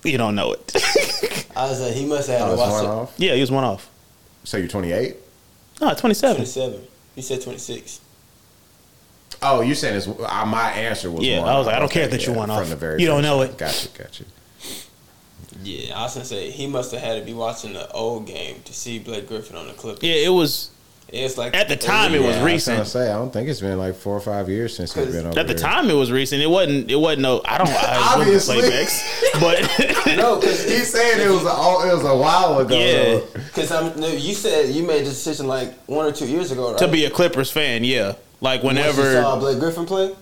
You 0.04 0.16
don't 0.16 0.34
know 0.36 0.52
it. 0.52 0.72
I 1.56 1.68
was 1.68 1.80
like, 1.80 1.92
he 1.94 2.06
must 2.06 2.28
have 2.28 2.38
had 2.40 2.48
Oh, 2.50 2.56
to 2.56 2.62
it's 2.62 2.72
one 2.72 2.84
it. 2.84 2.88
off. 2.88 3.14
yeah, 3.18 3.34
he 3.34 3.40
was 3.40 3.50
one 3.50 3.64
off. 3.64 3.88
So 4.44 4.56
you're 4.56 4.68
28? 4.68 5.16
No, 5.80 5.94
27. 5.94 6.36
27. 6.36 6.80
You 7.16 7.22
said 7.22 7.42
26. 7.42 8.00
Oh, 9.42 9.60
you're 9.60 9.74
saying 9.76 9.96
it's 9.96 10.06
uh, 10.08 10.44
my 10.46 10.70
answer 10.72 11.10
was 11.10 11.24
Yeah, 11.24 11.40
one 11.40 11.48
I 11.48 11.58
was 11.58 11.66
like, 11.66 11.74
off. 11.74 11.76
I 11.76 11.80
don't 11.80 11.90
care 11.92 12.04
Okay, 12.04 12.16
that 12.16 12.26
you 12.26 12.32
yeah, 12.32 12.38
went 12.38 12.50
from 12.52 12.60
off. 12.62 12.68
the 12.68 12.76
very 12.76 13.00
You 13.00 13.06
don't 13.08 13.18
first 13.22 13.28
know 13.28 13.36
one. 13.38 13.46
it. 13.48 13.58
Gotcha, 13.58 13.88
gotcha. 13.96 14.24
Yeah, 15.64 15.98
I 15.98 16.02
was 16.02 16.14
gonna 16.14 16.24
say 16.24 16.50
he 16.50 16.66
must 16.66 16.92
have 16.92 17.00
had 17.00 17.18
to 17.18 17.24
be 17.26 17.34
watching 17.34 17.72
the 17.72 17.90
old 17.92 18.26
game 18.26 18.56
to 18.64 18.72
see 18.72 18.98
Blake 18.98 19.26
Griffin 19.26 19.56
on 19.56 19.66
the 19.66 19.72
Clippers. 19.72 20.02
Yeah, 20.04 20.14
it 20.14 20.28
was. 20.32 20.70
It's 21.10 21.38
like 21.38 21.56
At 21.56 21.68
the 21.70 21.76
time, 21.76 22.14
it 22.14 22.18
was 22.18 22.36
Yeah, 22.36 22.40
I 22.42 22.44
was 22.44 22.52
recent. 22.52 22.86
say 22.86 23.10
I 23.10 23.14
don't 23.14 23.32
think 23.32 23.48
it's 23.48 23.62
been 23.62 23.78
like 23.78 23.94
four 23.96 24.14
or 24.14 24.20
five 24.20 24.50
years 24.50 24.76
since 24.76 24.92
he's 24.92 25.04
'Cause 25.06 25.14
been 25.14 25.26
over 25.26 25.40
At 25.40 25.46
the 25.46 25.54
there. 25.54 25.62
time, 25.62 25.88
it 25.88 25.94
was 25.94 26.12
recent. 26.12 26.42
It 26.42 26.50
wasn't. 26.50 26.90
It 26.90 26.96
wasn't 26.96 27.22
no. 27.22 27.40
I 27.46 27.56
don't. 27.56 27.66
I 27.70 28.16
wouldn't 28.18 28.34
Obviously. 28.36 28.56
playbacks, 28.58 29.40
but 29.40 30.06
no, 30.18 30.36
because 30.36 30.64
He's 30.64 30.92
saying 30.92 31.18
it 31.26 31.30
was 31.30 31.44
a, 31.44 31.88
it 31.88 31.94
was 31.94 32.04
a 32.04 32.14
while 32.14 32.58
ago. 32.58 32.76
Yeah. 32.78 33.20
Because 33.32 33.72
I'm 33.72 33.98
no, 33.98 34.06
you 34.08 34.34
said 34.34 34.68
you 34.68 34.82
made 34.86 35.00
the 35.06 35.08
decision 35.10 35.46
like 35.48 35.72
one 35.86 36.04
or 36.04 36.12
two 36.12 36.26
years 36.26 36.52
ago, 36.52 36.72
right? 36.72 36.78
to 36.78 36.88
be 36.88 37.06
a 37.06 37.10
Clippers 37.10 37.50
fan, 37.50 37.84
yeah. 37.84 38.12
Like 38.42 38.62
Once 38.62 38.76
you 38.78 38.84
whenever. 38.84 39.14
saw 39.22 39.38
Blake 39.38 39.58
Griffin 39.60 39.86
play. 39.86 40.14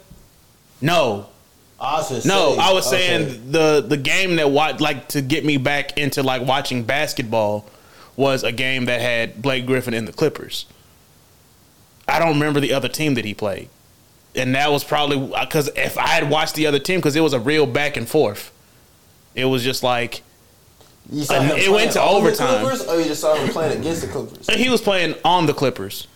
No, 0.81 1.27
I 1.79 2.01
no. 2.01 2.05
say- 2.05 2.59
I 2.59 2.73
was 2.73 2.87
okay. 2.87 2.97
saying 2.97 3.53
the 3.53 3.85
the 3.87 3.97
game 3.97 4.37
that 4.37 4.51
watch 4.51 4.81
like 4.81 5.09
to 5.09 5.23
get 5.23 5.45
me 5.45 5.57
back 5.57 5.99
into 5.99 6.23
like 6.23 6.43
watching 6.43 6.85
basketball 6.85 7.67
was 8.17 8.43
a 8.43 8.53
game 8.53 8.87
that 8.87 9.01
had 9.01 9.43
Blake 9.43 9.67
Griffin 9.67 9.93
in 9.93 10.07
the 10.07 10.13
Clippers. 10.13 10.65
I 12.09 12.19
don't 12.19 12.35
remember 12.35 12.61
the 12.61 12.73
other 12.73 12.89
team 12.89 13.15
that 13.15 13.25
he 13.25 13.35
played, 13.35 13.69
and 14.35 14.55
that 14.55 14.71
was 14.71 14.85
probably 14.85 15.35
uh, 15.35 15.45
because 15.45 15.69
if 15.77 15.99
I 15.99 16.07
had 16.09 16.31
watched 16.31 16.55
the 16.55 16.67
other 16.67 16.79
team, 16.79 16.99
because 17.01 17.15
it 17.17 17.21
was 17.21 17.33
a 17.33 17.41
real 17.41 17.67
back 17.67 17.97
and 17.97 18.09
forth. 18.09 18.53
It 19.35 19.45
was 19.45 19.63
just 19.63 19.83
like 19.83 20.23
uh, 21.13 21.35
And 21.35 21.45
him 21.51 21.59
it 21.59 21.71
went 21.71 21.93
to 21.93 22.01
on 22.01 22.07
the 22.07 22.29
overtime. 22.29 22.61
Clippers, 22.61 22.87
or 22.87 22.99
you 22.99 23.05
just 23.05 23.21
saw 23.21 23.35
him 23.35 23.49
playing 23.51 23.79
against 23.79 24.01
the 24.01 24.09
Clippers. 24.09 24.49
And 24.49 24.59
he 24.59 24.71
was 24.71 24.81
playing 24.81 25.15
on 25.25 25.45
the 25.45 25.53
Clippers. 25.53 26.09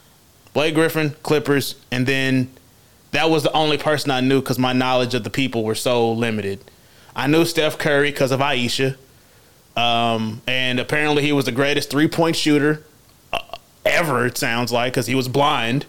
Blake 0.54 0.74
Griffin, 0.74 1.14
Clippers, 1.22 1.76
and 1.92 2.06
then 2.06 2.50
that 3.12 3.30
was 3.30 3.42
the 3.42 3.52
only 3.52 3.78
person 3.78 4.10
I 4.10 4.20
knew 4.20 4.40
because 4.40 4.58
my 4.58 4.72
knowledge 4.72 5.14
of 5.14 5.24
the 5.24 5.30
people 5.30 5.64
were 5.64 5.74
so 5.74 6.12
limited. 6.12 6.60
I 7.14 7.26
knew 7.26 7.44
Steph 7.44 7.78
Curry 7.78 8.10
because 8.10 8.30
of 8.30 8.40
Ayesha, 8.40 8.96
um, 9.76 10.42
and 10.46 10.78
apparently 10.78 11.22
he 11.22 11.32
was 11.32 11.44
the 11.44 11.52
greatest 11.52 11.90
three 11.90 12.08
point 12.08 12.36
shooter 12.36 12.84
uh, 13.32 13.40
ever. 13.84 14.26
It 14.26 14.38
sounds 14.38 14.72
like 14.72 14.92
because 14.92 15.06
he 15.06 15.14
was 15.14 15.28
blind. 15.28 15.86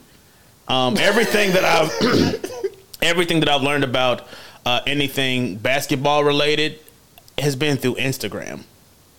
Um, 0.68 0.98
everything 0.98 1.52
that 1.52 1.64
I've 1.64 2.82
everything 3.02 3.40
that 3.42 3.50
I've 3.50 3.62
learned 3.62 3.84
about 3.84 4.28
uh, 4.66 4.82
anything 4.88 5.58
basketball 5.58 6.24
related 6.24 6.80
has 7.38 7.56
been 7.56 7.78
through 7.78 7.96
Instagram 7.96 8.64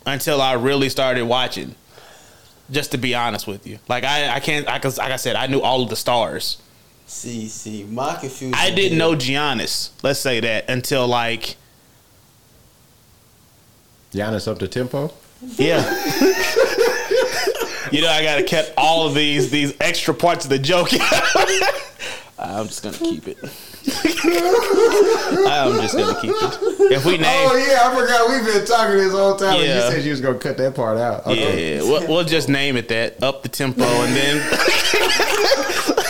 until 0.07 0.41
I 0.41 0.55
really 0.55 0.89
started 0.89 1.25
watching. 1.25 1.75
Just 2.71 2.93
to 2.93 2.99
be 2.99 3.15
honest 3.15 3.47
with 3.47 3.67
you, 3.67 3.79
like 3.89 4.05
I, 4.05 4.37
I 4.37 4.41
can't, 4.41 4.67
I, 4.69 4.79
cause 4.79 4.97
like 4.97 5.13
I 5.13 5.17
said, 5.17 5.37
I 5.37 5.47
knew 5.47 5.61
all 5.61 5.83
of 5.83 5.91
the 5.91 5.97
stars. 5.97 6.59
See, 7.13 7.47
see, 7.49 7.85
my 7.85 8.15
confusion. 8.17 8.55
I 8.57 8.71
didn't 8.71 8.93
here- 8.93 8.99
know 8.99 9.15
Giannis. 9.15 9.91
Let's 10.03 10.19
say 10.19 10.41
that 10.41 10.69
until 10.69 11.07
like, 11.07 11.57
Giannis 14.13 14.49
up 14.51 14.59
to 14.61 14.67
tempo. 14.67 15.13
yeah. 15.57 15.83
you 17.93 18.01
know, 18.01 18.09
I 18.09 18.23
gotta 18.25 18.43
cut 18.43 18.73
all 18.79 19.07
of 19.07 19.15
these 19.15 19.51
these 19.51 19.75
extra 19.79 20.15
parts 20.15 20.45
of 20.47 20.51
the 20.51 20.59
joke. 20.59 20.89
I'm 22.39 22.67
just 22.67 22.83
gonna 22.83 22.97
keep 22.97 23.29
it. 23.29 23.39
I'm 25.47 25.81
just 25.83 25.97
gonna 25.97 26.19
keep 26.21 26.31
it. 26.33 26.93
If 26.93 27.05
we 27.05 27.19
name, 27.19 27.49
Oh 27.51 27.57
yeah, 27.57 27.89
I 27.89 27.95
forgot 27.95 28.31
we've 28.31 28.45
been 28.55 28.67
talking 28.67 28.97
this 28.97 29.13
whole 29.13 29.37
time. 29.37 29.57
and 29.57 29.65
Yeah. 29.65 29.85
You 29.87 29.93
said 29.93 30.03
you 30.05 30.11
was 30.11 30.21
gonna 30.23 30.39
cut 30.39 30.57
that 30.57 30.75
part 30.75 30.97
out. 30.99 31.27
Okay. 31.27 31.77
Yeah, 31.77 31.83
we'll, 31.83 32.09
we'll 32.09 32.25
just 32.25 32.49
name 32.49 32.77
it 32.77 32.89
that. 32.89 33.23
Up 33.23 33.43
the 33.43 33.49
tempo, 33.51 33.85
and 33.85 34.17
then 34.17 34.43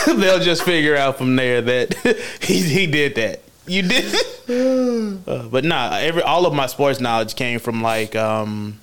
they'll 0.16 0.40
just 0.40 0.62
figure 0.62 0.96
out 0.96 1.18
from 1.18 1.36
there 1.36 1.60
that 1.62 1.94
he 2.42 2.60
he 2.60 2.86
did 2.86 3.14
that. 3.16 3.40
You 3.66 3.82
did, 3.82 4.14
uh, 5.28 5.48
but 5.48 5.64
nah. 5.64 5.96
Every 5.96 6.22
all 6.22 6.46
of 6.46 6.52
my 6.54 6.66
sports 6.66 7.00
knowledge 7.00 7.36
came 7.36 7.58
from 7.60 7.80
like 7.82 8.16
um, 8.16 8.80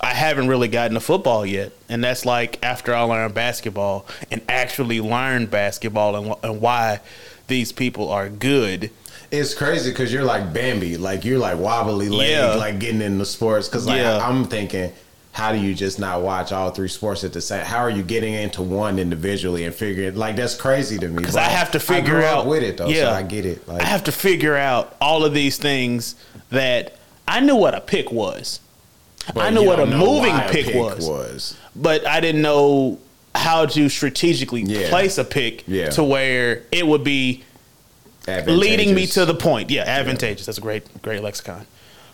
I 0.00 0.14
haven't 0.14 0.48
really 0.48 0.68
gotten 0.68 0.94
to 0.94 1.00
football 1.00 1.44
yet, 1.44 1.72
and 1.88 2.02
that's 2.04 2.24
like 2.24 2.62
after 2.64 2.94
I 2.94 3.00
learned 3.02 3.34
basketball 3.34 4.06
and 4.30 4.40
actually 4.48 5.00
learned 5.00 5.50
basketball 5.50 6.14
and, 6.16 6.34
and 6.44 6.60
why 6.60 7.00
these 7.48 7.72
people 7.72 8.08
are 8.10 8.28
good. 8.28 8.90
It's 9.30 9.52
crazy 9.52 9.90
because 9.90 10.12
you're 10.12 10.24
like 10.24 10.54
Bambi, 10.54 10.96
like 10.96 11.24
you're 11.24 11.38
like 11.38 11.58
wobbly 11.58 12.08
leg, 12.08 12.30
Yeah. 12.30 12.54
like 12.54 12.78
getting 12.78 13.02
into 13.02 13.24
sports. 13.26 13.68
Because 13.68 13.86
like 13.86 13.98
Yeah. 14.00 14.26
I'm 14.26 14.44
thinking, 14.46 14.92
how 15.32 15.52
do 15.52 15.58
you 15.58 15.74
just 15.74 15.98
not 16.00 16.22
watch 16.22 16.50
all 16.52 16.70
three 16.70 16.88
sports 16.88 17.22
at 17.24 17.32
the 17.32 17.40
same? 17.40 17.64
How 17.64 17.78
are 17.78 17.90
you 17.90 18.02
getting 18.02 18.34
into 18.34 18.62
one 18.62 18.98
individually 18.98 19.64
and 19.64 19.74
figuring 19.74 20.14
like 20.16 20.36
that's 20.36 20.54
crazy 20.54 20.98
to 20.98 21.08
me? 21.08 21.16
Because 21.18 21.36
I 21.36 21.42
have 21.44 21.70
to 21.72 21.80
figure 21.80 22.22
out 22.22 22.46
with 22.46 22.62
it 22.62 22.76
though, 22.78 22.88
Yeah, 22.88 23.04
so 23.04 23.10
I 23.12 23.22
get 23.22 23.46
it. 23.46 23.66
Like, 23.68 23.82
I 23.82 23.86
have 23.86 24.04
to 24.04 24.12
figure 24.12 24.56
out 24.56 24.96
all 25.00 25.24
of 25.24 25.34
these 25.34 25.56
things 25.58 26.16
that 26.50 26.96
I 27.28 27.40
knew 27.40 27.56
what 27.56 27.74
a 27.74 27.80
pick 27.80 28.10
was, 28.10 28.60
I 29.36 29.50
knew 29.50 29.64
what 29.64 29.78
a 29.78 29.82
don't 29.82 29.90
know 29.98 29.98
moving 30.06 30.38
pick 30.48 30.74
was. 30.74 31.06
was. 31.06 31.56
but 31.76 32.06
I 32.06 32.20
didn't 32.20 32.42
know 32.42 32.98
how 33.34 33.66
to 33.66 33.88
strategically 33.90 34.62
Yeah. 34.62 34.88
place 34.88 35.18
a 35.18 35.24
pick 35.24 35.62
Yeah. 35.68 35.90
to 35.90 36.02
where 36.02 36.62
it 36.72 36.86
would 36.86 37.04
be 37.04 37.44
leading 38.46 38.94
me 38.94 39.06
to 39.08 39.24
the 39.24 39.34
point. 39.34 39.70
Yeah, 39.70 39.82
advantageous. 39.84 40.46
That's 40.46 40.58
a 40.58 40.62
great, 40.62 41.00
great 41.02 41.22
lexicon. 41.22 41.66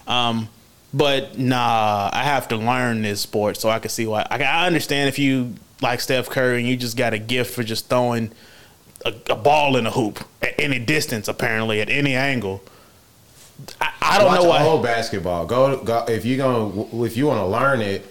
Um, 0.06 0.48
but 0.94 1.36
nah, 1.38 2.08
I 2.12 2.22
have 2.22 2.48
to 2.48 2.56
learn 2.56 3.02
this 3.02 3.20
sport 3.20 3.56
so 3.58 3.68
I 3.68 3.78
can 3.80 3.90
see 3.90 4.06
why. 4.06 4.26
I, 4.30 4.42
I 4.42 4.66
understand 4.66 5.08
if 5.08 5.18
you 5.18 5.54
like 5.82 6.00
Steph 6.00 6.30
Curry 6.30 6.60
and 6.60 6.68
you 6.68 6.76
just 6.76 6.96
got 6.96 7.12
a 7.12 7.18
gift 7.18 7.52
for 7.52 7.62
just 7.64 7.88
throwing 7.90 8.30
a, 9.04 9.12
a 9.28 9.36
ball 9.36 9.76
in 9.76 9.86
a 9.86 9.90
hoop 9.90 10.24
at 10.40 10.54
any 10.58 10.78
distance, 10.78 11.26
apparently 11.28 11.80
at 11.80 11.90
any 11.90 12.14
angle. 12.14 12.62
I, 13.80 13.92
I 14.00 14.18
don't 14.18 14.26
Watch 14.28 14.42
know 14.42 14.48
why. 14.48 14.62
old 14.62 14.82
basketball. 14.82 15.46
Go, 15.46 15.82
go 15.82 16.04
if 16.08 16.24
you 16.24 16.36
gonna 16.36 17.02
if 17.04 17.16
you 17.16 17.26
want 17.26 17.38
to 17.40 17.46
learn 17.46 17.80
it, 17.82 18.04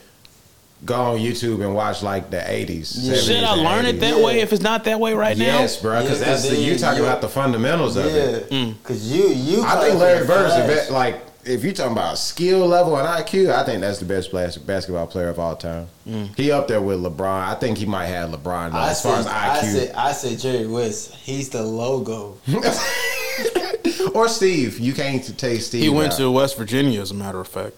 go 0.85 0.95
on 0.95 1.17
YouTube 1.19 1.61
and 1.63 1.73
watch 1.75 2.03
like 2.03 2.29
the 2.29 2.49
eighties. 2.51 2.97
Yeah. 2.97 3.15
Should 3.15 3.43
I 3.43 3.53
learn 3.53 3.85
it 3.85 3.99
that 4.01 4.17
Yeah. 4.17 4.23
way 4.23 4.39
if 4.41 4.53
it's 4.53 4.61
not 4.63 4.83
that 4.85 4.99
way 4.99 5.13
right 5.13 5.37
now? 5.37 5.45
Yes, 5.59 5.81
bro. 5.81 6.01
Because 6.01 6.19
Yeah, 6.19 6.25
that's 6.27 6.49
the, 6.49 6.55
you 6.57 6.71
then 6.71 6.79
talking 6.79 7.03
about 7.03 7.21
the 7.21 7.29
fundamentals 7.29 7.95
of 7.97 8.05
it. 8.05 8.47
Yeah, 8.51 8.73
because 8.81 9.11
you 9.11 9.29
you. 9.29 9.63
I 9.63 9.79
think 9.81 9.99
Larry 9.99 10.19
from 10.19 10.27
Bird's 10.27 10.55
the 10.55 10.63
Flash. 10.63 10.89
Like, 10.89 11.21
if 11.45 11.63
you're 11.63 11.73
talking 11.73 11.91
about 11.93 12.17
skill 12.17 12.65
level 12.67 12.95
and 12.97 13.07
IQ, 13.07 13.51
I 13.53 13.63
think 13.63 13.81
that's 13.81 13.99
the 13.99 14.05
best 14.05 14.31
bas- 14.31 14.57
basketball 14.57 15.07
player 15.07 15.29
of 15.29 15.39
all 15.39 15.55
time. 15.55 15.87
Mm. 16.07 16.35
He 16.37 16.51
up 16.51 16.67
there 16.67 16.81
with 16.81 16.99
LeBron. 16.99 17.47
I 17.47 17.55
think 17.55 17.77
he 17.77 17.85
might 17.85 18.05
have 18.07 18.29
LeBron 18.29 18.71
though, 18.71 18.77
I 18.77 18.89
as 18.91 19.01
far 19.01 19.17
as 19.17 19.25
said, 19.25 19.33
I 19.33 19.57
IQ. 19.59 19.71
said, 19.71 19.95
I 19.95 20.11
said 20.13 20.39
Jerry 20.39 20.67
West. 20.67 21.13
He's 21.15 21.49
the 21.49 21.63
logo. 21.63 22.37
or 24.13 24.27
Steve. 24.27 24.79
You 24.79 24.93
can't 24.93 25.23
t- 25.23 25.33
take 25.33 25.61
Steve. 25.61 25.81
He 25.83 25.89
went 25.89 26.13
out. 26.13 26.17
to 26.17 26.31
West 26.31 26.57
Virginia, 26.57 27.01
as 27.01 27.11
a 27.11 27.15
matter 27.15 27.39
of 27.39 27.47
fact. 27.47 27.75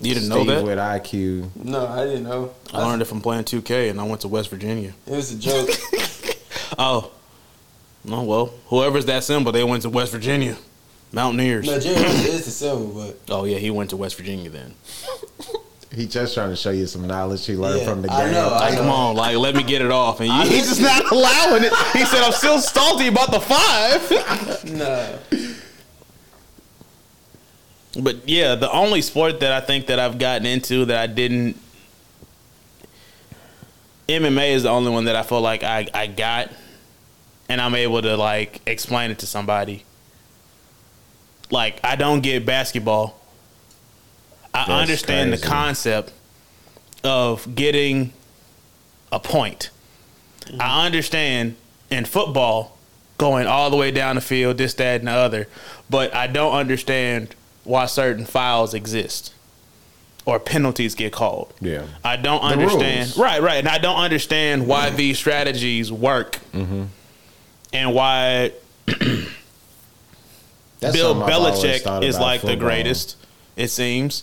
You 0.00 0.14
didn't 0.14 0.28
know 0.28 0.44
that? 0.44 0.62
with 0.64 0.78
IQ. 0.78 1.50
No, 1.56 1.86
I 1.86 2.04
didn't 2.04 2.22
know. 2.24 2.52
I 2.72 2.86
learned 2.86 3.02
it 3.02 3.06
from 3.06 3.20
playing 3.20 3.44
2K, 3.44 3.90
and 3.90 4.00
I 4.00 4.04
went 4.04 4.20
to 4.20 4.28
West 4.28 4.48
Virginia. 4.48 4.94
It 5.06 5.12
was 5.12 5.32
a 5.32 5.38
joke. 5.38 5.68
Oh, 6.80 7.10
no. 8.04 8.22
Well, 8.22 8.52
whoever's 8.66 9.06
that 9.06 9.24
symbol, 9.24 9.50
they 9.50 9.64
went 9.64 9.82
to 9.82 9.90
West 9.90 10.12
Virginia, 10.12 10.56
Mountaineers. 11.12 11.66
no, 11.66 11.78
Jerry 11.80 12.02
West 12.02 12.26
is 12.26 12.44
the 12.44 12.50
silver, 12.50 12.92
but 13.12 13.18
Oh 13.34 13.44
yeah, 13.44 13.58
he 13.58 13.70
went 13.70 13.90
to 13.90 13.96
West 13.96 14.16
Virginia 14.16 14.50
then. 14.50 14.74
He 15.94 16.06
just 16.06 16.34
trying 16.34 16.50
to 16.50 16.56
show 16.56 16.70
you 16.70 16.86
some 16.86 17.06
knowledge 17.06 17.46
he 17.46 17.54
learned 17.54 17.80
Yeah, 17.80 17.86
from 17.86 18.02
the 18.02 18.12
I 18.12 18.24
game. 18.24 18.32
know, 18.34 18.48
I 18.48 18.58
Like, 18.58 18.72
know. 18.74 18.80
come 18.80 18.90
on, 18.90 19.16
like 19.16 19.36
let 19.38 19.54
me 19.56 19.62
get 19.62 19.80
it 19.80 19.90
off, 19.90 20.20
and 20.20 20.28
you, 20.28 20.42
he's 20.42 20.68
just 20.68 20.82
not 20.82 21.02
allowing 21.12 21.64
it. 21.64 21.72
He 21.94 22.04
said, 22.04 22.22
"I'm 22.22 22.32
still 22.32 22.58
salty 22.60 23.06
about 23.08 23.30
the 23.30 23.40
five. 23.40 24.64
no. 24.72 25.18
But 28.00 28.28
yeah, 28.28 28.54
the 28.54 28.70
only 28.70 29.00
sport 29.00 29.40
that 29.40 29.50
I 29.50 29.60
think 29.64 29.86
that 29.86 29.98
I've 29.98 30.18
gotten 30.18 30.46
into 30.46 30.84
that 30.84 30.98
I 30.98 31.06
didn't 31.06 31.56
MMA 34.08 34.50
is 34.54 34.62
the 34.64 34.68
only 34.70 34.90
one 34.90 35.04
that 35.06 35.16
I 35.16 35.22
feel 35.22 35.40
like 35.40 35.62
I, 35.64 35.86
I 35.92 36.06
got 36.06 36.50
and 37.48 37.60
I'm 37.60 37.74
able 37.74 38.00
to 38.02 38.16
like 38.16 38.60
explain 38.66 39.10
it 39.10 39.18
to 39.20 39.26
somebody. 39.26 39.84
Like 41.50 41.80
I 41.84 41.96
don't 41.96 42.20
get 42.20 42.44
basketball. 42.46 43.18
I 44.54 44.64
That's 44.66 44.70
understand 44.70 45.32
the 45.32 45.38
concept 45.38 46.12
of 47.04 47.54
getting 47.54 48.12
a 49.12 49.20
point. 49.20 49.70
I 50.58 50.86
understand 50.86 51.56
in 51.90 52.04
football 52.06 52.76
going 53.18 53.46
all 53.46 53.70
the 53.70 53.76
way 53.76 53.90
down 53.90 54.14
the 54.14 54.20
field, 54.20 54.58
this, 54.58 54.74
that, 54.74 55.00
and 55.00 55.08
the 55.08 55.12
other, 55.12 55.48
but 55.90 56.14
I 56.14 56.26
don't 56.26 56.54
understand 56.54 57.34
why 57.64 57.86
certain 57.86 58.24
fouls 58.24 58.72
exist 58.74 59.32
or 60.24 60.38
penalties 60.40 60.94
get 60.94 61.12
called. 61.12 61.52
Yeah. 61.60 61.86
I 62.04 62.16
don't 62.16 62.40
The 62.42 62.48
understand. 62.48 63.06
rules. 63.08 63.18
Right, 63.18 63.42
right. 63.42 63.58
And 63.58 63.68
I 63.68 63.78
don't 63.78 63.96
understand 63.98 64.66
why 64.66 64.90
these 64.90 65.18
strategies 65.18 65.90
work 65.92 66.38
Mm-hmm. 66.52 66.84
and 67.72 67.94
why 67.94 68.52
That's 70.80 70.96
Bill 70.96 71.10
something 71.14 71.28
I've 71.28 71.40
always 71.40 71.60
Belichick 71.62 72.02
is 72.04 72.18
like 72.18 72.42
the 72.42 72.56
greatest, 72.56 73.16
it 73.56 73.68
seems. 73.68 74.22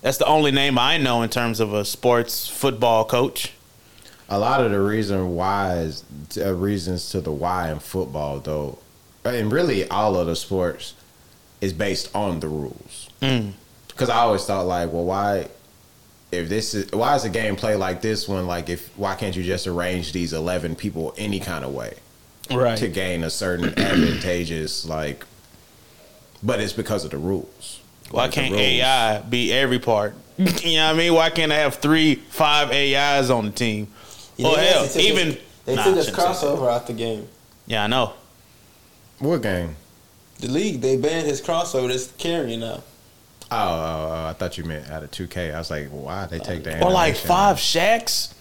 That's 0.00 0.18
the 0.18 0.26
only 0.26 0.50
name 0.50 0.78
I 0.78 0.98
know 0.98 1.22
in 1.22 1.30
terms 1.30 1.60
of 1.60 1.72
a 1.74 1.84
sports 1.84 2.48
football 2.48 3.04
coach. 3.04 3.52
A 4.28 4.38
lot 4.38 4.64
of 4.64 4.70
the 4.72 4.80
reason 4.80 5.34
why 5.36 5.74
is 5.78 6.04
uh, 6.38 6.54
reasons 6.54 7.10
to 7.10 7.20
the 7.20 7.30
why 7.32 7.70
in 7.70 7.78
football, 7.80 8.40
though, 8.40 8.78
and 9.24 9.52
really 9.52 9.88
all 9.88 10.16
of 10.16 10.26
the 10.26 10.34
sports 10.36 10.94
is 11.60 11.72
based 11.72 12.14
on 12.14 12.40
the 12.40 12.48
rules. 12.48 13.10
Mm. 13.20 13.52
Because 13.88 14.08
I 14.08 14.18
always 14.18 14.44
thought 14.44 14.66
like, 14.66 14.92
well, 14.92 15.04
why? 15.04 15.48
If 16.30 16.48
this 16.48 16.74
is 16.74 16.90
why 16.92 17.14
is 17.14 17.24
a 17.24 17.28
game 17.28 17.56
play 17.56 17.76
like 17.76 18.00
this 18.00 18.26
one? 18.26 18.46
Like, 18.46 18.70
if 18.70 18.88
why 18.96 19.14
can't 19.16 19.36
you 19.36 19.42
just 19.42 19.66
arrange 19.66 20.12
these 20.12 20.32
eleven 20.32 20.74
people 20.74 21.12
any 21.18 21.38
kind 21.40 21.64
of 21.64 21.72
way 21.74 21.94
Right. 22.50 22.78
to 22.78 22.88
gain 22.88 23.22
a 23.22 23.30
certain 23.30 23.66
advantageous 23.78 24.86
like? 24.86 25.26
But 26.42 26.60
it's 26.60 26.72
because 26.72 27.04
of 27.04 27.10
the 27.12 27.18
rules. 27.18 27.80
Why 28.10 28.24
Like, 28.24 28.32
can't 28.32 28.50
rules. 28.52 28.62
AI 28.62 29.20
be 29.20 29.52
every 29.52 29.78
part? 29.78 30.14
you 30.38 30.76
know 30.76 30.86
what 30.88 30.94
I 30.94 30.98
mean? 30.98 31.14
Why 31.14 31.30
can't 31.30 31.52
I 31.52 31.56
have 31.56 31.76
three, 31.76 32.16
five 32.16 32.70
AIs 32.70 33.30
on 33.30 33.46
the 33.46 33.50
team? 33.52 33.88
Yeah, 34.36 34.48
oh 34.48 34.56
they 34.56 34.66
hell, 34.66 34.84
actually 34.84 35.08
even 35.08 35.28
us- 35.32 35.36
they 35.64 35.74
Nah, 35.76 35.84
took 35.84 35.96
us 35.98 36.04
shouldn't 36.06 36.16
say 36.16 36.46
that. 36.46 36.56
crossover 36.58 36.70
out 36.72 36.86
the 36.86 36.92
game. 36.94 37.28
Yeah, 37.66 37.84
I 37.84 37.86
know. 37.86 38.14
What 39.20 39.42
game? 39.42 39.76
The 40.40 40.48
league 40.48 40.80
they 40.80 40.96
banned 40.96 41.26
his 41.26 41.40
crossover 41.40 41.88
that's 41.88 42.10
carrying 42.18 42.60
now. 42.60 42.82
Oh, 43.50 43.56
oh, 43.56 44.08
oh, 44.10 44.26
I 44.28 44.32
thought 44.32 44.56
you 44.58 44.64
meant 44.64 44.90
out 44.90 45.02
of 45.04 45.10
2K. 45.10 45.54
I 45.54 45.58
was 45.58 45.70
like, 45.70 45.88
why 45.90 46.26
they 46.26 46.38
take 46.38 46.64
the 46.64 46.82
Or 46.84 46.90
like 46.90 47.14
five 47.16 47.58
Shaqs. 47.58 48.32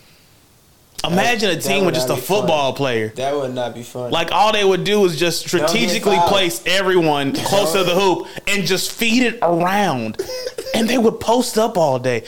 Imagine 1.03 1.49
a 1.49 1.59
team 1.61 1.85
with 1.85 1.95
just 1.95 2.09
a 2.09 2.15
be 2.15 2.21
fun. 2.21 2.39
football 2.41 2.73
player. 2.73 3.09
That 3.15 3.35
would 3.35 3.53
not 3.53 3.73
be 3.73 3.83
fun. 3.83 4.11
Like 4.11 4.31
all 4.31 4.51
they 4.53 4.63
would 4.63 4.83
do 4.83 5.03
is 5.05 5.17
just 5.17 5.39
strategically 5.47 6.17
place 6.27 6.61
everyone 6.65 7.33
close 7.33 7.73
to 7.73 7.83
the 7.83 7.95
hoop 7.95 8.27
and 8.47 8.65
just 8.65 8.91
feed 8.91 9.23
it 9.23 9.39
around, 9.41 10.21
and 10.75 10.87
they 10.89 10.97
would 10.97 11.19
post 11.19 11.57
up 11.57 11.77
all 11.77 11.97
day. 11.99 12.23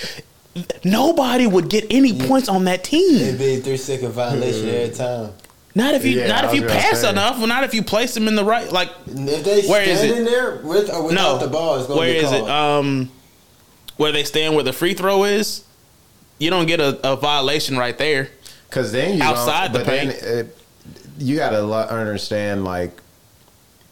Nobody 0.84 1.48
would 1.48 1.70
get 1.70 1.86
any 1.90 2.14
points 2.28 2.48
on 2.50 2.66
that 2.66 2.84
team. 2.84 3.16
it'd 3.22 3.40
be 3.40 3.56
a 3.56 3.58
three 3.60 3.78
second 3.78 4.12
violation 4.12 4.70
every 4.70 4.95
time. 4.95 5.32
Not 5.76 5.95
if 5.95 6.06
you, 6.06 6.20
Yeah, 6.20 6.28
not 6.28 6.45
if 6.45 6.54
you 6.54 6.62
pass 6.68 7.02
say. 7.02 7.10
enough, 7.10 7.41
or 7.41 7.48
not 7.48 7.64
if 7.64 7.74
you 7.74 7.82
place 7.84 8.14
them 8.14 8.28
in 8.28 8.36
the 8.36 8.44
right. 8.44 8.72
Like 8.72 8.91
If 9.08 9.44
they 9.44 9.64
Where 9.68 9.82
is 9.82 10.00
stand 10.00 10.12
it? 10.14 10.18
in 10.20 10.26
there 10.26 10.58
with 10.58 10.91
or 10.94 11.06
without 11.08 11.40
no, 11.40 11.45
the 11.45 11.48
ball, 11.52 11.78
it's 11.78 11.88
gonna 11.88 12.02
be 12.02 12.18
is 12.18 12.32
it? 12.32 12.44
Um, 12.48 13.10
where 13.98 14.12
they 14.12 14.24
stand 14.24 14.54
where 14.54 14.64
the 14.64 14.74
free 14.74 14.94
throw 14.94 15.24
is. 15.24 15.64
You 16.38 16.50
don't 16.52 16.68
get 16.68 16.80
a, 16.80 17.00
a 17.14 17.16
violation 17.16 17.78
right 17.78 17.98
there. 17.98 18.30
Because 18.74 18.91
then 18.91 19.18
you 19.18 19.24
Outside 19.24 19.72
the 19.72 19.80
but 19.80 19.86
then 19.86 20.10
it, 20.10 20.58
you 21.20 21.36
got 21.36 21.52
to 21.52 21.64
understand 21.94 22.66
like 22.66 23.00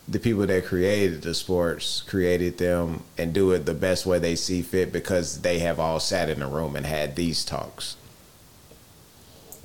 the 0.07 0.17
people 0.17 0.47
that 0.47 0.65
created 0.65 1.21
the 1.21 1.35
sports 1.35 2.01
created 2.01 2.57
them 2.57 3.03
and 3.15 3.31
do 3.31 3.51
it 3.51 3.67
the 3.67 3.75
best 3.75 4.07
way 4.07 4.17
they 4.17 4.35
see 4.35 4.63
fit 4.63 4.91
because 4.91 5.41
they 5.41 5.59
have 5.59 5.79
all 5.79 5.99
sat 5.99 6.29
in 6.29 6.41
a 6.41 6.47
room 6.47 6.75
and 6.75 6.87
had 6.87 7.15
these 7.15 7.45
talks. 7.45 7.95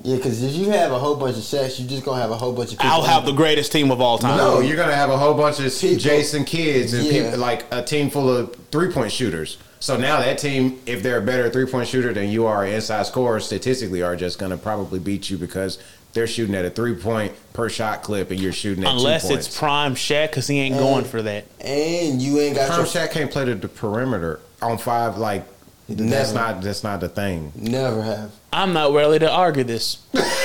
yeah, 0.03 0.17
because 0.17 0.43
if 0.43 0.53
you 0.53 0.69
have 0.69 0.91
a 0.91 0.99
whole 0.99 1.15
bunch 1.15 1.35
of 1.35 1.41
Shaqs, 1.41 1.79
you're 1.79 1.89
just 1.89 2.05
gonna 2.05 2.21
have 2.21 2.29
a 2.29 2.37
whole 2.37 2.53
bunch 2.53 2.73
of 2.73 2.77
people. 2.77 2.91
I'll 2.91 3.01
have 3.01 3.25
the 3.25 3.31
greatest 3.33 3.71
team 3.71 3.89
of 3.89 3.99
all 3.99 4.19
time. 4.19 4.37
No, 4.37 4.59
you're 4.59 4.77
gonna 4.77 4.93
have 4.95 5.09
a 5.09 5.17
whole 5.17 5.33
bunch 5.33 5.59
of 5.59 5.73
People- 5.81 5.97
Jason 5.97 6.45
Kidds 6.45 6.93
and 6.93 7.03
Yeah. 7.07 7.23
people 7.23 7.39
like 7.39 7.65
a 7.71 7.81
team 7.81 8.11
full 8.11 8.29
of 8.29 8.55
three 8.71 8.91
point 8.91 9.11
shooters. 9.11 9.57
So 9.79 9.95
now 9.97 10.19
that 10.19 10.37
team, 10.39 10.79
if 10.85 11.03
they're 11.03 11.19
a 11.19 11.21
better 11.21 11.49
three 11.49 11.65
point 11.65 11.87
shooter 11.87 12.13
than 12.13 12.29
you 12.29 12.45
are, 12.47 12.65
inside 12.65 13.05
scorers 13.05 13.45
statistically 13.45 14.01
are 14.01 14.15
just 14.15 14.39
gonna 14.39 14.57
probably 14.57 14.99
beat 14.99 15.29
you 15.29 15.37
because 15.37 15.77
they're 16.13 16.25
shooting 16.27 16.55
at 16.55 16.65
a 16.65 16.69
three 16.69 16.95
point 16.95 17.33
per 17.53 17.69
shot 17.69 18.01
clip 18.01 18.31
and 18.31 18.39
you're 18.39 18.51
shooting 18.53 18.83
at 18.83 18.93
Unless 18.93 19.27
two 19.27 19.35
it's 19.35 19.47
points. 19.47 19.59
prime 19.59 19.95
Shaq, 19.95 20.29
because 20.31 20.47
he 20.47 20.59
ain't 20.59 20.77
going 20.77 21.05
for 21.05 21.21
that. 21.21 21.45
and 21.61 22.21
you 22.21 22.39
ain't 22.39 22.55
got 22.55 22.67
Prime 22.67 22.79
your 22.79 22.87
Shaq 22.87 23.11
can't 23.11 23.29
play 23.31 23.45
to 23.45 23.55
the 23.55 23.67
perimeter 23.67 24.39
on 24.61 24.77
five. 24.79 25.17
Like 25.17 25.43
that's 25.87 26.33
not 26.33 26.61
that's 26.61 26.83
not 26.83 26.99
the 26.99 27.09
thing. 27.09 27.51
never 27.55 28.01
have. 28.01 28.31
I'm 28.51 28.73
not 28.73 28.93
ready 28.93 29.19
to 29.19 29.31
argue 29.31 29.63
this. 29.63 29.97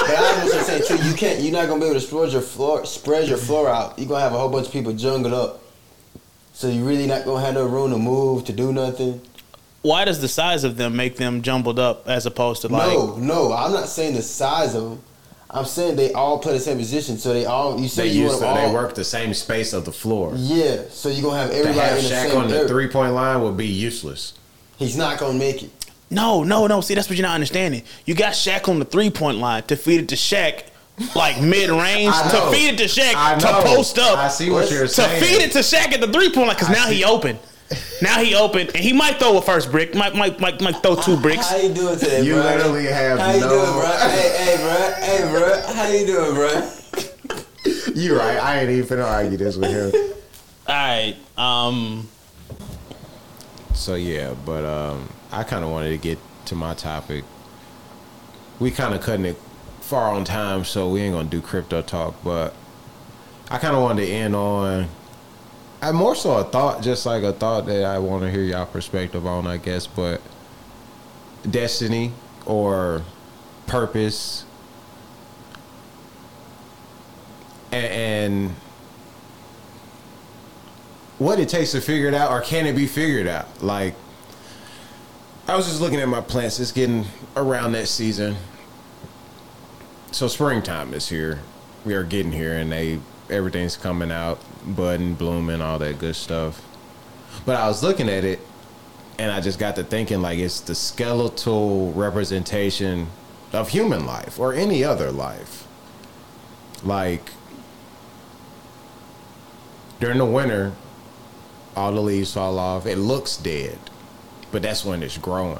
But 0.00 0.16
I 0.16 0.42
was 0.42 0.52
gonna 0.52 0.64
say 0.64 0.80
too, 0.80 1.06
you 1.06 1.12
can't. 1.14 1.40
You're 1.40 1.52
not 1.52 1.68
gonna 1.68 1.80
be 1.80 1.86
able 1.86 2.00
to 2.00 2.06
spread 2.06 2.32
your 2.32 2.40
floor, 2.40 2.86
spread 2.86 3.28
your 3.28 3.36
floor 3.36 3.68
out. 3.68 3.98
You're 3.98 4.08
gonna 4.08 4.22
have 4.22 4.32
a 4.32 4.38
whole 4.38 4.48
bunch 4.48 4.66
of 4.68 4.72
people 4.72 4.92
jungled 4.94 5.34
up. 5.34 5.60
So 6.58 6.66
you 6.68 6.84
really 6.84 7.06
not 7.06 7.24
gonna 7.24 7.40
have 7.46 7.54
no 7.54 7.66
room 7.66 7.92
to 7.92 7.98
move 7.98 8.44
to 8.46 8.52
do 8.52 8.72
nothing. 8.72 9.20
Why 9.82 10.04
does 10.04 10.20
the 10.20 10.26
size 10.26 10.64
of 10.64 10.76
them 10.76 10.96
make 10.96 11.14
them 11.14 11.40
jumbled 11.42 11.78
up 11.78 12.08
as 12.08 12.26
opposed 12.26 12.62
to 12.62 12.68
like? 12.68 12.88
no, 12.88 13.14
no, 13.14 13.52
I'm 13.52 13.72
not 13.72 13.86
saying 13.86 14.14
the 14.16 14.22
size 14.22 14.74
of 14.74 14.82
them. 14.82 15.02
I'm 15.48 15.64
saying 15.66 15.94
they 15.94 16.12
all 16.14 16.40
play 16.40 16.54
the 16.54 16.58
same 16.58 16.76
position, 16.78 17.16
so 17.16 17.32
they 17.32 17.46
all 17.46 17.78
you 17.80 17.86
say 17.86 18.08
They 18.08 18.14
you 18.16 18.22
used 18.22 18.30
want 18.32 18.40
to, 18.40 18.46
them 18.46 18.54
they 18.56 18.64
all. 18.64 18.74
work 18.74 18.96
the 18.96 19.04
same 19.04 19.34
space 19.34 19.72
of 19.72 19.84
the 19.84 19.92
floor. 19.92 20.32
Yeah, 20.34 20.82
so 20.90 21.08
you're 21.10 21.22
gonna 21.22 21.38
have 21.40 21.50
everybody. 21.52 21.78
To 21.78 21.84
everybody 21.84 21.88
have 21.90 21.98
in 21.98 22.02
the 22.02 22.10
Shaq 22.10 22.28
same 22.32 22.38
on 22.42 22.48
the 22.48 22.56
area. 22.56 22.68
three 22.68 22.88
point 22.88 23.12
line 23.14 23.40
would 23.42 23.56
be 23.56 23.68
useless. 23.68 24.34
He's 24.78 24.96
not 24.96 25.20
gonna 25.20 25.38
make 25.38 25.62
it. 25.62 25.70
No, 26.10 26.42
no, 26.42 26.66
no. 26.66 26.80
See, 26.80 26.94
that's 26.96 27.08
what 27.08 27.16
you're 27.16 27.22
not 27.28 27.36
understanding. 27.36 27.84
You 28.04 28.16
got 28.16 28.32
Shaq 28.32 28.68
on 28.68 28.80
the 28.80 28.84
three 28.84 29.10
point 29.10 29.38
line 29.38 29.62
to 29.68 29.76
feed 29.76 30.00
it 30.00 30.08
to 30.08 30.16
Shaq, 30.16 30.64
like 31.14 31.40
mid 31.40 31.70
range, 31.70 32.14
to 32.14 32.50
feed 32.52 32.74
it 32.74 32.78
to 32.78 32.84
Shaq, 32.84 33.38
to 33.40 33.46
post 33.68 33.98
up, 33.98 34.18
I 34.18 34.28
see 34.28 34.50
what 34.50 34.70
you're 34.70 34.82
to 34.82 34.88
saying. 34.88 35.22
feed 35.22 35.42
it 35.42 35.52
to 35.52 35.58
Shaq 35.60 35.92
at 35.92 36.00
the 36.00 36.12
three 36.12 36.30
point 36.32 36.48
line, 36.48 36.56
because 36.56 36.70
I 36.70 36.72
now 36.74 36.86
he 36.88 36.98
see. 36.98 37.04
open. 37.04 37.38
Now 38.00 38.22
he 38.22 38.34
open, 38.34 38.68
and 38.68 38.76
he 38.76 38.92
might 38.94 39.18
throw 39.18 39.36
a 39.36 39.42
first 39.42 39.70
brick, 39.70 39.94
might 39.94 40.14
might 40.14 40.40
might, 40.40 40.60
might 40.62 40.82
throw 40.82 40.96
two 40.96 41.16
bricks. 41.20 41.48
How 41.50 41.56
you 41.58 41.72
doing 41.74 41.98
today, 41.98 42.22
You 42.24 42.34
bro? 42.34 42.42
literally 42.44 42.84
have 42.86 43.18
How 43.18 43.32
you 43.32 43.40
no- 43.40 43.48
doing, 43.48 43.72
bro? 43.72 43.86
Hey, 44.08 44.36
hey, 44.38 44.56
bro. 44.56 44.94
Hey, 45.04 45.30
bro. 45.30 45.74
How 45.74 45.88
you 45.88 46.06
doing, 46.06 46.34
bro? 46.34 46.70
You're 47.94 48.16
right. 48.18 48.38
I 48.38 48.60
ain't 48.60 48.70
even 48.70 48.98
finna 48.98 49.04
argue 49.06 49.36
this 49.36 49.56
with 49.56 49.70
him. 49.70 50.14
All 50.66 50.74
right, 50.74 51.16
um, 51.36 52.08
So 53.74 53.94
yeah, 53.94 54.34
but 54.44 54.64
um, 54.64 55.08
I 55.32 55.42
kind 55.42 55.64
of 55.64 55.70
wanted 55.70 55.90
to 55.90 55.98
get 55.98 56.18
to 56.46 56.54
my 56.54 56.74
topic. 56.74 57.24
We 58.60 58.70
kind 58.70 58.94
of 58.94 59.00
cutting 59.02 59.24
it 59.26 59.36
far 59.88 60.12
on 60.12 60.22
time, 60.22 60.64
so 60.64 60.90
we 60.90 61.00
ain't 61.00 61.14
gonna 61.14 61.28
do 61.28 61.40
crypto 61.40 61.80
talk. 61.80 62.14
But 62.22 62.54
I 63.50 63.56
kind 63.56 63.74
of 63.74 63.82
wanted 63.82 64.06
to 64.06 64.12
end 64.12 64.36
on. 64.36 64.88
I 65.80 65.92
more 65.92 66.14
so 66.14 66.36
a 66.36 66.44
thought, 66.44 66.82
just 66.82 67.06
like 67.06 67.22
a 67.22 67.32
thought 67.32 67.66
that 67.66 67.84
I 67.84 67.98
want 67.98 68.22
to 68.22 68.30
hear 68.30 68.42
y'all 68.42 68.66
perspective 68.66 69.26
on, 69.26 69.46
I 69.46 69.56
guess. 69.56 69.86
But 69.86 70.20
destiny 71.48 72.12
or 72.44 73.02
purpose, 73.66 74.44
and, 77.72 77.86
and 77.86 78.50
what 81.16 81.38
it 81.38 81.48
takes 81.48 81.72
to 81.72 81.80
figure 81.80 82.08
it 82.08 82.14
out, 82.14 82.30
or 82.30 82.42
can 82.42 82.66
it 82.66 82.74
be 82.74 82.86
figured 82.86 83.26
out? 83.26 83.62
Like, 83.62 83.94
I 85.46 85.56
was 85.56 85.66
just 85.66 85.80
looking 85.80 86.00
at 86.00 86.08
my 86.08 86.20
plants. 86.20 86.60
It's 86.60 86.72
getting 86.72 87.06
around 87.36 87.72
that 87.72 87.88
season. 87.88 88.36
So 90.10 90.26
springtime 90.26 90.94
is 90.94 91.08
here. 91.08 91.40
We 91.84 91.94
are 91.94 92.02
getting 92.02 92.32
here, 92.32 92.56
and 92.56 92.72
they 92.72 92.98
everything's 93.30 93.76
coming 93.76 94.10
out, 94.10 94.40
budding, 94.66 95.14
blooming, 95.14 95.60
all 95.60 95.78
that 95.78 95.98
good 95.98 96.16
stuff. 96.16 96.64
But 97.44 97.56
I 97.56 97.68
was 97.68 97.82
looking 97.82 98.08
at 98.08 98.24
it, 98.24 98.40
and 99.18 99.30
I 99.30 99.40
just 99.40 99.58
got 99.58 99.76
to 99.76 99.84
thinking 99.84 100.22
like 100.22 100.38
it's 100.38 100.60
the 100.60 100.74
skeletal 100.74 101.92
representation 101.92 103.08
of 103.52 103.68
human 103.68 104.06
life 104.06 104.38
or 104.38 104.54
any 104.54 104.82
other 104.82 105.12
life. 105.12 105.66
Like 106.82 107.30
during 110.00 110.18
the 110.18 110.24
winter, 110.24 110.72
all 111.76 111.92
the 111.92 112.00
leaves 112.00 112.32
fall 112.32 112.58
off. 112.58 112.86
It 112.86 112.96
looks 112.96 113.36
dead, 113.36 113.78
but 114.50 114.62
that's 114.62 114.84
when 114.84 115.02
it's 115.02 115.18
growing. 115.18 115.58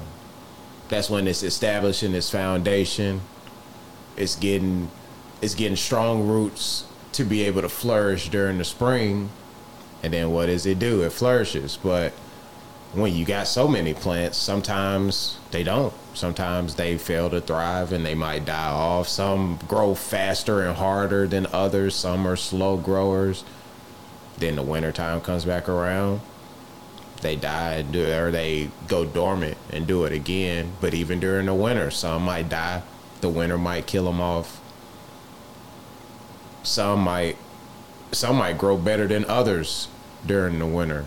That's 0.89 1.11
when 1.11 1.29
it's 1.29 1.43
establishing 1.43 2.15
its 2.15 2.31
foundation. 2.31 3.21
It's 4.19 4.37
getting 4.37 4.91
it's 5.41 5.55
getting 5.55 5.77
strong 5.77 6.27
roots 6.27 6.85
to 7.13 7.25
be 7.25 7.45
able 7.45 7.63
to 7.63 7.69
flourish 7.69 8.29
during 8.29 8.59
the 8.59 8.65
spring. 8.65 9.31
And 10.03 10.13
then 10.13 10.31
what 10.33 10.47
does 10.47 10.67
it 10.67 10.79
do? 10.79 11.03
It 11.03 11.13
flourishes, 11.13 11.79
but 11.83 12.13
when 12.93 13.15
you 13.15 13.25
got 13.25 13.47
so 13.47 13.69
many 13.69 13.95
plants, 13.95 14.39
sometimes 14.39 15.39
they 15.51 15.63
don't. 15.63 15.93
Sometimes 16.15 16.75
they 16.75 16.97
fail 16.99 17.29
to 17.31 17.41
thrive 17.41 17.93
and 17.93 18.05
they 18.05 18.15
might 18.15 18.45
die 18.45 18.71
off. 18.71 19.09
Some 19.09 19.59
grow 19.69 19.95
faster 19.95 20.63
and 20.63 20.77
harder 20.77 21.27
than 21.27 21.47
others. 21.53 21.95
Some 21.95 22.27
are 22.27 22.37
slow 22.37 22.77
growers. 22.77 23.45
Then 24.39 24.57
the 24.57 24.63
wintertime 24.63 25.21
comes 25.21 25.45
back 25.45 25.69
around. 25.69 26.21
They 27.21 27.37
die 27.37 27.85
or 27.95 28.31
they 28.31 28.71
go 28.87 29.05
dormant 29.05 29.59
and 29.71 29.87
do 29.87 30.05
it 30.05 30.13
again. 30.13 30.73
But 30.81 30.95
even 30.95 31.21
during 31.21 31.47
the 31.47 31.55
winter, 31.55 31.91
some 31.91 32.23
might 32.23 32.49
die. 32.49 32.83
The 33.21 33.29
winter 33.29 33.59
might 33.59 33.87
kill 33.87 34.05
them 34.05 34.21
off. 34.21 34.61
Some 36.63 37.01
might, 37.01 37.37
some 38.13 38.37
might 38.37 38.59
grow 38.59 38.77
better 38.77 39.07
than 39.07 39.25
others 39.25 39.89
during 40.27 40.59
the 40.59 40.67
winter. 40.67 41.07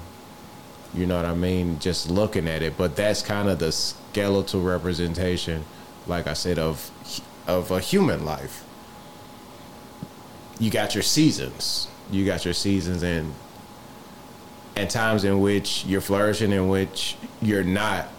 You 0.94 1.06
know 1.06 1.16
what 1.16 1.26
I 1.26 1.34
mean? 1.36 1.80
Just 1.80 2.10
looking 2.10 2.48
at 2.48 2.62
it, 2.62 2.78
but 2.78 2.96
that's 2.96 3.22
kind 3.22 3.48
of 3.48 3.60
the 3.60 3.72
skeletal 3.72 4.62
representation, 4.62 5.64
like 6.06 6.28
I 6.28 6.34
said, 6.34 6.60
of 6.60 6.92
of 7.48 7.72
a 7.72 7.80
human 7.80 8.26
life. 8.26 8.64
You 10.60 10.70
got 10.70 10.94
your 10.94 11.02
seasons. 11.02 11.88
You 12.12 12.26
got 12.26 12.44
your 12.44 12.54
seasons 12.54 13.04
and 13.04 13.34
and 14.76 14.90
times 14.90 15.24
in 15.24 15.40
which 15.40 15.86
you're 15.86 16.02
flourishing, 16.02 16.52
in 16.52 16.68
which 16.68 17.16
you're 17.42 17.64
not. 17.64 18.10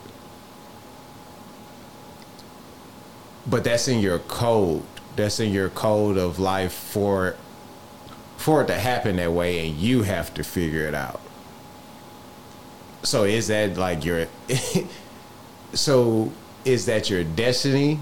But 3.46 3.64
that's 3.64 3.88
in 3.88 4.00
your 4.00 4.18
code. 4.20 4.82
That's 5.16 5.40
in 5.40 5.52
your 5.52 5.68
code 5.68 6.16
of 6.16 6.38
life 6.38 6.72
for 6.72 7.36
for 8.36 8.62
it 8.62 8.66
to 8.66 8.74
happen 8.74 9.16
that 9.16 9.32
way, 9.32 9.68
and 9.68 9.76
you 9.76 10.02
have 10.02 10.34
to 10.34 10.42
figure 10.42 10.86
it 10.86 10.94
out. 10.94 11.20
So 13.02 13.24
is 13.24 13.48
that 13.48 13.76
like 13.76 14.04
your 14.04 14.28
so 15.72 16.32
is 16.64 16.86
that 16.86 17.10
your 17.10 17.24
destiny? 17.24 17.98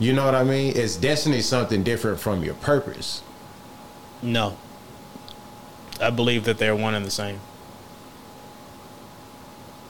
You 0.00 0.12
know 0.12 0.24
what 0.24 0.34
I 0.34 0.44
mean? 0.44 0.74
Is 0.74 0.96
destiny 0.96 1.40
something 1.40 1.82
different 1.82 2.20
from 2.20 2.44
your 2.44 2.54
purpose? 2.54 3.22
no. 4.22 4.56
I 6.00 6.10
believe 6.10 6.44
that 6.44 6.58
they're 6.58 6.76
one 6.76 6.94
and 6.94 7.04
the 7.04 7.10
same. 7.10 7.40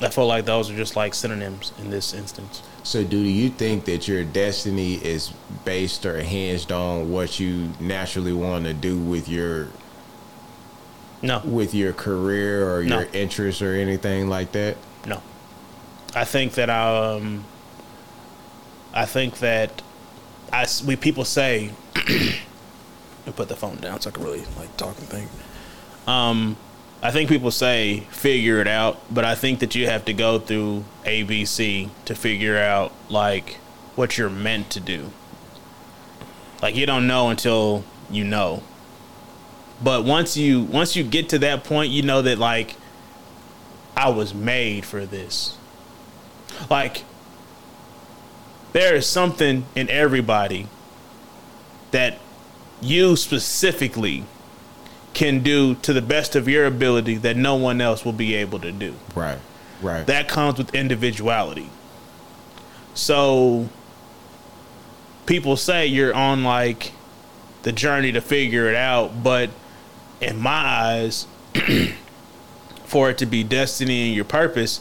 I 0.01 0.09
feel 0.09 0.27
like 0.27 0.47
those 0.47 0.71
are 0.71 0.77
just 0.77 0.97
like 0.97 1.13
synonyms 1.13 1.73
in 1.79 1.91
this 1.91 2.15
instance. 2.15 2.63
So 2.83 3.05
do 3.05 3.19
you 3.19 3.51
think 3.51 3.85
that 3.85 4.09
your 4.09 4.25
destiny 4.25 4.95
is 4.95 5.33
based 5.65 6.07
or 6.07 6.21
hinged 6.23 6.73
on 6.73 7.11
what 7.11 7.39
you 7.39 7.71
naturally 7.81 8.33
want 8.33 8.65
to 8.65 8.73
do 8.73 8.99
with 8.99 9.29
your 9.29 9.69
No, 11.21 11.41
with 11.45 11.75
your 11.75 11.93
career 11.93 12.73
or 12.75 12.83
No. 12.83 13.01
your 13.01 13.09
interests 13.13 13.61
or 13.61 13.75
anything 13.75 14.29
like 14.29 14.53
that? 14.53 14.77
no. 15.07 15.21
I 16.15 16.25
think 16.25 16.53
that 16.55 16.71
um, 16.71 17.45
I 18.95 19.05
think 19.05 19.39
that 19.41 19.83
I 20.53 20.67
we 20.87 20.97
people 20.97 21.25
say. 21.27 21.71
I 21.97 23.31
put 23.37 23.49
the 23.49 23.57
phone 23.57 23.77
down 23.77 24.01
so 24.01 24.09
I 24.09 24.13
can 24.15 24.25
really 24.25 24.43
like 24.59 24.75
talk 24.79 24.97
and 24.99 25.07
think. 25.07 25.29
Um, 26.07 26.57
I 27.01 27.13
think 27.13 27.29
people 27.29 27.53
say 27.53 28.01
figure 28.11 28.61
it 28.61 28.67
out, 28.67 29.01
but 29.13 29.25
I 29.25 29.37
think 29.37 29.61
that 29.61 29.75
you 29.75 29.87
have 29.87 30.05
to 30.07 30.13
go 30.13 30.39
through 30.39 30.85
ABC 31.05 31.91
to 32.07 32.15
figure 32.15 32.59
out 32.59 32.93
like 33.09 33.55
what 33.95 34.19
you're 34.19 34.31
meant 34.31 34.71
to 34.71 34.81
do. 34.81 35.13
Like 36.61 36.75
you 36.75 36.87
don't 36.87 37.07
know 37.07 37.29
until 37.29 37.85
you 38.11 38.25
know. 38.25 38.65
But 39.83 40.05
once 40.05 40.37
you 40.37 40.63
once 40.63 40.97
you 40.97 41.05
get 41.05 41.29
to 41.29 41.39
that 41.39 41.63
point, 41.63 41.93
you 41.93 42.03
know 42.03 42.21
that 42.23 42.39
like 42.39 42.75
I 43.97 44.09
was 44.09 44.35
made 44.35 44.85
for 44.85 45.07
this. 45.07 45.57
Like 46.69 47.05
there 48.73 48.97
is 48.97 49.07
something 49.07 49.67
in 49.77 49.89
everybody 49.89 50.67
that 51.93 52.19
you 52.81 53.15
specifically 53.15 54.25
can 55.19 55.41
do 55.41 55.75
to 55.75 55.93
the 55.93 56.01
best 56.01 56.37
of 56.37 56.47
your 56.47 56.65
ability 56.65 57.17
that 57.17 57.37
no 57.37 57.57
one 57.57 57.81
else 57.81 58.05
will 58.05 58.13
be 58.13 58.37
able 58.37 58.61
to 58.61 58.71
do. 58.71 58.95
Right. 59.17 59.41
Right. 59.83 60.07
That 60.07 60.29
comes 60.29 60.59
with 60.59 60.73
individuality. 60.73 61.71
So 62.95 63.69
people 65.27 65.57
say 65.57 65.89
you're 65.89 66.15
on 66.15 66.45
like 66.45 66.93
the 67.65 67.73
journey 67.73 68.13
to 68.13 68.21
figure 68.21 68.69
it 68.69 68.77
out, 68.77 69.25
but 69.25 69.51
in 70.21 70.39
my 70.39 70.53
eyes, 70.53 71.27
for 72.85 73.11
it 73.11 73.19
to 73.19 73.27
be 73.27 73.43
destiny 73.43 74.07
and 74.07 74.15
your 74.15 74.25
purpose, 74.25 74.81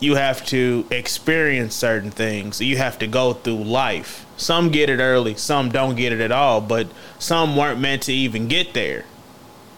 you 0.00 0.16
have 0.16 0.44
to 0.46 0.86
experience 0.90 1.76
certain 1.76 2.10
things. 2.10 2.60
You 2.60 2.78
have 2.78 2.98
to 2.98 3.06
go 3.06 3.32
through 3.32 3.62
life. 3.62 4.26
Some 4.36 4.70
get 4.70 4.90
it 4.90 4.98
early, 4.98 5.36
some 5.36 5.68
don't 5.68 5.94
get 5.94 6.12
it 6.12 6.20
at 6.20 6.32
all, 6.32 6.60
but 6.60 6.88
some 7.20 7.56
weren't 7.56 7.78
meant 7.78 8.02
to 8.02 8.12
even 8.12 8.48
get 8.48 8.74
there. 8.74 9.04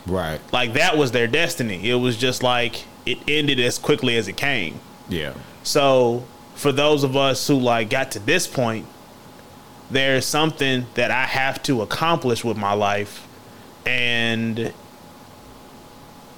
Right. 0.06 0.40
Like 0.52 0.74
that 0.74 0.96
was 0.96 1.12
their 1.12 1.26
destiny. 1.26 1.88
It 1.88 1.96
was 1.96 2.16
just 2.16 2.42
like 2.42 2.84
it 3.06 3.18
ended 3.28 3.60
as 3.60 3.78
quickly 3.78 4.16
as 4.16 4.28
it 4.28 4.36
came. 4.36 4.80
Yeah. 5.08 5.34
So 5.62 6.24
for 6.54 6.72
those 6.72 7.04
of 7.04 7.16
us 7.16 7.46
who 7.46 7.58
like 7.58 7.90
got 7.90 8.12
to 8.12 8.18
this 8.18 8.46
point, 8.46 8.86
there's 9.90 10.24
something 10.24 10.86
that 10.94 11.10
I 11.10 11.24
have 11.24 11.62
to 11.64 11.82
accomplish 11.82 12.44
with 12.44 12.56
my 12.56 12.72
life 12.72 13.26
and 13.86 14.72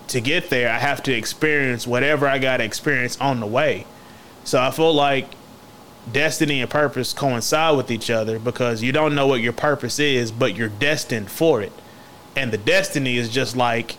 to 0.08 0.20
get 0.20 0.50
there 0.50 0.70
I 0.70 0.78
have 0.78 1.02
to 1.04 1.12
experience 1.12 1.86
whatever 1.86 2.26
I 2.26 2.38
got 2.38 2.58
to 2.58 2.64
experience 2.64 3.20
on 3.20 3.40
the 3.40 3.46
way. 3.46 3.86
So 4.44 4.60
I 4.60 4.70
feel 4.70 4.92
like 4.92 5.26
destiny 6.10 6.60
and 6.60 6.70
purpose 6.70 7.12
coincide 7.12 7.76
with 7.76 7.90
each 7.90 8.10
other 8.10 8.38
because 8.38 8.82
you 8.82 8.92
don't 8.92 9.14
know 9.14 9.26
what 9.26 9.40
your 9.40 9.52
purpose 9.52 9.98
is, 9.98 10.32
but 10.32 10.56
you're 10.56 10.68
destined 10.68 11.30
for 11.30 11.62
it. 11.62 11.72
And 12.34 12.52
the 12.52 12.58
destiny 12.58 13.16
is 13.16 13.28
just 13.28 13.56
like 13.56 13.96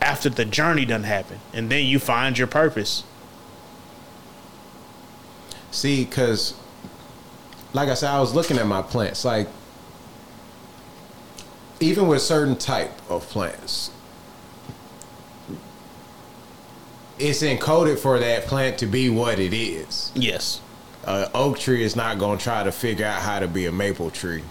after 0.00 0.28
the 0.28 0.44
journey 0.44 0.84
done 0.84 1.04
happen, 1.04 1.40
and 1.52 1.70
then 1.70 1.86
you 1.86 1.98
find 1.98 2.36
your 2.38 2.46
purpose. 2.46 3.04
See, 5.70 6.04
because, 6.04 6.54
like 7.72 7.88
I 7.88 7.94
said, 7.94 8.10
I 8.10 8.20
was 8.20 8.34
looking 8.34 8.58
at 8.58 8.66
my 8.66 8.82
plants. 8.82 9.24
Like, 9.24 9.48
even 11.80 12.06
with 12.06 12.22
certain 12.22 12.56
type 12.56 12.92
of 13.10 13.28
plants, 13.28 13.90
it's 17.18 17.42
encoded 17.42 17.98
for 17.98 18.18
that 18.18 18.44
plant 18.44 18.78
to 18.78 18.86
be 18.86 19.08
what 19.08 19.38
it 19.38 19.52
is. 19.52 20.12
Yes. 20.14 20.60
An 21.06 21.28
oak 21.34 21.58
tree 21.58 21.82
is 21.82 21.96
not 21.96 22.18
going 22.18 22.38
to 22.38 22.44
try 22.44 22.62
to 22.62 22.72
figure 22.72 23.06
out 23.06 23.22
how 23.22 23.40
to 23.40 23.48
be 23.48 23.66
a 23.66 23.72
maple 23.72 24.10
tree. 24.10 24.42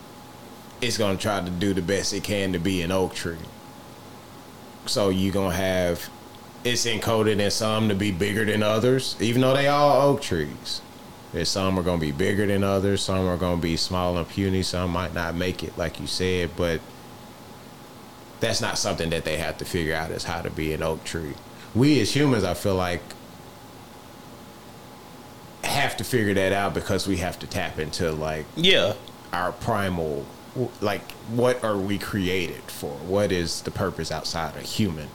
It's 0.85 0.97
going 0.97 1.17
to 1.17 1.21
try 1.21 1.39
to 1.41 1.49
do 1.49 1.73
the 1.73 1.81
best 1.81 2.13
it 2.13 2.23
can 2.23 2.53
to 2.53 2.59
be 2.59 2.81
an 2.81 2.91
oak 2.91 3.13
tree. 3.15 3.37
So 4.85 5.09
you're 5.09 5.33
going 5.33 5.51
to 5.51 5.57
have 5.57 6.09
it's 6.65 6.85
encoded 6.85 7.39
in 7.39 7.51
some 7.51 7.89
to 7.89 7.95
be 7.95 8.11
bigger 8.11 8.45
than 8.45 8.63
others, 8.63 9.15
even 9.19 9.41
though 9.41 9.53
they 9.53 9.67
all 9.67 10.09
oak 10.09 10.21
trees. 10.21 10.81
There's 11.33 11.49
some 11.49 11.77
are 11.79 11.83
going 11.83 11.99
to 11.99 12.05
be 12.05 12.11
bigger 12.11 12.45
than 12.45 12.63
others, 12.63 13.01
some 13.01 13.27
are 13.27 13.37
going 13.37 13.57
to 13.57 13.61
be 13.61 13.75
small 13.75 14.17
and 14.17 14.27
puny, 14.27 14.61
some 14.61 14.91
might 14.91 15.13
not 15.13 15.35
make 15.35 15.63
it, 15.63 15.77
like 15.77 15.99
you 15.99 16.07
said, 16.07 16.51
but 16.55 16.79
that's 18.39 18.61
not 18.61 18.77
something 18.77 19.09
that 19.09 19.25
they 19.25 19.37
have 19.37 19.57
to 19.57 19.65
figure 19.65 19.95
out 19.95 20.11
is 20.11 20.25
how 20.25 20.41
to 20.41 20.49
be 20.51 20.73
an 20.73 20.83
oak 20.83 21.03
tree. 21.03 21.33
We 21.73 21.99
as 22.01 22.15
humans, 22.15 22.43
I 22.43 22.53
feel 22.53 22.75
like, 22.75 23.01
have 25.63 25.97
to 25.97 26.03
figure 26.03 26.33
that 26.33 26.51
out 26.53 26.73
because 26.73 27.07
we 27.07 27.17
have 27.17 27.39
to 27.39 27.47
tap 27.47 27.79
into 27.79 28.11
like 28.11 28.45
Yeah. 28.55 28.93
our 29.31 29.51
primal 29.53 30.25
like 30.81 31.11
what 31.29 31.63
are 31.63 31.77
we 31.77 31.97
created 31.97 32.61
for 32.63 32.91
what 32.91 33.31
is 33.31 33.61
the 33.61 33.71
purpose 33.71 34.11
outside 34.11 34.55
of 34.55 34.61
human 34.61 35.07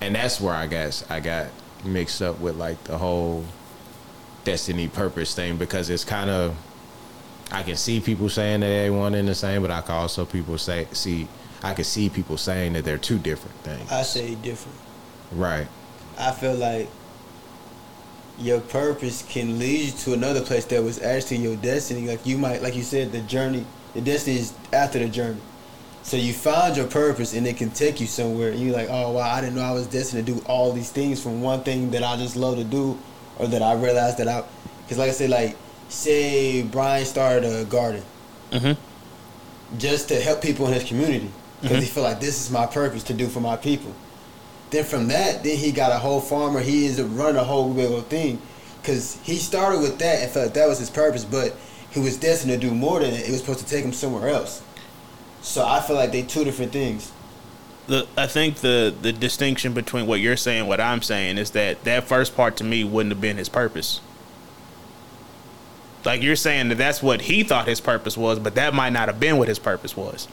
and 0.00 0.14
that's 0.14 0.40
where 0.40 0.54
i 0.54 0.66
guess 0.66 1.08
i 1.10 1.18
got 1.18 1.48
mixed 1.84 2.22
up 2.22 2.38
with 2.40 2.56
like 2.56 2.82
the 2.84 2.96
whole 2.96 3.44
destiny 4.44 4.86
purpose 4.86 5.34
thing 5.34 5.56
because 5.56 5.90
it's 5.90 6.04
kind 6.04 6.30
of 6.30 6.56
i 7.50 7.62
can 7.62 7.76
see 7.76 8.00
people 8.00 8.28
saying 8.28 8.60
that 8.60 8.68
they 8.68 8.90
one 8.90 9.14
and 9.14 9.26
the 9.26 9.34
same 9.34 9.60
but 9.60 9.70
i 9.70 9.80
can 9.80 9.94
also 9.94 10.24
people 10.24 10.56
say 10.56 10.86
see 10.92 11.26
i 11.62 11.74
can 11.74 11.84
see 11.84 12.08
people 12.08 12.36
saying 12.36 12.72
that 12.74 12.84
they're 12.84 12.98
two 12.98 13.18
different 13.18 13.56
things 13.58 13.90
I 13.90 14.02
say 14.02 14.34
different. 14.36 14.78
right 15.32 15.66
I 16.18 16.30
feel 16.30 16.54
like 16.54 16.88
your 18.38 18.60
purpose 18.60 19.22
can 19.28 19.58
lead 19.58 19.86
you 19.86 19.92
to 19.92 20.12
another 20.12 20.40
place 20.40 20.64
that 20.66 20.82
was 20.82 21.00
actually 21.02 21.38
your 21.38 21.56
destiny. 21.56 22.08
Like 22.08 22.26
you 22.26 22.38
might, 22.38 22.62
like 22.62 22.74
you 22.76 22.82
said, 22.82 23.12
the 23.12 23.20
journey, 23.20 23.64
the 23.94 24.00
destiny 24.00 24.36
is 24.38 24.52
after 24.72 24.98
the 24.98 25.08
journey. 25.08 25.40
So 26.02 26.18
you 26.18 26.34
find 26.34 26.76
your 26.76 26.86
purpose, 26.86 27.32
and 27.32 27.46
it 27.46 27.56
can 27.56 27.70
take 27.70 27.98
you 28.00 28.06
somewhere. 28.06 28.50
And 28.50 28.60
you're 28.60 28.76
like, 28.76 28.88
oh 28.90 29.12
wow, 29.12 29.30
I 29.30 29.40
didn't 29.40 29.56
know 29.56 29.62
I 29.62 29.72
was 29.72 29.86
destined 29.86 30.26
to 30.26 30.32
do 30.34 30.42
all 30.46 30.72
these 30.72 30.90
things 30.90 31.22
from 31.22 31.40
one 31.40 31.62
thing 31.62 31.90
that 31.92 32.02
I 32.02 32.16
just 32.18 32.36
love 32.36 32.56
to 32.56 32.64
do, 32.64 32.98
or 33.38 33.46
that 33.46 33.62
I 33.62 33.72
realized 33.74 34.18
that 34.18 34.28
I, 34.28 34.44
because 34.82 34.98
like 34.98 35.08
I 35.08 35.12
said, 35.12 35.30
like 35.30 35.56
say 35.88 36.62
Brian 36.62 37.06
started 37.06 37.44
a 37.44 37.64
garden, 37.64 38.02
Mm-hmm. 38.52 39.78
just 39.78 40.08
to 40.08 40.20
help 40.20 40.42
people 40.42 40.66
in 40.66 40.74
his 40.74 40.84
community, 40.84 41.30
because 41.60 41.82
he 41.82 41.88
felt 41.88 42.04
like 42.04 42.20
this 42.20 42.40
is 42.40 42.50
my 42.50 42.66
purpose 42.66 43.02
to 43.04 43.14
do 43.14 43.26
for 43.26 43.40
my 43.40 43.56
people. 43.56 43.92
Then 44.70 44.84
from 44.84 45.08
that, 45.08 45.42
then 45.42 45.56
he 45.56 45.72
got 45.72 45.90
a 45.92 45.98
whole 45.98 46.20
farmer. 46.20 46.60
He 46.60 46.86
is 46.86 47.00
running 47.00 47.36
a 47.36 47.44
whole 47.44 47.72
big 47.72 47.90
old 47.90 48.06
thing, 48.06 48.40
because 48.82 49.18
he 49.22 49.36
started 49.36 49.80
with 49.80 49.98
that 49.98 50.22
and 50.22 50.30
felt 50.30 50.52
that 50.54 50.68
was 50.68 50.78
his 50.78 50.90
purpose, 50.90 51.24
but 51.24 51.56
he 51.94 52.00
was 52.00 52.16
destined 52.16 52.52
to 52.52 52.58
do 52.58 52.74
more 52.74 52.98
than 53.00 53.14
it. 53.14 53.28
It 53.28 53.30
was 53.30 53.40
supposed 53.40 53.60
to 53.60 53.66
take 53.66 53.84
him 53.84 53.92
somewhere 53.92 54.28
else. 54.28 54.60
So 55.42 55.64
I 55.64 55.80
feel 55.80 55.94
like 55.96 56.10
they 56.12 56.22
two 56.22 56.44
different 56.44 56.72
things. 56.72 57.12
The, 57.86 58.06
I 58.16 58.26
think 58.26 58.56
the 58.56 58.92
the 59.00 59.12
distinction 59.12 59.74
between 59.74 60.06
what 60.06 60.18
you're 60.20 60.36
saying 60.38 60.66
what 60.66 60.80
I'm 60.80 61.02
saying 61.02 61.38
is 61.38 61.50
that 61.52 61.84
that 61.84 62.04
first 62.04 62.34
part 62.34 62.56
to 62.56 62.64
me 62.64 62.82
wouldn't 62.82 63.12
have 63.12 63.20
been 63.20 63.36
his 63.36 63.48
purpose. 63.48 64.00
Like 66.04 66.22
you're 66.22 66.36
saying 66.36 66.68
that 66.70 66.78
that's 66.78 67.02
what 67.02 67.22
he 67.22 67.44
thought 67.44 67.66
his 67.68 67.80
purpose 67.80 68.16
was, 68.16 68.38
but 68.38 68.54
that 68.56 68.74
might 68.74 68.90
not 68.92 69.08
have 69.08 69.20
been 69.20 69.38
what 69.38 69.48
his 69.48 69.58
purpose 69.58 69.96
was. 69.96 70.28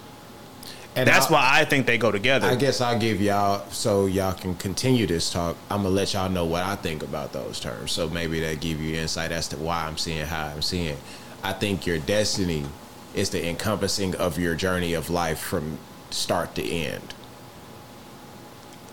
and 0.96 1.08
that's 1.08 1.28
I- 1.28 1.34
why 1.34 1.50
I 1.52 1.66
think 1.66 1.86
they 1.86 1.98
go 1.98 2.12
together. 2.12 2.48
I 2.48 2.56
guess 2.56 2.82
I'll 2.82 3.00
give 3.00 3.22
y'all 3.22 3.64
so 3.70 4.06
y'all 4.08 4.34
can 4.34 4.56
continue 4.56 5.06
this 5.08 5.30
talk. 5.32 5.56
I'm 5.70 5.84
gonna 5.84 5.96
let 5.96 6.14
y'all 6.14 6.30
know 6.30 6.46
what 6.46 6.64
I 6.64 6.76
think 6.76 7.04
about 7.04 7.32
those 7.34 7.60
terms. 7.60 7.92
So 7.92 8.10
maybe 8.10 8.40
that 8.42 8.60
give 8.60 8.82
you 8.82 8.96
insight 8.98 9.32
as 9.32 9.48
to 9.50 9.58
why 9.58 9.86
I'm 9.86 9.98
seeing 9.98 10.26
how 10.26 10.48
I'm 10.48 10.62
seeing. 10.62 10.98
I 11.44 11.54
think 11.54 11.86
your 11.86 11.98
destiny 11.98 12.66
is 13.14 13.30
the 13.32 13.48
encompassing 13.48 14.16
of 14.16 14.38
your 14.38 14.56
journey 14.56 14.94
of 14.94 15.10
life 15.10 15.40
from 15.40 15.80
start 16.10 16.56
to 16.56 16.64
end. 16.64 17.14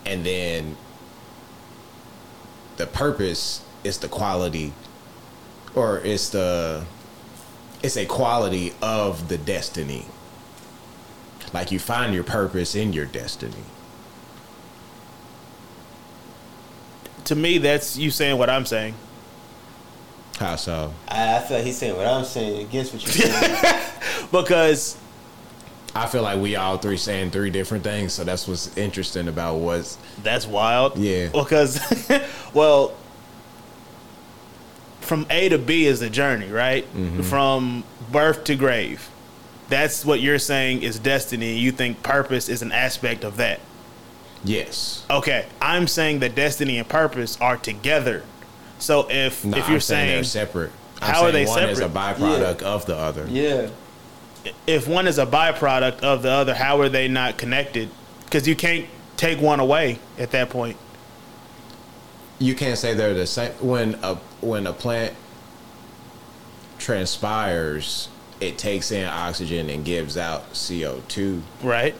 And 0.05 0.25
then 0.25 0.77
the 2.77 2.87
purpose 2.87 3.63
is 3.83 3.99
the 3.99 4.07
quality 4.07 4.73
or 5.75 5.99
it's 5.99 6.29
the 6.29 6.85
it's 7.81 7.95
a 7.95 8.05
quality 8.05 8.73
of 8.81 9.29
the 9.29 9.37
destiny. 9.37 10.05
Like 11.53 11.71
you 11.71 11.79
find 11.79 12.13
your 12.13 12.23
purpose 12.23 12.75
in 12.75 12.91
your 12.93 13.05
destiny. 13.05 13.63
to 17.29 17.35
me, 17.35 17.59
that's 17.59 17.95
you 17.95 18.09
saying 18.09 18.39
what 18.39 18.49
I'm 18.49 18.65
saying. 18.65 18.95
How 20.39 20.55
so? 20.55 20.93
I, 21.07 21.35
I 21.37 21.39
feel 21.41 21.57
like 21.57 21.65
he's 21.65 21.77
saying 21.77 21.97
what 21.97 22.07
I'm 22.07 22.23
saying 22.23 22.61
against 22.65 22.93
what 22.93 23.03
you're 23.03 23.27
saying. 23.27 23.75
Because 24.31 24.95
I 25.95 26.05
feel 26.05 26.21
like 26.21 26.39
we 26.39 26.55
all 26.55 26.77
three 26.77 26.97
saying 26.97 27.31
three 27.31 27.49
different 27.49 27.83
things, 27.83 28.13
so 28.13 28.23
that's 28.23 28.47
what's 28.47 28.75
interesting 28.77 29.27
about 29.27 29.55
what's 29.55 29.97
that's 30.21 30.45
wild. 30.45 30.97
Yeah. 30.97 31.29
Because, 31.29 31.79
well, 32.53 32.93
from 35.01 35.25
A 35.31 35.49
to 35.49 35.57
B 35.57 35.85
is 35.87 35.99
the 35.99 36.09
journey, 36.11 36.49
right? 36.51 36.85
Mm-hmm. 36.93 37.21
From 37.23 37.83
birth 38.11 38.43
to 38.45 38.55
grave. 38.55 39.09
That's 39.69 40.05
what 40.05 40.19
you're 40.19 40.39
saying 40.39 40.83
is 40.83 40.99
destiny. 40.99 41.57
You 41.57 41.71
think 41.71 42.03
purpose 42.03 42.49
is 42.49 42.61
an 42.61 42.71
aspect 42.71 43.23
of 43.23 43.37
that. 43.37 43.59
yes. 44.43 45.05
Okay, 45.09 45.47
I'm 45.61 45.87
saying 45.87 46.19
that 46.19 46.35
destiny 46.35 46.77
and 46.77 46.87
purpose 46.87 47.37
are 47.41 47.57
together. 47.57 48.23
So 48.79 49.07
if 49.09 49.45
No, 49.45 49.57
if 49.57 49.67
you're 49.67 49.75
I'm 49.75 49.81
saying, 49.81 50.07
saying, 50.07 50.15
they're 50.15 50.23
separate. 50.23 50.71
I'm 51.01 51.13
How 51.13 51.21
are 51.25 51.31
saying 51.31 51.45
they 51.45 51.49
one 51.49 51.63
is 51.69 51.79
a 51.79 51.81
separate? 51.83 52.17
byproduct 52.17 52.61
of 52.63 52.85
the 52.85 52.95
other. 52.97 53.25
yeah. 53.29 53.69
if 54.67 54.87
one 54.87 55.07
is 55.07 55.17
a 55.17 55.25
byproduct 55.25 55.99
of 56.01 56.23
the 56.23 56.31
other, 56.31 56.53
how 56.55 56.79
are 56.81 56.89
they 56.89 57.07
not 57.07 57.37
connected? 57.37 57.89
Because 58.25 58.47
you 58.47 58.55
can't 58.55 58.85
take 59.17 59.39
one 59.41 59.59
away 59.59 59.99
at 60.17 60.31
that 60.31 60.49
point. 60.49 60.77
You 62.39 62.55
can't 62.55 62.77
say 62.77 62.93
they're 62.93 63.13
the 63.13 63.27
same 63.27 63.51
when 63.59 63.95
a 64.01 64.15
when 64.41 64.65
a 64.65 64.71
plant 64.73 65.13
transpires, 66.77 68.07
it 68.39 68.57
takes 68.57 68.91
in 68.91 69.05
oxygen 69.05 69.69
and 69.69 69.83
gives 69.83 70.17
out 70.17 70.53
CO2. 70.53 71.41
Right. 71.61 71.95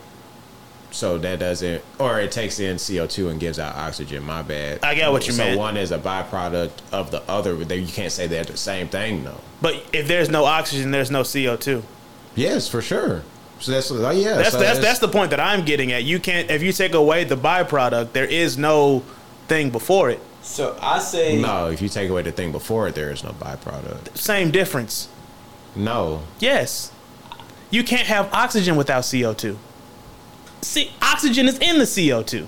So 0.91 1.17
that 1.19 1.39
doesn't, 1.39 1.83
or 1.99 2.19
it 2.19 2.31
takes 2.31 2.59
in 2.59 2.77
CO2 2.77 3.29
and 3.29 3.39
gives 3.39 3.59
out 3.59 3.75
oxygen. 3.75 4.23
My 4.23 4.41
bad. 4.41 4.79
I 4.83 4.95
get 4.95 5.11
what 5.11 5.27
you 5.27 5.33
mean. 5.33 5.53
so 5.53 5.57
one 5.57 5.77
is 5.77 5.91
a 5.91 5.99
byproduct 5.99 6.71
of 6.91 7.11
the 7.11 7.21
other, 7.29 7.55
but 7.55 7.77
you 7.77 7.85
can't 7.87 8.11
say 8.11 8.27
they're 8.27 8.43
the 8.43 8.57
same 8.57 8.87
thing, 8.87 9.23
though. 9.23 9.39
But 9.61 9.83
if 9.93 10.07
there's 10.07 10.29
no 10.29 10.45
oxygen, 10.45 10.91
there's 10.91 11.11
no 11.11 11.21
CO2. 11.21 11.83
Yes, 12.35 12.67
for 12.67 12.81
sure. 12.81 13.23
So 13.59 13.71
that's 13.71 13.91
oh, 13.91 14.09
yeah. 14.11 14.37
That's 14.37 14.51
so 14.51 14.59
that's 14.59 14.79
that's 14.79 14.99
the 14.99 15.09
point 15.09 15.31
that 15.31 15.39
I'm 15.39 15.65
getting 15.65 15.91
at. 15.91 16.05
You 16.05 16.19
can't 16.19 16.49
if 16.49 16.63
you 16.63 16.71
take 16.71 16.93
away 16.93 17.25
the 17.25 17.35
byproduct, 17.35 18.13
there 18.13 18.25
is 18.25 18.57
no 18.57 19.03
thing 19.47 19.69
before 19.69 20.09
it. 20.09 20.21
So 20.41 20.77
I 20.81 20.99
say 20.99 21.41
no. 21.41 21.69
If 21.69 21.81
you 21.81 21.89
take 21.89 22.09
away 22.09 22.21
the 22.21 22.31
thing 22.31 22.53
before 22.53 22.87
it, 22.87 22.95
there 22.95 23.11
is 23.11 23.23
no 23.23 23.31
byproduct. 23.31 24.17
Same 24.17 24.51
difference. 24.51 25.09
No, 25.75 26.23
Yes. 26.39 26.91
You 27.71 27.83
can't 27.83 28.07
have 28.07 28.33
oxygen 28.33 28.75
without 28.75 29.03
CO2. 29.03 29.55
See, 30.61 30.91
oxygen 31.01 31.47
is 31.47 31.57
in 31.59 31.77
the 31.79 31.85
CO2. 31.85 32.47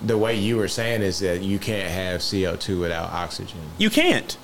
the 0.00 0.16
way 0.16 0.36
you 0.38 0.56
were 0.56 0.68
saying 0.68 1.02
is 1.02 1.18
that 1.20 1.42
you 1.42 1.58
can't 1.58 1.90
have 1.90 2.22
CO 2.22 2.56
two 2.56 2.78
without 2.80 3.10
oxygen. 3.12 3.58
You 3.78 3.90
can't. 3.90 4.36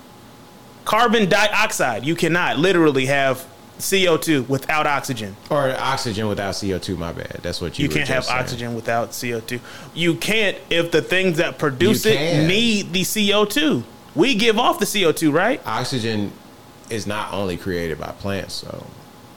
Carbon 0.85 1.29
dioxide, 1.29 2.05
you 2.05 2.15
cannot 2.17 2.59
literally 2.59 3.07
have 3.07 3.47
CO2 3.79 4.49
without 4.49 4.87
oxygen. 4.87 5.37
Or 5.51 5.71
oxygen 5.79 6.27
without 6.29 6.57
CO 6.61 6.79
two. 6.79 6.97
My 6.97 7.13
bad. 7.13 7.41
That's 7.43 7.61
what 7.61 7.79
you. 7.79 7.85
You 7.85 7.89
can't 7.89 8.09
have 8.09 8.25
saying. 8.25 8.41
oxygen 8.41 8.75
without 8.75 9.11
CO2. 9.11 9.61
You 9.95 10.15
can't 10.17 10.57
if 10.71 10.91
the 10.91 11.03
things 11.03 11.37
that 11.39 11.59
produce 11.59 12.05
You 12.05 12.13
it 12.13 12.17
can. 12.17 12.49
need 12.49 12.93
the 12.93 13.03
CO2. 13.03 13.83
We 14.15 14.35
give 14.35 14.59
off 14.59 14.79
the 14.79 14.85
CO2, 14.87 15.33
right? 15.33 15.61
Oxygen 15.67 16.33
is 16.91 17.07
not 17.07 17.33
only 17.33 17.57
created 17.57 17.99
by 17.99 18.13
plants, 18.13 18.55
so. 18.55 18.87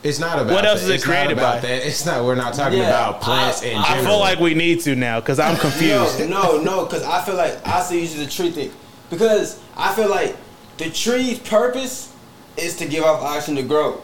It's 0.03 0.19
not 0.19 0.40
about 0.40 0.53
What 0.53 0.65
else 0.65 0.80
that. 0.82 0.86
is 0.86 0.90
it 0.91 0.95
It's 0.95 1.03
created 1.03 1.34
about 1.34 1.56
by? 1.61 1.68
That. 1.68 1.88
It's 1.88 2.06
not. 2.06 2.24
We're 2.24 2.36
not 2.36 2.53
talking 2.53 2.80
Yeah, 2.80 2.88
about 3.10 3.22
plants 3.22 3.64
I- 3.64 3.65
in 3.68 3.78
I 3.78 3.88
general. 3.95 4.06
Feel 4.06 4.19
like 4.19 4.40
we 4.40 4.53
need 4.53 4.80
to 4.82 4.95
now 4.95 5.19
because 5.19 5.40
I'm 5.40 5.57
confused. 5.68 6.19
No, 6.19 6.26
no, 6.26 6.61
no, 6.61 6.86
because 6.86 7.03
I 7.03 7.22
feel 7.24 7.36
like 7.36 7.65
I 7.68 7.82
see 7.82 7.99
usually 8.02 8.26
the 8.26 8.32
tree 8.32 8.52
thing 8.52 8.72
because 9.10 9.60
I 9.76 9.94
feel 9.95 10.10
like 10.10 10.36
the 10.78 10.90
tree's 10.91 11.40
purpose 11.40 12.14
is 12.57 12.76
to 12.78 12.86
give 12.88 13.03
off 13.03 13.22
oxygen 13.24 13.56
to 13.56 13.64
grow. 13.64 14.02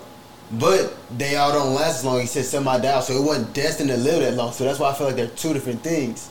But 0.52 0.96
they 1.18 1.36
all 1.36 1.52
don't 1.52 1.74
last 1.74 2.00
as 2.00 2.06
long. 2.06 2.20
He 2.20 2.26
said 2.28 2.46
semi 2.46 2.80
down, 2.80 3.02
so 3.02 3.14
it 3.14 3.24
wasn't 3.24 3.54
destined 3.54 3.90
to 3.90 3.98
live 3.98 4.22
that 4.22 4.34
long. 4.36 4.52
So 4.52 4.64
that's 4.66 4.80
why 4.80 4.90
I 4.92 4.94
feel 4.94 5.08
like 5.08 5.16
they're 5.16 5.28
two 5.28 5.54
different 5.54 5.82
things. 5.84 6.30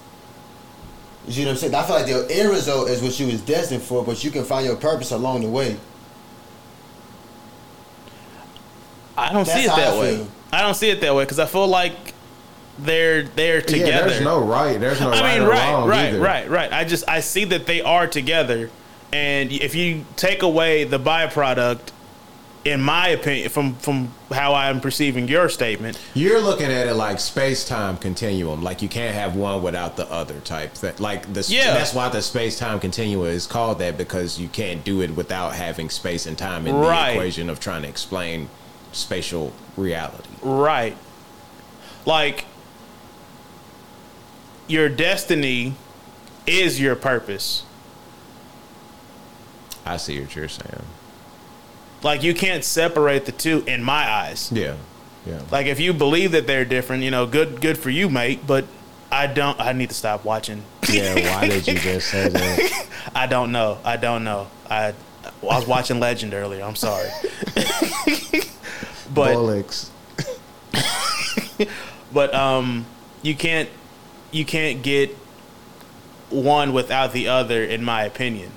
You 1.26 1.44
know 1.44 1.50
what 1.50 1.54
I'm 1.54 1.70
saying? 1.70 1.74
I 1.74 1.82
feel 1.84 1.96
like 1.96 2.06
the 2.28 2.34
end 2.36 2.50
result 2.50 2.88
is 2.90 3.00
what 3.00 3.18
you 3.18 3.26
was 3.28 3.40
destined 3.40 3.82
for, 3.82 4.04
but 4.04 4.22
you 4.24 4.30
can 4.32 4.44
find 4.44 4.66
your 4.66 4.76
purpose 4.76 5.12
along 5.12 5.42
the 5.42 5.48
way. 5.48 5.76
I 9.16 9.32
don't 9.32 9.46
see 9.46 9.64
it 9.64 9.68
that 9.68 9.94
I 9.94 9.98
way. 10.00 10.16
feel. 10.16 10.28
I 10.52 10.60
don't 10.62 10.74
see 10.74 10.90
it 10.90 11.00
that 11.00 11.14
way 11.14 11.24
because 11.24 11.38
I 11.38 11.46
feel 11.46 11.66
like 11.66 12.14
they're 12.78 13.24
they're 13.24 13.60
together. 13.62 13.90
Yeah, 13.90 14.06
there's 14.06 14.20
no 14.22 14.40
right. 14.42 14.78
There's 14.78 15.00
no 15.00 15.10
I 15.10 15.20
right 15.20 15.38
mean, 15.40 15.48
right, 15.48 15.70
wrong 15.72 15.88
right, 15.88 16.06
either. 16.08 16.20
right, 16.20 16.48
right. 16.50 16.72
I 16.72 16.84
just 16.84 17.08
I 17.08 17.20
see 17.20 17.44
that 17.46 17.66
they 17.66 17.80
are 17.82 18.06
together, 18.06 18.70
and 19.12 19.52
if 19.52 19.74
you 19.74 20.04
take 20.16 20.42
away 20.42 20.84
the 20.84 20.98
byproduct, 20.98 21.80
in 22.64 22.80
my 22.80 23.08
opinion, 23.08 23.50
from 23.50 23.74
from 23.76 24.12
how 24.32 24.54
I'm 24.54 24.80
perceiving 24.80 25.28
your 25.28 25.48
statement, 25.50 25.98
You're 26.14 26.40
looking 26.40 26.70
at 26.72 26.86
it 26.86 26.94
like 26.94 27.20
space 27.20 27.66
time 27.68 27.96
continuum, 27.98 28.62
like 28.62 28.80
you 28.82 28.88
can't 28.88 29.14
have 29.14 29.36
one 29.36 29.62
without 29.62 29.96
the 29.96 30.10
other 30.10 30.40
type. 30.40 30.74
That 30.76 30.98
like 31.00 31.32
the 31.34 31.44
Yeah. 31.48 31.74
that's 31.74 31.92
why 31.92 32.08
the 32.08 32.22
space 32.22 32.58
time 32.58 32.80
continuum 32.80 33.26
is 33.28 33.46
called 33.46 33.78
that 33.80 33.98
because 33.98 34.38
you 34.40 34.48
can't 34.48 34.82
do 34.84 35.02
it 35.02 35.10
without 35.14 35.54
having 35.54 35.90
space 35.90 36.24
and 36.26 36.38
time 36.38 36.66
in 36.66 36.74
Right. 36.74 37.08
the 37.08 37.12
equation 37.18 37.50
of 37.50 37.60
trying 37.60 37.82
to 37.82 37.88
explain 37.88 38.48
spatial 38.92 39.52
reality. 39.76 40.28
right? 40.42 40.96
Like 42.06 42.44
your 44.68 44.88
destiny 44.88 45.74
is 46.46 46.80
your 46.80 46.94
purpose. 46.96 47.64
I 49.84 49.96
see 49.96 50.20
what 50.20 50.34
you're 50.36 50.48
saying. 50.48 50.82
Like 52.02 52.22
you 52.22 52.34
can't 52.34 52.64
separate 52.64 53.24
the 53.26 53.32
two 53.32 53.62
in 53.66 53.82
my 53.82 54.08
eyes. 54.10 54.50
Yeah, 54.52 54.76
yeah. 55.26 55.42
Like 55.50 55.66
if 55.66 55.78
you 55.80 55.92
believe 55.92 56.32
that 56.32 56.46
they're 56.46 56.64
different, 56.64 57.02
you 57.02 57.10
know, 57.10 57.26
good 57.26 57.60
good 57.60 57.78
for 57.78 57.90
you, 57.90 58.08
mate. 58.08 58.46
But 58.46 58.64
I 59.10 59.26
don't. 59.26 59.58
I 59.60 59.72
need 59.72 59.88
to 59.90 59.94
stop 59.94 60.24
watching. 60.24 60.62
yeah. 60.90 61.14
Why 61.36 61.48
did 61.48 61.66
you 61.66 61.74
just 61.78 62.08
say 62.10 62.28
that? 62.28 62.86
I 63.14 63.26
don't 63.26 63.52
know. 63.52 63.78
I 63.84 63.96
don't 63.96 64.24
know. 64.24 64.48
I 64.68 64.94
I 65.24 65.32
was 65.42 65.66
watching 65.66 66.00
Legend 66.00 66.34
earlier. 66.34 66.64
I'm 66.64 66.76
sorry. 66.76 67.08
but 69.12 69.34
Bullocks. 69.34 69.90
but 72.12 72.34
um, 72.34 72.86
you 73.22 73.34
can't 73.34 73.68
you 74.30 74.44
can't 74.44 74.82
get 74.82 75.16
one 76.30 76.72
without 76.72 77.12
the 77.12 77.28
other, 77.28 77.62
in 77.62 77.84
my 77.84 78.04
opinion. 78.04 78.50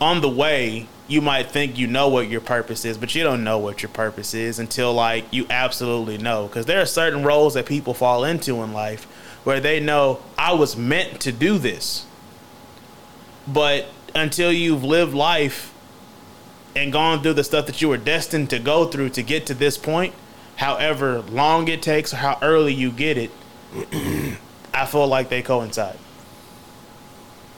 On 0.00 0.20
the 0.20 0.28
way, 0.28 0.86
you 1.06 1.20
might 1.20 1.50
think 1.50 1.78
you 1.78 1.86
know 1.86 2.08
what 2.08 2.28
your 2.28 2.40
purpose 2.40 2.84
is, 2.84 2.98
but 2.98 3.14
you 3.14 3.22
don't 3.24 3.42
know 3.42 3.58
what 3.58 3.82
your 3.82 3.88
purpose 3.88 4.34
is 4.34 4.58
until 4.58 4.92
like 4.92 5.24
you 5.32 5.46
absolutely 5.50 6.18
know. 6.18 6.46
Because 6.46 6.66
there 6.66 6.80
are 6.80 6.86
certain 6.86 7.22
roles 7.22 7.54
that 7.54 7.66
people 7.66 7.94
fall 7.94 8.24
into 8.24 8.62
in 8.62 8.72
life 8.72 9.04
where 9.44 9.60
they 9.60 9.80
know 9.80 10.20
I 10.36 10.52
was 10.52 10.76
meant 10.76 11.20
to 11.22 11.32
do 11.32 11.58
this, 11.58 12.06
but 13.46 13.86
until 14.14 14.52
you've 14.52 14.84
lived 14.84 15.14
life 15.14 15.72
and 16.74 16.92
gone 16.92 17.22
through 17.22 17.34
the 17.34 17.44
stuff 17.44 17.66
that 17.66 17.80
you 17.82 17.88
were 17.88 17.96
destined 17.96 18.50
to 18.50 18.58
go 18.58 18.86
through 18.86 19.10
to 19.10 19.22
get 19.22 19.46
to 19.46 19.54
this 19.54 19.76
point, 19.76 20.14
however 20.56 21.20
long 21.22 21.68
it 21.68 21.82
takes 21.82 22.12
or 22.12 22.16
how 22.16 22.38
early 22.42 22.74
you 22.74 22.90
get 22.90 23.18
it, 23.18 23.30
I 24.74 24.86
feel 24.86 25.06
like 25.06 25.28
they 25.28 25.42
coincide. 25.42 25.98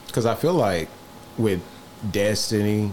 Because 0.07 0.27
I 0.27 0.35
feel 0.35 0.55
like 0.55 0.89
with 1.37 1.63
destiny, 2.11 2.93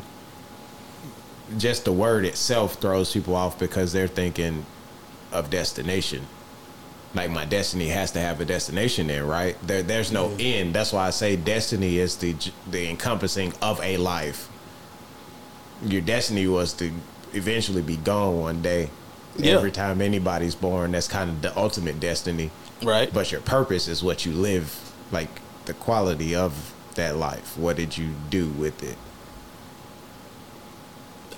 just 1.58 1.86
the 1.86 1.94
word 1.94 2.26
itself 2.26 2.76
throws 2.76 3.14
people 3.14 3.36
off 3.36 3.58
because 3.58 3.94
they're 3.94 4.08
thinking 4.08 4.66
of 5.32 5.50
destination. 5.50 6.28
Like 7.14 7.32
my 7.32 7.46
destiny 7.46 7.88
has 7.88 8.12
to 8.12 8.20
have 8.20 8.42
a 8.42 8.46
destination 8.46 9.08
there, 9.08 9.26
right? 9.26 9.56
There, 9.66 9.82
there's 9.82 10.12
no 10.12 10.30
mm-hmm. 10.30 10.42
end. 10.42 10.74
That's 10.76 10.92
why 10.92 11.08
I 11.08 11.10
say 11.12 11.36
destiny 11.36 11.98
is 11.98 12.18
the 12.18 12.36
the 12.70 12.90
encompassing 12.90 13.54
of 13.62 13.82
a 13.82 13.98
life. 13.98 14.50
Your 15.84 16.02
destiny 16.02 16.48
was 16.48 16.74
to 16.74 16.92
eventually 17.34 17.82
be 17.82 17.98
gone 17.98 18.40
one 18.40 18.62
day. 18.62 18.90
Yeah. 19.38 19.54
Every 19.54 19.72
time 19.72 20.02
anybody's 20.02 20.56
born, 20.56 20.94
that's 20.94 21.08
kind 21.08 21.30
of 21.30 21.42
the 21.42 21.56
ultimate 21.58 22.00
destiny. 22.00 22.50
Right. 22.82 23.14
But 23.14 23.32
your 23.32 23.42
purpose 23.42 23.88
is 23.88 24.04
what 24.04 24.26
you 24.26 24.32
live, 24.32 24.94
like 25.12 25.30
the 25.66 25.74
quality 25.74 26.36
of 26.36 26.74
that 26.96 27.18
life. 27.18 27.58
What 27.58 27.76
did 27.76 27.98
you 27.98 28.10
do 28.30 28.48
with 28.50 28.84
it? 28.84 28.98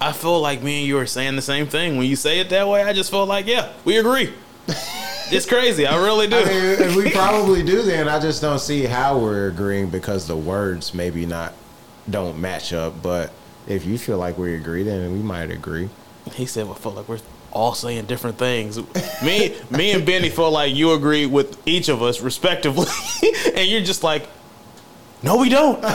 I 0.02 0.14
feel 0.14 0.40
like 0.40 0.64
me 0.64 0.80
and 0.80 0.88
you 0.88 0.98
are 0.98 1.06
saying 1.06 1.36
the 1.36 1.42
same 1.42 1.68
thing. 1.68 1.98
When 1.98 2.08
you 2.08 2.16
say 2.16 2.40
it 2.40 2.50
that 2.50 2.68
way, 2.68 2.84
I 2.84 2.94
just 2.94 3.12
feel 3.12 3.26
like, 3.26 3.48
yeah, 3.48 3.74
we 3.84 3.98
agree. 3.98 4.34
it's 4.68 5.46
crazy. 5.46 5.86
I 5.86 6.02
really 6.02 6.28
do. 6.28 6.38
I 6.38 6.46
mean, 6.88 6.96
we 6.96 7.12
probably 7.14 7.64
do, 7.64 7.82
then 7.82 8.08
I 8.08 8.20
just 8.20 8.42
don't 8.42 8.60
see 8.60 8.84
how 8.86 9.20
we're 9.20 9.50
agreeing 9.50 9.90
because 9.90 10.26
the 10.28 10.38
words 10.38 10.94
maybe 10.94 11.26
not 11.26 11.54
don't 12.10 12.40
match 12.40 12.72
up. 12.72 13.02
But 13.02 13.34
if 13.70 13.86
you 13.86 13.98
feel 13.98 14.18
like 14.18 14.38
we 14.38 14.56
agree, 14.56 14.84
then 14.84 15.12
we 15.14 15.20
might 15.20 15.50
agree. 15.52 15.90
he 16.34 16.46
said, 16.46 16.66
"Well, 16.66 16.76
I 16.76 16.80
feel 16.80 16.92
like 16.94 17.08
we're 17.08 17.20
all 17.52 17.74
saying 17.74 18.06
different 18.06 18.38
things." 18.38 18.78
me, 19.24 19.56
me, 19.70 19.92
and 19.92 20.06
Benny 20.06 20.30
feel 20.30 20.52
like 20.52 20.76
you 20.76 20.92
agree 20.94 21.26
with 21.26 21.58
each 21.68 21.88
of 21.88 22.02
us 22.02 22.20
respectively, 22.22 22.88
and 23.56 23.70
you're 23.70 23.82
just 23.82 24.04
like, 24.04 24.28
"No, 25.24 25.38
we 25.38 25.50
don't." 25.50 25.80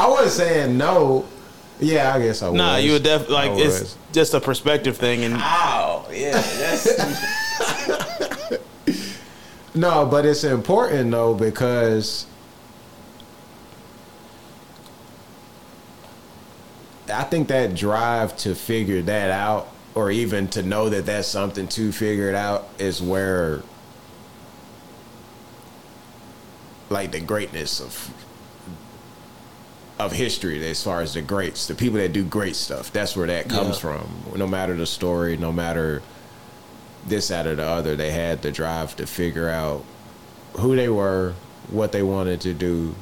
I 0.00 0.06
wasn't 0.08 0.30
saying 0.30 0.78
no. 0.78 1.26
Yeah, 1.80 2.14
I 2.14 2.20
guess 2.20 2.42
I 2.42 2.48
was. 2.48 2.56
nah, 2.56 2.76
you 2.76 2.92
would 2.92 3.02
definitely 3.04 3.34
like 3.34 3.50
it's 3.52 3.80
was. 3.80 3.96
just 4.12 4.34
a 4.34 4.40
perspective 4.40 4.96
thing, 4.96 5.24
and 5.24 5.34
Oh, 5.38 6.06
yeah. 6.12 6.40
That's 6.40 6.88
No, 9.74 10.06
but 10.06 10.26
it's 10.26 10.42
important 10.42 11.10
though 11.12 11.34
because 11.34 12.26
I 17.10 17.24
think 17.24 17.48
that 17.48 17.74
drive 17.74 18.36
to 18.38 18.54
figure 18.54 19.02
that 19.02 19.30
out, 19.30 19.68
or 19.94 20.10
even 20.10 20.48
to 20.48 20.62
know 20.62 20.88
that 20.88 21.06
that's 21.06 21.28
something 21.28 21.66
to 21.68 21.92
figure 21.92 22.28
it 22.28 22.34
out, 22.34 22.68
is 22.78 23.00
where 23.02 23.62
like 26.90 27.12
the 27.12 27.20
greatness 27.20 27.80
of 27.80 28.10
of 29.98 30.12
history 30.12 30.64
as 30.68 30.80
far 30.82 31.00
as 31.00 31.14
the 31.14 31.20
greats, 31.22 31.66
the 31.66 31.74
people 31.74 31.98
that 31.98 32.12
do 32.12 32.22
great 32.22 32.54
stuff. 32.54 32.92
That's 32.92 33.16
where 33.16 33.26
that 33.26 33.48
comes 33.48 33.76
Yeah. 33.76 33.80
from. 33.80 34.08
No 34.36 34.46
matter 34.46 34.76
the 34.76 34.86
story, 34.86 35.36
no 35.36 35.50
matter 35.50 36.02
this, 37.04 37.28
that, 37.28 37.48
or 37.48 37.56
the 37.56 37.64
other, 37.66 37.96
they 37.96 38.12
had 38.12 38.42
the 38.42 38.52
drive 38.52 38.94
to 38.96 39.06
figure 39.08 39.48
out 39.48 39.82
who 40.54 40.76
they 40.76 40.88
were, 40.88 41.34
what 41.68 41.90
they 41.90 42.02
wanted 42.04 42.40
to 42.42 42.54
do, 42.54 42.94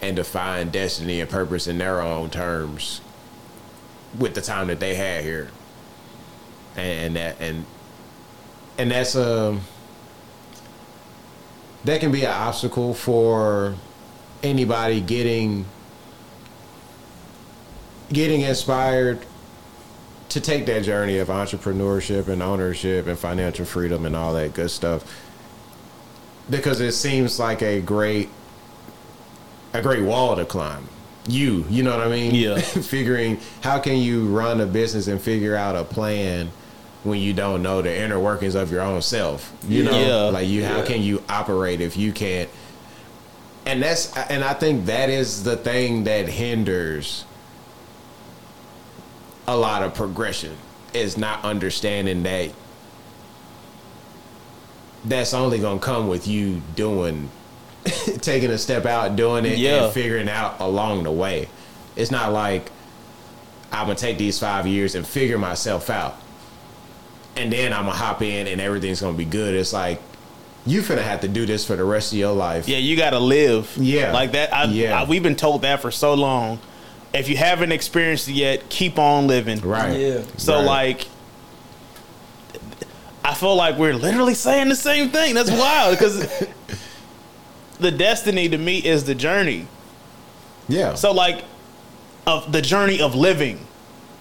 and 0.00 0.14
to 0.16 0.22
find 0.22 0.70
destiny 0.70 1.20
and 1.20 1.28
purpose 1.28 1.66
in 1.66 1.78
their 1.78 2.00
own 2.00 2.30
terms 2.30 3.00
with 4.18 4.34
the 4.34 4.40
time 4.40 4.68
that 4.68 4.80
they 4.80 4.94
had 4.94 5.24
here. 5.24 5.50
And 6.76 7.16
that 7.16 7.36
and 7.40 7.64
and 8.78 8.90
that's 8.90 9.14
a 9.14 9.58
that 11.84 12.00
can 12.00 12.10
be 12.10 12.24
an 12.24 12.32
obstacle 12.32 12.94
for 12.94 13.74
anybody 14.42 15.00
getting 15.00 15.66
getting 18.12 18.42
inspired 18.42 19.24
to 20.30 20.40
take 20.40 20.66
that 20.66 20.82
journey 20.82 21.18
of 21.18 21.28
entrepreneurship 21.28 22.28
and 22.28 22.42
ownership 22.42 23.06
and 23.06 23.18
financial 23.18 23.64
freedom 23.64 24.04
and 24.04 24.16
all 24.16 24.34
that 24.34 24.52
good 24.54 24.70
stuff 24.70 25.04
because 26.50 26.80
it 26.80 26.92
seems 26.92 27.38
like 27.38 27.62
a 27.62 27.80
great 27.80 28.28
a 29.72 29.80
great 29.80 30.02
wall 30.02 30.36
to 30.36 30.44
climb 30.44 30.88
you 31.26 31.64
you 31.70 31.82
know 31.82 31.96
what 31.96 32.06
i 32.06 32.10
mean 32.10 32.34
Yeah. 32.34 32.58
figuring 32.60 33.38
how 33.62 33.78
can 33.78 33.96
you 33.98 34.26
run 34.26 34.60
a 34.60 34.66
business 34.66 35.06
and 35.06 35.20
figure 35.20 35.56
out 35.56 35.74
a 35.74 35.84
plan 35.84 36.50
when 37.02 37.18
you 37.18 37.32
don't 37.32 37.62
know 37.62 37.80
the 37.82 37.94
inner 37.96 38.18
workings 38.20 38.54
of 38.54 38.70
your 38.70 38.82
own 38.82 39.00
self 39.02 39.52
you 39.66 39.84
know 39.84 39.98
Yeah. 40.06 40.14
like 40.30 40.46
you 40.48 40.64
how 40.64 40.78
Yeah. 40.78 40.84
can 40.84 41.02
you 41.02 41.22
operate 41.28 41.80
if 41.80 41.96
you 41.96 42.12
can't 42.12 42.50
and 43.64 43.82
that's 43.82 44.14
and 44.16 44.44
i 44.44 44.52
think 44.52 44.84
that 44.86 45.08
is 45.08 45.44
the 45.44 45.56
thing 45.56 46.04
that 46.04 46.28
hinders 46.28 47.24
a 49.46 49.56
lot 49.56 49.82
of 49.82 49.94
progression 49.94 50.54
is 50.92 51.16
not 51.16 51.42
understanding 51.44 52.22
that 52.22 52.50
that's 55.04 55.34
only 55.34 55.58
gonna 55.58 55.78
come 55.80 56.08
with 56.08 56.26
you 56.26 56.62
doing 56.76 57.28
taking 58.20 58.50
a 58.50 58.58
step 58.58 58.86
out 58.86 59.16
doing 59.16 59.44
it 59.44 59.58
Yeah. 59.58 59.84
and 59.84 59.92
figuring 59.92 60.28
out 60.28 60.60
along 60.60 61.02
the 61.04 61.12
way 61.12 61.48
it's 61.96 62.10
not 62.10 62.32
like 62.32 62.70
i'm 63.72 63.86
gonna 63.86 63.94
take 63.94 64.16
these 64.18 64.38
five 64.38 64.66
years 64.66 64.94
and 64.94 65.06
figure 65.06 65.38
myself 65.38 65.90
out 65.90 66.16
and 67.36 67.52
then 67.52 67.72
i'm 67.72 67.84
gonna 67.84 67.96
hop 67.96 68.22
in 68.22 68.46
and 68.46 68.60
everything's 68.60 69.00
gonna 69.00 69.16
be 69.16 69.24
good 69.24 69.54
it's 69.54 69.72
like 69.72 70.00
you 70.66 70.80
finna 70.80 71.02
have 71.02 71.20
to 71.20 71.28
do 71.28 71.44
this 71.44 71.66
for 71.66 71.76
the 71.76 71.84
rest 71.84 72.10
of 72.14 72.18
your 72.18 72.32
life. 72.32 72.66
Yeah, 72.66 72.78
you 72.78 72.96
got 72.96 73.10
to 73.10 73.18
live. 73.18 73.70
Yeah. 73.76 74.12
like 74.14 74.32
that. 74.32 74.50
I, 74.54 74.64
Yeah. 74.64 74.98
I, 74.98 75.04
we've 75.04 75.22
been 75.22 75.36
told 75.36 75.60
that 75.60 75.82
for 75.82 75.90
so 75.90 76.14
long. 76.14 76.58
If 77.12 77.28
you 77.28 77.36
haven't 77.36 77.70
experienced 77.70 78.28
it 78.28 78.32
yet, 78.32 78.70
keep 78.70 78.98
on 78.98 79.26
living. 79.26 79.60
Right. 79.60 80.00
Yeah. 80.00 80.22
So 80.38 80.54
Right. 80.56 80.64
like, 80.64 81.06
I 83.22 83.34
feel 83.34 83.56
like 83.56 83.76
we're 83.76 83.92
literally 83.94 84.32
saying 84.34 84.70
the 84.70 84.74
same 84.76 85.10
thing. 85.10 85.34
That's 85.34 85.50
wild 85.50 85.98
because 85.98 86.26
the 87.78 87.90
destiny 87.90 88.48
to 88.48 88.58
me 88.58 88.78
is 88.78 89.04
the 89.04 89.14
journey. 89.14 89.66
Yeah. 90.68 90.94
So 90.94 91.12
like, 91.12 91.44
of 92.26 92.52
the 92.52 92.62
journey 92.62 93.00
of 93.00 93.14
living, 93.14 93.66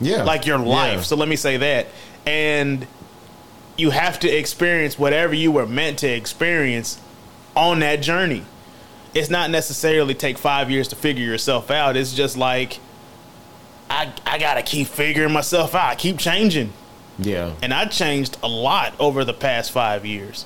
yeah. 0.01 0.23
like 0.23 0.45
your 0.45 0.57
life. 0.57 0.97
Yeah. 0.97 1.01
So 1.01 1.15
let 1.15 1.29
me 1.29 1.35
say 1.35 1.57
that, 1.57 1.87
and 2.25 2.85
you 3.77 3.91
have 3.91 4.19
to 4.19 4.29
experience 4.29 4.99
whatever 4.99 5.33
you 5.33 5.51
were 5.51 5.65
meant 5.65 5.99
to 5.99 6.07
experience 6.07 6.99
on 7.55 7.79
that 7.79 8.01
journey. 8.01 8.43
It's 9.13 9.29
not 9.29 9.49
necessarily 9.51 10.15
take 10.15 10.37
five 10.37 10.69
years 10.69 10.87
to 10.89 10.95
figure 10.95 11.23
yourself 11.23 11.71
out. 11.71 11.95
It's 11.95 12.13
just 12.13 12.35
like 12.35 12.79
I 13.89 14.11
I 14.25 14.37
gotta 14.37 14.63
keep 14.63 14.87
figuring 14.87 15.31
myself 15.31 15.75
out. 15.75 15.91
I 15.91 15.95
keep 15.95 16.17
changing 16.17 16.73
yeah. 17.19 17.53
and 17.61 17.73
I 17.73 17.85
changed 17.85 18.37
a 18.43 18.47
lot 18.47 18.93
over 18.99 19.23
the 19.23 19.33
past 19.33 19.71
five 19.71 20.05
years. 20.05 20.45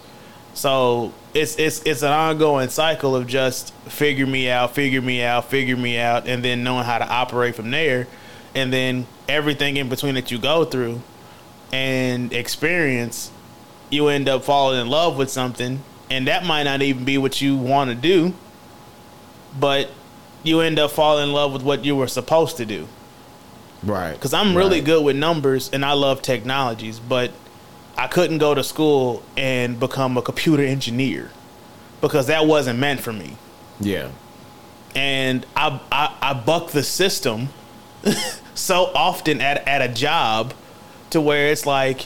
So 0.53 1.13
it's 1.37 1.55
it's 1.57 1.81
it's 1.83 2.01
an 2.01 2.11
ongoing 2.11 2.69
cycle 2.69 3.15
of 3.15 3.27
just 3.27 3.73
figure 3.85 4.25
me 4.25 4.49
out, 4.49 4.73
figure 4.73 5.01
me 5.01 5.21
out, 5.23 5.45
figure 5.49 5.77
me 5.77 5.97
out, 5.99 6.27
and 6.27 6.43
then 6.43 6.63
knowing 6.63 6.83
how 6.83 6.97
to 6.97 7.07
operate 7.07 7.55
from 7.55 7.69
there, 7.71 8.07
and 8.55 8.73
then 8.73 9.05
everything 9.29 9.77
in 9.77 9.87
between 9.87 10.15
that 10.15 10.31
you 10.31 10.39
go 10.39 10.65
through 10.65 11.01
and 11.71 12.33
experience, 12.33 13.29
you 13.89 14.07
end 14.07 14.27
up 14.27 14.43
falling 14.43 14.81
in 14.81 14.87
love 14.89 15.15
with 15.17 15.29
something, 15.29 15.81
and 16.09 16.27
that 16.27 16.43
might 16.45 16.63
not 16.63 16.81
even 16.81 17.05
be 17.05 17.17
what 17.17 17.39
you 17.41 17.55
want 17.55 17.89
to 17.89 17.95
do, 17.95 18.33
but 19.59 19.91
you 20.43 20.61
end 20.61 20.79
up 20.79 20.89
falling 20.91 21.27
in 21.29 21.33
love 21.33 21.53
with 21.53 21.61
what 21.61 21.85
you 21.85 21.95
were 21.95 22.07
supposed 22.07 22.57
to 22.57 22.65
do 22.65 22.87
Right. 23.83 24.13
because 24.13 24.33
I'm 24.33 24.55
really 24.55 24.77
Right. 24.77 24.85
good 24.85 25.03
with 25.03 25.15
numbers 25.15 25.69
and 25.73 25.83
I 25.85 25.91
love 25.93 26.21
technologies, 26.21 26.99
but 26.99 27.31
I 27.97 28.07
couldn't 28.07 28.37
go 28.37 28.53
to 28.53 28.63
school 28.63 29.23
and 29.35 29.79
become 29.79 30.17
a 30.17 30.21
computer 30.21 30.63
engineer 30.63 31.31
because 31.99 32.27
that 32.27 32.45
wasn't 32.45 32.79
meant 32.79 32.99
for 32.99 33.11
me. 33.11 33.37
Yeah. 33.79 34.09
And 34.95 35.45
I 35.55 35.79
I, 35.91 36.15
I 36.21 36.33
buck 36.33 36.71
the 36.71 36.83
system 36.83 37.49
so 38.53 38.91
often 38.93 39.41
at 39.41 39.67
at 39.67 39.81
a 39.81 39.93
job 39.93 40.53
to 41.09 41.21
where 41.21 41.47
it's 41.47 41.65
like 41.65 42.05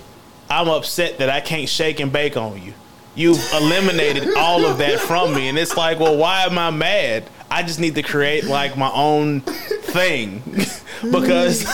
I'm 0.50 0.68
upset 0.68 1.20
that 1.20 1.30
I 1.30 1.42
can't 1.42 1.70
shake 1.70 2.00
and 2.00 2.12
bake 2.12 2.38
on 2.38 2.62
you. 2.62 2.74
You've 3.16 3.42
eliminated 3.54 4.36
all 4.38 4.66
of 4.66 4.78
that 4.78 5.00
from 5.00 5.34
me, 5.34 5.50
and 5.50 5.58
it's 5.58 5.76
like, 5.76 6.00
well, 6.00 6.18
why 6.18 6.44
am 6.44 6.58
I 6.58 6.72
mad? 6.72 7.30
I 7.50 7.64
just 7.64 7.80
need 7.80 7.96
to 7.96 8.02
create 8.02 8.46
like 8.46 8.78
my 8.78 8.90
own 8.94 9.42
thing 9.42 10.42
because 11.12 11.66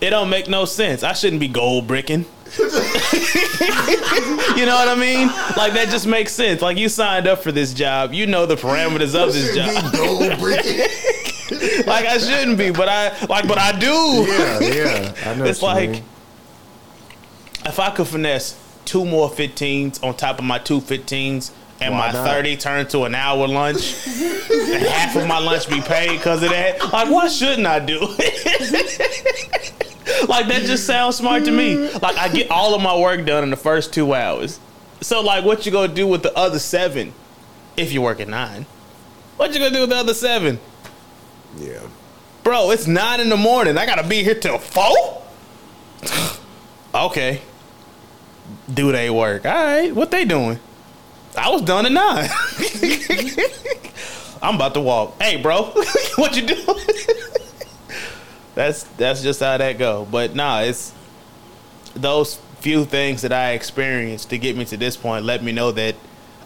it 0.00 0.10
don't 0.10 0.30
make 0.30 0.48
no 0.48 0.64
sense. 0.64 1.02
I 1.02 1.14
shouldn't 1.14 1.40
be 1.40 1.48
gold 1.48 1.88
bricking. 1.88 2.26
you 4.56 4.66
know 4.66 4.74
what 4.76 4.88
I 4.88 4.94
mean? 4.98 5.28
Like 5.56 5.72
that 5.74 5.88
just 5.90 6.06
makes 6.06 6.32
sense. 6.32 6.62
Like 6.62 6.78
you 6.78 6.88
signed 6.88 7.26
up 7.26 7.42
for 7.42 7.52
this 7.52 7.74
job, 7.74 8.12
you 8.12 8.26
know 8.26 8.46
the 8.46 8.56
parameters 8.56 9.14
of 9.14 9.32
this 9.32 9.54
job. 9.54 9.92
Like 11.86 12.06
I 12.06 12.18
shouldn't 12.18 12.58
be, 12.58 12.70
but 12.70 12.88
I 12.88 13.16
like, 13.26 13.46
but 13.46 13.56
I 13.58 13.70
do. 13.78 13.86
yeah, 13.86 14.58
yeah. 14.58 15.14
I 15.26 15.34
know. 15.38 15.44
It's 15.44 15.62
like 15.62 15.90
mean. 15.90 16.02
if 17.64 17.78
I 17.78 17.90
could 17.90 18.08
finesse 18.08 18.56
two 18.84 19.04
more 19.04 19.30
15s 19.30 20.02
on 20.02 20.16
top 20.16 20.40
of 20.40 20.44
my 20.44 20.58
two 20.58 20.80
15s 20.80 21.52
and 21.80 21.94
Why 21.94 22.08
my 22.08 22.12
not? 22.12 22.26
30 22.26 22.56
turn 22.56 22.86
to 22.88 23.04
an 23.04 23.14
hour 23.14 23.46
lunch 23.46 24.06
and 24.08 24.82
half 24.86 25.14
of 25.14 25.28
my 25.28 25.38
lunch 25.38 25.68
be 25.68 25.80
paid 25.80 26.16
because 26.18 26.42
of 26.42 26.50
that, 26.50 26.80
like, 26.92 27.10
why 27.10 27.28
shouldn't 27.28 27.66
I 27.66 27.78
do 27.78 27.98
it? 28.18 29.85
like, 30.28 30.46
that 30.48 30.62
just 30.62 30.86
sounds 30.86 31.16
smart 31.16 31.44
to 31.44 31.50
me. 31.50 31.76
Like, 31.98 32.16
I 32.16 32.28
get 32.28 32.50
all 32.50 32.74
of 32.74 32.82
my 32.82 32.96
work 32.96 33.24
done 33.26 33.44
in 33.44 33.50
the 33.50 33.56
first 33.56 33.92
two 33.92 34.14
hours. 34.14 34.58
So, 35.00 35.20
like, 35.20 35.44
what 35.44 35.66
you 35.66 35.72
gonna 35.72 35.92
do 35.92 36.06
with 36.06 36.22
the 36.22 36.36
other 36.36 36.58
seven 36.58 37.12
if 37.76 37.92
you 37.92 38.02
work 38.02 38.20
at 38.20 38.28
nine? 38.28 38.66
What 39.36 39.52
you 39.52 39.58
gonna 39.58 39.74
do 39.74 39.80
with 39.82 39.90
the 39.90 39.96
other 39.96 40.14
seven? 40.14 40.58
yeah. 41.58 41.80
Bro, 42.42 42.70
it's 42.70 42.86
nine 42.86 43.20
in 43.20 43.28
the 43.28 43.36
morning. 43.36 43.76
I 43.76 43.86
gotta 43.86 44.06
be 44.06 44.22
here 44.22 44.36
till 44.36 44.58
four. 44.58 45.22
okay. 47.06 47.42
Do 48.72 48.92
they 48.92 49.10
work? 49.10 49.44
All 49.44 49.52
right. 49.52 49.92
What 49.92 50.12
they 50.12 50.24
doing? 50.24 50.60
I 51.36 51.50
was 51.50 51.62
done 51.62 51.86
at 51.86 51.92
nine. 51.92 52.28
I'm 54.42 54.54
about 54.54 54.74
to 54.74 54.80
walk. 54.80 55.20
Hey, 55.20 55.42
bro, 55.42 55.64
what 56.16 56.36
you 56.36 56.46
doing? 56.46 56.64
That's 58.56 58.82
that's 58.82 59.22
just 59.22 59.38
how 59.38 59.56
that 59.56 59.78
go. 59.78 60.08
But 60.10 60.34
nah, 60.34 60.62
it's 60.62 60.92
those 61.94 62.40
few 62.58 62.84
things 62.84 63.22
that 63.22 63.32
I 63.32 63.52
experienced 63.52 64.30
to 64.30 64.38
get 64.38 64.56
me 64.56 64.64
to 64.64 64.76
this 64.76 64.96
point. 64.96 65.24
Let 65.24 65.44
me 65.44 65.52
know 65.52 65.70
that 65.70 65.94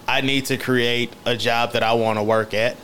I 0.07 0.21
need 0.21 0.45
to 0.47 0.59
create 0.59 1.15
a 1.25 1.35
job 1.35 1.73
that 1.73 1.83
I 1.83 1.95
want 1.95 2.19
to 2.19 2.23
work 2.23 2.53
at 2.53 2.77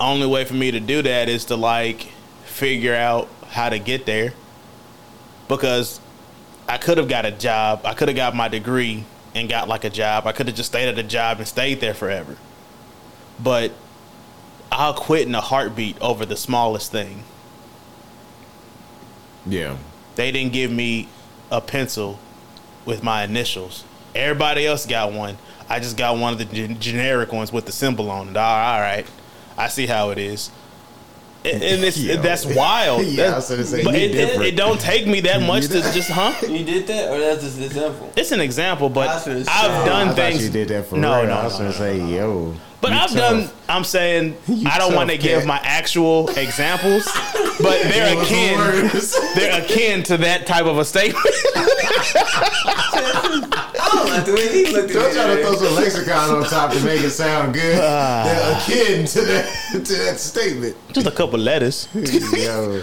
only 0.00 0.26
way 0.26 0.44
for 0.44 0.54
me 0.54 0.70
to 0.70 0.80
do 0.80 1.02
that 1.02 1.28
is 1.28 1.46
to 1.46 1.56
like 1.56 2.02
figure 2.44 2.94
out 2.94 3.28
how 3.48 3.68
to 3.68 3.78
get 3.78 4.06
there 4.06 4.32
because 5.48 6.00
I 6.68 6.78
could 6.78 6.98
have 6.98 7.08
got 7.08 7.24
a 7.26 7.30
job. 7.30 7.82
I 7.84 7.94
could 7.94 8.08
have 8.08 8.16
got 8.16 8.34
my 8.34 8.48
degree 8.48 9.04
and 9.34 9.48
got 9.48 9.68
like 9.68 9.84
a 9.84 9.90
job. 9.90 10.26
I 10.26 10.32
could 10.32 10.46
have 10.46 10.56
just 10.56 10.70
stayed 10.70 10.88
at 10.88 10.98
a 10.98 11.02
job 11.02 11.38
and 11.38 11.46
stayed 11.46 11.80
there 11.80 11.94
forever. 11.94 12.36
But 13.42 13.72
I'll 14.72 14.94
quit 14.94 15.26
in 15.28 15.34
a 15.34 15.40
heartbeat 15.40 16.00
over 16.00 16.26
the 16.26 16.36
smallest 16.36 16.90
thing. 16.90 17.22
Yeah. 19.46 19.76
They 20.16 20.32
didn't 20.32 20.52
give 20.52 20.70
me 20.70 21.08
a 21.50 21.60
pencil 21.60 22.18
with 22.84 23.02
my 23.02 23.24
initials. 23.24 23.84
Everybody 24.14 24.66
else 24.66 24.86
got 24.86 25.12
one. 25.12 25.38
I 25.68 25.80
just 25.80 25.96
got 25.96 26.16
one 26.18 26.32
of 26.32 26.38
the 26.38 26.44
gen- 26.44 26.78
generic 26.80 27.32
ones 27.32 27.52
with 27.52 27.66
the 27.66 27.72
symbol 27.72 28.10
on 28.10 28.28
it. 28.28 28.36
All 28.36 28.80
right, 28.80 29.06
I 29.56 29.68
see 29.68 29.86
how 29.86 30.10
it 30.10 30.18
is. 30.18 30.50
And 31.44 31.62
and 31.62 31.84
it's, 31.84 31.96
Yo. 31.98 32.16
that's 32.16 32.44
wild. 32.46 33.04
Yeah, 33.06 33.32
I 33.32 33.36
was 33.36 33.48
gonna 33.48 33.64
say, 33.64 33.82
but 33.82 33.94
it, 33.94 34.14
it, 34.14 34.40
it 34.40 34.56
don't 34.56 34.80
take 34.80 35.06
me 35.06 35.20
that 35.22 35.42
much 35.42 35.64
to 35.68 35.80
just, 35.80 36.10
huh? 36.10 36.34
You 36.48 36.64
did 36.64 36.86
that, 36.86 37.10
or 37.10 37.18
that's 37.18 37.42
just 37.42 37.58
an 37.58 37.64
example? 37.64 38.12
It's 38.16 38.32
an 38.32 38.40
example, 38.40 38.88
but 38.88 39.08
I 39.08 39.20
should've 39.20 39.46
done 39.46 40.08
I 40.08 40.12
things. 40.12 40.44
you 40.44 40.50
did 40.50 40.68
that 40.68 40.86
for 40.86 40.96
No, 40.96 41.20
real. 41.20 41.28
no, 41.28 41.34
I 41.34 41.44
was 41.44 41.52
no, 41.54 41.58
gonna 41.58 41.70
no, 41.70 41.76
say, 41.76 42.14
yo. 42.16 42.54
But 42.84 42.92
you 42.92 42.98
I've 42.98 43.10
tough. 43.10 43.16
done. 43.16 43.50
I'm 43.66 43.82
saying 43.82 44.36
You 44.46 44.68
I 44.70 44.76
don't 44.76 44.94
want 44.94 45.08
to 45.08 45.16
give 45.16 45.46
my 45.46 45.58
actual 45.62 46.28
examples, 46.36 47.08
but 47.62 47.82
they're 47.82 48.20
akin. 48.20 48.58
They're 49.34 49.64
akin 49.64 50.02
to 50.04 50.18
that 50.18 50.46
type 50.46 50.66
of 50.66 50.76
a 50.76 50.84
statement. 50.84 51.24
I 51.24 51.30
don't 53.92 54.10
like 54.10 54.26
the 54.26 54.34
way 54.34 54.52
he 54.52 54.66
looked 54.70 54.90
at 54.90 54.94
Don't 54.94 55.14
try 55.14 55.34
to 55.34 55.42
throw 55.42 55.54
some 55.54 55.74
lexicon 55.74 56.30
on 56.30 56.44
top 56.44 56.72
to 56.72 56.80
make 56.84 57.00
it 57.00 57.08
sound 57.10 57.54
good. 57.54 57.78
Ah. 57.80 58.62
They're 58.68 58.92
akin 58.92 59.06
to 59.06 59.20
that 59.22 59.48
to 59.72 59.94
that 60.04 60.20
statement. 60.20 60.76
Just 60.92 61.06
a 61.06 61.10
couple 61.10 61.38
letters. 61.38 61.88
Yo. 61.94 62.82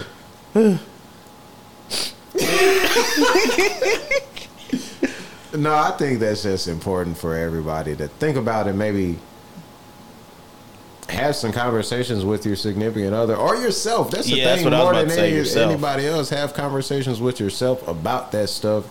no, 5.56 5.74
I 5.74 5.92
think 5.96 6.18
that's 6.18 6.42
just 6.42 6.66
important 6.66 7.16
for 7.16 7.36
everybody 7.36 7.94
to 7.96 8.08
think 8.08 8.36
about 8.36 8.66
it. 8.66 8.72
Maybe 8.74 9.18
have 11.08 11.34
some 11.36 11.52
conversations 11.52 12.24
with 12.24 12.46
your 12.46 12.56
significant 12.56 13.14
other 13.14 13.36
or 13.36 13.56
yourself. 13.56 14.10
That's 14.10 14.28
the 14.28 14.36
Yeah, 14.36 14.44
that's 14.44 14.62
thing. 14.62 14.70
was 14.70 14.78
More 14.80 14.92
about 14.92 15.08
than 15.08 15.18
any, 15.18 15.50
anybody 15.60 16.06
else, 16.06 16.30
have 16.30 16.54
conversations 16.54 17.20
with 17.20 17.40
yourself 17.40 17.86
about 17.88 18.32
that 18.32 18.48
stuff 18.48 18.84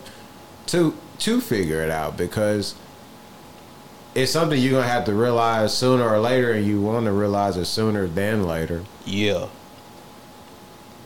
to 0.66 0.94
to 1.18 1.40
figure 1.40 1.80
it 1.82 1.90
out 1.90 2.16
because 2.16 2.74
it's 4.14 4.30
something 4.32 4.60
you're 4.60 4.72
gonna 4.72 4.86
have 4.92 5.04
to 5.06 5.14
realize 5.14 5.76
sooner 5.76 6.06
or 6.08 6.18
later, 6.20 6.52
and 6.52 6.66
you 6.66 6.80
want 6.80 7.06
to 7.06 7.12
realize 7.12 7.56
it 7.56 7.64
sooner 7.64 8.06
than 8.06 8.44
later. 8.44 8.82
Yeah. 9.06 9.46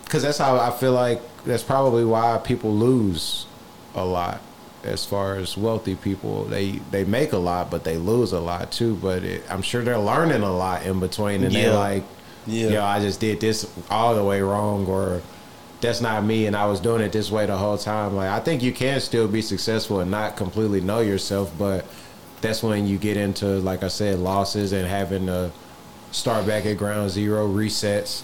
Because 0.04 0.22
that's 0.22 0.38
how 0.38 0.56
I 0.58 0.70
feel 0.70 0.92
like 0.92 1.20
that's 1.44 1.62
probably 1.62 2.04
why 2.04 2.40
people 2.42 2.74
lose 2.74 3.46
a 3.94 4.04
lot. 4.04 4.40
As 4.86 5.04
far 5.04 5.34
as 5.36 5.56
wealthy 5.56 5.94
people, 5.96 6.44
they 6.44 6.80
they 6.90 7.04
make 7.04 7.32
a 7.32 7.38
lot, 7.38 7.70
but 7.70 7.84
they 7.84 7.96
lose 7.96 8.32
a 8.32 8.40
lot 8.40 8.70
too. 8.72 8.94
But 9.02 9.22
it, 9.24 9.42
I'm 9.50 9.62
sure 9.62 9.82
they're 9.82 9.98
learning 9.98 10.42
a 10.42 10.52
lot 10.56 10.84
in 10.86 11.00
between, 11.00 11.42
and 11.44 11.52
Yeah. 11.52 11.62
they're 11.62 11.74
like, 11.74 12.04
Yeah. 12.46 12.68
"Yo, 12.68 12.84
I 12.84 13.00
just 13.00 13.20
did 13.20 13.40
this 13.40 13.66
all 13.90 14.14
the 14.14 14.22
way 14.24 14.40
wrong," 14.40 14.86
or 14.86 15.20
"That's 15.80 16.00
not 16.00 16.24
me," 16.24 16.46
and 16.46 16.54
I 16.56 16.66
was 16.66 16.80
doing 16.80 17.02
it 17.02 17.12
this 17.12 17.30
way 17.30 17.46
the 17.46 17.56
whole 17.56 17.76
time. 17.78 18.14
Like 18.16 18.28
I 18.30 18.40
think 18.40 18.62
you 18.62 18.72
can 18.72 19.00
still 19.00 19.26
be 19.28 19.42
successful 19.42 20.00
and 20.00 20.10
not 20.10 20.36
completely 20.36 20.80
know 20.80 21.00
yourself, 21.00 21.50
but 21.58 21.84
that's 22.40 22.62
when 22.62 22.86
you 22.86 22.96
get 22.98 23.16
into, 23.16 23.46
like 23.60 23.82
I 23.82 23.88
said, 23.88 24.18
losses 24.20 24.72
and 24.72 24.86
having 24.86 25.26
to 25.26 25.50
start 26.12 26.46
back 26.46 26.64
at 26.66 26.76
ground 26.78 27.10
zero, 27.10 27.48
resets. 27.48 28.22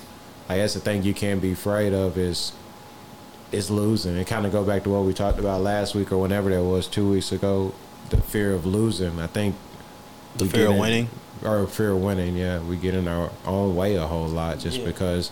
Like 0.48 0.59
that's 0.59 0.74
the 0.74 0.80
thing 0.80 1.02
you 1.02 1.14
can't 1.14 1.40
be 1.43 1.52
afraid 1.52 1.93
of 1.93 2.16
is 2.18 2.52
is 3.53 3.70
losing. 3.70 4.16
And 4.16 4.27
kind 4.27 4.47
of 4.47 4.53
go 4.53 4.65
back 4.65 4.83
to 4.85 4.91
what 4.91 5.05
we 5.05 5.12
talked 5.12 5.39
about 5.39 5.61
last 5.61 5.95
week 5.95 6.11
or 6.11 6.19
whenever 6.19 6.51
that 6.51 6.62
was 6.62 6.87
two 6.89 7.11
weeks 7.11 7.33
ago. 7.33 7.73
the 8.11 8.20
fear 8.20 8.53
of 8.53 8.66
losing. 8.66 9.19
I 9.20 9.27
think 9.27 9.55
The 10.37 10.45
fear 10.45 10.66
of 10.66 10.73
in- 10.73 10.79
winning. 10.81 11.09
or 11.45 11.66
fear 11.66 11.93
of 11.93 12.03
winning. 12.03 12.37
Yeah, 12.37 12.61
we 12.61 12.77
get 12.77 12.95
in 12.95 13.09
our 13.09 13.31
own 13.47 13.74
way 13.74 13.95
a 13.97 14.07
whole 14.07 14.27
lot 14.29 14.59
just 14.59 14.79
Yeah. 14.81 14.85
because 14.87 15.31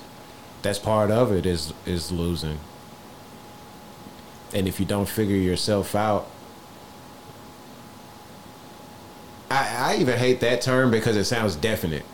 that's 0.63 0.79
part 0.79 1.11
of 1.11 1.31
it 1.33 1.45
is 1.45 1.75
is 1.85 2.11
losing. 2.11 2.59
And 4.55 4.67
if 4.67 4.81
you 4.81 4.87
don't 4.87 5.07
figure 5.09 5.37
yourself 5.37 5.95
out, 5.95 6.27
I, 9.51 9.95
I 9.95 9.97
even 10.01 10.19
hate 10.19 10.41
that 10.41 10.63
term 10.63 10.91
because 10.91 11.17
it 11.17 11.25
sounds 11.25 11.57
definite. 11.57 12.05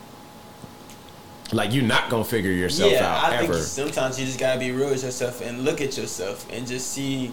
Like 1.52 1.72
you're 1.72 1.84
not 1.84 2.10
gonna 2.10 2.24
figure 2.24 2.50
yourself 2.50 2.90
yeah, 2.92 3.06
out 3.06 3.32
I 3.32 3.36
ever. 3.36 3.54
think 3.54 3.64
sometimes 3.66 4.18
you 4.18 4.26
just 4.26 4.38
gotta 4.40 4.58
be 4.58 4.72
real 4.72 4.90
with 4.90 5.04
yourself 5.04 5.40
and 5.40 5.64
look 5.64 5.80
at 5.80 5.96
yourself 5.96 6.46
and 6.52 6.66
just 6.66 6.90
see 6.92 7.32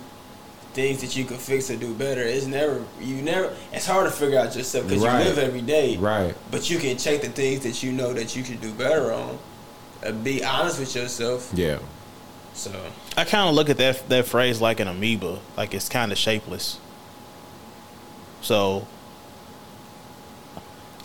things 0.74 1.02
that 1.02 1.16
you 1.16 1.26
can 1.26 1.38
fix 1.38 1.70
or 1.72 1.76
do 1.78 1.94
better. 1.96 2.22
It's 2.22 2.46
never 2.46 2.84
you 3.02 3.16
never. 3.22 3.56
It's 3.72 3.88
hard 3.88 4.06
to 4.06 4.12
figure 4.12 4.38
out 4.40 4.56
yourself 4.56 4.88
because 4.88 5.04
Right. 5.04 5.20
you 5.24 5.30
live 5.30 5.38
every 5.40 5.62
day. 5.62 5.98
Right. 5.98 6.36
But 6.52 6.70
you 6.70 6.78
can 6.78 6.98
check 6.98 7.22
the 7.22 7.30
things 7.30 7.64
that 7.64 7.82
you 7.82 7.92
know 7.92 8.14
that 8.14 8.36
you 8.36 8.44
could 8.44 8.62
do 8.62 8.72
better 8.74 9.12
on. 9.14 9.40
Uh, 10.06 10.12
be 10.12 10.44
honest 10.44 10.80
with 10.80 10.96
yourself. 10.96 11.52
Yeah. 11.54 11.80
So 12.54 12.72
I 13.18 13.24
kind 13.24 13.50
of 13.50 13.56
look 13.56 13.70
at 13.72 13.78
that 13.78 14.08
that 14.10 14.26
phrase 14.28 14.62
like 14.62 14.80
an 14.80 14.88
amoeba, 14.88 15.40
like 15.58 15.74
it's 15.74 15.90
kind 15.90 16.12
of 16.12 16.18
shapeless. 16.20 16.78
So 18.42 18.88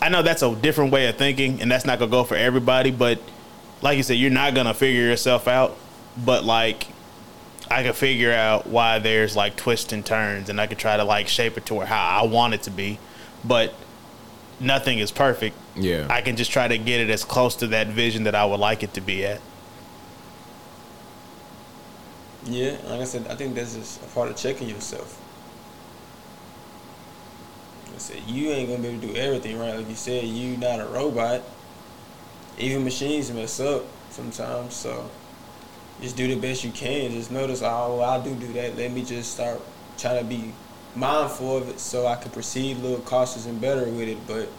I 0.01 0.09
know 0.09 0.21
that's 0.21 0.41
a 0.41 0.55
different 0.55 0.91
way 0.91 1.07
of 1.07 1.17
thinking, 1.17 1.61
and 1.61 1.69
that's 1.69 1.85
not 1.85 1.99
gonna 1.99 2.11
go 2.11 2.23
for 2.23 2.35
everybody. 2.35 2.91
But 2.91 3.19
like 3.81 3.97
you 3.97 4.03
said, 4.03 4.13
you're 4.13 4.31
not 4.31 4.55
gonna 4.55 4.73
figure 4.73 5.01
yourself 5.01 5.47
out. 5.47 5.77
But 6.17 6.43
like, 6.43 6.87
I 7.69 7.83
can 7.83 7.93
figure 7.93 8.31
out 8.31 8.67
why 8.67 8.99
there's 8.99 9.35
like 9.35 9.55
twists 9.55 9.93
and 9.93 10.05
turns, 10.05 10.49
and 10.49 10.59
I 10.59 10.67
could 10.67 10.77
try 10.77 10.97
to 10.97 11.03
like 11.03 11.27
shape 11.27 11.57
it 11.57 11.65
to 11.67 11.75
where 11.75 11.85
how 11.85 12.21
I 12.21 12.25
want 12.25 12.53
it 12.53 12.63
to 12.63 12.71
be. 12.71 12.99
But 13.43 13.73
nothing 14.59 14.99
is 14.99 15.11
perfect. 15.11 15.55
Yeah. 15.75 16.07
I 16.09 16.21
can 16.21 16.35
just 16.35 16.51
try 16.51 16.67
to 16.67 16.77
get 16.77 16.99
it 17.01 17.09
as 17.09 17.23
close 17.23 17.55
to 17.57 17.67
that 17.67 17.87
vision 17.87 18.23
that 18.23 18.35
I 18.35 18.45
would 18.45 18.59
like 18.59 18.83
it 18.83 18.93
to 18.95 19.01
be 19.01 19.25
at. 19.25 19.41
yeah, 22.45 22.77
like 22.85 23.01
I 23.01 23.03
said, 23.03 23.27
I 23.27 23.35
think 23.35 23.55
that's 23.55 23.75
just 23.75 24.01
a 24.01 24.07
part 24.07 24.29
of 24.29 24.37
checking 24.37 24.69
yourself. 24.69 25.21
Said 27.99 28.21
you 28.27 28.51
ain't 28.51 28.69
gonna 28.69 28.81
be 28.81 28.87
able 28.89 29.01
to 29.01 29.07
do 29.07 29.15
everything 29.15 29.59
right. 29.59 29.75
Like 29.75 29.89
you 29.89 29.95
said, 29.95 30.23
you 30.25 30.57
not 30.57 30.79
a 30.79 30.85
robot. 30.85 31.41
Even 32.57 32.83
machines 32.83 33.31
mess 33.31 33.59
up 33.59 33.83
sometimes. 34.09 34.73
So 34.73 35.09
just 36.01 36.15
do 36.15 36.27
the 36.27 36.35
best 36.35 36.63
you 36.63 36.71
can. 36.71 37.11
Just 37.11 37.31
notice, 37.31 37.61
oh, 37.61 38.01
I 38.01 38.23
do 38.23 38.33
do 38.35 38.53
that. 38.53 38.77
Let 38.77 38.91
me 38.91 39.03
just 39.03 39.33
start 39.33 39.61
trying 39.97 40.19
to 40.19 40.25
be 40.25 40.53
mindful 40.95 41.57
of 41.57 41.69
it 41.69 41.79
so 41.79 42.07
I 42.07 42.15
can 42.15 42.31
proceed 42.31 42.77
a 42.77 42.79
little 42.79 42.99
cautious 42.99 43.45
and 43.45 43.59
better 43.59 43.85
with 43.85 44.07
it. 44.07 44.17
But 44.25 44.49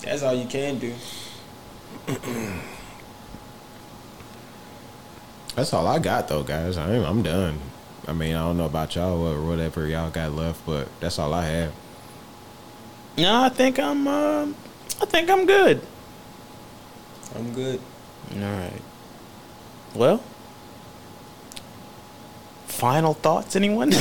that's 0.00 0.22
all 0.22 0.34
you 0.34 0.46
can 0.46 0.78
do. 0.78 0.94
That's 5.54 5.72
all 5.72 5.86
I 5.86 6.00
got 6.00 6.26
though, 6.26 6.42
guys. 6.42 6.76
I 6.76 6.90
am, 6.94 7.04
I'm 7.04 7.22
done. 7.22 7.60
I 8.08 8.12
mean, 8.12 8.34
I 8.34 8.40
don't 8.40 8.56
know 8.56 8.66
about 8.66 8.96
y'all 8.96 9.24
or 9.24 9.40
whatever 9.46 9.86
y'all 9.86 10.10
got 10.10 10.32
left, 10.32 10.66
but 10.66 10.88
that's 11.00 11.18
all 11.18 11.32
I 11.32 11.44
have. 11.44 11.72
No, 13.16 13.42
I 13.42 13.48
think 13.48 13.78
I'm. 13.78 14.06
Uh, 14.08 14.46
I 15.00 15.06
think 15.06 15.30
I'm 15.30 15.46
good. 15.46 15.80
I'm 17.34 17.52
good. 17.52 17.80
All 18.34 18.40
right. 18.40 18.82
Well, 19.94 20.22
final 22.66 23.14
thoughts, 23.14 23.56
anyone? 23.56 23.90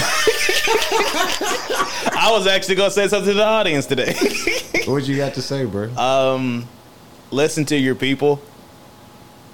I 2.16 2.30
was 2.32 2.48
actually 2.48 2.76
gonna 2.76 2.92
say 2.92 3.08
something 3.08 3.32
to 3.32 3.38
the 3.38 3.44
audience 3.46 3.86
today. 3.86 4.14
what 4.86 5.08
you 5.08 5.16
got 5.18 5.36
to 5.36 5.42
say, 5.42 5.66
bro? 5.66 5.90
um, 5.96 6.68
listen 7.32 7.66
to 7.66 7.78
your 7.78 7.96
people. 7.96 8.42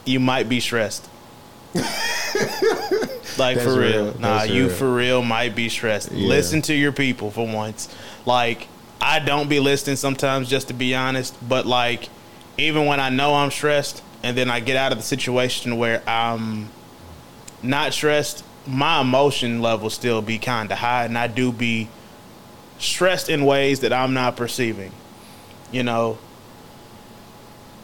You 0.06 0.20
might 0.20 0.48
be 0.50 0.60
stressed. 0.60 1.08
like 1.76 1.86
That's 3.58 3.64
for 3.64 3.80
real. 3.80 4.06
real. 4.06 4.20
Nah, 4.20 4.40
That's 4.40 4.50
you 4.52 4.68
real. 4.68 4.76
for 4.76 4.94
real 4.96 5.22
might 5.22 5.56
be 5.56 5.70
stressed. 5.70 6.12
Yeah. 6.12 6.28
Listen 6.28 6.62
to 6.64 6.74
your 6.74 6.92
people 6.92 7.30
for 7.32 7.46
once. 7.46 7.90
Like 8.26 8.68
I 9.02 9.20
don't 9.20 9.50
be 9.50 9.60
listening 9.60 9.96
sometimes 9.96 10.50
just 10.50 10.68
to 10.68 10.74
be 10.74 10.94
honest, 10.94 11.36
but 11.48 11.66
like 11.66 12.10
even 12.58 12.86
when 12.86 13.00
I 13.00 13.10
know 13.10 13.34
I'm 13.36 13.52
stressed 13.52 14.04
and 14.24 14.38
then 14.38 14.50
I 14.50 14.60
get 14.60 14.76
out 14.76 14.92
of 14.92 14.98
the 14.98 15.04
situation 15.04 15.78
where 15.78 16.04
I'm 16.08 16.70
not 17.64 17.94
stressed, 17.94 18.44
my 18.68 19.02
emotion 19.02 19.62
level 19.62 19.90
still 19.90 20.22
be 20.22 20.38
kind 20.38 20.72
of 20.72 20.80
high 20.80 21.06
and 21.06 21.18
I 21.18 21.28
do 21.28 21.52
be 21.52 21.88
stressed 22.78 23.30
in 23.30 23.46
ways 23.46 23.80
that 23.82 23.94
I'm 23.94 24.14
not 24.14 24.36
perceiving. 24.36 24.92
You 25.72 25.84
know, 25.84 26.18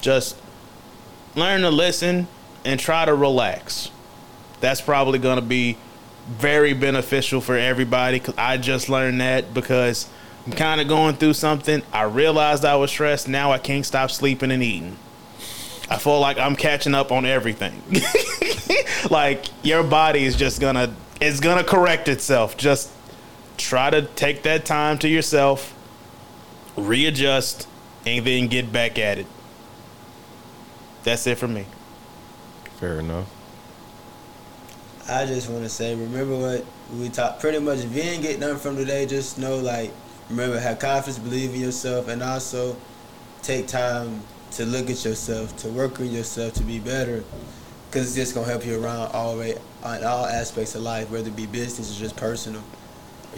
just 0.02 0.38
learn 1.36 1.62
to 1.62 1.70
listen 1.70 2.28
and 2.66 2.80
try 2.80 3.06
to 3.06 3.14
relax. 3.14 3.90
That's 4.60 4.82
probably 4.82 5.20
going 5.20 5.38
to 5.38 5.42
be 5.42 5.78
very 6.28 6.74
beneficial 6.74 7.40
for 7.40 7.56
everybody 7.56 8.20
cuz 8.20 8.34
I 8.38 8.58
just 8.58 8.90
learned 8.90 9.22
that 9.22 9.54
because 9.54 10.08
I'm 10.46 10.54
kind 10.54 10.80
of 10.80 10.88
going 10.88 11.16
through 11.16 11.34
something. 11.34 11.82
I 11.92 12.04
realized 12.04 12.66
I 12.66 12.76
was 12.76 12.92
stressed. 12.92 13.28
Now 13.28 13.52
I 13.52 13.58
can't 13.58 13.86
stop 13.86 14.12
sleeping 14.12 14.52
and 14.52 14.62
eating. 14.62 14.98
I 15.90 15.98
feel 15.98 16.20
like 16.20 16.38
I'm 16.38 16.56
catching 16.56 16.94
up 16.94 17.12
on 17.12 17.26
everything. 17.26 17.82
like 19.10 19.46
your 19.64 19.84
body 19.84 20.24
is 20.24 20.36
just 20.36 20.60
going 20.60 20.76
to 20.76 20.94
it's 21.22 21.40
going 21.40 21.58
to 21.58 21.64
correct 21.64 22.08
itself. 22.08 22.58
Just 22.58 22.92
try 23.58 23.90
to 23.90 24.04
take 24.04 24.44
that 24.44 24.66
time 24.66 24.98
to 25.00 25.08
yourself, 25.08 25.74
readjust 26.76 27.68
and 28.06 28.26
then 28.26 28.48
get 28.48 28.72
back 28.72 29.00
at 29.00 29.18
it. 29.18 29.28
That's 31.04 31.26
it 31.28 31.38
for 31.38 31.48
me. 31.48 31.66
Fair 32.80 33.00
enough. 33.00 33.32
I 35.08 35.26
just 35.26 35.50
want 35.50 35.64
to 35.64 35.70
say, 35.70 35.96
remember 35.96 36.36
what 36.36 36.66
we 36.94 37.10
talked. 37.10 37.40
Pretty 37.40 37.60
much, 37.60 37.80
if 37.80 37.96
you 37.96 38.02
ain't 38.02 38.24
get 38.24 38.40
nothing 38.40 38.58
from 38.58 38.76
today, 38.76 39.06
just 39.06 39.38
know, 39.38 39.58
like, 39.58 39.92
remember, 40.30 40.60
have 40.60 40.80
confidence, 40.80 41.20
believe 41.20 41.54
in 41.54 41.62
yourself, 41.62 42.08
and 42.08 42.22
also 42.24 42.76
take 43.42 43.68
time 43.68 44.22
to 44.52 44.66
look 44.66 44.90
at 44.90 45.04
yourself, 45.04 45.56
to 45.58 45.70
work 45.70 46.00
on 46.00 46.10
yourself, 46.10 46.54
to 46.54 46.64
be 46.64 46.80
better, 46.80 47.24
because 47.90 48.08
it's 48.08 48.16
just 48.16 48.36
gonna 48.36 48.48
help 48.48 48.66
you 48.66 48.82
around 48.84 49.12
all 49.14 49.38
way 49.38 49.58
on 49.84 50.04
all 50.04 50.26
aspects 50.26 50.76
of 50.76 50.82
life, 50.82 51.10
whether 51.12 51.28
it 51.28 51.36
be 51.36 51.46
business 51.46 51.96
or 51.96 52.00
just 52.00 52.16
personal, 52.16 52.64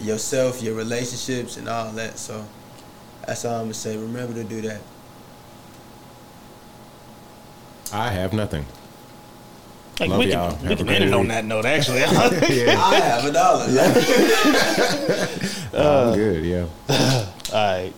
yourself, 0.00 0.62
your 0.62 0.74
relationships, 0.74 1.56
and 1.56 1.68
all 1.68 1.90
that. 1.92 2.18
So 2.18 2.44
that's 3.26 3.44
all 3.44 3.56
I'm 3.56 3.62
gonna 3.64 3.74
say. 3.74 3.96
Remember 3.96 4.34
to 4.34 4.44
do 4.44 4.62
that. 4.62 4.80
I 7.92 8.10
have 8.10 8.32
nothing. 8.32 8.64
Like, 10.00 10.10
Love 10.10 10.18
we 10.20 10.32
y'all. 10.32 10.56
can, 10.56 10.68
we 10.68 10.76
can 10.76 10.86
great 10.86 11.02
end 11.02 11.10
it 11.10 11.14
on 11.14 11.26
that 11.28 11.44
note, 11.44 11.64
actually. 11.64 11.98
yeah, 12.00 12.76
I 12.78 12.94
have 13.00 13.24
a 13.24 13.32
dollar. 13.32 13.64
I'm 15.74 16.14
good. 16.14 16.44
Yeah. 16.44 16.66
All 17.52 17.52
right. 17.52 17.92